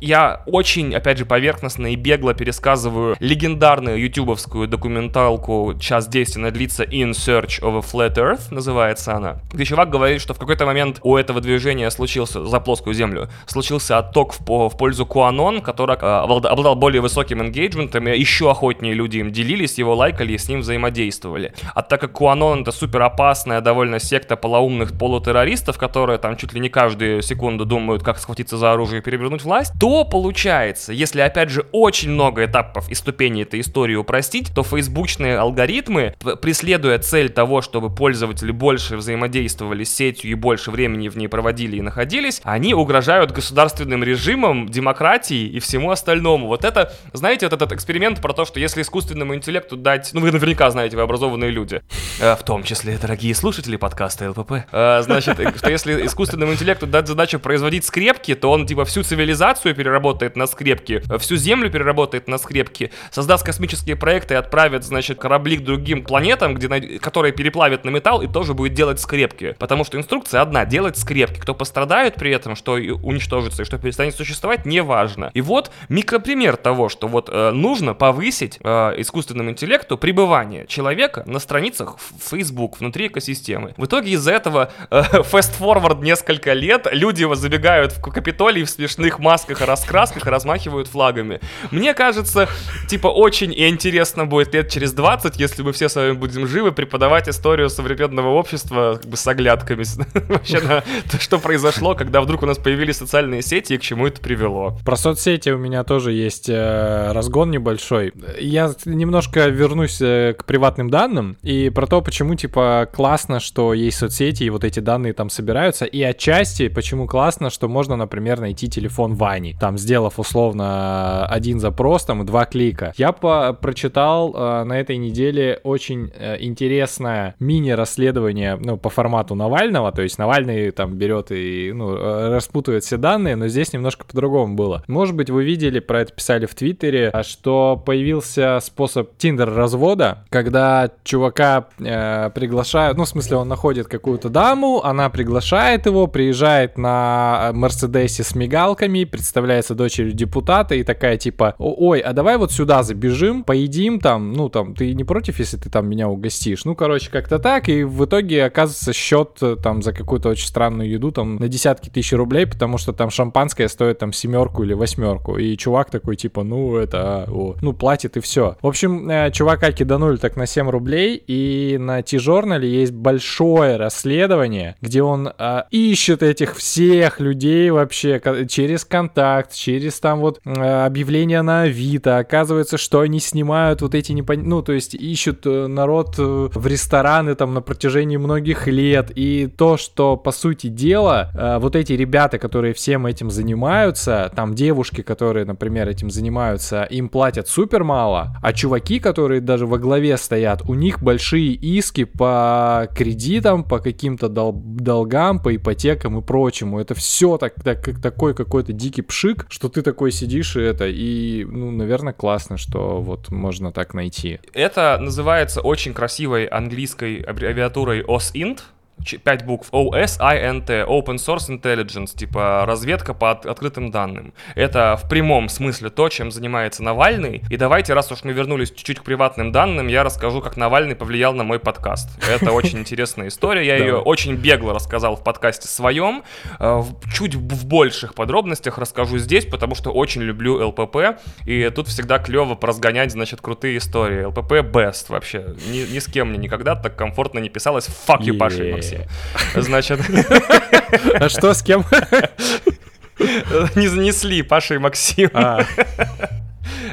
я 0.00 0.42
очень, 0.46 0.94
опять 0.94 1.18
же, 1.18 1.24
поверхностно 1.24 1.86
и 1.92 1.96
бегло 1.96 2.34
пересказываю 2.34 3.16
легендарную 3.20 3.98
ютубовскую 3.98 4.68
документалку 4.68 5.74
«Час 5.80 6.08
10 6.08 6.36
она 6.36 6.50
длится 6.50 6.84
In 6.84 7.12
Search 7.12 7.62
of 7.62 7.78
a 7.78 7.80
Flat 7.80 8.14
Earth», 8.16 8.42
называется 8.50 9.14
она, 9.14 9.36
где 9.52 9.64
чувак 9.64 9.90
говорит, 9.90 10.20
что 10.20 10.34
в 10.34 10.38
какой-то 10.38 10.65
момент 10.66 11.00
у 11.02 11.16
этого 11.16 11.40
движения 11.40 11.90
случился, 11.90 12.44
за 12.44 12.60
плоскую 12.60 12.94
землю, 12.94 13.30
случился 13.46 13.98
отток 13.98 14.34
в, 14.34 14.68
в 14.68 14.76
пользу 14.76 15.06
Куанон, 15.06 15.62
который 15.62 15.96
э, 15.96 15.98
обладал 15.98 16.74
более 16.74 17.00
высоким 17.00 17.40
энгейджментом, 17.40 18.06
еще 18.06 18.50
охотнее 18.50 18.94
люди 18.94 19.18
им 19.18 19.32
делились, 19.32 19.78
его 19.78 19.94
лайкали 19.94 20.36
с 20.36 20.48
ним 20.48 20.60
взаимодействовали. 20.60 21.54
А 21.74 21.82
так 21.82 22.00
как 22.00 22.12
Куанон 22.12 22.62
это 22.62 22.72
супер 22.72 23.02
опасная 23.02 23.60
довольно 23.60 23.98
секта 24.00 24.36
полоумных 24.36 24.98
полутеррористов, 24.98 25.78
которые 25.78 26.18
там 26.18 26.36
чуть 26.36 26.52
ли 26.52 26.60
не 26.60 26.68
каждую 26.68 27.22
секунду 27.22 27.64
думают, 27.64 28.02
как 28.02 28.18
схватиться 28.18 28.56
за 28.56 28.72
оружие 28.72 29.00
и 29.00 29.04
перевернуть 29.04 29.42
власть, 29.44 29.72
то 29.78 30.04
получается, 30.04 30.92
если 30.92 31.20
опять 31.20 31.50
же 31.50 31.66
очень 31.72 32.10
много 32.10 32.44
этапов 32.44 32.90
и 32.90 32.94
ступеней 32.94 33.42
этой 33.42 33.60
истории 33.60 33.94
упростить, 33.94 34.52
то 34.54 34.64
фейсбучные 34.64 35.38
алгоритмы, 35.38 36.14
преследуя 36.42 36.98
цель 36.98 37.30
того, 37.30 37.62
чтобы 37.62 37.94
пользователи 37.94 38.50
больше 38.50 38.96
взаимодействовали 38.96 39.84
с 39.84 39.94
сетью 39.94 40.30
и 40.32 40.34
больше 40.34 40.55
времени 40.66 41.08
в 41.08 41.16
ней 41.16 41.28
проводили 41.28 41.76
и 41.76 41.82
находились, 41.82 42.40
они 42.44 42.74
угрожают 42.74 43.32
государственным 43.32 44.04
режимам, 44.04 44.68
демократии 44.68 45.46
и 45.46 45.60
всему 45.60 45.90
остальному. 45.90 46.46
Вот 46.46 46.64
это, 46.64 46.92
знаете, 47.12 47.46
вот 47.46 47.52
этот 47.52 47.72
эксперимент 47.72 48.20
про 48.20 48.32
то, 48.32 48.44
что 48.44 48.60
если 48.60 48.82
искусственному 48.82 49.34
интеллекту 49.34 49.76
дать, 49.76 50.10
ну 50.12 50.20
вы 50.20 50.32
наверняка 50.32 50.70
знаете, 50.70 50.96
вы 50.96 51.02
образованные 51.02 51.50
люди, 51.50 51.82
э, 52.20 52.36
в 52.36 52.42
том 52.42 52.62
числе 52.62 52.98
дорогие 52.98 53.34
слушатели 53.34 53.76
подкаста 53.76 54.30
ЛПП, 54.30 54.52
э, 54.70 55.02
значит, 55.02 55.38
что 55.56 55.70
если 55.70 56.06
искусственному 56.06 56.52
интеллекту 56.52 56.86
дать 56.86 57.06
задачу 57.06 57.38
производить 57.38 57.84
скрепки, 57.84 58.34
то 58.34 58.50
он 58.50 58.66
типа 58.66 58.84
всю 58.84 59.02
цивилизацию 59.02 59.74
переработает 59.74 60.36
на 60.36 60.46
скрепки, 60.46 61.02
всю 61.18 61.36
Землю 61.36 61.70
переработает 61.70 62.28
на 62.28 62.38
скрепки, 62.38 62.90
создаст 63.10 63.44
космические 63.44 63.96
проекты 63.96 64.34
и 64.34 64.36
отправит, 64.36 64.84
значит, 64.84 65.18
корабли 65.18 65.58
к 65.58 65.64
другим 65.64 66.02
планетам, 66.04 66.54
где, 66.54 66.98
которые 66.98 67.32
переплавят 67.32 67.84
на 67.84 67.90
металл 67.90 68.22
и 68.22 68.26
тоже 68.26 68.54
будет 68.54 68.74
делать 68.74 69.00
скрепки. 69.00 69.54
Потому 69.58 69.84
что 69.84 69.96
инструкция 69.96 70.40
одна— 70.46 70.64
делать 70.66 70.96
скрепки. 70.96 71.40
Кто 71.40 71.54
пострадает 71.54 72.14
при 72.14 72.30
этом, 72.30 72.56
что 72.56 72.72
уничтожится 72.72 73.62
и 73.62 73.64
что 73.64 73.78
перестанет 73.78 74.14
существовать, 74.14 74.64
неважно. 74.64 75.30
И 75.34 75.40
вот 75.40 75.70
микропример 75.88 76.56
того, 76.56 76.88
что 76.88 77.08
вот 77.08 77.28
э, 77.30 77.50
нужно 77.50 77.94
повысить 77.94 78.58
э, 78.62 78.94
искусственному 78.98 79.50
интеллекту 79.50 79.98
пребывание 79.98 80.66
человека 80.66 81.22
на 81.26 81.38
страницах 81.38 81.96
Facebook, 82.30 82.80
внутри 82.80 83.08
экосистемы. 83.08 83.74
В 83.76 83.84
итоге 83.86 84.12
из-за 84.12 84.32
этого 84.32 84.72
э, 84.90 85.00
fast-forward 85.12 86.02
несколько 86.02 86.52
лет 86.52 86.86
люди 86.90 87.26
забегают 87.34 87.92
в 87.92 88.00
Капитолий 88.00 88.64
в 88.64 88.70
смешных 88.70 89.18
масках 89.18 89.60
и 89.62 89.64
раскрасках 89.64 90.26
и 90.26 90.30
размахивают 90.30 90.88
флагами. 90.88 91.40
Мне 91.70 91.94
кажется, 91.94 92.48
типа, 92.88 93.08
очень 93.08 93.52
интересно 93.52 94.26
будет 94.26 94.54
лет 94.54 94.70
через 94.70 94.92
20, 94.92 95.36
если 95.36 95.62
мы 95.62 95.72
все 95.72 95.88
с 95.88 95.96
вами 95.96 96.12
будем 96.12 96.46
живы, 96.46 96.72
преподавать 96.72 97.28
историю 97.28 97.68
современного 97.68 98.30
общества 98.30 98.98
как 99.00 99.10
бы 99.10 99.16
с 99.16 99.26
оглядками 99.26 99.82
вообще 100.28 100.60
на 100.60 100.82
то, 101.10 101.18
что 101.20 101.38
произошло, 101.38 101.94
когда 101.94 102.20
вдруг 102.20 102.42
у 102.42 102.46
нас 102.46 102.58
появились 102.58 102.96
социальные 102.96 103.42
сети 103.42 103.74
и 103.74 103.78
к 103.78 103.82
чему 103.82 104.06
это 104.06 104.20
привело. 104.20 104.78
Про 104.84 104.96
соцсети 104.96 105.50
у 105.50 105.58
меня 105.58 105.84
тоже 105.84 106.12
есть 106.12 106.48
э, 106.48 107.12
разгон 107.12 107.50
небольшой. 107.50 108.12
Я 108.40 108.72
немножко 108.84 109.46
вернусь 109.48 110.00
э, 110.00 110.34
к 110.36 110.44
приватным 110.44 110.90
данным 110.90 111.36
и 111.42 111.70
про 111.70 111.86
то, 111.86 112.00
почему, 112.02 112.34
типа, 112.34 112.88
классно, 112.92 113.40
что 113.40 113.74
есть 113.74 113.98
соцсети 113.98 114.44
и 114.44 114.50
вот 114.50 114.64
эти 114.64 114.80
данные 114.80 115.12
там 115.12 115.30
собираются, 115.30 115.84
и 115.84 116.02
отчасти, 116.02 116.68
почему 116.68 117.06
классно, 117.06 117.50
что 117.50 117.68
можно, 117.68 117.96
например, 117.96 118.40
найти 118.40 118.68
телефон 118.68 119.14
Вани, 119.14 119.56
там, 119.58 119.78
сделав 119.78 120.18
условно 120.18 121.26
один 121.26 121.60
запрос, 121.60 122.04
там, 122.04 122.24
два 122.26 122.44
клика. 122.44 122.92
Я 122.96 123.12
по 123.12 123.52
прочитал 123.52 124.34
э, 124.34 124.64
на 124.64 124.78
этой 124.78 124.96
неделе 124.96 125.60
очень 125.62 126.10
э, 126.14 126.36
интересное 126.40 127.34
мини-расследование, 127.38 128.56
ну, 128.56 128.76
по 128.76 128.90
формату 128.90 129.34
Навального, 129.34 129.92
то 129.92 130.02
есть 130.02 130.15
Навальный 130.18 130.70
там 130.70 130.94
берет 130.94 131.30
и, 131.30 131.72
ну, 131.74 131.96
э, 131.96 132.28
распутывает 132.30 132.84
все 132.84 132.96
данные, 132.96 133.36
но 133.36 133.48
здесь 133.48 133.72
немножко 133.72 134.04
по-другому 134.04 134.54
было. 134.54 134.82
Может 134.88 135.14
быть, 135.14 135.30
вы 135.30 135.44
видели, 135.44 135.80
про 135.80 136.02
это 136.02 136.12
писали 136.12 136.46
в 136.46 136.54
Твиттере, 136.54 137.12
что 137.22 137.82
появился 137.84 138.58
способ 138.62 139.16
Тиндер-развода, 139.16 140.24
когда 140.30 140.90
чувака 141.04 141.68
э, 141.78 142.30
приглашают, 142.34 142.98
ну, 142.98 143.04
в 143.04 143.08
смысле, 143.08 143.38
он 143.38 143.48
находит 143.48 143.88
какую-то 143.88 144.28
даму, 144.28 144.82
она 144.82 145.08
приглашает 145.10 145.86
его, 145.86 146.06
приезжает 146.06 146.78
на 146.78 147.50
Мерседесе 147.52 148.22
с 148.22 148.34
мигалками, 148.34 149.04
представляется 149.04 149.74
дочерью 149.74 150.12
депутата 150.12 150.74
и 150.74 150.82
такая 150.82 151.16
типа, 151.16 151.54
ой, 151.58 152.00
а 152.00 152.12
давай 152.12 152.36
вот 152.36 152.52
сюда 152.52 152.82
забежим, 152.82 153.44
поедим 153.44 154.00
там, 154.00 154.32
ну 154.32 154.48
там, 154.48 154.74
ты 154.74 154.94
не 154.94 155.04
против, 155.04 155.38
если 155.38 155.56
ты 155.56 155.70
там 155.70 155.88
меня 155.88 156.08
угостишь? 156.08 156.64
Ну, 156.64 156.74
короче, 156.74 157.10
как-то 157.10 157.38
так, 157.38 157.68
и 157.68 157.84
в 157.84 158.04
итоге 158.04 158.44
оказывается 158.44 158.92
счет 158.92 159.38
э, 159.42 159.56
там 159.62 159.82
за 159.82 159.92
какую-то 160.06 160.28
очень 160.28 160.46
странную 160.46 160.88
еду 160.88 161.10
там 161.10 161.36
на 161.36 161.48
десятки 161.48 161.88
тысяч 161.88 162.12
рублей, 162.12 162.46
потому 162.46 162.78
что 162.78 162.92
там 162.92 163.10
шампанское 163.10 163.68
стоит 163.68 163.98
там 163.98 164.12
семерку 164.12 164.62
или 164.62 164.72
восьмерку, 164.72 165.36
и 165.36 165.56
чувак 165.56 165.90
такой 165.90 166.14
типа, 166.14 166.44
ну 166.44 166.76
это, 166.76 167.26
о, 167.28 167.56
ну 167.60 167.72
платит 167.72 168.16
и 168.16 168.20
все. 168.20 168.56
В 168.62 168.66
общем, 168.68 169.10
э, 169.10 169.32
чувака 169.32 169.72
киданули 169.72 170.16
так 170.16 170.36
на 170.36 170.46
7 170.46 170.70
рублей, 170.70 171.16
и 171.26 171.76
на 171.78 172.02
T-журнале 172.02 172.70
есть 172.70 172.92
большое 172.92 173.76
расследование, 173.76 174.76
где 174.80 175.02
он 175.02 175.28
э, 175.28 175.62
ищет 175.72 176.22
этих 176.22 176.56
всех 176.56 177.18
людей 177.18 177.70
вообще 177.70 178.20
через 178.48 178.84
контакт, 178.84 179.52
через 179.52 179.98
там 179.98 180.20
вот 180.20 180.40
э, 180.44 180.84
объявления 180.84 181.42
на 181.42 181.62
Авито. 181.62 182.18
Оказывается, 182.18 182.78
что 182.78 183.00
они 183.00 183.18
снимают 183.18 183.82
вот 183.82 183.96
эти 183.96 184.12
непон... 184.12 184.44
ну 184.44 184.62
то 184.62 184.72
есть 184.72 184.94
ищут 184.94 185.46
э, 185.46 185.66
народ 185.66 186.14
э, 186.18 186.48
в 186.54 186.66
рестораны 186.66 187.34
там 187.34 187.54
на 187.54 187.60
протяжении 187.60 188.16
многих 188.16 188.68
лет. 188.68 189.10
И 189.14 189.48
то, 189.48 189.76
что 189.76 189.95
по 189.96 190.30
сути 190.30 190.68
дела 190.68 191.30
э, 191.34 191.58
вот 191.58 191.74
эти 191.74 191.92
ребята, 191.94 192.38
которые 192.38 192.74
всем 192.74 193.06
этим 193.06 193.30
занимаются, 193.30 194.30
там 194.36 194.54
девушки, 194.54 195.02
которые, 195.02 195.44
например, 195.44 195.88
этим 195.88 196.10
занимаются, 196.10 196.84
им 196.84 197.08
платят 197.08 197.48
супер 197.48 197.82
мало, 197.84 198.36
а 198.42 198.52
чуваки, 198.52 199.00
которые 199.00 199.40
даже 199.40 199.66
во 199.66 199.78
главе 199.78 200.16
стоят, 200.16 200.62
у 200.68 200.74
них 200.74 201.02
большие 201.02 201.52
иски 201.52 202.04
по 202.04 202.88
кредитам, 202.94 203.64
по 203.64 203.78
каким-то 203.78 204.28
дол- 204.28 204.62
долгам, 204.64 205.40
по 205.40 205.54
ипотекам 205.54 206.18
и 206.18 206.22
прочему. 206.22 206.78
Это 206.78 206.94
все 206.94 207.38
так, 207.38 207.54
так, 207.62 207.82
как 207.82 208.00
такой 208.00 208.34
какой-то 208.34 208.72
дикий 208.72 209.02
пшик, 209.02 209.46
что 209.48 209.68
ты 209.68 209.82
такой 209.82 210.12
сидишь 210.12 210.56
и 210.56 210.60
это, 210.60 210.86
и, 210.86 211.44
ну, 211.44 211.70
наверное, 211.70 212.12
классно, 212.12 212.56
что 212.58 213.00
вот 213.00 213.30
можно 213.30 213.72
так 213.72 213.94
найти. 213.94 214.40
Это 214.52 214.98
называется 215.00 215.60
очень 215.60 215.94
красивой 215.94 216.44
английской 216.44 217.20
аббревиатурой 217.20 218.02
OSINT, 218.02 218.60
5 219.04 219.44
букв 219.44 219.68
OSINT, 219.72 220.66
Open 220.66 221.16
Source 221.16 221.48
Intelligence, 221.48 222.16
типа 222.16 222.64
разведка 222.66 223.14
по 223.14 223.30
от, 223.30 223.46
открытым 223.46 223.90
данным. 223.90 224.34
Это 224.54 224.98
в 225.02 225.08
прямом 225.08 225.48
смысле 225.48 225.90
то, 225.90 226.08
чем 226.08 226.30
занимается 226.30 226.82
Навальный. 226.82 227.42
И 227.50 227.56
давайте, 227.56 227.94
раз 227.94 228.10
уж 228.10 228.24
мы 228.24 228.32
вернулись 228.32 228.70
чуть-чуть 228.70 229.00
к 229.00 229.04
приватным 229.04 229.52
данным, 229.52 229.86
я 229.88 230.02
расскажу, 230.02 230.40
как 230.40 230.56
Навальный 230.56 230.96
повлиял 230.96 231.34
на 231.34 231.44
мой 231.44 231.58
подкаст. 231.58 232.08
Это 232.28 232.52
очень 232.52 232.80
интересная 232.80 233.28
история, 233.28 233.64
я 233.64 233.76
ее 233.76 233.96
очень 233.96 234.34
бегло 234.34 234.74
рассказал 234.74 235.16
в 235.16 235.24
подкасте 235.24 235.68
своем. 235.68 236.24
Э, 236.58 236.82
чуть 237.14 237.34
в 237.34 237.66
больших 237.66 238.14
подробностях 238.14 238.78
расскажу 238.78 239.18
здесь, 239.18 239.46
потому 239.46 239.74
что 239.74 239.90
очень 239.90 240.22
люблю 240.22 240.68
ЛПП, 240.68 241.20
и 241.44 241.70
тут 241.70 241.88
всегда 241.88 242.18
клево 242.18 242.54
поразгонять, 242.54 243.12
значит, 243.12 243.40
крутые 243.40 243.78
истории. 243.78 244.24
ЛПП 244.24 244.52
best 244.52 245.06
вообще. 245.08 245.54
Ни, 245.68 245.94
ни 245.94 245.98
с 245.98 246.06
кем 246.06 246.30
мне 246.30 246.38
никогда 246.38 246.74
так 246.74 246.96
комфортно 246.96 247.38
не 247.38 247.48
писалось. 247.48 247.88
Fuck 248.06 248.20
you, 248.20 248.36
Паша 248.38 248.64
и 248.92 248.98
Максим. 248.98 249.62
Значит... 249.62 250.00
А 251.14 251.28
что, 251.28 251.52
с 251.52 251.62
кем? 251.62 251.84
Не 253.74 253.88
занесли 253.88 254.42
Паша 254.42 254.74
и 254.74 254.78
Максим. 254.78 255.30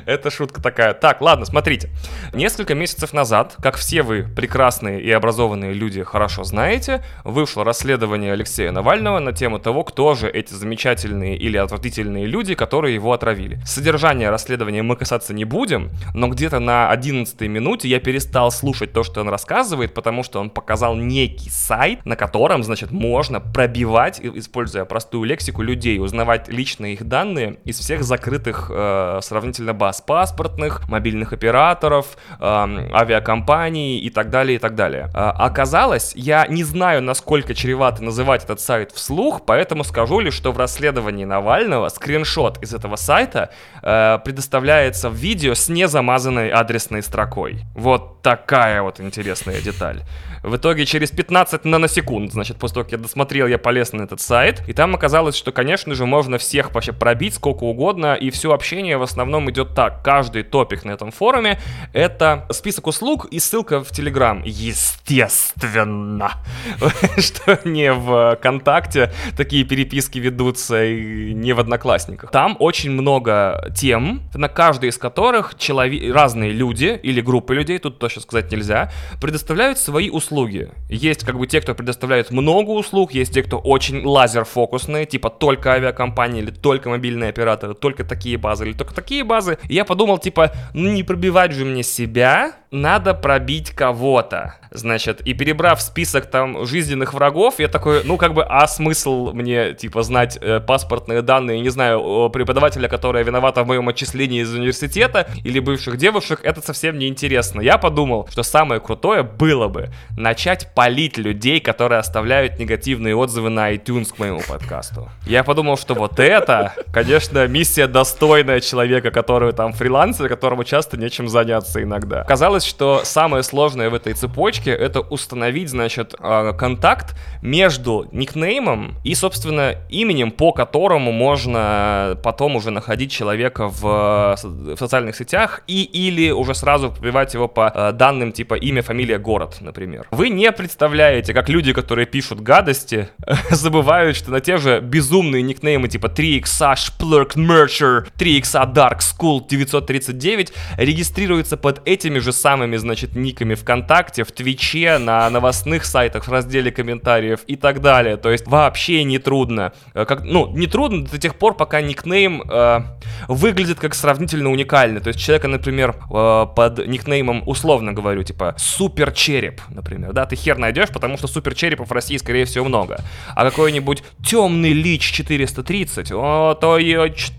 Это 0.06 0.30
шутка 0.30 0.62
такая. 0.62 0.94
Так, 0.94 1.22
ладно, 1.22 1.46
смотрите. 1.46 1.90
Несколько 2.34 2.76
месяцев 2.76 3.14
назад, 3.14 3.56
как 3.62 3.76
все 3.76 4.04
вы 4.04 4.24
прекрасные 4.24 5.02
и 5.02 5.12
образованные 5.12 5.74
люди 5.74 6.04
хорошо 6.04 6.44
знаете, 6.44 7.04
вышло 7.24 7.64
расследование 7.64 8.34
Алексея 8.34 8.72
Навального 8.72 9.20
на 9.20 9.34
тему 9.34 9.60
того, 9.60 9.84
кто 9.84 10.16
же 10.16 10.30
эти 10.30 10.54
замечательные 10.54 11.38
или 11.38 11.58
отвратительные 11.58 12.26
люди, 12.26 12.56
которые 12.56 12.96
его 12.96 13.14
отравили. 13.14 13.60
Содержание 13.66 14.30
расследования 14.30 14.84
мы 14.84 14.96
касаться 14.96 15.34
не 15.34 15.46
будем, 15.46 15.92
но 16.14 16.28
где-то 16.28 16.60
на 16.60 16.90
11 16.90 17.40
минуте 17.42 17.88
я 17.88 18.00
перестал 18.00 18.52
слушать 18.52 18.94
то, 18.94 19.04
что 19.04 19.22
он 19.22 19.30
рассказывает, 19.30 19.94
потому 19.94 20.24
что 20.24 20.40
он 20.40 20.50
показал 20.50 20.96
некий 20.96 21.50
сайт, 21.50 22.06
на 22.06 22.16
котором, 22.16 22.64
значит, 22.64 22.92
можно 22.92 23.40
пробивать, 23.40 24.20
используя 24.22 24.86
простую 24.86 25.24
лексику, 25.26 25.62
людей, 25.62 26.00
узнавать 26.00 26.48
личные 26.48 26.94
их 26.94 27.08
данные 27.08 27.58
из 27.66 27.80
всех 27.80 28.04
закрытых 28.04 28.70
э, 28.74 29.20
сравнительно 29.22 29.74
баз 29.84 30.00
паспортных, 30.00 30.88
мобильных 30.88 31.34
операторов, 31.34 32.18
авиакомпаний 32.40 34.00
и 34.00 34.10
так 34.10 34.30
далее, 34.30 34.56
и 34.56 34.60
так 34.60 34.76
далее. 34.76 35.10
Э, 35.14 35.32
оказалось, 35.36 36.14
я 36.16 36.48
не 36.48 36.64
знаю, 36.64 37.02
насколько 37.02 37.54
чревато 37.54 38.02
называть 38.02 38.46
этот 38.46 38.62
сайт 38.62 38.94
вслух, 38.94 39.42
поэтому 39.46 39.84
скажу 39.84 40.22
лишь, 40.22 40.36
что 40.36 40.54
в 40.54 40.58
расследовании 40.58 41.26
Навального 41.26 41.90
скриншот 41.90 42.64
из 42.64 42.74
этого 42.74 42.96
сайта 42.96 43.50
э, 43.82 44.20
предоставляется 44.24 45.10
в 45.10 45.16
видео 45.16 45.54
с 45.54 45.68
незамазанной 45.68 46.50
адресной 46.50 47.04
строкой. 47.04 47.64
Вот 47.76 48.22
такая 48.22 48.82
вот 48.82 49.02
интересная 49.02 49.60
деталь. 49.62 50.04
В 50.44 50.58
итоге 50.58 50.86
через 50.86 51.10
15 51.12 51.64
наносекунд, 51.64 52.34
значит, 52.34 52.58
после 52.58 52.76
того, 52.76 52.84
как 52.84 52.92
я 52.92 52.98
досмотрел, 52.98 53.48
я 53.48 53.58
полез 53.58 53.94
на 53.94 54.04
этот 54.04 54.20
сайт, 54.20 54.62
и 54.68 54.74
там 54.74 54.94
оказалось, 54.94 55.38
что, 55.38 55.54
конечно 55.54 55.96
же, 55.96 56.06
можно 56.06 56.38
всех 56.38 56.74
вообще 56.74 56.92
пробить 56.92 57.36
сколько 57.36 57.64
угодно, 57.64 58.14
и 58.16 58.30
все 58.30 58.52
общение 58.52 58.98
в 58.98 59.04
основном 59.04 59.50
идет 59.50 59.73
так. 59.74 60.04
Каждый 60.04 60.44
топик 60.44 60.86
на 60.86 60.92
этом 60.92 61.12
форуме— 61.12 61.60
это 61.94 62.46
список 62.52 62.88
услуг 62.88 63.26
и 63.26 63.40
ссылка 63.40 63.84
в 63.84 63.90
Телеграм. 63.92 64.42
Естественно! 64.46 66.32
Что 67.18 67.60
не 67.64 67.92
в 67.92 68.36
ВКонтакте 68.38 69.12
такие 69.38 69.64
переписки 69.64 70.20
ведутся, 70.20 70.84
и 70.84 71.34
не 71.34 71.54
в 71.54 71.60
Одноклассниках. 71.60 72.32
Там 72.32 72.56
очень 72.60 72.92
много 72.92 73.72
тем, 73.76 74.22
на 74.34 74.48
каждой 74.48 74.90
из 74.90 74.98
которых 74.98 75.56
человек, 75.58 76.14
разные 76.14 76.52
люди 76.52 77.00
или 77.02 77.22
группы 77.22 77.56
людей, 77.56 77.80
тут 77.80 78.00
точно 78.00 78.22
сказать 78.22 78.52
нельзя, 78.52 78.92
предоставляют 79.22 79.78
свои 79.78 80.10
услуги. 80.10 80.70
Есть 80.90 81.26
как 81.26 81.38
бы 81.38 81.48
те, 81.48 81.62
кто 81.62 81.76
предоставляет 81.76 82.32
много 82.32 82.72
услуг, 82.72 83.14
есть 83.14 83.34
те, 83.34 83.44
кто 83.44 83.58
очень 83.58 84.06
лазер-фокусные, 84.06 85.06
типа 85.06 85.30
только 85.30 85.74
авиакомпании 85.74 86.42
или 86.42 86.52
только 86.52 86.90
мобильные 86.90 87.30
операторы, 87.30 87.74
только 87.74 88.04
такие 88.04 88.38
базы 88.38 88.66
или 88.66 88.74
только 88.74 88.94
такие 88.94 89.24
базы. 89.24 89.58
И 89.68 89.76
я 89.76 89.86
подумал, 89.86 90.18
типа, 90.18 90.52
ну 90.74 90.90
не 90.90 91.04
пробивать 91.04 91.52
же 91.52 91.66
мне 91.66 91.84
себя, 91.84 92.54
надо 92.74 93.14
пробить 93.14 93.70
кого-то. 93.70 94.56
Значит, 94.72 95.22
и 95.22 95.36
перебрав 95.36 95.80
список 95.80 96.26
там 96.26 96.66
жизненных 96.66 97.14
врагов, 97.14 97.60
я 97.60 97.68
такой, 97.68 98.04
ну 98.04 98.18
как 98.18 98.34
бы, 98.34 98.44
а 98.44 98.66
смысл 98.66 99.32
мне, 99.32 99.74
типа, 99.74 100.02
знать 100.02 100.40
э, 100.42 100.60
паспортные 100.60 101.22
данные, 101.22 101.62
не 101.62 101.70
знаю, 101.70 102.32
преподавателя, 102.34 102.88
которая 102.88 103.24
виновата 103.24 103.64
в 103.64 103.68
моем 103.68 103.88
отчислении 103.90 104.42
из 104.42 104.52
университета, 104.52 105.28
или 105.44 105.60
бывших 105.60 105.98
девушек, 105.98 106.40
это 106.42 106.62
совсем 106.62 106.98
не 106.98 107.08
интересно. 107.08 107.62
Я 107.62 107.78
подумал, 107.78 108.28
что 108.32 108.42
самое 108.42 108.82
крутое 108.82 109.22
было 109.22 109.68
бы 109.68 109.92
начать 110.18 110.74
палить 110.74 111.20
людей, 111.20 111.60
которые 111.60 112.00
оставляют 112.00 112.58
негативные 112.58 113.16
отзывы 113.16 113.50
на 113.50 113.72
iTunes 113.72 114.12
к 114.16 114.18
моему 114.18 114.42
подкасту. 114.48 115.12
Я 115.28 115.44
подумал, 115.44 115.78
что 115.78 115.94
вот 115.94 116.20
это, 116.20 116.74
конечно, 116.92 117.46
миссия 117.46 117.86
достойная 117.86 118.60
человека, 118.62 119.12
который 119.12 119.53
там 119.54 119.74
фрилансер, 119.74 120.28
которому 120.30 120.64
часто 120.64 120.98
нечем 120.98 121.28
заняться 121.30 121.82
иногда. 121.82 122.24
Казалось, 122.24 122.66
что 122.66 123.02
самое 123.04 123.44
сложное 123.44 123.90
в 123.90 123.94
этой 123.94 124.14
цепочке 124.14 124.72
это 124.72 125.02
установить, 125.02 125.70
значит, 125.70 126.16
а, 126.20 126.54
контакт 126.54 127.16
между 127.42 128.08
никнеймом 128.12 128.96
и, 129.04 129.16
собственно, 129.16 129.76
именем, 129.90 130.32
по 130.32 130.52
которому 130.52 131.12
можно 131.12 132.18
потом 132.24 132.56
уже 132.56 132.72
находить 132.72 133.12
человека 133.12 133.68
в, 133.68 134.36
в 134.44 134.78
социальных 134.78 135.16
сетях 135.16 135.62
и 135.68 135.84
или 135.84 136.32
уже 136.32 136.56
сразу 136.56 136.90
пробивать 136.90 137.34
его 137.34 137.48
по 137.48 137.68
а, 137.68 137.92
данным 137.92 138.32
типа 138.32 138.56
имя, 138.56 138.82
фамилия, 138.82 139.18
город, 139.18 139.58
например. 139.62 140.08
Вы 140.12 140.30
не 140.30 140.52
представляете, 140.52 141.34
как 141.34 141.50
люди, 141.50 141.74
которые 141.74 142.06
пишут 142.06 142.42
гадости, 142.42 143.10
забывают, 143.50 144.18
что 144.18 144.32
на 144.32 144.42
те 144.42 144.58
же 144.58 144.80
безумные 144.80 145.42
никнеймы 145.42 145.88
типа 145.88 146.08
3xa 146.08 146.76
Splurk 146.76 147.36
Mercher, 147.36 148.08
3xa 148.18 148.74
Dark 148.74 149.00
School 149.00 149.43
939 149.48 150.54
регистрируются 150.78 151.58
под 151.58 151.88
этими 151.88 152.20
же 152.20 152.32
самыми, 152.34 152.78
значит, 152.78 153.16
никами 153.16 153.56
ВКонтакте, 153.56 154.24
в 154.24 154.32
Твиче, 154.32 154.98
на 154.98 155.30
новостных 155.30 155.86
сайтах, 155.86 156.28
в 156.28 156.32
разделе 156.32 156.72
комментариев 156.72 157.42
и 157.48 157.56
так 157.56 157.82
далее. 157.82 158.18
То 158.18 158.32
есть 158.32 158.48
вообще 158.48 159.04
не 159.04 159.20
трудно. 159.20 159.74
Э, 159.94 160.06
как, 160.06 160.24
ну, 160.24 160.52
не 160.56 160.68
трудно 160.68 161.06
до 161.06 161.18
тех 161.18 161.36
пор, 161.36 161.56
пока 161.56 161.82
никнейм 161.82 162.42
э, 162.42 162.80
выглядит 163.28 163.80
как 163.80 163.96
сравнительно 163.96 164.52
уникальный. 164.52 165.02
То 165.02 165.10
есть 165.10 165.20
человека, 165.20 165.48
например, 165.48 165.96
э, 166.12 166.46
под 166.56 166.88
никнеймом, 166.88 167.48
условно 167.48 167.94
говорю, 167.94 168.24
типа 168.24 168.56
Супер 168.58 169.12
Череп, 169.12 169.62
например, 169.70 170.14
да, 170.14 170.26
ты 170.26 170.36
хер 170.36 170.58
найдешь, 170.58 170.90
потому 170.90 171.18
что 171.18 171.28
супер 171.28 171.56
черепов 171.56 171.90
в 171.90 171.92
России, 171.92 172.18
скорее 172.18 172.46
всего, 172.46 172.66
много. 172.66 173.02
А 173.36 173.44
какой-нибудь 173.44 174.04
темный 174.26 174.74
лич 174.74 175.12
430, 175.12 176.12
о, 176.12 176.56
то 176.60 176.78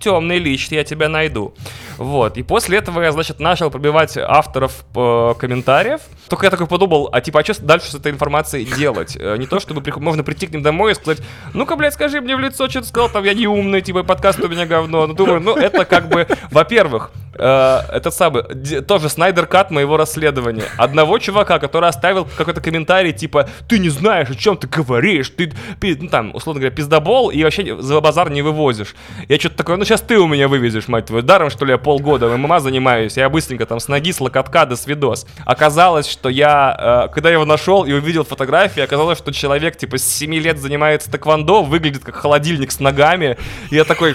темный 0.00 0.38
лич, 0.38 0.68
я 0.68 0.84
тебя 0.84 1.08
найду. 1.08 1.54
Вот, 1.98 2.36
и 2.36 2.42
после 2.42 2.78
этого 2.78 3.02
я, 3.02 3.12
значит, 3.12 3.40
начал 3.40 3.70
пробивать 3.70 4.16
авторов 4.16 4.84
э, 4.94 5.34
комментариев. 5.38 6.00
Только 6.28 6.46
я 6.46 6.50
такой 6.50 6.66
подумал, 6.66 7.08
а 7.12 7.20
типа, 7.20 7.40
а 7.40 7.44
что 7.44 7.62
дальше 7.62 7.90
с 7.90 7.94
этой 7.94 8.12
информацией 8.12 8.64
делать? 8.64 9.16
Э, 9.18 9.36
не 9.36 9.46
то, 9.46 9.60
чтобы 9.60 9.82
можно 10.00 10.24
прийти 10.24 10.46
к 10.46 10.52
ним 10.52 10.62
домой 10.62 10.92
и 10.92 10.94
сказать, 10.94 11.22
ну-ка, 11.52 11.76
блядь, 11.76 11.94
скажи 11.94 12.20
мне 12.20 12.36
в 12.36 12.40
лицо, 12.40 12.68
что 12.68 12.80
ты 12.80 12.86
сказал, 12.86 13.08
там, 13.08 13.24
я 13.24 13.34
не 13.34 13.46
умный, 13.46 13.82
типа, 13.82 14.02
подкаст 14.02 14.40
у 14.40 14.48
меня 14.48 14.66
говно. 14.66 15.06
Ну, 15.06 15.14
думаю, 15.14 15.40
ну, 15.40 15.56
это 15.56 15.84
как 15.84 16.08
бы, 16.08 16.26
во-первых, 16.50 17.10
э, 17.34 17.80
этот 17.92 18.14
самый, 18.14 18.42
тоже 18.82 19.08
Снайдер 19.08 19.46
Кат 19.46 19.70
моего 19.70 19.96
расследования. 19.96 20.64
Одного 20.76 21.18
чувака, 21.18 21.58
который 21.58 21.88
оставил 21.88 22.26
какой-то 22.36 22.60
комментарий, 22.60 23.12
типа, 23.12 23.48
ты 23.68 23.78
не 23.78 23.88
знаешь, 23.88 24.30
о 24.30 24.34
чем 24.34 24.56
ты 24.56 24.66
говоришь, 24.66 25.30
ты, 25.30 25.52
ну 26.00 26.08
там, 26.08 26.34
условно 26.34 26.60
говоря, 26.60 26.74
пиздобол, 26.74 27.30
и 27.30 27.42
вообще 27.42 27.80
за 27.80 28.00
базар 28.00 28.30
не 28.30 28.42
вывозишь. 28.42 28.94
Я 29.28 29.38
что-то 29.38 29.56
такое, 29.56 29.76
ну 29.76 29.84
сейчас 29.84 30.00
ты 30.00 30.18
у 30.18 30.26
меня 30.26 30.48
вывезешь, 30.48 30.88
мать 30.88 31.06
твою, 31.06 31.22
даром, 31.22 31.50
что 31.50 31.64
ли, 31.64 31.72
я 31.72 31.78
полгода 31.78 32.28
ММА 32.28 32.60
занимаюсь, 32.60 33.16
я 33.16 33.28
быстренько 33.28 33.66
там 33.66 33.80
с 33.80 33.88
ноги, 33.88 34.12
с 34.12 34.20
локотка 34.20 34.66
до 34.66 34.76
свидос. 34.76 35.26
Оказалось, 35.44 36.08
что 36.08 36.23
я, 36.28 37.06
э, 37.08 37.14
когда 37.14 37.28
я 37.28 37.34
его 37.34 37.44
нашел 37.44 37.84
и 37.84 37.92
увидел 37.92 38.24
фотографии, 38.24 38.80
оказалось, 38.80 39.18
что 39.18 39.32
человек, 39.32 39.76
типа, 39.76 39.98
с 39.98 40.04
7 40.04 40.34
лет 40.34 40.58
занимается 40.58 41.10
тэквондо, 41.10 41.62
выглядит 41.62 42.04
как 42.04 42.16
холодильник 42.16 42.72
с 42.72 42.80
ногами, 42.80 43.36
и 43.70 43.76
я 43.76 43.84
такой... 43.84 44.14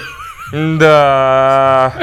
Да. 0.52 1.94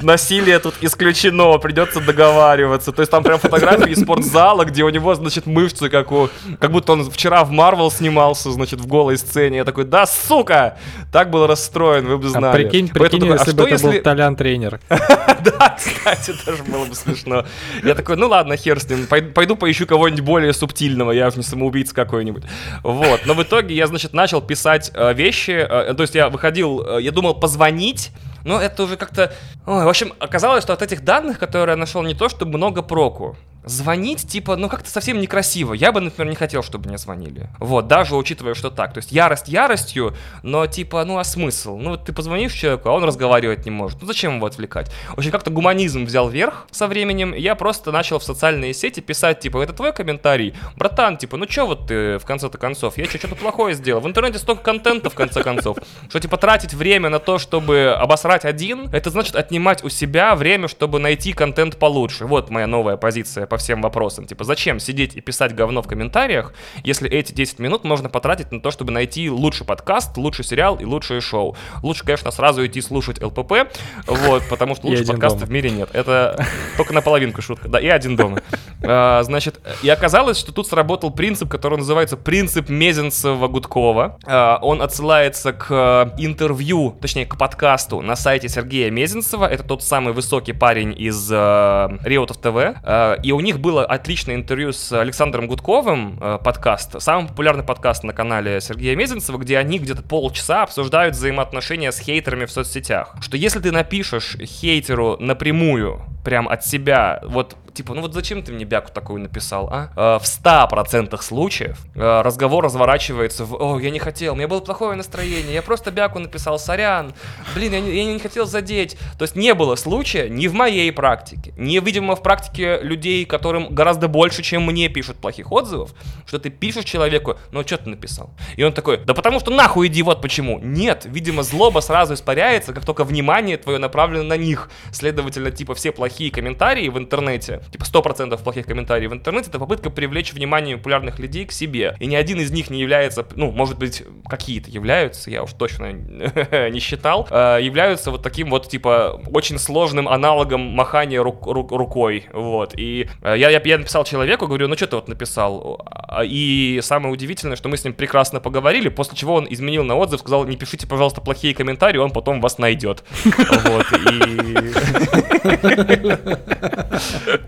Насилие 0.00 0.58
тут 0.60 0.74
исключено, 0.80 1.58
придется 1.58 2.00
договариваться. 2.00 2.92
То 2.92 3.02
есть 3.02 3.10
там 3.10 3.22
прям 3.22 3.38
фотографии 3.38 3.90
из 3.90 4.00
спортзала, 4.00 4.64
где 4.64 4.84
у 4.84 4.88
него, 4.88 5.14
значит, 5.14 5.46
мышцы, 5.46 5.88
как 5.88 6.12
у... 6.12 6.28
Как 6.60 6.70
будто 6.70 6.92
он 6.92 7.10
вчера 7.10 7.44
в 7.44 7.50
Марвел 7.50 7.90
снимался, 7.90 8.50
значит, 8.52 8.80
в 8.80 8.86
голой 8.86 9.18
сцене. 9.18 9.58
Я 9.58 9.64
такой, 9.64 9.84
да, 9.84 10.06
сука! 10.06 10.78
Так 11.12 11.30
был 11.30 11.46
расстроен, 11.46 12.06
вы 12.06 12.18
бы 12.18 12.28
знали. 12.28 12.46
А 12.46 12.52
прикинь, 12.52 12.88
прикинь, 12.88 13.20
такой, 13.20 13.38
если 13.38 13.50
а 13.50 13.54
бы 13.54 13.62
это 13.64 13.72
если... 13.72 13.86
был 13.88 14.02
Толян-тренер. 14.02 14.80
Да, 15.50 15.70
кстати, 15.78 16.32
тоже 16.44 16.62
было 16.64 16.84
бы 16.84 16.94
смешно. 16.94 17.44
Я 17.82 17.94
такой, 17.94 18.16
ну 18.16 18.28
ладно, 18.28 18.56
хер 18.56 18.80
с 18.80 18.88
ним, 18.88 19.06
пойду 19.06 19.56
поищу 19.56 19.86
кого-нибудь 19.86 20.24
более 20.24 20.52
субтильного, 20.52 21.12
я 21.12 21.30
же 21.30 21.38
не 21.38 21.42
самоубийца 21.42 21.94
какой-нибудь. 21.94 22.44
Вот, 22.82 23.22
но 23.26 23.34
в 23.34 23.42
итоге 23.42 23.74
я, 23.74 23.86
значит, 23.86 24.12
начал 24.12 24.40
писать 24.40 24.90
э, 24.94 25.14
вещи, 25.14 25.50
э, 25.50 25.94
то 25.94 26.02
есть 26.02 26.14
я 26.14 26.28
выходил, 26.28 26.98
э, 26.98 27.02
я 27.02 27.12
думал 27.12 27.34
позвонить, 27.34 28.10
но 28.44 28.60
это 28.60 28.84
уже 28.84 28.96
как-то... 28.96 29.32
Ой, 29.66 29.84
в 29.84 29.88
общем, 29.88 30.12
оказалось, 30.18 30.64
что 30.64 30.72
от 30.72 30.82
этих 30.82 31.04
данных, 31.04 31.38
которые 31.38 31.74
я 31.74 31.76
нашел, 31.76 32.02
не 32.02 32.14
то 32.14 32.28
чтобы 32.28 32.56
много 32.56 32.82
проку 32.82 33.36
звонить, 33.64 34.28
типа, 34.28 34.56
ну 34.56 34.68
как-то 34.68 34.90
совсем 34.90 35.20
некрасиво. 35.20 35.74
Я 35.74 35.92
бы, 35.92 36.00
например, 36.00 36.30
не 36.30 36.36
хотел, 36.36 36.62
чтобы 36.62 36.88
мне 36.88 36.98
звонили. 36.98 37.48
Вот, 37.58 37.86
даже 37.86 38.16
учитывая, 38.16 38.54
что 38.54 38.70
так. 38.70 38.92
То 38.92 38.98
есть 38.98 39.12
ярость 39.12 39.48
яростью, 39.48 40.14
но 40.42 40.66
типа, 40.66 41.04
ну 41.04 41.18
а 41.18 41.24
смысл? 41.24 41.76
Ну 41.76 41.90
вот 41.90 42.04
ты 42.04 42.12
позвонишь 42.12 42.52
человеку, 42.52 42.88
а 42.88 42.92
он 42.92 43.04
разговаривать 43.04 43.64
не 43.64 43.70
может. 43.70 44.00
Ну 44.00 44.06
зачем 44.06 44.36
его 44.36 44.46
отвлекать? 44.46 44.90
В 45.10 45.18
общем, 45.18 45.30
как-то 45.30 45.50
гуманизм 45.50 46.04
взял 46.04 46.28
верх 46.28 46.66
со 46.70 46.86
временем, 46.86 47.32
и 47.32 47.40
я 47.40 47.54
просто 47.54 47.92
начал 47.92 48.18
в 48.18 48.24
социальные 48.24 48.74
сети 48.74 49.00
писать, 49.00 49.40
типа, 49.40 49.62
это 49.62 49.72
твой 49.72 49.92
комментарий? 49.92 50.54
Братан, 50.76 51.16
типа, 51.16 51.36
ну 51.36 51.46
чё 51.46 51.66
вот 51.66 51.88
ты 51.88 52.18
в 52.18 52.24
конце-то 52.24 52.58
концов? 52.58 52.96
Я 52.98 53.04
что, 53.04 53.18
что-то 53.18 53.34
плохое 53.34 53.74
сделал? 53.74 54.00
В 54.00 54.06
интернете 54.06 54.38
столько 54.38 54.62
контента, 54.62 55.10
в 55.10 55.14
конце 55.14 55.42
концов, 55.42 55.78
что 56.08 56.20
типа 56.20 56.36
тратить 56.36 56.74
время 56.74 57.08
на 57.08 57.18
то, 57.18 57.38
чтобы 57.38 57.94
обосрать 57.98 58.44
один, 58.44 58.88
это 58.92 59.10
значит 59.10 59.36
отнимать 59.36 59.82
у 59.84 59.88
себя 59.88 60.34
время, 60.34 60.68
чтобы 60.68 60.98
найти 60.98 61.32
контент 61.32 61.78
получше. 61.78 62.26
Вот 62.26 62.50
моя 62.50 62.66
новая 62.66 62.96
позиция 62.96 63.46
по 63.48 63.56
всем 63.56 63.82
вопросам. 63.82 64.26
Типа, 64.26 64.44
зачем 64.44 64.80
сидеть 64.80 65.16
и 65.16 65.20
писать 65.20 65.54
говно 65.54 65.82
в 65.82 65.88
комментариях, 65.88 66.52
если 66.84 67.08
эти 67.10 67.32
10 67.32 67.58
минут 67.58 67.84
можно 67.84 68.08
потратить 68.08 68.52
на 68.52 68.60
то, 68.60 68.70
чтобы 68.70 68.92
найти 68.92 69.30
лучший 69.30 69.66
подкаст, 69.66 70.16
лучший 70.16 70.44
сериал 70.44 70.76
и 70.76 70.84
лучшее 70.84 71.20
шоу. 71.20 71.56
Лучше, 71.82 72.04
конечно, 72.04 72.30
сразу 72.30 72.64
идти 72.66 72.80
слушать 72.80 73.22
ЛПП, 73.22 73.70
вот, 74.06 74.42
потому 74.48 74.74
что 74.74 74.86
лучше 74.86 75.06
подкаста 75.06 75.46
в 75.46 75.50
мире 75.50 75.70
нет. 75.70 75.90
Это 75.92 76.44
только 76.76 76.92
наполовинку 76.92 77.42
шутка. 77.42 77.68
Да, 77.68 77.80
и 77.80 77.88
один 77.88 78.16
дома. 78.16 78.40
А, 78.82 79.22
значит, 79.22 79.60
и 79.82 79.88
оказалось, 79.88 80.38
что 80.38 80.52
тут 80.52 80.66
сработал 80.66 81.10
принцип, 81.10 81.48
который 81.48 81.78
называется 81.78 82.16
принцип 82.16 82.70
Мезенцева-Гудкова. 82.70 84.18
А, 84.24 84.58
он 84.62 84.82
отсылается 84.82 85.52
к 85.52 86.14
интервью, 86.18 86.96
точнее, 87.00 87.26
к 87.26 87.36
подкасту 87.36 88.00
на 88.00 88.16
сайте 88.16 88.48
Сергея 88.48 88.90
Мезенцева. 88.90 89.46
Это 89.46 89.62
тот 89.62 89.82
самый 89.82 90.12
высокий 90.12 90.52
парень 90.52 90.94
из 90.96 91.30
uh, 91.30 91.98
Реутов 92.04 92.38
ТВ. 92.38 92.46
Uh, 92.46 93.20
и 93.22 93.32
у 93.38 93.40
них 93.40 93.60
было 93.60 93.86
отличное 93.86 94.34
интервью 94.34 94.72
с 94.72 94.90
Александром 94.90 95.46
Гудковым, 95.46 96.18
uh, 96.18 96.42
подкаст, 96.42 97.00
самый 97.00 97.28
популярный 97.28 97.62
подкаст 97.62 98.02
на 98.02 98.12
канале 98.12 98.60
Сергея 98.60 98.96
Мезенцева, 98.96 99.38
где 99.38 99.58
они 99.58 99.78
где-то 99.78 100.02
полчаса 100.02 100.64
обсуждают 100.64 101.14
взаимоотношения 101.14 101.92
с 101.92 102.00
хейтерами 102.00 102.46
в 102.46 102.50
соцсетях. 102.50 103.14
Что 103.20 103.36
если 103.36 103.60
ты 103.60 103.70
напишешь 103.70 104.36
хейтеру 104.42 105.18
напрямую, 105.20 106.02
прям 106.24 106.48
от 106.48 106.64
себя, 106.64 107.20
вот 107.22 107.56
типа, 107.78 107.94
ну 107.94 108.02
вот 108.02 108.12
зачем 108.12 108.42
ты 108.42 108.52
мне 108.52 108.64
бяку 108.64 108.90
такую 108.92 109.20
написал, 109.20 109.68
а? 109.70 109.90
Э, 109.94 110.18
в 110.18 110.24
100% 110.24 111.22
случаев 111.22 111.78
э, 111.94 112.22
разговор 112.22 112.64
разворачивается 112.64 113.44
в, 113.44 113.54
о, 113.54 113.78
я 113.78 113.90
не 113.90 114.00
хотел, 114.00 114.32
у 114.32 114.36
меня 114.36 114.48
было 114.48 114.58
плохое 114.58 114.96
настроение, 114.96 115.54
я 115.54 115.62
просто 115.62 115.92
бяку 115.92 116.18
написал, 116.18 116.58
сорян, 116.58 117.14
блин, 117.54 117.72
я 117.72 117.80
не, 117.80 117.96
я 117.96 118.04
не 118.04 118.18
хотел 118.18 118.46
задеть. 118.46 118.96
То 119.16 119.22
есть 119.22 119.36
не 119.36 119.54
было 119.54 119.76
случая 119.76 120.28
ни 120.28 120.48
в 120.48 120.54
моей 120.54 120.90
практике, 120.90 121.54
ни, 121.56 121.78
видимо, 121.78 122.16
в 122.16 122.22
практике 122.22 122.80
людей, 122.82 123.24
которым 123.24 123.72
гораздо 123.72 124.08
больше, 124.08 124.42
чем 124.42 124.66
мне 124.66 124.88
пишут 124.88 125.18
плохих 125.18 125.52
отзывов, 125.52 125.94
что 126.26 126.40
ты 126.40 126.50
пишешь 126.50 126.84
человеку, 126.84 127.36
ну 127.52 127.62
что 127.62 127.78
ты 127.78 127.90
написал? 127.90 128.30
И 128.56 128.64
он 128.64 128.72
такой, 128.72 128.96
да 129.04 129.14
потому 129.14 129.38
что 129.38 129.52
нахуй 129.52 129.86
иди, 129.86 130.02
вот 130.02 130.20
почему. 130.20 130.58
Нет, 130.58 131.04
видимо, 131.04 131.44
злоба 131.44 131.78
сразу 131.78 132.14
испаряется, 132.14 132.72
как 132.72 132.84
только 132.84 133.04
внимание 133.04 133.56
твое 133.56 133.78
направлено 133.78 134.24
на 134.24 134.36
них. 134.36 134.68
Следовательно, 134.90 135.52
типа, 135.52 135.76
все 135.76 135.92
плохие 135.92 136.32
комментарии 136.32 136.88
в 136.88 136.98
интернете 136.98 137.62
типа 137.70 137.84
100% 137.84 138.42
плохих 138.42 138.66
комментариев 138.66 139.10
в 139.10 139.14
интернете, 139.14 139.48
это 139.50 139.58
попытка 139.58 139.90
привлечь 139.90 140.32
внимание 140.32 140.76
популярных 140.76 141.18
людей 141.18 141.44
к 141.44 141.52
себе. 141.52 141.96
И 142.00 142.06
ни 142.06 142.14
один 142.14 142.40
из 142.40 142.50
них 142.50 142.70
не 142.70 142.80
является, 142.80 143.26
ну, 143.34 143.50
может 143.50 143.78
быть, 143.78 144.02
какие-то 144.28 144.70
являются, 144.70 145.30
я 145.30 145.42
уж 145.42 145.52
точно 145.52 145.92
не 146.70 146.78
считал, 146.80 147.26
э, 147.30 147.58
являются 147.60 148.10
вот 148.10 148.22
таким 148.22 148.50
вот, 148.50 148.68
типа, 148.68 149.20
очень 149.32 149.58
сложным 149.58 150.08
аналогом 150.08 150.60
махания 150.60 151.22
рук, 151.22 151.46
рук, 151.46 151.72
рукой, 151.72 152.26
вот. 152.32 152.74
И 152.76 153.08
э, 153.22 153.34
я, 153.36 153.50
я, 153.50 153.60
я 153.64 153.78
написал 153.78 154.04
человеку, 154.04 154.46
говорю, 154.46 154.68
ну, 154.68 154.76
что 154.76 154.86
ты 154.86 154.96
вот 154.96 155.08
написал? 155.08 155.80
А, 155.86 156.22
и 156.24 156.80
самое 156.82 157.12
удивительное, 157.12 157.56
что 157.56 157.68
мы 157.68 157.76
с 157.76 157.84
ним 157.84 157.94
прекрасно 157.94 158.40
поговорили, 158.40 158.88
после 158.88 159.16
чего 159.16 159.34
он 159.34 159.46
изменил 159.50 159.84
на 159.84 159.96
отзыв, 159.96 160.20
сказал, 160.20 160.44
не 160.46 160.56
пишите, 160.56 160.86
пожалуйста, 160.86 161.20
плохие 161.20 161.54
комментарии, 161.54 161.98
он 161.98 162.10
потом 162.10 162.40
вас 162.40 162.58
найдет. 162.58 163.04
Вот, 163.68 163.86
и... 163.92 165.24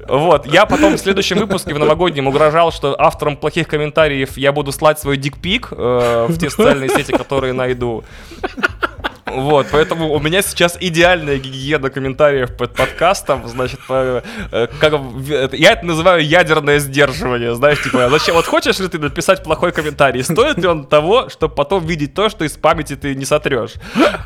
Вот, 0.09 0.47
я 0.47 0.67
потом 0.67 0.95
в 0.97 0.99
следующем 0.99 1.39
выпуске 1.39 1.75
в 1.75 1.79
новогоднем 1.79 2.27
угрожал, 2.27 2.73
что 2.73 3.01
авторам 3.01 3.37
плохих 3.37 3.69
комментариев 3.69 4.37
я 4.37 4.53
буду 4.53 4.73
слать 4.73 4.99
свой 4.99 5.17
дикпик 5.17 5.69
э, 5.71 6.27
в 6.29 6.39
те 6.39 6.51
социальные 6.51 6.89
сети, 6.89 7.13
которые 7.13 7.53
найду. 7.53 8.05
Вот, 9.37 9.67
поэтому 9.71 10.13
у 10.13 10.21
меня 10.21 10.43
сейчас 10.43 10.77
идеальная 10.81 11.39
гигиена 11.39 11.91
комментариев 11.91 12.57
под 12.57 12.75
подкастом, 12.75 13.47
значит, 13.49 13.81
по, 13.87 14.23
э, 14.53 14.67
как, 14.81 14.95
я 15.53 15.73
это 15.73 15.87
называю 15.87 16.25
ядерное 16.25 16.79
сдерживание, 16.79 17.55
знаешь, 17.55 17.83
типа, 17.83 18.09
зачем, 18.11 18.35
вот 18.35 18.47
хочешь 18.47 18.79
ли 18.79 18.89
ты 18.89 18.99
написать 18.99 19.43
плохой 19.43 19.73
комментарий, 19.73 20.23
стоит 20.23 20.59
ли 20.59 20.67
он 20.67 20.87
того, 20.87 21.29
чтобы 21.29 21.55
потом 21.55 21.85
видеть 21.87 22.15
то, 22.15 22.29
что 22.29 22.45
из 22.45 22.53
памяти 22.53 22.97
ты 22.97 23.15
не 23.15 23.25
сотрешь, 23.25 23.75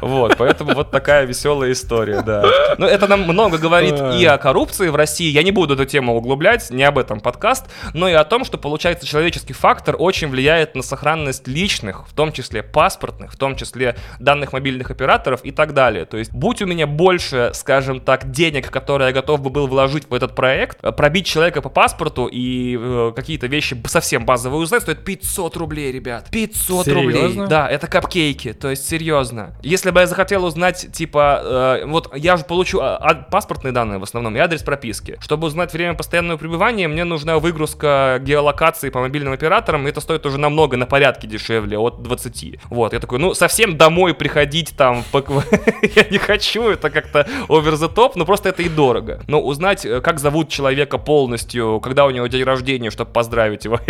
вот, 0.00 0.36
поэтому 0.38 0.74
вот 0.74 0.90
такая 0.90 1.24
веселая 1.24 1.72
история, 1.72 2.22
да. 2.22 2.44
Но 2.78 2.86
это 2.86 3.07
нам 3.07 3.22
много 3.22 3.59
говорит 3.59 3.94
и 4.18 4.24
о 4.24 4.38
коррупции 4.38 4.88
в 4.88 4.96
России, 4.96 5.30
я 5.30 5.42
не 5.42 5.50
буду 5.50 5.74
эту 5.74 5.84
тему 5.84 6.16
углублять, 6.16 6.70
не 6.70 6.84
об 6.84 6.98
этом 6.98 7.20
подкаст, 7.20 7.66
но 7.92 8.09
и 8.09 8.12
о 8.12 8.24
том, 8.24 8.44
что, 8.44 8.59
получается, 8.59 9.07
человеческий 9.07 9.52
фактор 9.52 9.96
очень 9.98 10.28
влияет 10.28 10.74
на 10.74 10.82
сохранность 10.82 11.46
личных, 11.48 12.07
в 12.09 12.14
том 12.14 12.32
числе 12.32 12.62
паспортных, 12.62 13.32
в 13.32 13.36
том 13.36 13.57
числе 13.57 13.96
данных 14.18 14.52
мобильных 14.52 14.90
операторов 14.95 15.45
и 15.45 15.51
так 15.51 15.74
далее. 15.74 16.05
То 16.05 16.16
есть, 16.16 16.32
будь 16.32 16.62
у 16.62 16.66
меня 16.66 16.86
больше, 16.86 17.51
скажем 17.55 18.01
так, 18.01 18.30
денег, 18.30 18.70
которые 18.70 19.09
я 19.09 19.12
готов 19.12 19.40
бы 19.40 19.51
был 19.51 19.66
вложить 19.66 20.09
в 20.09 20.14
этот 20.14 20.34
проект, 20.34 20.78
э, 20.82 20.92
пробить 20.92 21.26
человека 21.26 21.61
по 21.61 21.68
паспорту 21.68 22.26
и 22.26 22.78
э, 22.80 23.12
какие-то 23.14 23.47
вещи 23.47 23.76
совсем 23.86 24.24
базовые 24.24 24.61
узнать, 24.61 24.82
стоит 24.82 25.05
500 25.05 25.57
рублей, 25.57 25.92
ребят. 25.92 26.28
500 26.30 26.86
серьезно? 26.86 27.28
рублей. 27.28 27.49
Да, 27.49 27.68
это 27.68 27.86
капкейки, 27.86 28.53
то 28.53 28.70
есть 28.70 28.88
серьезно. 28.88 29.55
Если 29.62 29.90
бы 29.90 30.01
я 30.01 30.07
захотел 30.07 30.45
узнать, 30.45 30.92
типа, 30.92 31.80
э, 31.82 31.86
вот 31.86 32.14
я 32.16 32.36
же 32.36 32.45
получу 32.45 32.80
а, 32.80 32.97
а, 32.97 33.14
паспортные 33.14 33.72
данные 33.72 33.99
в 33.99 34.03
основном 34.03 34.36
и 34.36 34.38
адрес 34.38 34.62
прописки. 34.62 35.18
Чтобы 35.20 35.47
узнать 35.49 35.72
время 35.72 35.95
постоянного 35.95 36.38
пребывания, 36.38 36.88
мне 36.88 37.05
нужна 37.05 37.38
выгрузка 37.38 38.20
геолокации 38.20 38.90
по 38.90 39.01
мобильным 39.01 39.32
операторам, 39.32 39.86
и 39.86 39.90
это 39.90 40.01
стоит 40.01 40.24
уже 40.26 40.38
намного, 40.38 40.76
на 40.76 40.86
порядке 40.86 41.26
дешевле, 41.26 41.78
от 41.78 42.03
20. 42.03 42.61
Вот, 42.70 42.92
я 42.92 43.01
такой, 43.01 43.18
ну, 43.18 43.34
совсем 43.34 43.76
домой 43.76 44.14
приходить 44.14 44.74
там, 44.76 44.84
я 45.95 46.07
не 46.11 46.18
хочу, 46.18 46.68
это 46.68 46.91
как-то 46.91 47.26
over 47.49 47.74
the 47.74 47.93
top, 47.93 48.12
но 48.16 48.24
просто 48.24 48.51
это 48.51 48.62
и 48.62 48.68
дорого. 48.68 49.22
Но 49.26 49.41
узнать, 49.41 49.85
э, 49.85 50.01
как 50.01 50.18
зовут 50.18 50.49
человека 50.49 50.99
полностью, 50.99 51.80
когда 51.80 52.05
у 52.07 52.11
него 52.11 52.26
день 52.26 52.45
рождения, 52.45 52.91
чтобы 52.91 53.11
поздравить 53.11 53.64
его, 53.64 53.80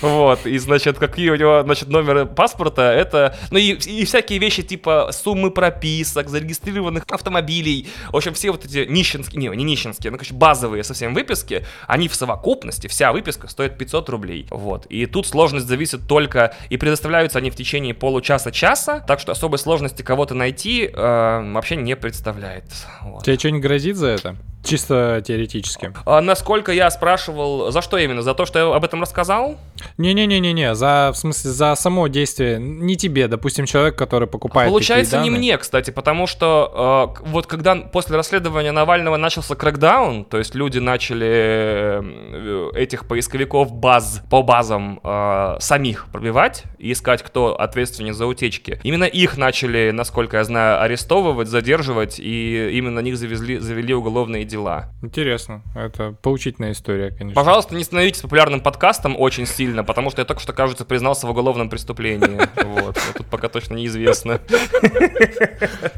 вот, 0.02 0.46
и, 0.46 0.58
значит, 0.58 0.98
какие 0.98 1.30
у 1.30 1.36
него, 1.36 1.62
значит, 1.64 1.88
номеры 1.88 2.26
паспорта, 2.26 2.92
это, 2.92 3.36
ну, 3.50 3.58
и, 3.58 3.72
и 3.72 4.04
всякие 4.04 4.38
вещи, 4.38 4.62
типа 4.62 5.10
суммы 5.12 5.50
прописок, 5.50 6.28
зарегистрированных 6.28 7.04
автомобилей, 7.08 7.88
в 8.10 8.16
общем, 8.16 8.34
все 8.34 8.50
вот 8.50 8.64
эти 8.64 8.86
нищенские, 8.88 9.40
не, 9.40 9.56
не 9.56 9.64
нищенские, 9.64 10.10
ну, 10.10 10.18
короче, 10.18 10.34
базовые 10.34 10.84
совсем 10.84 11.14
выписки, 11.14 11.66
они 11.86 12.08
в 12.08 12.14
совокупности, 12.14 12.86
вся 12.86 13.12
выписка 13.12 13.48
стоит 13.48 13.78
500 13.78 14.08
рублей, 14.08 14.46
вот, 14.50 14.86
и 14.86 15.06
тут 15.06 15.26
сложность 15.26 15.66
зависит 15.66 16.06
только, 16.06 16.54
и 16.70 16.76
предоставляются 16.76 17.38
они 17.38 17.50
в 17.50 17.56
течение 17.56 17.94
получаса-часа, 17.94 19.00
так 19.00 19.20
что 19.20 19.32
особой 19.32 19.58
сложности 19.58 19.71
кого-то 20.02 20.34
найти 20.34 20.90
э, 20.92 21.52
вообще 21.52 21.76
не 21.76 21.96
представляет. 21.96 22.64
Вот. 23.02 23.24
Тебе 23.24 23.38
что 23.38 23.50
не 23.50 23.60
грозит 23.60 23.96
за 23.96 24.08
это? 24.08 24.36
Чисто 24.64 25.20
теоретически. 25.26 25.92
А 26.06 26.20
насколько 26.20 26.70
я 26.70 26.88
спрашивал, 26.90 27.72
за 27.72 27.82
что 27.82 27.98
именно? 27.98 28.22
За 28.22 28.32
то, 28.32 28.46
что 28.46 28.58
я 28.60 28.74
об 28.74 28.84
этом 28.84 29.02
рассказал? 29.02 29.58
Не-не-не-не-не, 29.98 30.76
за, 30.76 31.10
в 31.12 31.18
смысле, 31.18 31.50
за 31.50 31.74
само 31.74 32.06
действие. 32.06 32.58
Не 32.60 32.96
тебе, 32.96 33.26
допустим, 33.26 33.66
человек, 33.66 33.96
который 33.96 34.28
покупает 34.28 34.70
Получается, 34.70 35.20
не 35.20 35.30
мне, 35.30 35.58
кстати, 35.58 35.90
потому 35.90 36.28
что 36.28 37.16
э, 37.18 37.28
вот 37.28 37.46
когда 37.48 37.74
после 37.74 38.16
расследования 38.16 38.70
Навального 38.70 39.16
начался 39.16 39.56
крэкдаун, 39.56 40.24
то 40.24 40.38
есть 40.38 40.54
люди 40.54 40.78
начали 40.78 41.26
э, 41.26 42.70
этих 42.74 43.08
поисковиков 43.08 43.72
баз 43.72 44.22
по 44.30 44.44
базам 44.44 45.00
э, 45.02 45.56
самих 45.58 46.06
пробивать 46.12 46.64
и 46.78 46.92
искать, 46.92 47.22
кто 47.22 47.60
ответственен 47.60 48.14
за 48.14 48.26
утечки. 48.26 48.80
Именно 48.84 49.04
их 49.04 49.36
начали, 49.36 49.51
насколько 49.92 50.38
я 50.38 50.44
знаю, 50.44 50.80
арестовывать, 50.82 51.48
задерживать, 51.48 52.18
и 52.18 52.70
именно 52.72 52.96
на 52.96 53.00
них 53.00 53.16
завезли, 53.16 53.58
завели 53.58 53.94
уголовные 53.94 54.44
дела. 54.44 54.90
Интересно. 55.02 55.62
Это 55.74 56.12
поучительная 56.22 56.72
история, 56.72 57.10
конечно. 57.10 57.34
Пожалуйста, 57.34 57.74
не 57.74 57.84
становитесь 57.84 58.22
популярным 58.22 58.60
подкастом 58.60 59.16
очень 59.18 59.46
сильно, 59.46 59.84
потому 59.84 60.10
что 60.10 60.20
я 60.20 60.24
только 60.24 60.40
что, 60.40 60.52
кажется, 60.52 60.84
признался 60.84 61.26
в 61.26 61.30
уголовном 61.30 61.68
преступлении. 61.68 62.40
Вот. 62.72 62.98
Тут 63.16 63.26
пока 63.26 63.48
точно 63.48 63.74
неизвестно. 63.74 64.40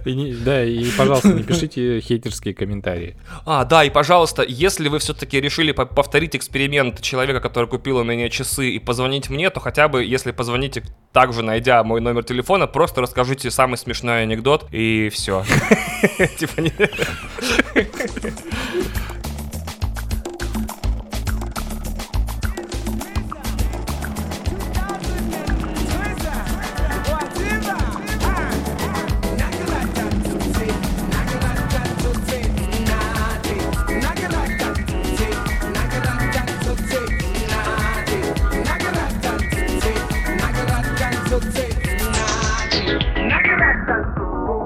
Да, 0.04 0.64
и, 0.64 0.90
пожалуйста, 0.96 1.28
не 1.28 1.42
пишите 1.42 2.00
хейтерские 2.00 2.54
комментарии. 2.54 3.16
А, 3.46 3.64
да, 3.64 3.84
и, 3.84 3.90
пожалуйста, 3.90 4.44
если 4.46 4.88
вы 4.88 4.98
все-таки 4.98 5.40
решили 5.40 5.72
повторить 5.72 6.34
эксперимент 6.34 7.00
человека, 7.00 7.40
который 7.40 7.68
купил 7.68 7.98
у 7.98 8.04
меня 8.04 8.28
часы, 8.28 8.70
и 8.70 8.78
позвонить 8.78 9.30
мне, 9.30 9.50
то 9.50 9.60
хотя 9.60 9.88
бы, 9.88 10.04
если 10.04 10.32
позвоните, 10.32 10.82
также 11.12 11.42
найдя 11.42 11.82
мой 11.84 12.00
номер 12.00 12.24
телефона, 12.24 12.66
просто 12.66 13.00
расскажите 13.00 13.43
самый 13.50 13.76
смешной 13.76 14.22
анекдот, 14.22 14.66
и 14.70 15.08
все. 15.12 15.44
Типа 16.38 16.60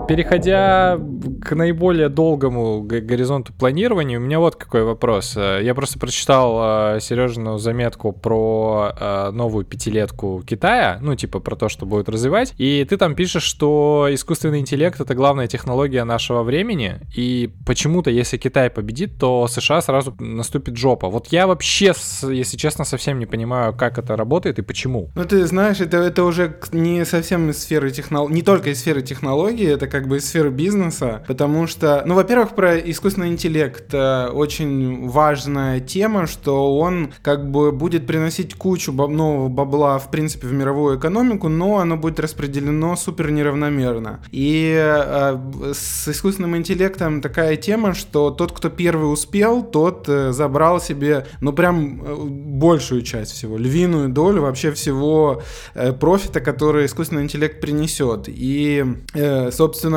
переходя 0.09 0.99
к 1.43 1.55
наиболее 1.55 2.09
долгому 2.09 2.83
горизонту 2.83 3.53
планирования, 3.53 4.19
у 4.19 4.23
меня 4.23 4.41
вот 4.41 4.57
какой 4.57 4.83
вопрос. 4.83 5.35
Э, 5.37 5.61
я 5.63 5.75
просто 5.75 5.99
прочитал 5.99 6.97
э, 6.97 7.01
Сережину 7.01 7.59
заметку 7.59 8.13
про 8.13 8.93
э, 8.99 9.31
новую 9.33 9.67
пятилетку 9.67 10.43
Китая, 10.47 10.99
ну, 11.03 11.15
типа 11.15 11.41
про 11.41 11.57
то, 11.57 11.69
что 11.69 11.85
будет 11.85 12.09
развивать, 12.09 12.55
и 12.57 12.87
ты 12.89 12.97
там 12.97 13.15
пишешь, 13.15 13.43
что 13.43 14.09
искусственный 14.11 14.61
интеллект— 14.61 14.99
это 15.01 15.15
главная 15.15 15.47
технология 15.47 16.05
нашего 16.05 16.43
времени, 16.43 17.01
и 17.15 17.51
почему-то, 17.67 18.11
если 18.11 18.39
Китай 18.39 18.71
победит, 18.71 19.19
то 19.19 19.47
США 19.47 19.83
сразу 19.83 20.15
наступит 20.19 20.77
жопа. 20.77 21.09
Вот 21.09 21.27
я 21.29 21.47
вообще, 21.47 21.93
если 22.23 22.57
честно, 22.57 22.85
совсем 22.85 23.19
не 23.19 23.27
понимаю, 23.27 23.75
как 23.75 23.99
это 23.99 24.17
работает 24.17 24.59
и 24.59 24.63
почему. 24.63 25.11
Ну, 25.15 25.25
ты 25.25 25.47
знаешь, 25.47 25.81
это, 25.81 25.99
это 25.99 26.25
уже 26.25 26.57
не 26.73 27.05
совсем 27.05 27.51
из 27.51 27.59
сферы 27.59 27.91
технологий, 27.91 28.35
не 28.35 28.43
только 28.43 28.71
из 28.71 28.81
сферы 28.81 29.03
технологий, 29.03 29.67
это 29.67 29.87
как 29.87 29.98
бы 30.07 30.19
из 30.19 30.27
сферы 30.27 30.51
бизнеса, 30.51 31.25
потому 31.27 31.67
что, 31.67 32.03
ну, 32.07 32.15
во-первых, 32.15 32.55
про 32.55 32.79
искусственный 32.79 33.29
интеллект 33.29 33.93
э, 33.93 34.29
очень 34.29 35.09
важная 35.09 35.81
тема, 35.81 36.27
что 36.27 36.79
он 36.79 37.13
как 37.23 37.51
бы 37.51 37.73
будет 37.73 38.07
приносить 38.07 38.55
кучу 38.55 38.93
нового 38.93 39.49
бабла, 39.49 39.99
в 39.99 40.11
принципе, 40.11 40.47
в 40.47 40.53
мировую 40.53 40.99
экономику, 40.99 41.49
но 41.49 41.79
оно 41.79 41.97
будет 41.97 42.21
распределено 42.21 42.97
супер 42.97 43.31
неравномерно. 43.31 44.21
И 44.31 44.75
э, 44.77 45.39
с 45.73 46.09
искусственным 46.09 46.57
интеллектом 46.57 47.21
такая 47.21 47.57
тема, 47.57 47.95
что 47.95 48.31
тот, 48.31 48.53
кто 48.53 48.69
первый 48.69 49.13
успел, 49.13 49.63
тот 49.63 50.09
э, 50.09 50.33
забрал 50.33 50.81
себе, 50.81 51.27
ну, 51.41 51.53
прям 51.53 52.03
э, 52.03 52.17
большую 52.25 53.03
часть 53.03 53.33
всего, 53.33 53.57
львиную 53.57 54.09
долю 54.09 54.43
вообще 54.43 54.73
всего 54.73 55.43
э, 55.75 55.93
профита, 55.93 56.41
который 56.41 56.87
искусственный 56.87 57.23
интеллект 57.23 57.61
принесет. 57.61 58.25
И, 58.29 58.85
э, 59.15 59.51
собственно, 59.51 59.88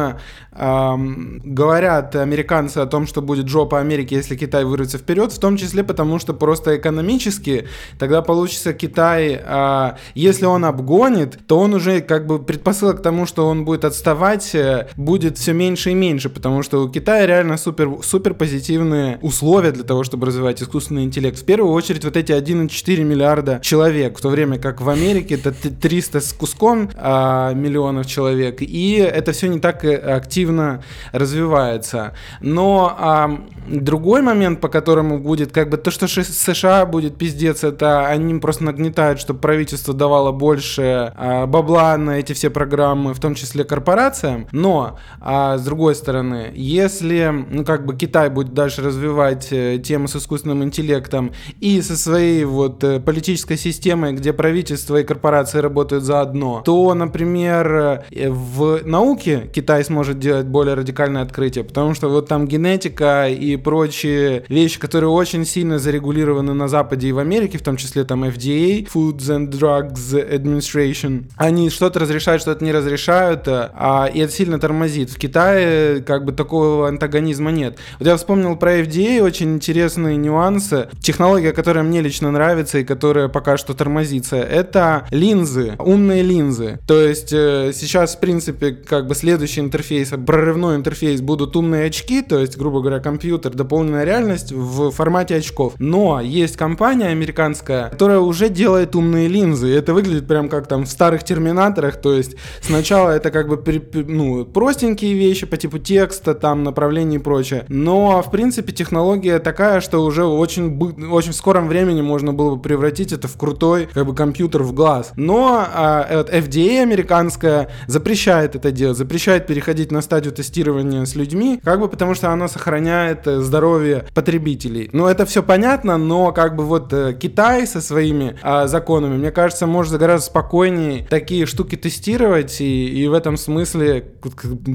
говорят 0.54 2.16
американцы 2.16 2.80
о 2.80 2.86
том, 2.86 3.08
что 3.08 3.22
будет 3.22 3.48
жопа 3.48 3.80
Америки, 3.80 4.14
если 4.14 4.36
Китай 4.36 4.66
вырвется 4.66 4.98
вперед, 4.98 5.32
в 5.32 5.40
том 5.40 5.58
числе 5.58 5.84
потому, 5.84 6.20
что 6.20 6.34
просто 6.34 6.78
экономически 6.78 7.68
тогда 8.00 8.22
получится 8.22 8.74
Китай, 8.74 9.40
а, 9.44 9.98
если 10.16 10.46
он 10.46 10.66
обгонит, 10.66 11.40
то 11.48 11.60
он 11.60 11.74
уже 11.74 12.02
как 12.02 12.28
бы 12.28 12.40
предпосылок 12.40 13.00
к 13.00 13.02
тому, 13.02 13.26
что 13.26 13.48
он 13.48 13.66
будет 13.66 13.86
отставать, 13.86 14.54
э, 14.56 14.88
будет 14.96 15.38
все 15.38 15.54
меньше 15.54 15.92
и 15.92 15.94
меньше, 15.94 16.30
потому 16.30 16.64
что 16.64 16.84
у 16.84 16.90
Китая 16.90 17.26
реально 17.26 17.58
супер, 17.58 17.90
супер 18.04 18.34
позитивные 18.34 19.20
условия 19.22 19.72
для 19.72 19.84
того, 19.84 20.04
чтобы 20.04 20.28
развивать 20.28 20.62
искусственный 20.62 21.04
интеллект. 21.04 21.38
В 21.40 21.46
первую 21.46 21.74
очередь 21.74 22.04
вот 22.04 22.18
эти 22.18 22.32
1,4 22.32 23.04
миллиарда 23.04 23.60
человек, 23.62 24.18
в 24.18 24.22
то 24.22 24.30
время 24.30 24.60
как 24.60 24.82
в 24.82 24.90
Америке 24.90 25.36
это 25.36 25.52
300 25.52 26.20
с 26.20 26.34
куском 26.34 26.90
а, 26.96 27.54
миллионов 27.54 28.06
человек, 28.06 28.62
и 28.62 28.94
это 28.96 29.32
все 29.32 29.48
не 29.48 29.60
так 29.60 29.81
активно 29.86 30.42
активно 30.52 30.84
развивается. 31.12 32.14
Но 32.42 32.96
а, 32.98 33.30
другой 33.68 34.22
момент, 34.22 34.60
по 34.60 34.70
которому 34.70 35.20
будет 35.20 35.52
как 35.52 35.70
бы 35.70 35.78
то, 35.78 35.92
что 35.92 36.08
США 36.08 36.86
будет 36.86 37.18
пиздец, 37.18 37.64
это 37.64 38.08
они 38.08 38.40
просто 38.40 38.64
нагнетают, 38.64 39.20
чтобы 39.20 39.40
правительство 39.40 39.94
давало 39.94 40.32
больше 40.32 41.14
а, 41.16 41.46
бабла 41.48 41.98
на 41.98 42.12
эти 42.12 42.34
все 42.34 42.50
программы, 42.50 43.14
в 43.14 43.20
том 43.20 43.36
числе 43.36 43.64
корпорациям. 43.64 44.48
Но 44.52 44.98
а, 45.20 45.58
с 45.58 45.64
другой 45.64 45.96
стороны, 45.96 46.52
если 46.54 47.32
ну 47.50 47.64
как 47.64 47.86
бы 47.86 47.96
Китай 47.96 48.30
будет 48.30 48.54
дальше 48.54 48.82
развивать 48.82 49.48
э, 49.52 49.80
тему 49.84 50.08
с 50.08 50.16
искусственным 50.16 50.64
интеллектом 50.64 51.32
и 51.60 51.82
со 51.82 51.98
своей 51.98 52.46
вот 52.46 52.84
э, 52.84 53.00
политической 53.00 53.58
системой, 53.58 54.14
где 54.14 54.34
правительство 54.34 54.98
и 54.98 55.04
корпорации 55.04 55.60
работают 55.60 56.04
заодно, 56.04 56.62
то, 56.66 56.94
например, 56.94 58.06
э, 58.12 58.30
в 58.30 58.82
науке 58.86 59.50
Китай 59.54 59.71
сможет 59.84 60.20
делать 60.20 60.46
более 60.46 60.76
радикальное 60.76 61.22
открытие, 61.22 61.64
потому 61.64 61.94
что 61.94 62.10
вот 62.10 62.28
там 62.28 62.48
генетика 62.48 63.28
и 63.28 63.56
прочие 63.56 64.44
вещи, 64.50 64.80
которые 64.80 65.10
очень 65.10 65.46
сильно 65.46 65.80
зарегулированы 65.80 66.54
на 66.54 66.68
Западе 66.68 67.08
и 67.08 67.12
в 67.12 67.20
Америке, 67.20 67.58
в 67.58 67.64
том 67.64 67.78
числе 67.78 68.04
там 68.04 68.24
FDA, 68.24 68.88
Foods 68.92 69.18
and 69.18 69.50
Drugs 69.50 70.14
Administration, 70.14 71.26
они 71.38 71.70
что-то 71.70 72.00
разрешают, 72.00 72.42
что-то 72.42 72.64
не 72.64 72.72
разрешают, 72.72 73.44
а, 73.48 74.10
и 74.14 74.20
это 74.20 74.32
сильно 74.32 74.60
тормозит. 74.60 75.10
В 75.10 75.18
Китае 75.18 76.02
как 76.02 76.26
бы 76.26 76.32
такого 76.32 76.88
антагонизма 76.88 77.52
нет. 77.52 77.78
Вот 78.00 78.08
я 78.08 78.18
вспомнил 78.18 78.56
про 78.56 78.80
FDA 78.80 79.22
очень 79.22 79.56
интересные 79.56 80.18
нюансы. 80.18 80.90
Технология, 81.02 81.52
которая 81.52 81.84
мне 81.84 82.02
лично 82.02 82.32
нравится 82.32 82.80
и 82.80 82.84
которая 82.84 83.28
пока 83.28 83.58
что 83.58 83.74
тормозится, 83.74 84.36
это 84.36 85.08
линзы, 85.12 85.76
умные 85.80 86.24
линзы. 86.24 86.80
То 86.88 87.00
есть 87.00 87.32
э, 87.34 87.72
сейчас, 87.74 88.16
в 88.16 88.20
принципе, 88.20 88.72
как 88.72 89.08
бы 89.08 89.16
следующий 89.16 89.61
интерфейс 89.62 90.12
прорывной 90.26 90.76
интерфейс 90.76 91.22
будут 91.22 91.56
умные 91.56 91.88
очки, 91.88 92.22
то 92.22 92.40
есть, 92.40 92.58
грубо 92.58 92.82
говоря, 92.82 93.00
компьютер, 93.00 93.54
дополненная 93.54 94.04
реальность 94.04 94.52
в 94.52 94.92
формате 94.92 95.36
очков. 95.36 95.74
Но 95.80 96.22
есть 96.22 96.58
компания 96.58 97.08
американская, 97.08 97.90
которая 97.90 98.20
уже 98.20 98.50
делает 98.50 98.96
умные 98.96 99.28
линзы. 99.28 99.70
И 99.70 99.74
это 99.74 99.94
выглядит 99.94 100.28
прям 100.28 100.50
как 100.50 100.68
там 100.68 100.86
в 100.86 100.90
старых 100.90 101.24
терминаторах. 101.24 102.02
То 102.02 102.14
есть 102.14 102.36
сначала 102.62 103.12
это 103.12 103.32
как 103.32 103.48
бы 103.48 103.62
ну, 103.94 104.46
простенькие 104.46 105.14
вещи 105.14 105.46
по 105.46 105.58
типу 105.58 105.78
текста, 105.78 106.34
там 106.34 106.64
направлений 106.64 107.18
и 107.18 107.20
прочее. 107.20 107.66
Но, 107.68 108.22
в 108.22 108.32
принципе, 108.32 108.72
технология 108.72 109.40
такая, 109.40 109.82
что 109.82 110.04
уже 110.04 110.24
очень, 110.24 110.78
очень 111.12 111.32
в 111.32 111.36
скором 111.36 111.68
времени 111.68 112.02
можно 112.02 112.34
было 112.34 112.56
бы 112.56 112.62
превратить 112.62 113.12
это 113.12 113.28
в 113.28 113.38
крутой 113.38 113.88
как 113.94 114.06
бы 114.06 114.16
компьютер 114.16 114.64
в 114.64 114.74
глаз. 114.74 115.12
Но 115.16 115.66
а, 115.74 116.26
FDA 116.32 116.82
американская 116.82 117.70
запрещает 117.88 118.56
это 118.56 118.72
делать, 118.72 118.98
запрещает 118.98 119.48
переходить 119.52 119.92
на 119.92 120.02
стадию 120.02 120.32
тестирования 120.32 121.04
с 121.04 121.14
людьми, 121.14 121.60
как 121.62 121.82
бы 121.82 121.90
потому 121.90 122.16
что 122.16 122.30
оно 122.30 122.48
сохраняет 122.48 123.28
э, 123.28 123.42
здоровье 123.42 124.06
потребителей. 124.14 124.90
Ну, 124.94 125.08
это 125.08 125.26
все 125.26 125.44
понятно, 125.44 125.98
но 125.98 126.32
как 126.32 126.56
бы 126.56 126.64
вот 126.64 126.94
э, 126.94 127.14
Китай 127.20 127.68
со 127.68 127.82
своими 127.82 128.38
а, 128.42 128.68
законами, 128.68 129.18
мне 129.18 129.30
кажется, 129.30 129.68
может 129.68 129.92
гораздо 130.00 130.28
спокойнее 130.28 131.06
такие 131.10 131.46
штуки 131.46 131.76
тестировать 131.76 132.62
и, 132.62 132.88
и 132.88 133.08
в 133.10 133.14
этом 133.14 133.36
смысле 133.36 134.06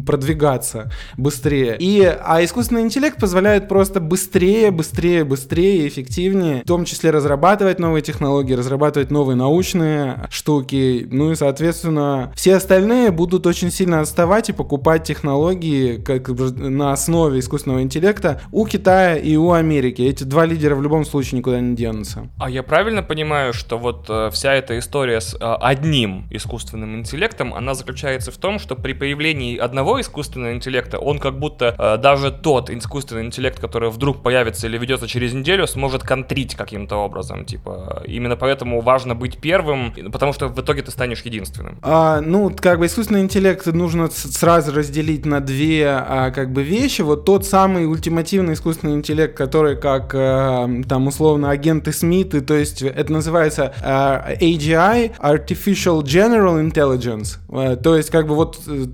продвигаться 0.07 0.91
быстрее. 1.17 1.77
И, 1.79 2.03
а 2.03 2.45
искусственный 2.45 2.83
интеллект 2.83 3.19
позволяет 3.19 3.69
просто 3.69 3.99
быстрее, 3.99 4.71
быстрее, 4.71 5.25
быстрее, 5.25 5.89
эффективнее, 5.89 6.61
в 6.65 6.67
том 6.67 6.85
числе 6.85 7.13
разрабатывать 7.13 7.79
новые 7.79 8.03
технологии, 8.03 8.53
разрабатывать 8.53 9.11
новые 9.11 9.37
научные 9.37 10.29
штуки, 10.29 11.09
ну 11.11 11.33
и, 11.33 11.35
соответственно, 11.35 12.31
все 12.37 12.57
остальные 12.57 13.11
будут 13.11 13.47
очень 13.47 13.71
сильно 13.71 14.01
отставать 14.01 14.51
и 14.51 14.53
покупать 14.57 15.05
технологии 15.05 15.97
как 15.99 16.29
на 16.29 16.93
основе 16.93 17.39
искусственного 17.39 17.83
интеллекта 17.83 18.41
у 18.53 18.67
Китая 18.67 19.17
и 19.17 19.37
у 19.37 19.53
Америки. 19.53 20.03
Эти 20.03 20.25
два 20.25 20.47
лидера 20.47 20.75
в 20.75 20.83
любом 20.83 21.05
случае 21.05 21.39
никуда 21.39 21.61
не 21.61 21.77
денутся. 21.77 22.29
А 22.39 22.51
я 22.51 22.63
правильно 22.63 23.03
понимаю, 23.03 23.53
что 23.53 23.79
вот 23.79 24.07
э, 24.09 24.31
вся 24.33 24.55
эта 24.55 24.79
история 24.79 25.21
с 25.21 25.35
э, 25.35 25.39
одним 25.39 26.27
искусственным 26.31 26.97
интеллектом, 26.97 27.55
она 27.55 27.75
заключается 27.75 28.33
в 28.33 28.37
том, 28.37 28.59
что 28.59 28.75
при 28.75 28.93
появлении 28.93 29.57
одного 29.57 30.01
искусственного 30.01 30.53
интеллекта, 30.53 30.99
он 30.99 31.19
как 31.19 31.39
будто 31.39 31.75
э, 31.79 31.99
даже 31.99 32.31
тот 32.31 32.71
искусственный 32.71 33.27
интеллект, 33.27 33.59
который 33.61 33.91
вдруг 33.91 34.23
появится 34.23 34.67
или 34.67 34.79
ведется 34.79 35.07
через 35.07 35.33
неделю, 35.33 35.67
сможет 35.67 36.03
контрить 36.03 36.55
каким-то 36.55 36.97
образом. 36.97 37.45
Типа, 37.45 38.03
именно 38.07 38.37
поэтому 38.37 38.81
важно 38.81 39.15
быть 39.15 39.39
первым, 39.39 39.93
потому 40.13 40.33
что 40.33 40.49
в 40.49 40.61
итоге 40.61 40.83
ты 40.83 40.91
станешь 40.91 41.23
единственным. 41.23 41.79
А, 41.83 42.21
ну, 42.21 42.51
как 42.51 42.79
бы 42.79 42.87
искусственный 42.87 43.21
интеллект 43.21 43.67
нужно 43.67 44.09
сразу 44.47 44.73
разделить 44.73 45.27
на 45.27 45.41
две 45.41 45.89
а, 45.89 46.31
как 46.31 46.53
бы 46.53 46.63
вещи. 46.63 47.03
Вот 47.03 47.25
тот 47.25 47.45
самый 47.45 47.85
ультимативный 47.91 48.55
искусственный 48.55 48.95
интеллект, 48.95 49.37
который 49.37 49.77
как 49.77 50.13
а, 50.15 50.71
там 50.89 51.09
условно 51.09 51.51
агенты 51.51 51.93
Смиты, 51.93 52.41
то 52.43 52.55
есть 52.55 52.81
это 52.81 53.13
называется 53.13 53.75
а, 53.83 54.35
AGI, 54.41 55.17
Artificial 55.19 56.01
General 56.05 56.65
Intelligence, 56.65 57.39
а, 57.49 57.75
то 57.75 57.97
есть 57.97 58.11
как 58.11 58.29
бы 58.29 58.37
вот 58.37 58.61
э, 58.69 58.85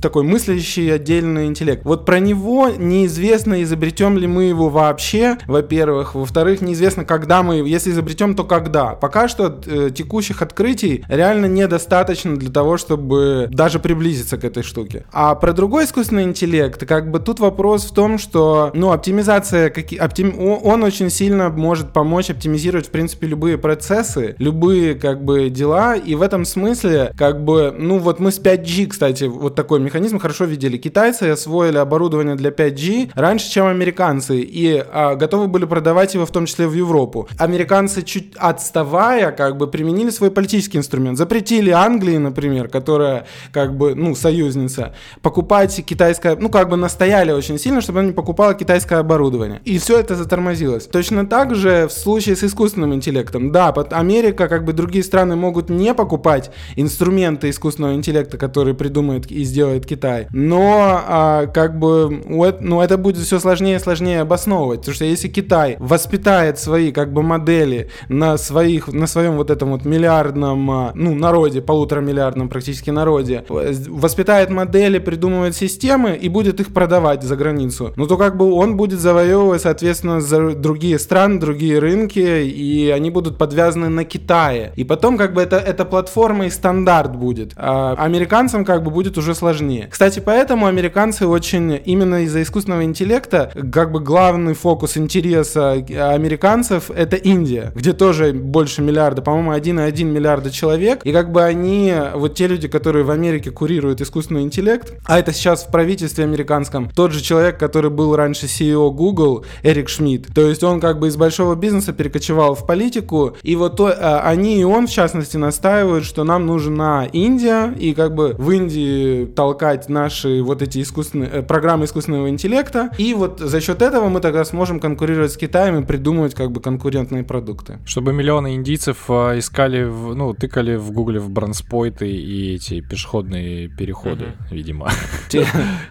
такой 0.00 0.22
мыслящий 0.22 0.94
отдельный 0.94 1.46
интеллект. 1.46 1.84
Вот 1.84 2.06
про 2.06 2.20
него 2.20 2.68
неизвестно, 2.68 3.64
изобретем 3.64 4.16
ли 4.16 4.28
мы 4.28 4.44
его 4.44 4.68
вообще, 4.68 5.36
во-первых. 5.48 6.14
Во-вторых, 6.14 6.60
неизвестно, 6.60 7.04
когда 7.04 7.42
мы, 7.42 7.56
если 7.56 7.90
изобретем, 7.90 8.36
то 8.36 8.44
когда. 8.44 8.90
Пока 8.94 9.26
что 9.26 9.60
э, 9.66 9.90
текущих 9.92 10.42
открытий 10.42 11.04
реально 11.08 11.46
недостаточно 11.46 12.36
для 12.36 12.52
того, 12.52 12.76
чтобы 12.76 13.48
даже 13.50 13.80
приблизиться 13.80 14.36
к 14.36 14.44
этой 14.44 14.62
штуке. 14.62 14.75
А 15.12 15.34
про 15.34 15.52
другой 15.52 15.84
искусственный 15.84 16.24
интеллект, 16.24 16.84
как 16.86 17.10
бы 17.10 17.18
тут 17.18 17.40
вопрос 17.40 17.84
в 17.84 17.94
том, 17.94 18.18
что, 18.18 18.70
ну, 18.74 18.92
оптимизация, 18.92 19.70
как, 19.70 19.86
оптим, 19.98 20.38
он 20.38 20.82
очень 20.82 21.10
сильно 21.10 21.48
может 21.48 21.92
помочь 21.92 22.30
оптимизировать, 22.30 22.88
в 22.88 22.90
принципе, 22.90 23.26
любые 23.26 23.58
процессы, 23.58 24.36
любые, 24.38 24.94
как 24.94 25.24
бы, 25.24 25.48
дела, 25.48 25.96
и 25.96 26.14
в 26.14 26.22
этом 26.22 26.44
смысле, 26.44 27.12
как 27.16 27.44
бы, 27.44 27.74
ну, 27.76 27.98
вот 27.98 28.20
мы 28.20 28.30
с 28.30 28.40
5G, 28.40 28.86
кстати, 28.86 29.24
вот 29.24 29.54
такой 29.54 29.80
механизм 29.80 30.18
хорошо 30.18 30.44
видели. 30.44 30.76
Китайцы 30.76 31.24
освоили 31.24 31.78
оборудование 31.78 32.34
для 32.34 32.50
5G 32.50 33.12
раньше, 33.14 33.50
чем 33.50 33.66
американцы, 33.66 34.40
и 34.40 34.84
а, 34.92 35.14
готовы 35.14 35.46
были 35.46 35.64
продавать 35.64 36.14
его 36.14 36.26
в 36.26 36.30
том 36.30 36.46
числе 36.46 36.66
в 36.66 36.74
Европу. 36.74 37.28
Американцы, 37.38 38.02
чуть 38.02 38.34
отставая, 38.36 39.32
как 39.32 39.56
бы, 39.56 39.66
применили 39.66 40.10
свой 40.10 40.30
политический 40.30 40.78
инструмент. 40.78 41.18
Запретили 41.18 41.70
Англии, 41.70 42.18
например, 42.18 42.68
которая, 42.68 43.26
как 43.52 43.76
бы, 43.76 43.94
ну, 43.94 44.14
союзница 44.14 44.65
бизнеса 44.66 44.94
покупать 45.22 45.84
китайское, 45.84 46.36
ну 46.36 46.48
как 46.48 46.68
бы 46.68 46.76
настояли 46.76 47.32
очень 47.32 47.58
сильно, 47.58 47.80
чтобы 47.80 48.00
она 48.00 48.08
не 48.08 48.14
покупала 48.14 48.54
китайское 48.54 48.98
оборудование. 48.98 49.60
И 49.64 49.78
все 49.78 49.98
это 49.98 50.14
затормозилось. 50.14 50.86
Точно 50.86 51.26
так 51.26 51.54
же 51.54 51.86
в 51.88 51.92
случае 51.92 52.36
с 52.36 52.44
искусственным 52.44 52.94
интеллектом. 52.94 53.52
Да, 53.52 53.68
Америка, 53.68 54.48
как 54.48 54.64
бы 54.64 54.72
другие 54.72 55.04
страны 55.04 55.36
могут 55.36 55.70
не 55.70 55.94
покупать 55.94 56.50
инструменты 56.76 57.50
искусственного 57.50 57.94
интеллекта, 57.94 58.38
которые 58.38 58.74
придумает 58.74 59.30
и 59.30 59.44
сделает 59.44 59.86
Китай, 59.86 60.26
но 60.32 61.02
а, 61.06 61.46
как 61.46 61.78
бы 61.78 62.22
ну, 62.60 62.80
это 62.80 62.96
будет 62.96 63.24
все 63.24 63.38
сложнее 63.38 63.76
и 63.76 63.78
сложнее 63.78 64.20
обосновывать, 64.20 64.80
потому 64.80 64.94
что 64.94 65.04
если 65.04 65.28
Китай 65.28 65.76
воспитает 65.78 66.58
свои 66.58 66.92
как 66.92 67.12
бы 67.12 67.22
модели 67.22 67.90
на 68.08 68.36
своих, 68.38 68.88
на 68.88 69.06
своем 69.06 69.36
вот 69.36 69.50
этом 69.50 69.70
вот 69.70 69.84
миллиардном, 69.84 70.70
а, 70.70 70.92
ну, 70.94 71.14
народе, 71.14 71.60
полутора 71.60 72.00
миллиардном 72.00 72.48
практически 72.48 72.90
народе, 72.90 73.44
воспитает 73.48 74.50
модели, 74.56 74.98
придумывает 74.98 75.54
системы 75.54 76.18
и 76.24 76.28
будет 76.28 76.60
их 76.60 76.72
продавать 76.72 77.22
за 77.22 77.36
границу, 77.36 77.92
ну, 77.96 78.06
то 78.06 78.16
как 78.16 78.36
бы 78.36 78.52
он 78.52 78.76
будет 78.76 78.98
завоевывать, 79.00 79.62
соответственно, 79.62 80.20
за 80.20 80.54
другие 80.54 80.98
страны, 80.98 81.38
другие 81.38 81.78
рынки, 81.78 82.18
и 82.18 82.90
они 82.90 83.10
будут 83.10 83.38
подвязаны 83.38 83.88
на 83.88 84.04
Китае. 84.04 84.72
И 84.76 84.84
потом 84.84 85.16
как 85.16 85.34
бы 85.34 85.42
это, 85.42 85.56
это 85.56 85.84
платформа 85.84 86.46
и 86.46 86.50
стандарт 86.50 87.16
будет. 87.16 87.52
А 87.56 87.94
американцам 87.98 88.64
как 88.64 88.82
бы 88.82 88.90
будет 88.90 89.18
уже 89.18 89.34
сложнее. 89.34 89.88
Кстати, 89.90 90.20
поэтому 90.24 90.66
американцы 90.66 91.26
очень, 91.26 91.80
именно 91.84 92.24
из-за 92.24 92.42
искусственного 92.42 92.84
интеллекта, 92.84 93.50
как 93.72 93.92
бы 93.92 94.00
главный 94.00 94.54
фокус 94.54 94.96
интереса 94.96 95.72
американцев 95.72 96.90
это 96.90 97.16
Индия, 97.16 97.72
где 97.74 97.92
тоже 97.92 98.32
больше 98.32 98.82
миллиарда, 98.82 99.22
по-моему, 99.22 99.52
1,1 99.52 100.04
миллиарда 100.04 100.50
человек. 100.50 101.00
И 101.04 101.12
как 101.12 101.32
бы 101.32 101.42
они, 101.42 101.92
вот 102.14 102.34
те 102.34 102.46
люди, 102.46 102.68
которые 102.68 103.04
в 103.04 103.10
Америке 103.10 103.50
курируют 103.50 104.00
искусственный 104.00 104.42
интеллект, 104.46 104.94
а 105.04 105.18
это 105.18 105.32
сейчас 105.32 105.64
в 105.64 105.70
правительстве 105.70 106.24
американском, 106.24 106.90
тот 106.90 107.12
же 107.12 107.20
человек, 107.20 107.58
который 107.58 107.90
был 107.90 108.16
раньше 108.16 108.46
CEO 108.46 108.90
Google, 108.90 109.44
Эрик 109.62 109.88
Шмидт. 109.88 110.34
То 110.34 110.48
есть 110.48 110.62
он 110.62 110.80
как 110.80 110.98
бы 110.98 111.08
из 111.08 111.16
большого 111.16 111.54
бизнеса 111.54 111.92
перекочевал 111.92 112.54
в 112.54 112.66
политику, 112.66 113.36
и 113.42 113.56
вот 113.56 113.80
а, 113.80 114.22
они 114.24 114.60
и 114.60 114.64
он, 114.64 114.86
в 114.86 114.90
частности, 114.90 115.36
настаивают, 115.36 116.04
что 116.04 116.24
нам 116.24 116.46
нужна 116.46 117.06
Индия, 117.12 117.72
и 117.78 117.94
как 117.94 118.14
бы 118.14 118.34
в 118.38 118.50
Индии 118.50 119.26
толкать 119.26 119.88
наши 119.88 120.42
вот 120.42 120.62
эти 120.62 120.82
искусственные, 120.82 121.30
э, 121.30 121.42
программы 121.42 121.84
искусственного 121.84 122.28
интеллекта, 122.28 122.90
и 122.98 123.14
вот 123.14 123.40
за 123.40 123.60
счет 123.60 123.82
этого 123.82 124.08
мы 124.08 124.20
тогда 124.20 124.44
сможем 124.44 124.80
конкурировать 124.80 125.32
с 125.32 125.36
Китаем 125.36 125.82
и 125.82 125.84
придумывать 125.84 126.34
как 126.34 126.52
бы 126.52 126.60
конкурентные 126.60 127.24
продукты. 127.24 127.78
Чтобы 127.84 128.12
миллионы 128.12 128.54
индийцев 128.54 129.04
э, 129.08 129.38
искали, 129.38 129.84
ну, 129.84 130.34
тыкали 130.34 130.76
в 130.76 130.90
гугле 130.92 131.20
в 131.20 131.30
бранспойты 131.30 132.10
и 132.10 132.54
эти 132.54 132.80
пешеходные 132.80 133.68
переходы, 133.68 134.32
видимо. 134.50 134.90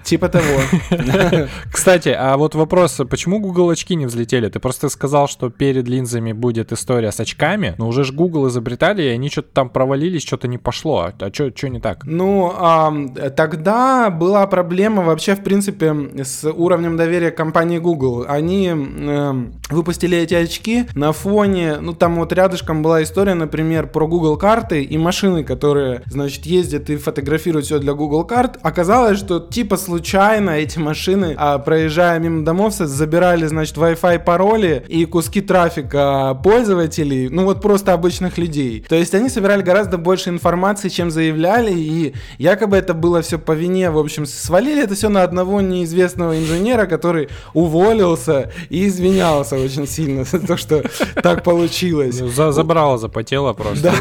Типа 0.03 0.29
того. 0.29 0.61
Кстати, 1.71 2.09
а 2.09 2.37
вот 2.37 2.55
вопрос, 2.55 3.01
почему 3.09 3.39
Google 3.39 3.69
очки 3.69 3.95
не 3.95 4.05
взлетели? 4.05 4.49
Ты 4.49 4.59
просто 4.59 4.89
сказал, 4.89 5.27
что 5.27 5.49
перед 5.49 5.87
линзами 5.87 6.31
будет 6.31 6.71
история 6.71 7.11
с 7.11 7.19
очками, 7.19 7.75
но 7.77 7.87
уже 7.87 8.03
же 8.03 8.13
Google 8.13 8.47
изобретали, 8.47 9.03
и 9.03 9.07
они 9.07 9.29
что-то 9.29 9.49
там 9.53 9.69
провалились, 9.69 10.23
что-то 10.23 10.47
не 10.47 10.57
пошло. 10.57 11.11
А 11.19 11.33
что 11.33 11.69
не 11.69 11.79
так? 11.79 12.05
Ну, 12.05 12.53
а, 12.55 12.93
тогда 13.35 14.09
была 14.09 14.47
проблема 14.47 15.03
вообще, 15.03 15.35
в 15.35 15.43
принципе, 15.43 15.93
с 16.23 16.49
уровнем 16.49 16.97
доверия 16.97 17.31
компании 17.31 17.79
Google. 17.79 18.25
Они 18.27 18.71
э, 18.71 19.33
выпустили 19.69 20.17
эти 20.17 20.33
очки 20.33 20.85
на 20.95 21.11
фоне, 21.11 21.77
ну, 21.81 21.93
там 21.93 22.15
вот 22.15 22.31
рядышком 22.31 22.81
была 22.81 23.03
история, 23.03 23.33
например, 23.33 23.87
про 23.87 24.07
Google 24.07 24.37
карты 24.37 24.83
и 24.83 24.97
машины, 24.97 25.43
которые, 25.43 26.03
значит, 26.05 26.45
ездят 26.45 26.89
и 26.89 26.97
фотографируют 26.97 27.65
все 27.65 27.79
для 27.79 27.93
Google 27.93 28.23
карт. 28.23 28.34
Оказалось, 28.61 29.19
что 29.19 29.39
типа 29.39 29.77
случайно 29.77 30.51
эти 30.51 30.79
машины, 30.79 31.35
а, 31.37 31.59
проезжая 31.59 32.19
мимо 32.19 32.43
домов, 32.43 32.73
забирали, 32.73 33.45
значит, 33.45 33.77
Wi-Fi 33.77 34.19
пароли 34.19 34.83
и 34.87 35.05
куски 35.05 35.41
трафика 35.41 36.37
пользователей, 36.43 37.29
ну 37.29 37.45
вот 37.45 37.61
просто 37.61 37.93
обычных 37.93 38.37
людей. 38.37 38.85
То 38.87 38.95
есть 38.95 39.13
они 39.13 39.29
собирали 39.29 39.61
гораздо 39.61 39.97
больше 39.97 40.29
информации, 40.29 40.89
чем 40.89 41.11
заявляли, 41.11 41.73
и 41.73 42.13
якобы 42.37 42.77
это 42.77 42.93
было 42.93 43.21
все 43.21 43.39
по 43.39 43.53
вине, 43.53 43.89
в 43.91 43.97
общем, 43.97 44.25
свалили 44.25 44.83
это 44.83 44.95
все 44.95 45.09
на 45.09 45.23
одного 45.23 45.61
неизвестного 45.61 46.37
инженера, 46.37 46.85
который 46.85 47.29
уволился 47.53 48.51
и 48.69 48.87
извинялся 48.87 49.55
очень 49.57 49.87
сильно 49.87 50.23
за 50.23 50.39
то, 50.39 50.57
что 50.57 50.83
так 51.21 51.43
получилось. 51.43 52.19
Ну, 52.19 52.27
за, 52.27 52.51
забрало, 52.51 52.97
запотело 52.97 53.53
просто. 53.53 53.93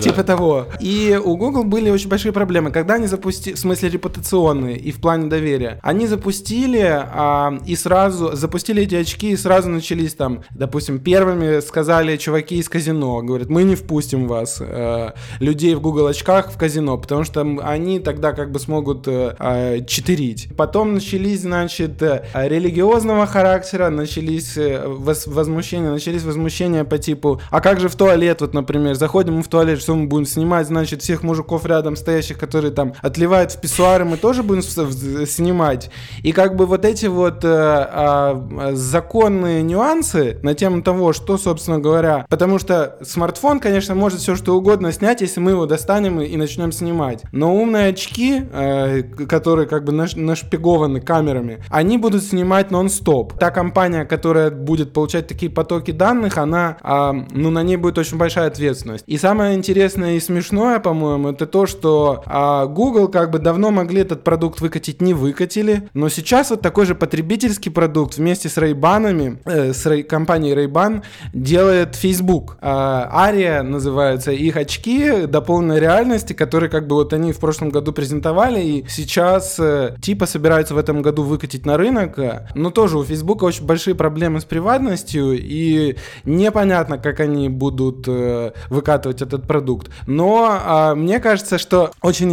Типа 0.00 0.22
того. 0.22 0.66
И 0.80 1.18
у 1.22 1.36
Google 1.36 1.64
были 1.64 1.90
очень 1.90 2.08
большие 2.08 2.32
проблемы. 2.32 2.70
Когда 2.70 2.94
они 2.94 3.06
запустили, 3.16 3.54
в 3.54 3.58
смысле 3.58 3.88
репутационные 3.88 4.76
и 4.76 4.92
в 4.92 5.00
плане 5.00 5.28
доверия, 5.28 5.80
они 5.82 6.06
запустили 6.06 6.82
а, 6.82 7.58
и 7.66 7.74
сразу, 7.76 8.36
запустили 8.36 8.82
эти 8.82 8.94
очки 8.94 9.30
и 9.30 9.36
сразу 9.36 9.68
начались 9.68 10.14
там, 10.14 10.42
допустим, 10.50 10.98
первыми 10.98 11.60
сказали 11.60 12.16
чуваки 12.16 12.58
из 12.58 12.68
казино. 12.68 13.22
Говорят, 13.22 13.48
мы 13.48 13.64
не 13.64 13.74
впустим 13.74 14.28
вас, 14.28 14.58
э, 14.60 15.10
людей 15.40 15.74
в 15.74 15.80
Google 15.80 16.06
очках 16.06 16.52
в 16.52 16.58
казино, 16.58 16.98
потому 16.98 17.24
что 17.24 17.40
они 17.62 18.00
тогда 18.00 18.32
как 18.32 18.52
бы 18.52 18.58
смогут 18.58 19.08
э, 19.08 19.34
э 19.38 19.84
читерить. 19.86 20.48
Потом 20.56 20.94
начались, 20.94 21.42
значит, 21.42 22.02
э, 22.02 22.24
религиозного 22.34 23.26
характера, 23.26 23.90
начались 23.90 24.56
э, 24.56 24.86
воз, 24.86 25.26
возмущения, 25.26 25.90
начались 25.90 26.24
возмущения 26.24 26.84
по 26.84 26.98
типу, 26.98 27.40
а 27.50 27.60
как 27.60 27.80
же 27.80 27.88
в 27.88 27.96
туалет, 27.96 28.40
вот, 28.40 28.54
например, 28.54 28.94
заходим 28.94 29.36
мы 29.36 29.42
в 29.42 29.48
туалет, 29.48 29.80
что 29.80 29.94
мы 29.94 30.06
будем 30.06 30.26
снимать, 30.26 30.66
значит, 30.66 31.02
всех 31.02 31.22
мужиков 31.22 31.64
рядом 31.66 31.96
стоящих, 31.96 32.38
которые 32.38 32.72
там 32.72 32.94
отливают 33.06 33.52
в 33.52 33.60
писсуары, 33.60 34.04
мы 34.04 34.16
тоже 34.16 34.42
будем 34.42 34.62
снимать. 34.62 35.90
И 36.22 36.32
как 36.32 36.56
бы 36.56 36.66
вот 36.66 36.84
эти 36.84 37.06
вот 37.06 37.44
э, 37.44 37.48
э, 37.48 38.70
законные 38.74 39.62
нюансы 39.62 40.38
на 40.42 40.54
тему 40.54 40.82
того, 40.82 41.12
что, 41.12 41.38
собственно 41.38 41.78
говоря, 41.78 42.26
потому 42.28 42.58
что 42.58 42.98
смартфон, 43.02 43.60
конечно, 43.60 43.94
может 43.94 44.20
все 44.20 44.34
что 44.34 44.56
угодно 44.56 44.92
снять, 44.92 45.20
если 45.20 45.40
мы 45.40 45.52
его 45.52 45.66
достанем 45.66 46.20
и, 46.20 46.36
начнем 46.36 46.72
снимать. 46.72 47.22
Но 47.32 47.54
умные 47.54 47.88
очки, 47.88 48.42
э, 48.52 49.02
которые 49.28 49.68
как 49.68 49.84
бы 49.84 49.92
наш, 49.92 50.16
нашпигованы 50.16 51.00
камерами, 51.00 51.62
они 51.70 51.98
будут 51.98 52.24
снимать 52.24 52.70
нон-стоп. 52.70 53.38
Та 53.38 53.50
компания, 53.50 54.04
которая 54.04 54.50
будет 54.50 54.92
получать 54.92 55.26
такие 55.26 55.50
потоки 55.50 55.92
данных, 55.92 56.38
она, 56.38 56.76
э, 56.82 57.12
ну, 57.30 57.50
на 57.50 57.62
ней 57.62 57.76
будет 57.76 57.98
очень 57.98 58.18
большая 58.18 58.48
ответственность. 58.48 59.04
И 59.06 59.16
самое 59.16 59.54
интересное 59.54 60.16
и 60.16 60.20
смешное, 60.20 60.80
по-моему, 60.80 61.30
это 61.30 61.46
то, 61.46 61.66
что 61.66 62.22
э, 62.26 62.66
Google 62.66 62.95
как 63.08 63.30
бы 63.30 63.38
давно 63.38 63.70
могли 63.70 64.00
этот 64.00 64.24
продукт 64.24 64.60
выкатить, 64.60 65.00
не 65.02 65.14
выкатили, 65.14 65.88
но 65.94 66.08
сейчас 66.08 66.50
вот 66.50 66.62
такой 66.62 66.86
же 66.86 66.94
потребительский 66.94 67.70
продукт 67.70 68.16
вместе 68.16 68.48
с 68.48 68.56
Ray-Ban, 68.56 69.38
э, 69.44 69.72
с 69.72 69.86
Ray, 69.86 70.02
компанией 70.02 70.54
Ray-Ban 70.54 71.02
делает 71.32 71.94
Facebook. 71.94 72.56
Э, 72.60 73.06
Ария 73.12 73.62
называются 73.62 74.32
их 74.32 74.56
очки 74.56 75.26
дополненной 75.26 75.80
реальности, 75.80 76.32
которые 76.32 76.70
как 76.70 76.86
бы 76.86 76.96
вот 76.96 77.12
они 77.12 77.32
в 77.32 77.38
прошлом 77.38 77.70
году 77.70 77.92
презентовали 77.92 78.60
и 78.60 78.84
сейчас 78.88 79.56
э, 79.58 79.94
типа 80.00 80.26
собираются 80.26 80.74
в 80.74 80.78
этом 80.78 81.02
году 81.02 81.22
выкатить 81.22 81.66
на 81.66 81.76
рынок. 81.76 82.18
Но 82.54 82.70
тоже 82.70 82.98
у 82.98 83.04
Фейсбука 83.04 83.44
очень 83.44 83.66
большие 83.66 83.94
проблемы 83.94 84.40
с 84.40 84.44
приватностью 84.44 85.32
и 85.38 85.96
непонятно, 86.24 86.98
как 86.98 87.20
они 87.20 87.48
будут 87.48 88.04
э, 88.08 88.52
выкатывать 88.70 89.22
этот 89.22 89.46
продукт. 89.46 89.90
Но 90.06 90.60
э, 90.64 90.94
мне 90.94 91.20
кажется, 91.20 91.58
что 91.58 91.90
очень 92.02 92.32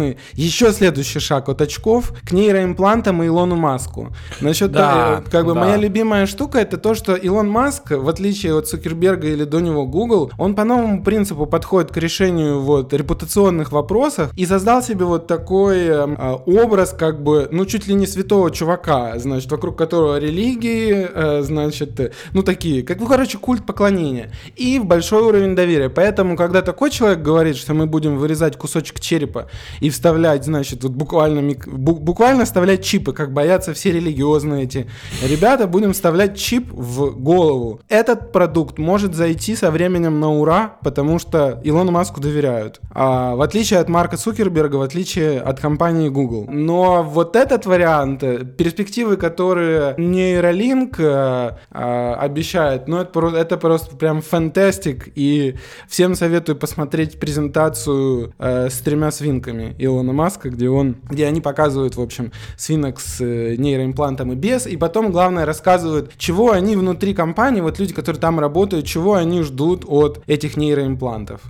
интересный 0.00 0.16
еще 0.34 0.72
следующий 0.72 1.20
шаг 1.20 1.48
от 1.48 1.60
очков 1.60 2.12
к 2.24 2.32
нейроимплантам 2.32 3.22
и 3.22 3.26
Илону 3.26 3.56
Маску. 3.56 4.14
Насчет 4.40 4.72
да, 4.72 5.22
э, 5.26 5.30
как 5.30 5.46
бы 5.46 5.54
да. 5.54 5.60
моя 5.60 5.76
любимая 5.76 6.26
штука 6.26 6.58
это 6.58 6.78
то, 6.78 6.94
что 6.94 7.14
Илон 7.14 7.48
Маск, 7.48 7.90
в 7.90 8.08
отличие 8.08 8.56
от 8.56 8.68
Цукерберга 8.68 9.28
или 9.28 9.44
до 9.44 9.60
него 9.60 9.86
Google, 9.86 10.30
он 10.38 10.54
по 10.54 10.64
новому 10.64 11.02
принципу 11.02 11.46
подходит 11.46 11.92
к 11.92 11.96
решению 11.96 12.60
вот 12.60 12.92
репутационных 12.92 13.72
вопросов 13.72 14.30
и 14.36 14.46
создал 14.46 14.82
себе 14.82 15.04
вот 15.04 15.26
такой 15.26 15.78
э, 15.78 16.06
образ 16.46 16.94
как 16.98 17.22
бы, 17.22 17.48
ну 17.50 17.66
чуть 17.66 17.86
ли 17.86 17.94
не 17.94 18.06
святого 18.06 18.50
чувака, 18.50 19.18
значит, 19.18 19.50
вокруг 19.50 19.76
которого 19.76 20.18
религии, 20.18 21.08
э, 21.12 21.42
значит, 21.42 22.14
ну 22.32 22.42
такие, 22.42 22.82
как, 22.82 23.00
ну 23.00 23.06
короче, 23.06 23.38
культ 23.38 23.66
поклонения 23.66 24.30
и 24.56 24.78
большой 24.78 25.22
уровень 25.22 25.54
доверия. 25.54 25.88
Поэтому, 25.88 26.36
когда 26.36 26.62
такой 26.62 26.90
человек 26.90 27.20
говорит, 27.20 27.56
что 27.56 27.74
мы 27.74 27.86
будем 27.86 28.16
вырезать 28.16 28.56
кусочек 28.56 29.00
черепа 29.00 29.48
и 29.80 29.89
вставлять, 29.90 30.44
значит, 30.44 30.82
вот 30.82 30.92
буквально, 30.92 31.54
буквально 31.66 32.44
вставлять 32.44 32.84
чипы, 32.84 33.12
как 33.12 33.32
боятся 33.32 33.74
все 33.74 33.92
религиозные 33.92 34.64
эти 34.64 34.86
ребята, 35.22 35.66
будем 35.66 35.92
вставлять 35.92 36.38
чип 36.38 36.68
в 36.72 37.18
голову. 37.18 37.80
Этот 37.88 38.32
продукт 38.32 38.78
может 38.78 39.14
зайти 39.14 39.56
со 39.56 39.70
временем 39.70 40.20
на 40.20 40.30
ура, 40.32 40.76
потому 40.82 41.18
что 41.18 41.60
Илону 41.64 41.92
Маску 41.92 42.20
доверяют. 42.20 42.80
А, 42.92 43.34
в 43.34 43.42
отличие 43.42 43.80
от 43.80 43.88
Марка 43.88 44.16
Цукерберга, 44.16 44.76
в 44.76 44.82
отличие 44.82 45.40
от 45.40 45.60
компании 45.60 46.08
Google. 46.08 46.46
Но 46.48 47.02
вот 47.02 47.36
этот 47.36 47.66
вариант, 47.66 48.22
э, 48.22 48.44
перспективы, 48.44 49.16
которые 49.16 49.94
нейролинк 49.98 50.98
э, 50.98 51.56
э, 51.70 52.14
обещает, 52.14 52.88
ну 52.88 52.98
это, 52.98 53.20
это 53.36 53.56
просто 53.56 53.96
прям 53.96 54.22
фантастик. 54.22 55.08
И 55.14 55.56
всем 55.88 56.14
советую 56.14 56.56
посмотреть 56.56 57.18
презентацию 57.18 58.34
э, 58.38 58.68
с 58.68 58.78
тремя 58.80 59.10
свинками. 59.10 59.74
Илона 59.84 60.12
Маска, 60.12 60.50
где 60.50 60.68
он, 60.68 60.96
где 61.08 61.26
они 61.26 61.40
показывают, 61.40 61.96
в 61.96 62.00
общем, 62.00 62.32
свинок 62.56 63.00
с 63.00 63.20
э, 63.20 63.56
нейроимплантом 63.56 64.32
и 64.32 64.34
без, 64.34 64.66
и 64.66 64.76
потом, 64.76 65.12
главное, 65.12 65.44
рассказывают, 65.44 66.12
чего 66.16 66.52
они 66.52 66.76
внутри 66.76 67.14
компании, 67.14 67.60
вот 67.60 67.78
люди, 67.78 67.94
которые 67.94 68.20
там 68.20 68.40
работают, 68.40 68.86
чего 68.86 69.14
они 69.14 69.42
ждут 69.42 69.84
от 69.86 70.22
этих 70.26 70.56
нейроимплантов, 70.56 71.40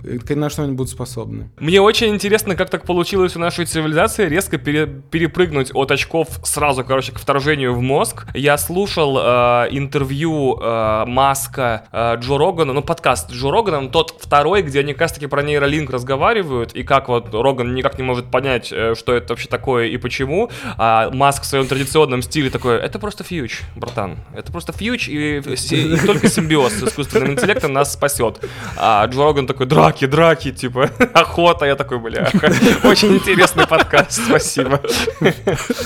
на 0.41 0.49
что 0.49 0.63
они 0.63 0.73
будут 0.73 0.89
способны. 0.91 1.49
Мне 1.59 1.81
очень 1.81 2.07
интересно, 2.09 2.55
как 2.55 2.69
так 2.69 2.85
получилось 2.85 3.35
у 3.35 3.39
нашей 3.39 3.65
цивилизации 3.65 4.27
резко 4.27 4.57
пере, 4.57 4.87
перепрыгнуть 4.87 5.71
от 5.73 5.91
очков 5.91 6.39
сразу, 6.43 6.83
короче, 6.83 7.11
к 7.11 7.19
вторжению 7.19 7.73
в 7.73 7.81
мозг. 7.81 8.25
Я 8.33 8.57
слушал 8.57 9.17
э, 9.17 9.67
интервью 9.71 10.57
э, 10.59 11.05
Маска 11.05 11.83
э, 11.91 12.15
Джо 12.17 12.37
Рогана, 12.37 12.73
ну, 12.73 12.81
подкаст 12.81 13.31
Джо 13.31 13.51
Роганом, 13.51 13.89
тот 13.89 14.15
второй, 14.19 14.61
где 14.61 14.79
они 14.79 14.93
как 14.93 15.01
раз 15.01 15.13
таки 15.13 15.27
про 15.27 15.43
нейролинк 15.43 15.89
разговаривают, 15.91 16.73
и 16.73 16.83
как 16.83 17.09
вот 17.09 17.33
Роган 17.33 17.75
никак 17.75 17.97
не 17.97 18.03
может 18.03 18.20
понять, 18.21 18.71
э, 18.71 18.95
что 18.95 19.13
это 19.13 19.33
вообще 19.33 19.47
такое 19.47 19.87
и 19.87 19.97
почему, 19.97 20.49
а 20.77 21.09
Маск 21.11 21.43
в 21.43 21.45
своем 21.45 21.67
традиционном 21.67 22.21
стиле 22.21 22.49
такой, 22.49 22.77
это 22.77 22.99
просто 22.99 23.23
фьюч, 23.23 23.61
братан, 23.75 24.17
это 24.35 24.51
просто 24.51 24.73
фьюч, 24.73 25.07
и, 25.07 25.37
и 25.39 25.97
только 26.05 26.27
симбиоз 26.27 26.73
с 26.73 26.83
искусственным 26.83 27.33
интеллектом 27.33 27.73
нас 27.73 27.93
спасет. 27.93 28.39
А 28.77 29.05
Джо 29.07 29.23
Роган 29.23 29.47
такой, 29.47 29.65
драки, 29.65 30.05
драки, 30.05 30.51
типа, 30.51 30.89
охота, 31.13 31.65
я 31.65 31.75
такой, 31.75 31.99
бля, 31.99 32.29
очень 32.83 33.15
интересный 33.15 33.67
подкаст, 33.67 34.23
спасибо. 34.25 34.81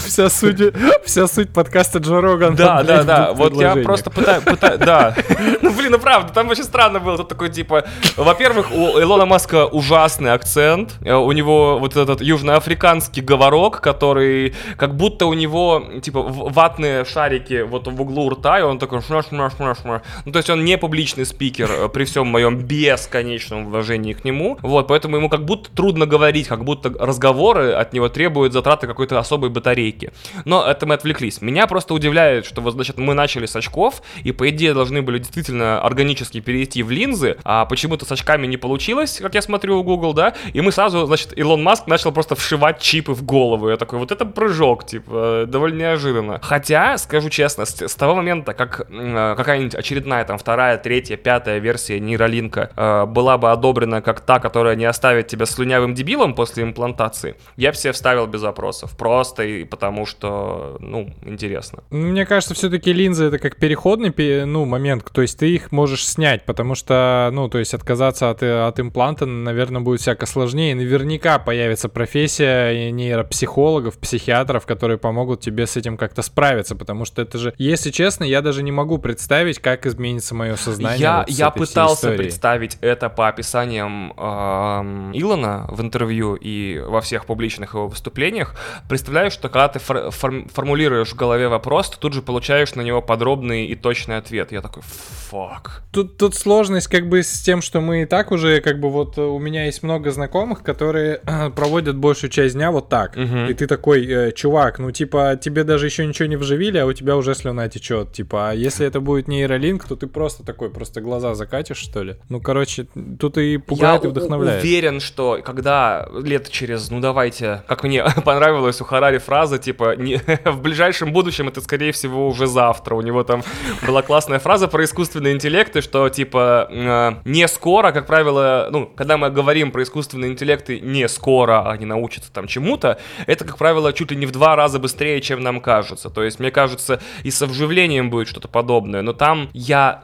Вся 0.05 0.29
суть, 0.29 0.73
вся 1.05 1.27
суть 1.27 1.51
подкаста 1.53 1.99
Джо 1.99 2.21
Роган. 2.21 2.55
Да, 2.55 2.83
да, 2.83 3.03
да, 3.03 3.33
вот 3.33 3.53
я 3.55 3.75
просто 3.75 4.09
пытаюсь, 4.09 4.43
пытаюсь, 4.43 4.79
да. 4.79 5.15
Ну, 5.61 5.71
блин, 5.71 5.91
ну 5.91 5.99
правда, 5.99 6.33
там 6.33 6.49
очень 6.49 6.63
странно 6.63 6.99
было, 6.99 7.17
тут 7.17 7.29
такой, 7.29 7.49
типа, 7.49 7.85
во-первых, 8.17 8.71
у 8.71 8.99
Илона 8.99 9.25
Маска 9.25 9.65
ужасный 9.65 10.33
акцент, 10.33 10.95
э, 11.01 11.13
у 11.13 11.31
него 11.31 11.79
вот 11.79 11.95
этот 11.95 12.21
южноафриканский 12.25 13.21
говорок, 13.21 13.81
который, 13.81 14.53
как 14.77 14.95
будто 14.95 15.27
у 15.27 15.33
него, 15.33 15.83
типа, 16.01 16.21
ватные 16.21 17.05
шарики 17.05 17.61
вот 17.61 17.87
в 17.87 18.01
углу 18.01 18.29
рта, 18.29 18.59
и 18.59 18.63
он 18.63 18.79
такой 18.79 19.01
шмаш 19.01 19.27
шмаш 19.27 19.53
шмаш 19.55 19.79
шмаш 19.79 20.01
Ну, 20.25 20.31
то 20.31 20.39
есть 20.39 20.49
он 20.49 20.65
не 20.65 20.77
публичный 20.77 21.25
спикер, 21.25 21.69
э, 21.71 21.89
при 21.89 22.05
всем 22.05 22.27
моем 22.27 22.57
бесконечном 22.57 23.67
уважении 23.67 24.13
к 24.13 24.25
нему, 24.25 24.57
вот, 24.61 24.87
поэтому 24.87 25.17
ему 25.17 25.29
как 25.29 25.45
будто 25.45 25.69
трудно 25.75 26.05
говорить, 26.05 26.47
как 26.47 26.63
будто 26.63 26.89
разговоры 26.89 27.71
от 27.71 27.93
него 27.93 28.09
требуют 28.09 28.53
затраты 28.53 28.87
какой-то 28.87 29.19
особой 29.19 29.49
батарейки. 29.49 30.11
Но 30.45 30.65
это 30.65 30.85
мы 30.85 30.95
отвлеклись. 30.95 31.41
Меня 31.41 31.67
просто 31.67 31.93
удивляет, 31.93 32.45
что 32.45 32.61
вот, 32.61 32.73
значит, 32.73 32.97
мы 32.97 33.13
начали 33.13 33.45
с 33.45 33.55
очков, 33.55 34.01
и 34.23 34.31
по 34.31 34.49
идее 34.49 34.73
должны 34.73 35.01
были 35.01 35.19
действительно 35.19 35.81
органически 35.81 36.39
перейти 36.39 36.83
в 36.83 36.91
линзы, 36.91 37.37
а 37.43 37.65
почему-то 37.65 38.05
с 38.05 38.11
очками 38.11 38.47
не 38.47 38.57
получилось, 38.57 39.19
как 39.21 39.35
я 39.35 39.41
смотрю 39.41 39.79
у 39.79 39.83
Google, 39.83 40.13
да, 40.13 40.33
и 40.53 40.61
мы 40.61 40.71
сразу, 40.71 41.05
значит, 41.05 41.37
Илон 41.37 41.63
Маск 41.63 41.87
начал 41.87 42.04
просто 42.11 42.35
вшивать 42.35 42.79
чипы 42.79 43.13
в 43.13 43.23
голову. 43.23 43.69
Я 43.69 43.77
такой, 43.77 43.99
вот 43.99 44.11
это 44.11 44.25
прыжок, 44.25 44.85
типа, 44.85 45.45
довольно 45.47 45.79
неожиданно. 45.79 46.39
Хотя, 46.41 46.97
скажу 46.97 47.29
честно, 47.29 47.65
с, 47.65 47.81
с 47.81 47.95
того 47.95 48.15
момента, 48.15 48.53
как 48.53 48.87
э, 48.89 49.33
какая-нибудь 49.37 49.75
очередная, 49.75 50.25
там, 50.25 50.37
вторая, 50.37 50.77
третья, 50.77 51.17
пятая 51.17 51.59
версия 51.59 51.99
нейролинка 51.99 52.71
э, 52.75 53.05
была 53.05 53.37
бы 53.37 53.51
одобрена 53.51 54.01
как 54.01 54.21
та, 54.21 54.39
которая 54.39 54.75
не 54.75 54.85
оставит 54.85 55.27
тебя 55.27 55.45
слюнявым 55.45 55.93
дебилом 55.93 56.33
после 56.33 56.63
имплантации, 56.63 57.35
я 57.57 57.71
бы 57.71 57.77
себе 57.77 57.93
вставил 57.93 58.27
без 58.27 58.41
вопросов. 58.41 58.97
Просто 58.97 59.43
и 59.43 59.63
потому, 59.63 60.05
что, 60.05 60.77
ну, 60.79 61.13
интересно. 61.23 61.83
Мне 61.89 62.25
кажется, 62.25 62.53
все-таки 62.53 62.93
линзы 62.93 63.25
это 63.25 63.39
как 63.39 63.57
переходный, 63.57 64.13
ну, 64.45 64.65
момент, 64.65 65.05
то 65.11 65.21
есть 65.21 65.39
ты 65.39 65.53
их 65.53 65.71
можешь 65.71 66.05
снять, 66.05 66.45
потому 66.45 66.75
что, 66.75 67.29
ну, 67.33 67.49
то 67.49 67.59
есть 67.59 67.73
отказаться 67.73 68.29
от, 68.29 68.43
от 68.43 68.79
импланта, 68.79 69.25
наверное, 69.25 69.81
будет 69.81 70.01
всяко 70.01 70.25
сложнее. 70.25 70.75
Наверняка 70.75 71.39
появится 71.39 71.89
профессия 71.95 72.91
нейропсихологов, 72.91 73.97
психиатров, 73.97 74.65
которые 74.65 74.97
помогут 74.97 75.39
тебе 75.39 75.65
с 75.65 75.77
этим 75.77 75.97
как-то 75.97 76.21
справиться, 76.21 76.75
потому 76.75 77.05
что 77.05 77.21
это 77.21 77.37
же, 77.37 77.53
если 77.57 77.89
честно, 77.89 78.25
я 78.25 78.41
даже 78.41 78.63
не 78.63 78.71
могу 78.71 78.97
представить, 78.97 79.59
как 79.59 79.85
изменится 79.85 80.35
мое 80.35 80.57
сознание. 80.57 80.99
Я, 80.99 81.17
вот 81.19 81.29
я 81.29 81.49
пытался 81.51 82.11
представить 82.11 82.77
это 82.81 83.09
по 83.09 83.29
описаниям 83.29 84.11
э, 84.11 85.11
Илона 85.13 85.67
в 85.69 85.81
интервью 85.81 86.35
и 86.35 86.83
во 86.85 86.99
всех 86.99 87.25
публичных 87.25 87.73
его 87.73 87.87
выступлениях. 87.87 88.55
Представляю, 88.89 89.31
что 89.31 89.47
когда 89.47 89.69
ты 89.69 89.79
фор- 89.79 90.11
фор- 90.11 90.49
формулируешь 90.49 91.13
в 91.13 91.15
голове 91.15 91.47
вопрос, 91.47 91.89
ты 91.91 91.97
тут 91.97 92.11
же 92.11 92.21
получаешь 92.21 92.75
на 92.75 92.81
него 92.81 93.01
подробный 93.01 93.67
и 93.67 93.75
точный 93.75 94.17
ответ. 94.17 94.51
Я 94.51 94.61
такой, 94.61 94.83
фак. 94.83 95.83
Тут, 95.93 96.17
тут 96.17 96.35
сложность 96.35 96.87
как 96.87 97.07
бы 97.07 97.23
с 97.23 97.41
тем, 97.41 97.61
что 97.61 97.79
мы 97.79 98.01
и 98.01 98.05
так 98.05 98.33
уже, 98.33 98.59
как 98.59 98.81
бы 98.81 98.89
вот 98.89 99.17
у 99.17 99.39
меня 99.39 99.65
есть 99.65 99.81
много 99.81 100.11
знакомых, 100.11 100.61
которые 100.61 101.21
проводят 101.55 101.84
большую 101.93 102.29
часть 102.29 102.55
дня 102.55 102.71
вот 102.71 102.89
так. 102.89 103.15
Угу. 103.15 103.49
И 103.49 103.53
ты 103.53 103.67
такой, 103.67 104.05
э, 104.05 104.31
чувак, 104.31 104.79
ну 104.79 104.91
типа 104.91 105.39
тебе 105.41 105.63
даже 105.63 105.85
еще 105.85 106.05
ничего 106.05 106.27
не 106.27 106.37
вживили, 106.37 106.77
а 106.77 106.85
у 106.85 106.93
тебя 106.93 107.15
уже 107.15 107.35
слюна 107.35 107.69
течет. 107.69 108.13
Типа, 108.13 108.49
а 108.49 108.53
если 108.53 108.87
это 108.87 108.99
будет 108.99 109.27
нейролинк, 109.27 109.85
то 109.85 109.95
ты 109.95 110.07
просто 110.07 110.43
такой, 110.43 110.69
просто 110.69 111.01
глаза 111.01 111.35
закатишь, 111.35 111.77
что 111.77 112.03
ли? 112.03 112.15
Ну, 112.29 112.41
короче, 112.41 112.87
тут 113.19 113.37
и 113.37 113.57
пугает, 113.57 114.03
Я 114.03 114.09
и 114.09 114.11
вдохновляет. 114.11 114.63
Я 114.63 114.69
уверен, 114.69 114.99
что 114.99 115.39
когда 115.43 116.07
лет 116.23 116.49
через, 116.49 116.89
ну 116.89 116.99
давайте, 116.99 117.63
как 117.67 117.83
мне 117.83 118.03
понравилась 118.25 118.81
у 118.81 118.85
Харари 118.85 119.17
фраза, 119.17 119.57
типа, 119.57 119.95
не, 119.95 120.19
в 120.45 120.61
ближайшем 120.61 121.13
будущем 121.13 121.47
это, 121.47 121.61
скорее 121.61 121.91
всего, 121.91 122.27
уже 122.27 122.47
завтра. 122.47 122.95
У 122.95 123.01
него 123.01 123.23
там 123.23 123.43
была 123.85 124.01
классная 124.01 124.39
фраза 124.39 124.67
про 124.67 124.83
искусственный 124.83 125.33
интеллект, 125.33 125.75
и 125.75 125.81
что, 125.81 126.09
типа, 126.09 126.67
э, 126.69 127.11
не 127.25 127.47
скоро, 127.47 127.91
как 127.91 128.07
правило, 128.07 128.69
ну, 128.71 128.91
когда 128.95 129.17
мы 129.17 129.29
говорим 129.29 129.71
про 129.71 129.83
искусственный 129.83 130.29
интеллект, 130.29 130.69
и 130.69 130.79
не 130.79 131.07
скоро 131.07 131.74
они 131.75 131.85
научатся 131.85 132.31
там 132.31 132.47
чему-то, 132.47 132.99
это, 133.27 133.45
как 133.45 133.57
правило, 133.57 133.93
чуть 133.93 134.11
ли 134.11 134.17
не 134.17 134.25
в 134.25 134.31
два 134.31 134.55
раза 134.55 134.79
быстрее, 134.79 135.21
чем 135.21 135.41
нам 135.41 135.61
кажется. 135.61 136.09
То 136.09 136.23
есть, 136.23 136.39
мне 136.39 136.51
кажется, 136.51 136.99
и 137.23 137.31
со 137.31 137.45
вживлением 137.45 138.09
будет 138.09 138.27
что-то 138.27 138.47
подобное, 138.47 139.01
но 139.01 139.13
там 139.13 139.49
я 139.53 140.01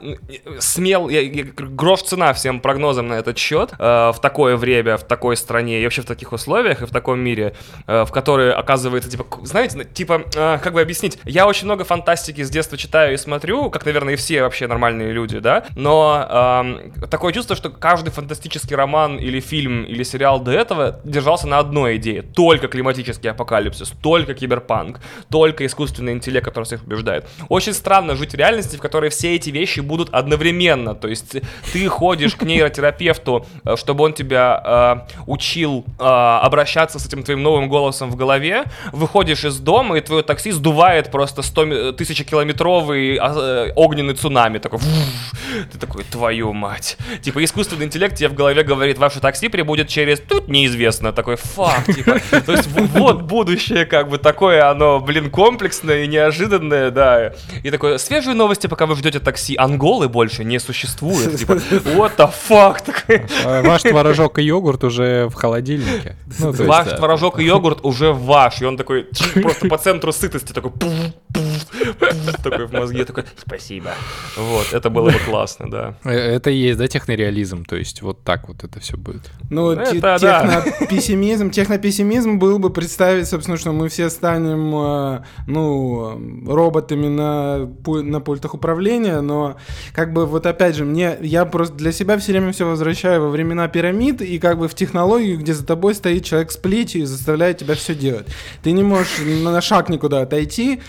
смел, 0.58 1.08
я, 1.08 1.20
я, 1.20 1.44
грош 1.44 2.02
цена 2.02 2.32
всем 2.32 2.60
прогнозам 2.60 3.08
на 3.08 3.14
этот 3.14 3.38
счет 3.38 3.72
э, 3.78 4.12
в 4.14 4.16
такое 4.20 4.56
время, 4.56 4.96
в 4.96 5.04
такой 5.04 5.36
стране 5.36 5.80
и 5.80 5.84
вообще 5.84 6.02
в 6.02 6.06
таких 6.06 6.32
условиях 6.32 6.82
и 6.82 6.86
в 6.86 6.90
таком 6.90 7.20
мире, 7.20 7.54
э, 7.86 8.04
в 8.04 8.12
который 8.12 8.52
оказывается, 8.52 9.10
типа, 9.10 9.26
знаете, 9.44 9.84
типа, 9.84 10.22
э, 10.34 10.58
как 10.62 10.72
бы 10.72 10.80
объяснить, 10.80 11.18
я 11.24 11.46
очень 11.46 11.64
много 11.64 11.84
фантастики 11.84 12.42
с 12.42 12.50
детства 12.50 12.78
читаю 12.78 13.14
и 13.14 13.16
смотрю, 13.16 13.70
как, 13.70 13.84
наверное, 13.86 14.14
и 14.14 14.16
все 14.16 14.42
вообще 14.42 14.66
нормальные 14.66 15.12
люди, 15.12 15.38
да, 15.38 15.64
но 15.76 16.26
э, 16.28 17.06
такое 17.08 17.32
чувство, 17.32 17.56
что 17.56 17.70
каждый 17.70 18.10
фантастический 18.10 18.76
роман 18.76 19.16
или 19.16 19.40
фильм 19.40 19.84
или 19.84 20.02
сериал 20.02 20.40
до 20.40 20.52
этого 20.52 21.00
держался 21.04 21.46
на 21.46 21.58
одной 21.62 21.96
идее, 21.96 22.22
только 22.22 22.68
климатический 22.68 23.30
апокалипсис, 23.30 23.92
только 24.02 24.34
киберпанк, 24.34 25.00
только 25.30 25.64
искусственный 25.64 26.12
интеллект, 26.12 26.44
который 26.44 26.64
всех 26.64 26.84
побеждает. 26.84 27.26
Очень 27.48 27.72
странно 27.72 28.14
жить 28.16 28.32
в 28.32 28.36
реальности, 28.36 28.76
в 28.76 28.80
которой 28.80 29.10
все 29.10 29.34
эти 29.34 29.50
вещи 29.50 29.80
будут 29.80 30.08
одновременно, 30.12 30.94
то 30.94 31.08
есть 31.08 31.36
ты 31.72 31.88
ходишь 31.88 32.34
к 32.34 32.42
нейротерапевту, 32.42 33.46
э, 33.64 33.76
чтобы 33.76 34.04
он 34.04 34.12
тебя 34.12 35.06
э, 35.08 35.22
учил 35.26 35.84
э, 35.98 36.02
обращаться 36.02 36.98
с 36.98 37.06
этим 37.06 37.22
твоим 37.22 37.42
новым 37.42 37.68
голосом 37.68 38.10
в 38.10 38.16
голове, 38.16 38.64
выходишь 38.92 39.44
из 39.44 39.58
дома, 39.58 39.98
и 39.98 40.00
твое 40.00 40.22
такси 40.22 40.50
сдувает 40.50 41.10
просто 41.10 41.42
100 41.42 41.92
тысячекилометровый 41.92 43.18
э, 43.20 43.72
огненный 43.76 44.14
цунами, 44.14 44.58
такой, 44.58 44.80
ты 45.72 45.78
такой, 45.78 46.04
твою 46.04 46.52
мать. 46.52 46.96
Типа 47.22 47.42
искусственный 47.44 47.86
интеллект 47.86 48.16
тебе 48.16 48.28
в 48.28 48.34
голове 48.34 48.62
говорит, 48.62 48.98
ваше 48.98 49.20
такси 49.20 49.48
прибудет 49.48 49.88
через, 49.88 50.20
тут 50.20 50.48
неизвестно, 50.48 51.12
такой, 51.12 51.36
фак, 51.54 51.86
типа, 51.86 52.20
то 52.44 52.52
есть 52.52 52.68
вот 52.68 53.22
будущее, 53.22 53.86
как 53.86 54.08
бы, 54.08 54.18
такое 54.18 54.70
оно, 54.70 55.00
блин, 55.00 55.30
комплексное 55.30 56.04
и 56.04 56.06
неожиданное, 56.08 56.90
да, 56.90 57.32
и 57.62 57.70
такое, 57.70 57.98
свежие 57.98 58.34
новости, 58.34 58.66
пока 58.66 58.86
вы 58.86 58.96
ждете 58.96 59.20
такси, 59.20 59.56
Анголы 59.56 60.08
больше 60.08 60.44
не 60.44 60.58
существует, 60.58 61.36
типа, 61.36 61.52
what 61.52 62.12
the 62.16 62.30
fuck, 62.48 62.82
а, 63.44 63.62
Ваш 63.62 63.82
творожок 63.82 64.38
и 64.38 64.42
йогурт 64.42 64.84
уже 64.84 65.28
в 65.28 65.34
холодильнике. 65.34 66.16
Ну, 66.38 66.52
ваш 66.52 66.88
творожок 66.88 67.38
и 67.38 67.44
йогурт 67.44 67.80
уже 67.82 68.12
ваш, 68.12 68.62
и 68.62 68.64
он 68.64 68.76
такой, 68.76 69.06
просто 69.42 69.68
по 69.68 69.78
центру 69.78 70.12
сытости 70.12 70.52
такой, 70.52 70.72
такой 72.34 72.66
в 72.66 72.72
мозге, 72.72 73.04
такой, 73.04 73.24
спасибо. 73.36 73.90
Вот, 74.36 74.72
это 74.72 74.90
было 74.90 75.10
бы 75.10 75.18
классно, 75.18 75.70
да. 75.70 75.94
Э, 76.04 76.10
это 76.10 76.50
и 76.50 76.56
есть, 76.56 76.78
да, 76.78 76.86
технореализм, 76.86 77.64
то 77.64 77.76
есть 77.76 78.02
вот 78.02 78.22
так 78.22 78.48
вот 78.48 78.64
это 78.64 78.80
все 78.80 78.96
будет. 78.96 79.22
Ну, 79.50 79.70
это, 79.70 79.92
технопессимизм, 79.92 81.50
технопессимизм 81.50 82.38
был 82.38 82.58
бы 82.58 82.70
представить, 82.70 83.28
собственно, 83.28 83.56
что 83.56 83.72
мы 83.72 83.88
все 83.88 84.10
станем, 84.10 84.74
э, 84.74 85.24
ну, 85.46 86.20
роботами 86.46 87.08
на, 87.08 87.68
на 87.86 88.20
пультах 88.20 88.54
управления, 88.54 89.20
но 89.20 89.56
как 89.92 90.12
бы 90.12 90.26
вот 90.26 90.46
опять 90.46 90.76
же, 90.76 90.84
мне, 90.84 91.16
я 91.20 91.44
просто 91.44 91.74
для 91.76 91.92
себя 91.92 92.18
все 92.18 92.32
время 92.32 92.52
все 92.52 92.66
возвращаю 92.66 93.22
во 93.22 93.28
времена 93.28 93.68
пирамид 93.68 94.22
и 94.22 94.38
как 94.38 94.58
бы 94.58 94.68
в 94.68 94.74
технологию, 94.74 95.38
где 95.38 95.52
за 95.54 95.66
тобой 95.66 95.94
стоит 95.94 96.24
человек 96.24 96.52
с 96.52 96.56
плетью 96.56 97.02
и 97.02 97.04
заставляет 97.04 97.58
тебя 97.58 97.74
все 97.74 97.94
делать. 97.94 98.26
Ты 98.62 98.72
не 98.72 98.82
можешь 98.82 99.18
на 99.20 99.60
шаг 99.60 99.88
никуда 99.88 100.22
отойти, 100.22 100.80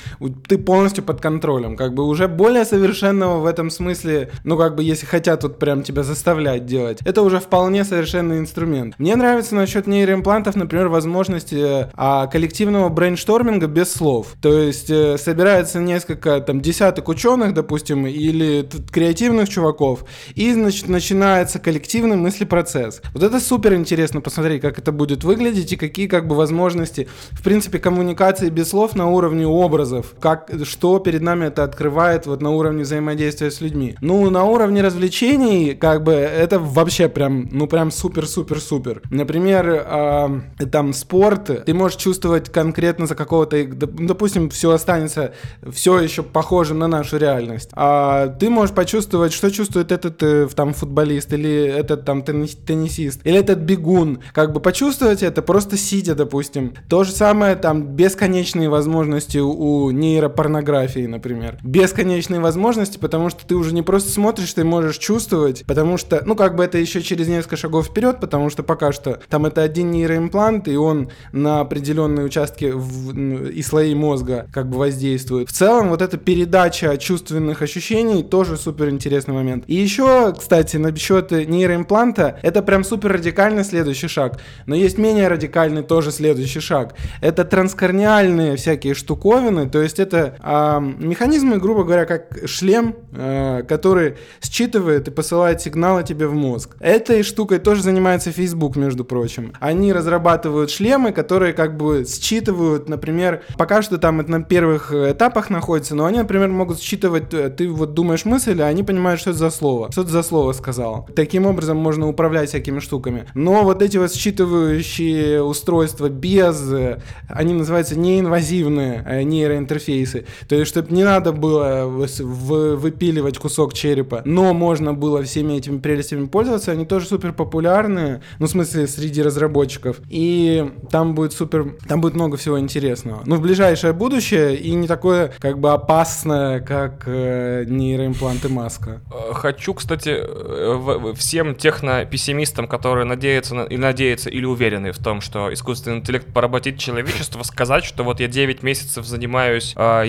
ты 0.47 0.57
полностью 0.57 0.93
полностью 0.93 1.03
под 1.03 1.21
контролем. 1.21 1.32
Как 1.77 1.93
бы 1.93 2.05
уже 2.05 2.27
более 2.27 2.65
совершенного 2.65 3.39
в 3.39 3.45
этом 3.45 3.69
смысле, 3.69 4.31
ну 4.43 4.57
как 4.57 4.75
бы 4.75 4.83
если 4.83 5.05
хотят 5.05 5.43
вот 5.43 5.59
прям 5.59 5.83
тебя 5.83 6.03
заставлять 6.03 6.65
делать, 6.65 6.99
это 7.05 7.21
уже 7.21 7.39
вполне 7.39 7.83
совершенный 7.83 8.39
инструмент. 8.39 8.95
Мне 8.97 9.15
нравится 9.15 9.55
насчет 9.55 9.87
нейроимплантов, 9.87 10.55
например, 10.55 10.87
возможность 10.87 11.53
а, 11.53 12.27
коллективного 12.27 12.89
брейншторминга 12.89 13.67
без 13.67 13.91
слов. 13.91 14.35
То 14.41 14.57
есть 14.57 14.89
э, 14.89 15.17
собирается 15.17 15.79
несколько 15.79 16.39
там 16.41 16.61
десяток 16.61 17.09
ученых, 17.09 17.53
допустим, 17.53 18.05
или 18.07 18.67
креативных 18.91 19.49
чуваков, 19.49 20.05
и 20.35 20.51
значит 20.53 20.87
начинается 20.87 21.59
коллективный 21.59 22.15
мыслепроцесс. 22.15 23.01
Вот 23.13 23.23
это 23.23 23.39
супер 23.39 23.73
интересно 23.73 24.21
посмотреть, 24.21 24.61
как 24.61 24.79
это 24.79 24.91
будет 24.91 25.23
выглядеть 25.23 25.73
и 25.73 25.75
какие 25.75 26.07
как 26.07 26.27
бы 26.27 26.35
возможности, 26.35 27.07
в 27.31 27.43
принципе, 27.43 27.79
коммуникации 27.79 28.49
без 28.49 28.69
слов 28.69 28.95
на 28.95 29.09
уровне 29.09 29.45
образов, 29.47 30.13
как, 30.19 30.49
что 30.63 30.99
перед 30.99 31.21
нами 31.23 31.45
это 31.45 31.63
открывает 31.63 32.25
вот 32.25 32.41
на 32.41 32.51
уровне 32.51 32.83
взаимодействия 32.83 33.51
с 33.51 33.61
людьми. 33.61 33.95
Ну, 34.01 34.29
на 34.29 34.43
уровне 34.43 34.81
развлечений, 34.81 35.73
как 35.73 36.03
бы, 36.03 36.13
это 36.13 36.59
вообще 36.59 37.09
прям, 37.09 37.49
ну, 37.51 37.67
прям 37.67 37.91
супер-супер-супер. 37.91 39.01
Например, 39.09 39.85
э, 39.85 40.65
там 40.71 40.93
спорт, 40.93 41.65
ты 41.65 41.73
можешь 41.73 41.97
чувствовать 41.97 42.49
конкретно 42.51 43.07
за 43.07 43.15
какого-то, 43.15 43.63
допустим, 43.65 44.49
все 44.49 44.71
останется 44.71 45.33
все 45.71 45.99
еще 45.99 46.23
похожим 46.23 46.79
на 46.79 46.87
нашу 46.87 47.17
реальность. 47.17 47.69
А 47.73 48.27
ты 48.27 48.49
можешь 48.49 48.75
почувствовать, 48.75 49.33
что 49.33 49.51
чувствует 49.51 49.91
этот 49.91 50.21
э, 50.23 50.47
там 50.55 50.73
футболист 50.73 51.33
или 51.33 51.65
этот 51.65 52.05
там 52.05 52.23
теннисист 52.23 53.21
или 53.23 53.37
этот 53.37 53.59
бегун. 53.59 54.19
Как 54.33 54.51
бы 54.53 54.59
почувствовать 54.59 55.23
это 55.23 55.41
просто 55.41 55.77
сидя, 55.77 56.15
допустим. 56.15 56.73
То 56.89 57.03
же 57.03 57.11
самое 57.11 57.55
там 57.55 57.83
бесконечные 57.83 58.69
возможности 58.69 59.37
у 59.37 59.91
нейропорнографии, 59.91 61.05
например. 61.13 61.57
Бесконечные 61.63 62.39
возможности, 62.39 62.97
потому 62.97 63.29
что 63.29 63.45
ты 63.45 63.55
уже 63.55 63.73
не 63.73 63.81
просто 63.81 64.09
смотришь, 64.09 64.53
ты 64.53 64.63
можешь 64.63 64.97
чувствовать, 64.97 65.63
потому 65.65 65.97
что, 65.97 66.21
ну, 66.25 66.35
как 66.35 66.55
бы 66.55 66.63
это 66.63 66.77
еще 66.77 67.01
через 67.01 67.27
несколько 67.27 67.55
шагов 67.55 67.87
вперед, 67.87 68.19
потому 68.19 68.49
что 68.49 68.63
пока 68.63 68.91
что 68.91 69.19
там 69.29 69.45
это 69.45 69.61
один 69.61 69.91
нейроимплант, 69.91 70.67
и 70.67 70.75
он 70.75 71.09
на 71.31 71.61
определенные 71.61 72.25
участки 72.25 72.71
в, 72.73 73.49
и 73.49 73.61
слои 73.61 73.95
мозга 73.95 74.47
как 74.51 74.67
бы 74.69 74.77
воздействует. 74.77 75.49
В 75.49 75.53
целом, 75.53 75.89
вот 75.89 76.01
эта 76.01 76.17
передача 76.17 76.97
чувственных 76.97 77.61
ощущений 77.61 78.23
тоже 78.23 78.57
супер 78.57 78.89
интересный 78.89 79.33
момент. 79.33 79.63
И 79.67 79.75
еще, 79.75 80.33
кстати, 80.33 80.77
насчет 80.77 81.31
нейроимпланта, 81.31 82.39
это 82.41 82.61
прям 82.63 82.83
супер 82.83 83.13
радикальный 83.13 83.63
следующий 83.63 84.07
шаг. 84.07 84.39
Но 84.65 84.75
есть 84.75 84.97
менее 84.97 85.27
радикальный 85.27 85.83
тоже 85.83 86.11
следующий 86.11 86.59
шаг. 86.59 86.95
Это 87.21 87.45
транскорниальные 87.45 88.55
всякие 88.55 88.95
штуковины, 88.95 89.69
то 89.69 89.81
есть 89.81 89.99
это 89.99 90.35
э, 90.41 90.92
механизмы, 90.99 91.57
грубо 91.57 91.83
говоря, 91.83 92.05
как 92.05 92.47
шлем, 92.47 92.95
э, 93.11 93.63
который 93.67 94.15
считывает 94.41 95.07
и 95.07 95.11
посылает 95.11 95.61
сигналы 95.61 96.03
тебе 96.03 96.27
в 96.27 96.33
мозг. 96.33 96.75
Этой 96.79 97.23
штукой 97.23 97.59
тоже 97.59 97.81
занимается 97.83 98.31
Facebook, 98.31 98.75
между 98.75 99.05
прочим. 99.05 99.53
Они 99.59 99.93
разрабатывают 99.93 100.69
шлемы, 100.69 101.11
которые 101.11 101.53
как 101.53 101.77
бы 101.77 102.05
считывают, 102.05 102.89
например, 102.89 103.43
пока 103.57 103.81
что 103.81 103.97
там 103.97 104.19
это 104.19 104.31
на 104.31 104.43
первых 104.43 104.91
этапах 104.93 105.49
находится, 105.49 105.95
но 105.95 106.05
они, 106.05 106.19
например, 106.19 106.49
могут 106.49 106.79
считывать, 106.79 107.33
э, 107.33 107.49
ты 107.49 107.69
вот 107.69 107.93
думаешь 107.93 108.25
мысль, 108.25 108.61
а 108.61 108.67
они 108.67 108.83
понимают, 108.83 109.19
что 109.19 109.31
это 109.31 109.39
за 109.39 109.49
слово, 109.49 109.91
что 109.91 110.01
это 110.01 110.11
за 110.11 110.23
слово 110.23 110.53
сказал. 110.53 111.07
Таким 111.15 111.45
образом 111.45 111.77
можно 111.77 112.07
управлять 112.07 112.49
всякими 112.49 112.79
штуками. 112.79 113.27
Но 113.33 113.63
вот 113.63 113.81
эти 113.81 113.97
вот 113.97 114.11
считывающие 114.11 115.41
устройства 115.41 116.09
без, 116.09 116.61
э, 116.71 117.01
они 117.27 117.53
называются 117.53 117.97
неинвазивные 117.97 119.03
э, 119.05 119.23
нейроинтерфейсы. 119.23 120.25
То 120.47 120.55
есть, 120.55 120.73
чтобы 120.83 120.95
не 120.95 121.03
надо 121.03 121.31
было 121.31 121.85
выпиливать 121.85 123.37
кусок 123.37 123.73
черепа, 123.73 124.21
но 124.25 124.53
можно 124.53 124.93
было 124.93 125.23
всеми 125.23 125.53
этими 125.53 125.79
прелестями 125.79 126.25
пользоваться, 126.25 126.71
они 126.71 126.85
тоже 126.85 127.07
супер 127.07 127.33
популярны, 127.33 128.21
ну, 128.39 128.47
в 128.47 128.49
смысле, 128.49 128.87
среди 128.87 129.21
разработчиков. 129.21 129.97
И 130.09 130.71
там 130.89 131.15
будет 131.15 131.33
супер, 131.33 131.75
там 131.87 132.01
будет 132.01 132.15
много 132.15 132.37
всего 132.37 132.59
интересного. 132.59 133.21
Ну, 133.25 133.35
в 133.35 133.41
ближайшее 133.41 133.93
будущее 133.93 134.55
и 134.55 134.71
не 134.73 134.87
такое, 134.87 135.33
как 135.39 135.59
бы, 135.59 135.71
опасное, 135.71 136.59
как 136.59 137.03
э, 137.05 137.65
нейроимпланты 137.67 138.49
Маска. 138.49 139.01
Хочу, 139.33 139.73
кстати, 139.73 140.15
э, 140.19 141.13
всем 141.15 141.55
техно-пессимистам, 141.55 142.67
которые 142.67 143.05
надеются, 143.05 143.55
на, 143.55 143.61
и 143.63 143.77
надеются 143.77 144.29
или 144.29 144.45
уверены 144.45 144.91
в 144.91 144.97
том, 144.97 145.21
что 145.21 145.53
искусственный 145.53 145.97
интеллект 145.97 146.31
поработит 146.33 146.77
человечество, 146.77 147.43
сказать, 147.43 147.83
что 147.83 148.03
вот 148.03 148.19
я 148.19 148.27
9 148.27 148.63
месяцев 148.63 149.05
занимаюсь 149.05 149.73
э, 149.75 150.07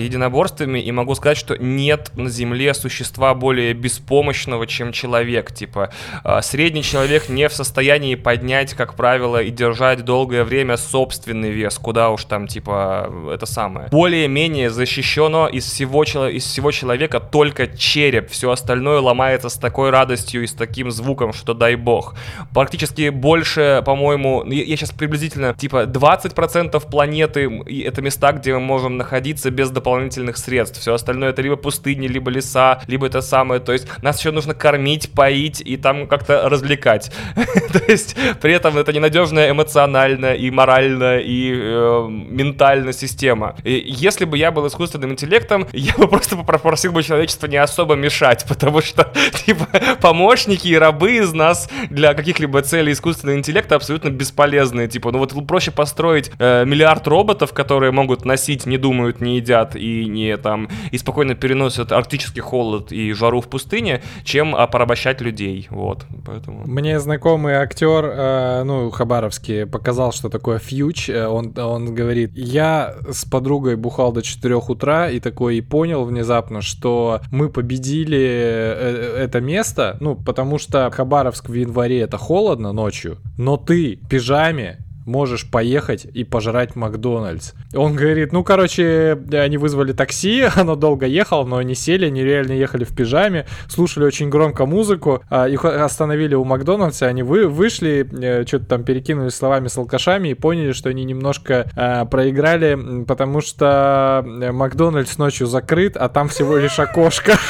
единоборствами 0.65 0.79
и 0.79 0.91
могу 0.91 1.15
сказать, 1.15 1.37
что 1.37 1.55
нет 1.57 2.11
на 2.15 2.29
Земле 2.29 2.73
существа 2.73 3.33
более 3.33 3.73
беспомощного, 3.73 4.67
чем 4.67 4.91
человек. 4.91 5.53
Типа, 5.53 5.89
э, 6.23 6.41
средний 6.41 6.83
человек 6.83 7.29
не 7.29 7.47
в 7.47 7.53
состоянии 7.53 8.15
поднять, 8.15 8.73
как 8.73 8.95
правило, 8.95 9.41
и 9.41 9.51
держать 9.51 10.03
долгое 10.03 10.43
время 10.43 10.77
собственный 10.77 11.51
вес, 11.51 11.77
куда 11.77 12.09
уж 12.09 12.25
там, 12.25 12.47
типа, 12.47 13.09
это 13.33 13.45
самое. 13.45 13.87
Более-менее 13.91 14.69
защищено 14.69 15.47
из 15.47 15.65
всего, 15.65 16.03
из 16.03 16.43
всего 16.43 16.71
человека 16.71 17.19
только 17.19 17.67
череп, 17.67 18.29
все 18.29 18.49
остальное 18.51 18.99
ломается 18.99 19.49
с 19.49 19.55
такой 19.55 19.89
радостью 19.89 20.43
и 20.43 20.47
с 20.47 20.53
таким 20.53 20.91
звуком, 20.91 21.33
что 21.33 21.53
дай 21.53 21.75
бог. 21.75 22.15
Практически 22.53 23.09
больше, 23.09 23.81
по-моему, 23.85 24.43
я 24.45 24.77
сейчас 24.77 24.91
приблизительно, 24.91 25.53
типа, 25.53 25.85
20% 25.85 26.89
планеты 26.89 27.49
это 27.85 28.01
места, 28.01 28.31
где 28.31 28.53
мы 28.53 28.59
можем 28.59 28.97
находиться 28.97 29.51
без 29.51 29.69
дополнительных 29.75 30.37
средств. 30.37 30.54
Все 30.63 30.93
остальное 30.93 31.29
это 31.29 31.41
либо 31.41 31.55
пустыни, 31.55 32.07
либо 32.07 32.31
леса, 32.31 32.81
либо 32.87 33.07
это 33.07 33.21
самое. 33.21 33.59
То 33.59 33.73
есть 33.73 33.87
нас 34.01 34.19
еще 34.19 34.31
нужно 34.31 34.53
кормить, 34.53 35.11
поить 35.11 35.61
и 35.61 35.77
там 35.77 36.07
как-то 36.07 36.49
развлекать. 36.49 37.11
То 37.73 37.81
есть 37.87 38.15
при 38.41 38.53
этом 38.53 38.77
это 38.77 38.93
ненадежная 38.93 39.51
эмоционально 39.51 40.33
и 40.33 40.49
морально 40.51 41.19
и 41.19 41.51
э, 41.53 42.07
ментально 42.09 42.93
система. 42.93 43.55
Если 43.63 44.25
бы 44.25 44.37
я 44.37 44.51
был 44.51 44.67
искусственным 44.67 45.11
интеллектом, 45.11 45.67
я 45.73 45.93
бы 45.97 46.07
просто 46.07 46.35
попросил 46.37 46.91
бы 46.91 47.03
человечество 47.03 47.47
не 47.47 47.57
особо 47.57 47.95
мешать, 47.95 48.45
потому 48.47 48.81
что 48.81 49.11
типа 49.45 49.67
помощники 50.01 50.67
и 50.67 50.75
рабы 50.75 51.17
из 51.17 51.33
нас 51.33 51.69
для 51.89 52.13
каких-либо 52.13 52.61
целей 52.61 52.93
искусственного 52.93 53.37
интеллекта 53.37 53.75
абсолютно 53.75 54.09
бесполезные. 54.09 54.87
Типа, 54.87 55.11
ну 55.11 55.19
вот 55.19 55.33
проще 55.47 55.71
построить 55.71 56.31
э, 56.39 56.65
миллиард 56.65 57.07
роботов, 57.07 57.53
которые 57.53 57.91
могут 57.91 58.25
носить, 58.25 58.65
не 58.65 58.77
думают, 58.77 59.21
не 59.21 59.37
едят 59.37 59.75
и 59.75 60.05
не 60.05 60.37
там 60.45 60.69
и 60.91 60.97
спокойно 60.99 61.33
переносят 61.33 61.91
арктический 61.91 62.41
холод 62.41 62.91
и 62.91 63.13
жару 63.13 63.41
в 63.41 63.47
пустыне, 63.47 64.03
чем 64.23 64.55
а, 64.55 64.67
порабощать 64.67 65.19
людей. 65.19 65.67
Вот, 65.71 66.05
поэтому. 66.23 66.61
Мне 66.67 66.99
знакомый 66.99 67.55
актер, 67.55 68.05
э, 68.05 68.63
ну 68.63 68.91
Хабаровский, 68.91 69.65
показал, 69.65 70.11
что 70.11 70.29
такое 70.29 70.59
фьюч. 70.59 71.09
Э, 71.09 71.25
он 71.25 71.51
он 71.57 71.95
говорит, 71.95 72.31
я 72.35 72.93
с 73.09 73.25
подругой 73.25 73.75
бухал 73.75 74.13
до 74.13 74.21
4 74.21 74.55
утра 74.55 75.09
и 75.09 75.19
такой 75.19 75.57
и 75.57 75.61
понял 75.61 76.05
внезапно, 76.05 76.61
что 76.61 77.21
мы 77.31 77.49
победили 77.49 78.19
э, 78.19 79.17
это 79.25 79.41
место, 79.41 79.97
ну 79.99 80.15
потому 80.15 80.59
что 80.59 80.91
Хабаровск 80.91 81.49
в 81.49 81.53
январе 81.53 82.01
это 82.01 82.19
холодно 82.19 82.71
ночью, 82.71 83.17
но 83.39 83.57
ты 83.57 83.99
в 84.03 84.07
пижаме 84.07 84.84
можешь 85.05 85.49
поехать 85.49 86.05
и 86.05 86.23
пожрать 86.23 86.75
Макдональдс. 86.75 87.53
Он 87.75 87.95
говорит, 87.95 88.33
ну, 88.33 88.43
короче, 88.43 89.17
они 89.31 89.57
вызвали 89.57 89.93
такси, 89.93 90.47
оно 90.55 90.75
долго 90.75 91.05
ехало, 91.05 91.45
но 91.45 91.57
они 91.57 91.75
сели, 91.75 92.05
они 92.05 92.23
реально 92.23 92.53
ехали 92.53 92.83
в 92.83 92.95
пижаме, 92.95 93.45
слушали 93.67 94.05
очень 94.05 94.29
громко 94.29 94.65
музыку, 94.65 95.23
а, 95.29 95.47
их 95.47 95.63
остановили 95.65 96.35
у 96.35 96.43
Макдональдса, 96.43 97.05
они 97.07 97.23
вы, 97.23 97.47
вышли, 97.47 98.07
э, 98.11 98.45
что-то 98.45 98.65
там 98.65 98.83
перекинулись 98.83 99.35
словами 99.35 99.67
с 99.67 99.77
алкашами 99.77 100.29
и 100.29 100.33
поняли, 100.33 100.71
что 100.71 100.89
они 100.89 101.03
немножко 101.03 101.69
а, 101.75 102.05
проиграли, 102.05 103.03
потому 103.05 103.41
что 103.41 104.23
э, 104.25 104.51
Макдональдс 104.51 105.17
ночью 105.17 105.47
закрыт, 105.47 105.97
а 105.97 106.09
там 106.09 106.29
всего 106.29 106.57
лишь 106.57 106.79
окошко. 106.79 107.37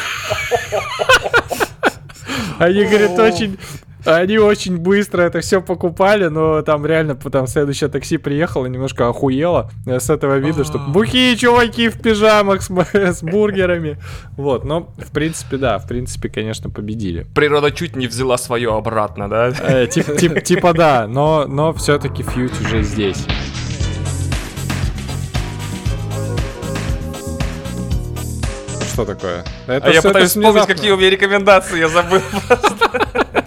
Они, 2.57 2.85
говорят, 2.85 3.19
очень, 3.19 3.57
они 4.05 4.37
очень 4.37 4.77
быстро 4.77 5.23
это 5.23 5.41
все 5.41 5.61
покупали, 5.61 6.27
но 6.27 6.61
там 6.61 6.85
реально 6.85 7.15
потом 7.15 7.47
следующее 7.47 7.89
такси 7.89 8.17
приехало, 8.17 8.65
немножко 8.67 9.09
охуело 9.09 9.71
с 9.85 10.09
этого 10.09 10.37
вида, 10.37 10.63
что 10.63 10.77
а. 10.77 10.89
бухие 10.89 11.35
чуваки 11.35 11.89
в 11.89 11.99
пижамах 11.99 12.61
с, 12.61 12.69
с 12.93 13.23
бургерами. 13.23 13.97
Вот, 14.37 14.63
но 14.63 14.93
в 14.97 15.11
принципе, 15.11 15.57
да, 15.57 15.79
в 15.79 15.87
принципе, 15.87 16.29
конечно, 16.29 16.69
победили. 16.69 17.25
Природа 17.33 17.71
чуть 17.71 17.95
не 17.95 18.07
взяла 18.07 18.37
свое 18.37 18.75
обратно, 18.75 19.29
да? 19.29 19.51
Э, 19.61 19.87
тип, 19.87 20.17
тип, 20.17 20.43
типа 20.43 20.73
да, 20.73 21.07
но, 21.07 21.45
но 21.47 21.73
все-таки 21.73 22.23
фьють 22.23 22.59
уже 22.61 22.83
здесь. 22.83 23.25
Что 28.93 29.03
такое? 29.03 29.43
Это, 29.67 29.87
а 29.87 29.91
я 29.91 30.01
пытаюсь 30.01 30.29
вспомнить, 30.29 30.65
какие 30.67 30.91
у 30.91 30.97
меня 30.97 31.09
рекомендации, 31.09 31.79
я 31.79 31.89
забыл 31.89 32.21
просто. 32.47 33.44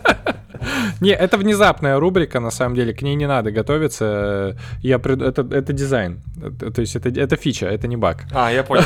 Не, 1.01 1.11
это 1.11 1.37
внезапная 1.39 1.99
рубрика, 1.99 2.41
на 2.41 2.51
самом 2.51 2.75
деле, 2.75 2.93
к 2.93 3.03
ней 3.03 3.15
не 3.15 3.27
надо 3.27 3.51
готовиться. 3.51 4.57
Я 4.83 4.99
пред... 4.99 5.23
это, 5.23 5.43
это 5.43 5.73
дизайн. 5.73 6.21
То 6.75 6.81
есть 6.81 6.97
это, 6.97 7.09
это 7.09 7.37
фича, 7.37 7.67
это 7.67 7.87
не 7.87 7.97
баг. 7.97 8.25
А, 8.33 8.51
я 8.53 8.63
понял. 8.63 8.85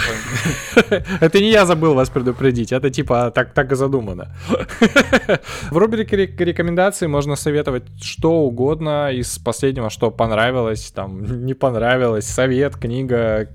Это 1.21 1.41
не 1.41 1.51
я 1.51 1.67
забыл 1.67 1.95
вас 1.95 2.11
предупредить, 2.11 2.73
это 2.73 2.91
типа 2.91 3.31
так, 3.35 3.53
так 3.53 3.73
и 3.73 3.75
задумано. 3.75 4.35
В 5.71 5.77
рубрике 5.77 6.17
рекомендаций 6.17 7.09
можно 7.09 7.37
советовать 7.37 7.85
что 8.01 8.41
угодно 8.43 9.11
из 9.13 9.39
последнего, 9.39 9.91
что 9.91 10.11
понравилось, 10.11 10.91
там, 10.95 11.45
не 11.47 11.55
понравилось, 11.55 12.27
совет, 12.27 12.77
книга, 12.77 13.49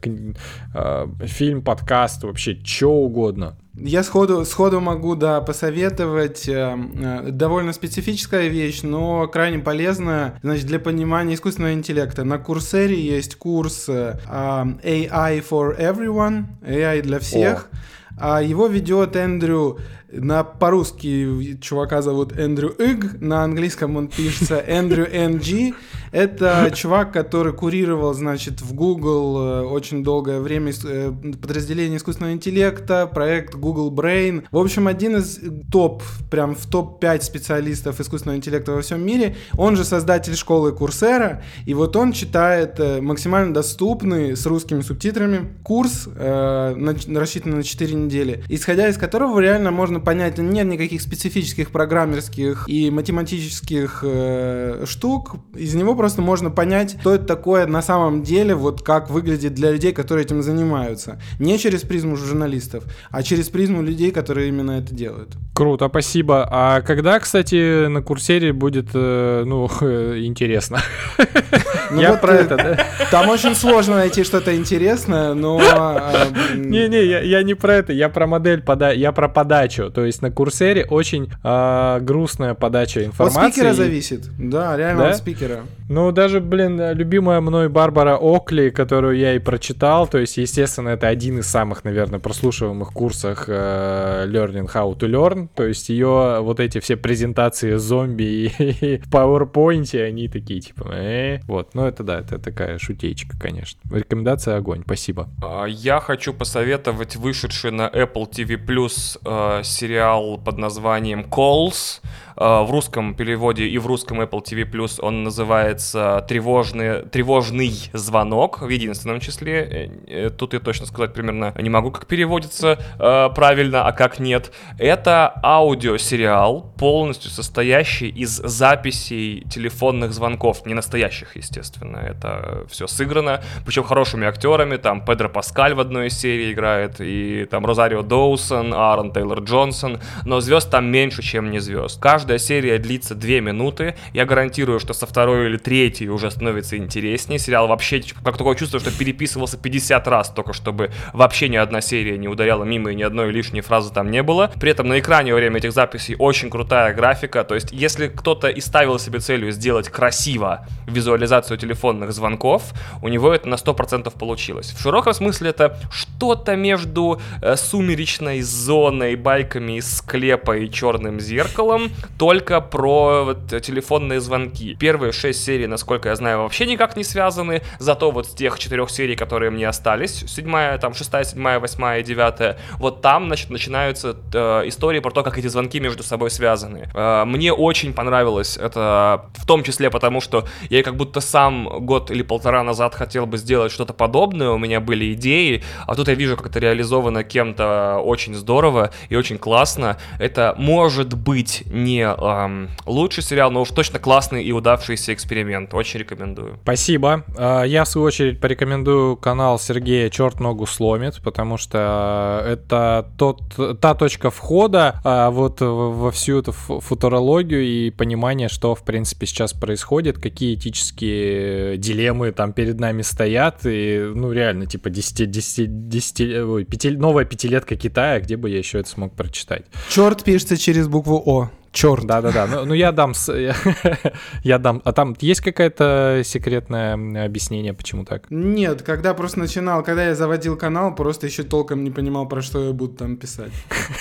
э, 0.74 1.08
фильм, 1.26 1.62
подкаст, 1.62 2.24
вообще 2.24 2.58
что 2.64 2.92
угодно. 2.92 3.58
Я 3.80 4.02
сходу, 4.02 4.44
сходу 4.44 4.80
могу, 4.80 5.16
да, 5.16 5.40
посоветовать. 5.40 6.50
Э, 6.50 6.76
э, 6.76 7.30
довольно 7.30 7.74
специфическая 7.74 8.48
вещь, 8.48 8.82
но 8.82 9.28
крайне 9.28 9.60
полезная. 9.60 10.40
Значит, 10.42 10.66
для 10.66 10.80
понимания 10.80 11.36
искусственного 11.36 11.74
интеллекта. 11.74 12.24
На 12.24 12.40
Курсере 12.40 13.00
есть 13.00 13.36
курс 13.36 13.86
э, 13.88 14.18
AI 14.28 15.48
for 15.48 15.80
Everyone, 15.80 16.46
AI 16.64 17.02
для 17.04 17.20
всех. 17.20 17.70
О. 17.72 17.78
А 18.20 18.42
его 18.42 18.66
ведет 18.66 19.16
Эндрю 19.16 19.78
на 20.12 20.44
по-русски 20.44 21.58
чувака 21.60 22.02
зовут 22.02 22.38
Эндрю 22.38 22.70
Иг, 22.70 23.20
на 23.20 23.44
английском 23.44 23.98
он 23.98 24.08
пишется 24.08 24.56
Эндрю 24.68 25.06
NG. 25.06 25.76
Это 26.12 26.72
чувак, 26.74 27.12
который 27.12 27.54
курировал, 27.54 28.14
значит, 28.14 28.62
в 28.62 28.74
Google 28.74 29.38
э, 29.38 29.62
очень 29.64 30.04
долгое 30.04 30.40
время 30.40 30.72
э, 30.86 31.12
подразделение 31.42 31.98
искусственного 31.98 32.34
интеллекта, 32.34 33.08
проект 33.08 33.56
Google 33.56 33.92
Brain. 33.92 34.46
В 34.52 34.58
общем, 34.58 34.88
один 34.88 35.18
из 35.18 35.40
топ, 35.70 36.02
прям 36.32 36.56
в 36.56 36.66
топ-5 36.66 37.22
специалистов 37.22 38.00
искусственного 38.00 38.38
интеллекта 38.38 38.72
во 38.72 38.82
всем 38.82 39.06
мире. 39.06 39.36
Он 39.58 39.76
же 39.76 39.84
создатель 39.84 40.36
школы 40.36 40.72
Курсера, 40.72 41.44
и 41.66 41.74
вот 41.74 41.96
он 41.98 42.14
читает 42.14 42.80
э, 42.80 43.02
максимально 43.02 43.54
доступный 43.54 44.38
с 44.38 44.46
русскими 44.46 44.82
субтитрами 44.82 45.54
курс, 45.64 46.08
э, 46.16 46.74
на, 46.76 47.20
рассчитанный 47.20 47.58
на 47.58 47.64
4 47.64 47.94
недели, 47.94 48.44
исходя 48.48 48.88
из 48.88 48.98
которого 48.98 49.40
реально 49.40 49.72
можно 49.72 50.00
понять, 50.08 50.38
нет 50.38 50.66
никаких 50.68 51.02
специфических 51.02 51.70
программерских 51.70 52.64
и 52.70 52.90
математических 52.90 54.00
э, 54.04 54.86
штук, 54.88 55.36
из 55.54 55.76
него 55.76 55.96
просто 55.96 56.22
можно 56.22 56.50
понять, 56.50 56.96
что 57.02 57.16
это 57.16 57.26
такое 57.26 57.68
на 57.68 57.82
самом 57.82 58.24
деле, 58.24 58.56
вот 58.56 58.84
как 58.84 59.10
выглядит 59.10 59.54
для 59.54 59.70
людей, 59.70 59.92
которые 59.92 60.24
этим 60.24 60.42
занимаются. 60.42 61.20
Не 61.40 61.60
через 61.60 61.82
призму 61.82 62.16
журналистов, 62.16 62.86
а 63.10 63.22
через 63.22 63.50
призму 63.50 63.82
людей, 63.82 64.12
которые 64.12 64.48
именно 64.48 64.80
это 64.80 64.96
делают. 64.96 65.36
Круто, 65.54 65.90
спасибо. 65.90 66.48
А 66.50 66.80
когда, 66.80 67.20
кстати, 67.20 67.88
на 67.88 68.02
курсере 68.02 68.54
будет, 68.54 68.92
э, 68.94 69.44
ну, 69.46 69.66
интересно? 70.26 70.80
Ну, 71.92 72.02
я 72.02 72.12
вот 72.12 72.22
про 72.22 72.34
это, 72.34 72.58
да? 72.58 72.78
Там 73.12 73.30
очень 73.30 73.56
сложно 73.56 73.96
найти 73.96 74.24
что-то 74.24 74.56
интересное, 74.56 75.34
но... 75.34 75.60
А, 75.62 76.28
Не-не, 76.56 77.04
я 77.04 77.44
не 77.44 77.54
про 77.54 77.76
это, 77.76 77.94
я 77.94 78.10
про 78.10 78.28
модель, 78.28 78.64
я 78.96 79.12
про 79.12 79.30
подачу. 79.30 79.90
То 79.92 80.06
есть 80.06 80.22
на 80.22 80.32
курсере 80.32 80.86
очень 80.86 81.32
а, 81.44 82.00
грустная 82.00 82.54
подача 82.54 83.06
информации. 83.06 83.48
От 83.48 83.54
спикера 83.54 83.74
зависит, 83.74 84.28
да, 84.38 84.76
реально 84.78 85.10
от 85.10 85.18
спикера. 85.18 85.62
Ну, 85.90 86.12
даже, 86.12 86.42
блин, 86.42 86.82
любимая 86.94 87.40
мной 87.40 87.70
Барбара 87.70 88.18
Окли, 88.20 88.72
которую 88.72 89.18
я 89.18 89.36
и 89.36 89.40
прочитал, 89.40 90.08
то 90.08 90.18
есть, 90.18 90.38
естественно, 90.38 90.90
это 90.90 91.08
один 91.08 91.40
из 91.40 91.48
самых, 91.48 91.86
наверное, 91.86 92.20
прослушиваемых 92.20 92.92
курсах 92.92 93.46
э, 93.48 94.26
Learning 94.28 94.70
How 94.72 94.98
to 94.98 95.10
Learn, 95.10 95.48
то 95.56 95.64
есть 95.66 95.88
ее 95.88 96.40
вот 96.42 96.60
эти 96.60 96.80
все 96.80 96.98
презентации 96.98 97.76
зомби 97.76 98.24
и, 98.24 98.98
в 99.06 99.10
PowerPoint, 99.10 100.02
они 100.02 100.28
такие, 100.28 100.60
типа, 100.60 100.90
э, 100.94 101.40
вот, 101.48 101.74
ну 101.74 101.86
это 101.86 102.04
да, 102.04 102.20
это 102.20 102.38
такая 102.38 102.80
шутеечка, 102.80 103.38
конечно. 103.40 103.80
Рекомендация 103.90 104.58
огонь, 104.58 104.82
спасибо. 104.86 105.30
А, 105.42 105.66
я 105.66 106.02
хочу 106.02 106.34
посоветовать 106.34 107.16
вышедший 107.16 107.72
на 107.72 107.88
Apple 107.88 108.30
TV 108.30 108.58
Plus 108.58 109.18
э, 109.24 109.64
сериал 109.64 110.38
под 110.38 110.58
названием 110.58 111.22
Calls, 111.22 112.02
Э, 112.08 112.27
в 112.38 112.72
русском 112.72 113.16
переводе 113.16 113.68
и 113.68 113.78
в 113.78 113.88
русском 113.88 114.22
Apple 114.22 114.44
TV 114.44 114.70
Plus 114.70 115.00
он 115.02 115.24
называется 115.24 116.26
тревожный, 116.28 117.04
тревожный 117.04 117.72
звонок 117.94 118.62
в 118.62 118.70
единственном 118.70 119.20
числе. 119.20 119.90
Э, 120.08 120.28
э, 120.28 120.30
тут 120.30 120.54
я 120.54 120.60
точно 120.60 120.86
сказать 120.86 121.14
примерно 121.14 121.54
не 121.60 121.70
могу, 121.70 121.92
как 121.92 122.06
переводится 122.06 122.78
правильно, 122.98 123.86
а 123.86 123.92
как 123.92 124.20
нет. 124.20 124.52
Это 124.78 125.40
аудиосериал, 125.44 126.74
полностью 126.78 127.32
состоящий 127.32 128.10
из 128.10 128.38
записей 128.38 129.44
телефонных 129.50 130.14
звонков. 130.14 130.66
Не 130.66 130.74
настоящих, 130.74 131.36
естественно. 131.36 131.98
Это 131.98 132.66
все 132.70 132.88
сыграно. 132.88 133.42
Причем 133.66 133.84
хорошими 133.84 134.28
актерами. 134.28 134.78
Там 134.78 135.04
Педро 135.04 135.30
Паскаль 135.30 135.74
в 135.74 135.80
одной 135.80 136.08
из 136.08 136.18
серий 136.20 136.54
играет. 136.54 137.00
И 137.00 137.48
там 137.50 137.66
Розарио 137.66 138.02
Доусон, 138.02 138.74
Аарон 138.74 139.12
Тейлор 139.12 139.40
Джонсон. 139.40 140.00
Но 140.26 140.40
звезд 140.40 140.70
там 140.70 140.86
меньше, 140.86 141.22
чем 141.22 141.52
не 141.52 141.60
звезд. 141.60 142.00
Каждый 142.02 142.27
Каждая 142.28 142.40
серия 142.40 142.78
длится 142.78 143.16
2 143.16 143.40
минуты. 143.40 143.96
Я 144.12 144.26
гарантирую, 144.26 144.82
что 144.82 144.94
со 144.94 145.06
второй 145.06 145.46
или 145.46 145.56
третьей 145.56 146.10
уже 146.10 146.30
становится 146.30 146.76
интереснее. 146.76 147.40
Сериал 147.40 147.70
вообще, 147.70 148.04
как 148.22 148.38
такое 148.38 148.54
чувство, 148.56 148.82
что 148.82 148.92
переписывался 148.92 149.58
50 149.58 150.06
раз, 150.10 150.30
только 150.32 150.52
чтобы 150.52 150.92
вообще 151.14 151.48
ни 151.48 151.56
одна 151.56 151.80
серия 151.80 152.18
не 152.18 152.28
ударяла 152.28 152.66
мимо 152.66 152.92
и 152.92 152.96
ни 152.96 153.04
одной 153.04 153.32
лишней 153.32 153.62
фразы 153.62 153.94
там 153.94 154.12
не 154.12 154.24
было. 154.24 154.52
При 154.60 154.72
этом 154.72 154.90
на 154.90 155.00
экране 155.00 155.32
во 155.32 155.38
время 155.38 155.60
этих 155.60 155.72
записей 155.72 156.18
очень 156.20 156.50
крутая 156.50 156.94
графика. 156.94 157.46
То 157.46 157.56
есть, 157.56 157.72
если 157.72 158.10
кто-то 158.10 158.50
и 158.50 158.60
ставил 158.60 159.00
себе 159.00 159.20
целью 159.20 159.54
сделать 159.54 159.88
красиво 159.88 160.68
визуализацию 160.86 161.58
телефонных 161.58 162.12
звонков, 162.12 162.74
у 163.02 163.08
него 163.08 163.34
это 163.34 163.48
на 163.48 163.56
100% 163.56 164.12
получилось. 164.20 164.74
В 164.78 164.82
широком 164.82 165.14
смысле 165.14 165.52
это 165.52 165.80
что-то 165.90 166.58
между 166.58 167.22
э, 167.42 167.56
сумеречной 167.56 168.42
зоной, 168.42 169.16
байками 169.16 169.78
из 169.78 170.00
склепа 170.00 170.58
и 170.58 170.70
черным 170.70 171.22
зеркалом, 171.22 171.90
только 172.18 172.62
про 172.62 173.24
вот, 173.24 173.62
телефонные 173.62 174.20
звонки. 174.20 174.76
Первые 174.76 175.12
шесть 175.12 175.44
серий, 175.44 175.68
насколько 175.68 176.10
я 176.10 176.16
знаю, 176.16 176.40
вообще 176.40 176.66
никак 176.66 176.98
не 176.98 177.04
связаны, 177.04 177.62
зато 177.80 178.12
вот 178.12 178.28
с 178.28 178.30
тех 178.32 178.58
четырех 178.58 178.90
серий, 178.90 179.16
которые 179.16 179.52
мне 179.52 179.68
остались, 179.68 180.26
седьмая, 180.28 180.78
там, 180.78 180.94
шестая, 180.94 181.24
седьмая, 181.24 181.60
восьмая 181.60 182.00
и 182.00 182.04
девятая, 182.04 182.58
вот 182.78 183.02
там, 183.02 183.28
значит, 183.28 183.50
начинаются 183.50 184.18
э, 184.34 184.64
истории 184.68 185.00
про 185.00 185.12
то, 185.12 185.24
как 185.24 185.38
эти 185.38 185.48
звонки 185.48 185.80
между 185.80 186.04
собой 186.04 186.32
связаны. 186.32 186.90
Э, 186.94 187.24
мне 187.26 187.54
очень 187.54 187.94
понравилось 187.94 188.58
это, 188.58 189.26
в 189.36 189.46
том 189.46 189.64
числе 189.64 189.90
потому, 189.90 190.22
что 190.22 190.46
я 190.70 190.84
как 190.84 190.96
будто 190.96 191.22
сам 191.22 191.86
год 191.86 192.10
или 192.10 192.24
полтора 192.24 192.64
назад 192.64 192.96
хотел 192.96 193.26
бы 193.26 193.38
сделать 193.38 193.72
что-то 193.72 193.94
подобное, 193.94 194.50
у 194.50 194.58
меня 194.58 194.80
были 194.80 195.14
идеи, 195.14 195.64
а 195.86 195.96
тут 195.96 196.08
я 196.08 196.16
вижу, 196.16 196.36
как 196.36 196.48
это 196.48 196.60
реализовано 196.60 197.24
кем-то 197.24 198.00
очень 198.04 198.34
здорово 198.34 198.92
и 199.10 199.16
очень 199.16 199.38
классно. 199.38 199.98
Это 200.20 200.56
может 200.58 201.14
быть 201.14 201.64
не 201.66 202.07
эм, 202.16 202.70
лучший 202.86 203.24
сериал, 203.24 203.52
но 203.52 203.62
уж 203.62 203.70
точно 203.70 204.00
классный 204.00 204.44
и 204.44 204.52
удавшийся 204.52 205.14
эксперимент. 205.14 205.74
Очень 205.74 206.02
рекомендую. 206.02 206.60
Спасибо. 206.64 207.24
А, 207.38 207.64
я, 207.64 207.84
в 207.84 207.88
свою 207.88 208.08
очередь, 208.08 208.40
порекомендую 208.40 209.18
канал 209.18 209.60
Сергея 209.60 210.10
«Черт 210.10 210.40
ногу 210.40 210.66
сломит», 210.66 211.22
потому 211.24 211.58
что 211.58 212.44
это 212.48 213.12
тот, 213.18 213.42
та 213.80 213.94
точка 213.96 214.30
входа 214.30 215.00
а, 215.04 215.30
вот 215.32 215.62
во 215.62 216.12
всю 216.12 216.40
эту 216.40 216.52
футурологию 216.52 217.64
и 217.64 217.90
понимание, 217.92 218.50
что, 218.50 218.76
в 218.76 218.84
принципе, 218.84 219.26
сейчас 219.26 219.54
происходит, 219.54 220.20
какие 220.20 220.56
этические 220.56 221.78
дилеммы 221.78 222.32
там 222.32 222.54
перед 222.54 222.80
нами 222.80 223.02
стоят, 223.02 223.66
и, 223.66 224.12
ну, 224.14 224.32
реально, 224.32 224.66
типа, 224.66 224.90
10, 224.90 225.30
10, 225.30 225.90
10, 225.90 226.22
ой, 226.44 226.64
5, 226.66 226.98
новая 226.98 227.26
пятилетка 227.26 227.76
Китая, 227.76 228.20
где 228.20 228.38
бы 228.38 228.50
я 228.50 228.58
еще 228.58 228.80
это 228.80 228.90
смог 228.90 229.14
прочитать. 229.16 229.66
Черт 229.90 230.24
пишется 230.24 230.58
через 230.58 230.88
букву 230.88 231.22
О. 231.26 231.50
Черт. 231.78 232.06
Да-да-да. 232.06 232.48
Ну, 232.48 232.66
ну 232.66 232.74
я 232.74 232.92
дам... 232.92 233.14
Я, 233.28 233.56
я 234.44 234.58
дам... 234.58 234.82
А 234.84 234.94
там 234.94 235.16
есть 235.22 235.42
какое-то 235.42 236.24
секретное 236.26 236.96
объяснение, 237.24 237.76
почему 237.76 238.04
так? 238.04 238.32
Нет, 238.32 238.82
когда 238.82 239.14
просто 239.14 239.38
начинал, 239.38 239.84
когда 239.84 240.06
я 240.06 240.16
заводил 240.16 240.58
канал, 240.58 240.96
просто 240.96 241.28
еще 241.28 241.44
толком 241.44 241.84
не 241.84 241.92
понимал, 241.92 242.28
про 242.28 242.42
что 242.42 242.66
я 242.66 242.72
буду 242.72 242.94
там 242.96 243.18
писать. 243.18 243.52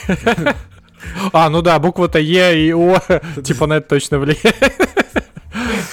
А, 1.32 1.50
ну 1.50 1.60
да, 1.60 1.78
буква-то 1.78 2.18
Е 2.18 2.68
и 2.68 2.72
О, 2.72 2.98
типа 3.44 3.66
на 3.66 3.74
это 3.74 3.88
точно 3.90 4.18
влияет. 4.18 5.25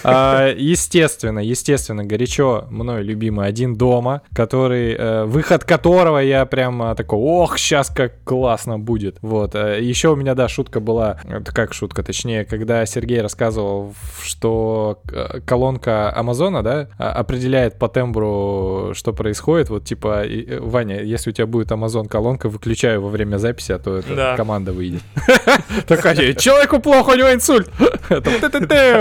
А, 0.03 0.49
естественно, 0.55 1.39
естественно, 1.39 2.03
горячо 2.03 2.65
мной 2.69 3.03
любимый 3.03 3.47
«Один 3.47 3.75
дома», 3.75 4.21
который, 4.35 4.93
э, 4.93 5.23
выход 5.25 5.63
которого 5.63 6.17
я 6.19 6.45
прям 6.45 6.95
такой, 6.95 7.19
ох, 7.19 7.57
сейчас 7.57 7.89
как 7.89 8.23
классно 8.23 8.79
будет. 8.79 9.17
Вот. 9.21 9.55
Э, 9.55 9.79
Еще 9.81 10.09
у 10.09 10.15
меня, 10.15 10.35
да, 10.35 10.47
шутка 10.47 10.79
была, 10.79 11.19
это 11.27 11.53
как 11.53 11.73
шутка, 11.73 12.03
точнее, 12.03 12.45
когда 12.45 12.85
Сергей 12.85 13.21
рассказывал, 13.21 13.93
что 14.23 14.99
э, 15.11 15.39
колонка 15.45 16.13
Амазона, 16.15 16.63
да, 16.63 16.87
а- 16.97 17.11
определяет 17.13 17.77
по 17.79 17.87
тембру, 17.87 18.91
что 18.93 19.13
происходит. 19.13 19.69
Вот 19.69 19.85
типа, 19.85 20.23
э, 20.25 20.59
Ваня, 20.59 21.01
если 21.01 21.29
у 21.29 21.33
тебя 21.33 21.47
будет 21.47 21.71
Амазон 21.71 22.07
колонка, 22.07 22.49
выключаю 22.49 23.01
во 23.01 23.09
время 23.09 23.37
записи, 23.37 23.71
а 23.71 23.79
то 23.79 24.01
Да. 24.15 24.35
команда 24.37 24.73
выйдет. 24.73 25.01
Такая, 25.87 26.33
человеку 26.33 26.79
плохо, 26.79 27.11
у 27.11 27.15
него 27.15 27.33
инсульт. 27.33 27.69
Это 28.09 28.29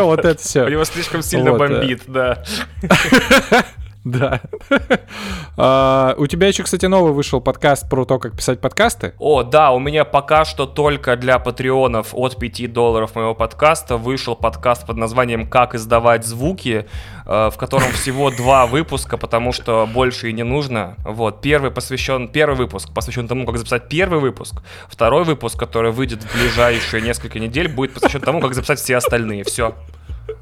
Вот 0.04 0.24
это 0.24 0.42
У 0.60 0.64
все. 0.64 0.68
него 0.68 0.84
слишком 0.84 1.22
сильно 1.22 1.52
Вот, 1.52 1.60
э. 1.62 1.68
бомбит, 1.68 2.02
да. 2.06 2.42
Да. 4.04 4.40
А, 5.56 6.14
У 6.18 6.26
тебя 6.26 6.48
еще, 6.48 6.62
кстати, 6.62 6.86
новый 6.86 7.12
вышел 7.12 7.40
подкаст 7.40 7.88
про 7.88 8.04
то, 8.04 8.18
как 8.18 8.36
писать 8.36 8.60
подкасты. 8.60 9.14
О, 9.18 9.42
да, 9.42 9.70
у 9.70 9.78
меня 9.78 10.04
пока 10.04 10.44
что 10.44 10.66
только 10.66 11.16
для 11.16 11.38
патреонов 11.38 12.08
от 12.12 12.36
5 12.36 12.72
долларов 12.72 13.14
моего 13.14 13.34
подкаста 13.34 13.96
вышел 13.96 14.34
подкаст 14.34 14.86
под 14.86 14.96
названием 14.96 15.46
«Как 15.48 15.74
издавать 15.74 16.24
звуки», 16.26 16.86
э, 17.26 17.50
в 17.52 17.56
котором 17.56 17.92
всего 17.92 18.30
два 18.30 18.66
выпуска, 18.66 19.16
потому 19.16 19.52
что 19.52 19.88
больше 19.92 20.30
и 20.30 20.32
не 20.32 20.42
нужно. 20.42 20.96
Вот, 21.04 21.40
первый 21.40 21.70
посвящен, 21.70 22.28
первый 22.28 22.56
выпуск 22.56 22.92
посвящен 22.92 23.28
тому, 23.28 23.46
как 23.46 23.58
записать 23.58 23.88
первый 23.88 24.20
выпуск. 24.20 24.62
Второй 24.88 25.24
выпуск, 25.24 25.58
который 25.58 25.92
выйдет 25.92 26.22
в 26.22 26.34
ближайшие 26.34 27.02
несколько 27.02 27.38
недель, 27.38 27.68
будет 27.68 27.94
посвящен 27.94 28.20
тому, 28.20 28.40
как 28.40 28.54
записать 28.54 28.80
все 28.80 28.96
остальные. 28.96 29.44
Все. 29.44 29.74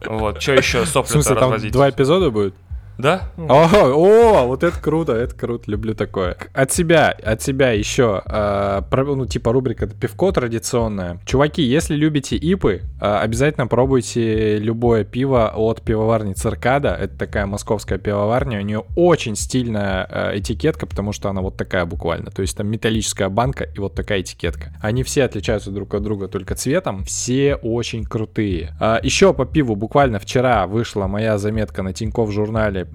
Вот, 0.07 0.43
что 0.43 0.53
еще 0.53 0.85
В 0.85 0.89
сопли 0.89 1.13
смысле, 1.13 1.37
там 1.37 1.71
два 1.71 1.91
эпизода 1.91 2.31
будет? 2.31 2.55
Да? 3.01 3.31
О, 3.37 3.65
о, 3.65 4.47
вот 4.47 4.63
это 4.63 4.79
круто, 4.79 5.13
это 5.13 5.35
круто, 5.35 5.71
люблю 5.71 5.95
такое. 5.95 6.37
От 6.53 6.73
себя, 6.73 7.11
от 7.11 7.43
себя 7.43 7.71
еще, 7.73 8.23
э, 8.27 8.83
про- 8.91 9.17
ну, 9.17 9.27
типа 9.27 9.53
рубрика 9.53 9.87
«Пивко» 9.87 10.33
традиционная. 10.33 11.19
Чуваки, 11.25 11.63
если 11.63 11.95
любите 11.95 12.37
ипы, 12.37 12.83
э, 13.01 13.05
обязательно 13.05 13.67
пробуйте 13.67 14.59
любое 14.59 15.05
пиво 15.05 15.53
от 15.55 15.83
пивоварни 15.83 16.35
Циркада. 16.35 16.91
Это 16.91 17.17
такая 17.19 17.47
московская 17.47 17.99
пивоварня, 17.99 18.59
у 18.59 18.63
нее 18.63 18.85
очень 18.97 19.37
стильная 19.37 20.07
э, 20.11 20.39
этикетка, 20.39 20.87
потому 20.87 21.13
что 21.13 21.29
она 21.29 21.41
вот 21.41 21.57
такая 21.57 21.87
буквально. 21.87 22.31
То 22.31 22.43
есть 22.43 22.57
там 22.57 22.69
металлическая 22.69 23.29
банка 23.29 23.65
и 23.65 23.79
вот 23.79 23.95
такая 23.95 24.21
этикетка. 24.21 24.73
Они 24.81 25.03
все 25.03 25.25
отличаются 25.25 25.71
друг 25.71 25.95
от 25.95 26.03
друга 26.03 26.29
только 26.29 26.55
цветом, 26.55 27.05
все 27.05 27.55
очень 27.55 28.05
крутые. 28.05 28.77
А, 28.81 29.01
еще 29.03 29.33
по 29.33 29.47
пиву 29.47 29.77
буквально 29.77 30.19
вчера 30.19 30.67
вышла 30.67 31.07
моя 31.07 31.39
заметка 31.39 31.83
на 31.83 31.93
Тинькофф 31.93 32.31
журнале 32.31 32.83
э, 32.83 32.90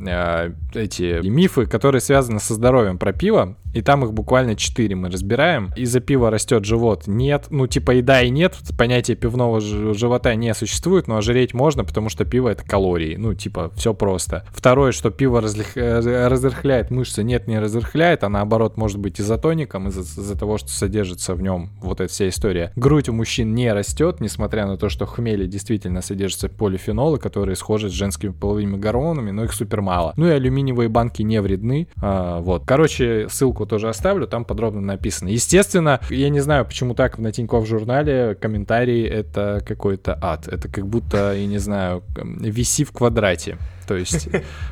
эти 0.73 1.25
мифы, 1.27 1.65
которые 1.65 2.01
связаны 2.01 2.39
со 2.39 2.53
здоровьем 2.53 2.97
про 2.97 3.13
пиво. 3.13 3.57
И 3.75 3.81
там 3.81 4.05
их 4.05 4.13
буквально 4.13 4.55
4 4.55 4.95
мы 4.95 5.11
разбираем. 5.11 5.73
Из-за 5.75 5.99
пива 5.99 6.31
растет 6.31 6.63
живот? 6.63 7.03
Нет. 7.07 7.47
Ну, 7.49 7.67
типа 7.67 7.95
и 7.95 8.01
да, 8.01 8.21
и 8.21 8.29
нет. 8.29 8.55
Понятие 8.77 9.17
пивного 9.17 9.59
живота 9.59 10.33
не 10.35 10.53
существует, 10.53 11.07
но 11.09 11.17
ожиреть 11.17 11.53
можно, 11.53 11.83
потому 11.83 12.07
что 12.07 12.23
пиво 12.23 12.47
это 12.47 12.63
калории. 12.63 13.17
Ну, 13.17 13.33
типа, 13.33 13.71
все 13.75 13.93
просто. 13.93 14.45
Второе, 14.53 14.93
что 14.93 15.09
пиво 15.09 15.41
разлих- 15.41 15.75
э, 15.75 16.27
разрыхляет 16.29 16.89
мышцы. 16.89 17.21
Нет, 17.21 17.47
не 17.47 17.59
разрыхляет, 17.59 18.23
а 18.23 18.29
наоборот 18.29 18.77
может 18.77 18.97
быть 18.97 19.19
изотоником 19.19 19.89
из-за, 19.89 20.01
из-за 20.01 20.39
того, 20.39 20.57
что 20.57 20.69
содержится 20.69 21.35
в 21.35 21.41
нем 21.41 21.71
вот 21.81 21.99
эта 21.99 22.09
вся 22.09 22.29
история. 22.29 22.71
Грудь 22.77 23.09
у 23.09 23.13
мужчин 23.13 23.53
не 23.53 23.73
растет, 23.73 24.21
несмотря 24.21 24.67
на 24.67 24.77
то, 24.77 24.87
что 24.87 25.05
в 25.05 25.09
хмеле 25.09 25.47
действительно 25.47 26.01
содержатся 26.01 26.47
полифенолы, 26.47 27.19
которые 27.19 27.57
схожи 27.57 27.89
с 27.89 27.93
женскими 27.93 28.31
половыми 28.31 28.77
гормонами, 28.77 29.31
но 29.31 29.43
их 29.43 29.51
супер 29.51 29.81
мало. 29.81 30.13
Ну 30.15 30.27
и 30.27 30.31
алюминиевые 30.31 30.87
банки 30.87 31.23
не 31.23 31.41
вредны. 31.41 31.89
А, 32.01 32.39
вот. 32.39 32.63
Короче, 32.65 33.27
ссылку 33.29 33.64
тоже 33.65 33.89
оставлю, 33.89 34.27
там 34.27 34.45
подробно 34.45 34.81
написано. 34.81 35.29
Естественно, 35.29 35.99
я 36.09 36.29
не 36.29 36.39
знаю, 36.39 36.65
почему 36.65 36.95
так 36.95 37.17
на 37.17 37.31
Тинькофф 37.31 37.67
журнале 37.67 38.35
комментарии 38.35 39.07
это 39.07 39.61
какой-то 39.65 40.17
ад. 40.21 40.47
Это 40.47 40.67
как 40.69 40.87
будто, 40.87 41.33
я 41.33 41.45
не 41.45 41.57
знаю, 41.57 42.03
виси 42.15 42.83
в 42.83 42.91
квадрате. 42.91 43.57
То 43.87 43.95
есть... 43.95 44.29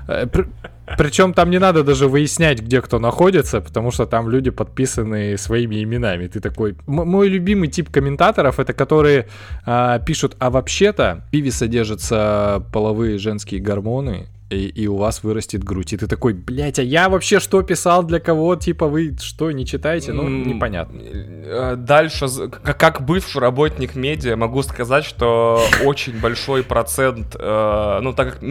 э, 0.07 0.25
пр- 0.27 0.49
Причем 0.97 1.33
там 1.33 1.49
не 1.49 1.59
надо 1.59 1.83
даже 1.83 2.07
выяснять, 2.07 2.61
где 2.61 2.81
кто 2.81 2.99
находится, 2.99 3.61
потому 3.61 3.91
что 3.91 4.05
там 4.05 4.29
люди 4.29 4.49
подписаны 4.49 5.37
своими 5.37 5.83
именами. 5.83 6.27
Ты 6.27 6.39
такой... 6.39 6.75
Мой 6.87 7.29
любимый 7.29 7.67
тип 7.67 7.89
комментаторов 7.89 8.59
это 8.59 8.73
которые 8.73 9.27
а, 9.65 9.99
пишут, 9.99 10.35
а 10.39 10.49
вообще-то 10.49 11.23
в 11.27 11.31
пиве 11.31 11.51
содержатся 11.51 12.63
половые 12.73 13.17
женские 13.17 13.61
гормоны, 13.61 14.27
и, 14.53 14.67
и 14.67 14.87
у 14.87 14.97
вас 14.97 15.23
вырастет 15.23 15.63
грудь. 15.63 15.93
И 15.93 15.97
ты 15.97 16.07
такой, 16.07 16.33
блядь, 16.33 16.79
а 16.79 16.83
я 16.83 17.09
вообще 17.09 17.39
что 17.39 17.61
писал 17.61 18.03
для 18.03 18.19
кого? 18.19 18.55
Типа 18.55 18.87
вы 18.87 19.15
что, 19.19 19.51
не 19.51 19.65
читаете? 19.65 20.13
Ну, 20.13 20.27
непонятно. 20.27 20.99
э, 21.01 21.75
Дальше, 21.77 22.27
как 22.49 23.05
бывший 23.05 23.41
работник 23.41 23.95
медиа, 23.95 24.35
могу 24.35 24.61
сказать, 24.63 25.05
что 25.05 25.61
очень 25.85 26.19
большой 26.19 26.63
процент, 26.63 27.35
э, 27.39 27.99
ну, 28.01 28.13
так 28.13 28.39
как, 28.39 28.41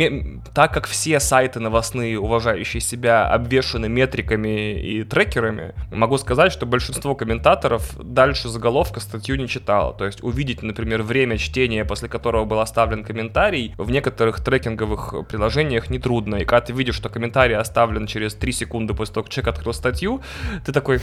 так 0.55 0.73
как 0.74 0.87
все 0.87 1.20
сайты 1.20 1.61
новостные, 1.61 2.19
уважающие 2.19 2.81
себя, 2.81 3.29
обвешаны 3.29 3.89
метриками 3.89 4.81
и 4.81 5.05
трекерами, 5.05 5.74
могу 5.91 6.19
сказать, 6.19 6.53
что 6.53 6.66
большинство 6.66 7.15
комментаторов 7.15 7.97
дальше 8.03 8.49
заголовка 8.49 9.01
статью 9.01 9.37
не 9.37 9.49
читало. 9.49 9.95
То 9.95 10.05
есть 10.07 10.23
увидеть, 10.23 10.62
например, 10.62 11.03
время 11.03 11.39
чтения, 11.39 11.85
после 11.85 12.09
которого 12.09 12.45
был 12.45 12.61
оставлен 12.61 13.05
комментарий, 13.05 13.74
в 13.79 13.91
некоторых 13.91 14.41
трекинговых 14.43 15.15
приложениях 15.29 15.91
нетрудно. 15.93 16.36
И 16.36 16.44
когда 16.44 16.66
ты 16.66 16.73
видишь, 16.73 16.97
что 16.97 17.09
комментарий 17.09 17.56
оставлен 17.56 18.06
через 18.06 18.35
3 18.35 18.52
секунды 18.52 18.94
после 18.94 19.14
того, 19.14 19.24
как 19.24 19.32
человек 19.32 19.55
открыл 19.55 19.73
статью, 19.74 20.20
ты 20.64 20.73
такой, 20.73 21.01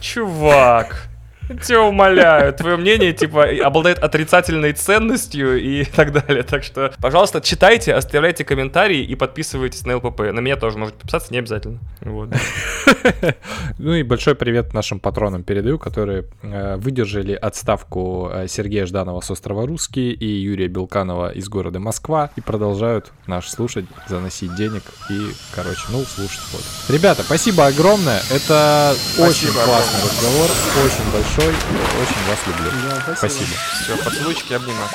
чувак, 0.00 1.08
тебя 1.56 1.82
умоляю, 1.82 2.52
твое 2.52 2.76
мнение, 2.76 3.12
типа, 3.12 3.46
обладает 3.64 3.98
отрицательной 3.98 4.72
ценностью 4.72 5.60
и 5.60 5.84
так 5.84 6.12
далее. 6.12 6.42
Так 6.42 6.62
что, 6.62 6.92
пожалуйста, 7.00 7.40
читайте, 7.40 7.94
оставляйте 7.94 8.44
комментарии 8.44 9.02
и 9.02 9.14
подписывайтесь 9.14 9.84
на 9.84 9.96
ЛПП. 9.96 10.20
На 10.32 10.40
меня 10.40 10.56
тоже 10.56 10.78
можете 10.78 10.98
подписаться, 10.98 11.32
не 11.32 11.38
обязательно. 11.38 11.78
Вот. 12.00 12.30
Ну 13.78 13.94
и 13.94 14.02
большой 14.02 14.34
привет 14.34 14.74
нашим 14.74 14.98
патронам 14.98 15.44
передаю, 15.44 15.78
которые 15.78 16.24
э, 16.42 16.76
выдержали 16.76 17.32
отставку 17.32 18.28
э, 18.32 18.48
Сергея 18.48 18.86
Жданова 18.86 19.20
с 19.20 19.30
острова 19.30 19.66
Русский 19.66 20.10
и 20.10 20.26
Юрия 20.26 20.68
Белканова 20.68 21.30
из 21.30 21.48
города 21.48 21.78
Москва 21.78 22.30
и 22.36 22.40
продолжают 22.40 23.12
наш 23.26 23.48
слушать, 23.48 23.84
заносить 24.08 24.54
денег 24.56 24.82
и, 25.10 25.28
короче, 25.54 25.82
ну, 25.90 26.02
слушать 26.02 26.40
вот. 26.52 26.62
Ребята, 26.88 27.22
спасибо 27.22 27.66
огромное. 27.66 28.20
Это 28.30 28.94
очень 29.18 29.48
Спасибо 29.48 29.64
классный 29.64 30.00
разговор, 30.02 30.50
очень 30.84 31.12
большой 31.12 31.37
большой. 31.38 31.54
Очень 31.54 32.24
вас 32.28 32.38
люблю. 32.46 32.70
Да, 32.82 33.14
спасибо. 33.16 33.16
спасибо. 33.16 33.56
Все, 33.82 34.04
поцелуйчики, 34.04 34.52
обнимаю. 34.54 34.88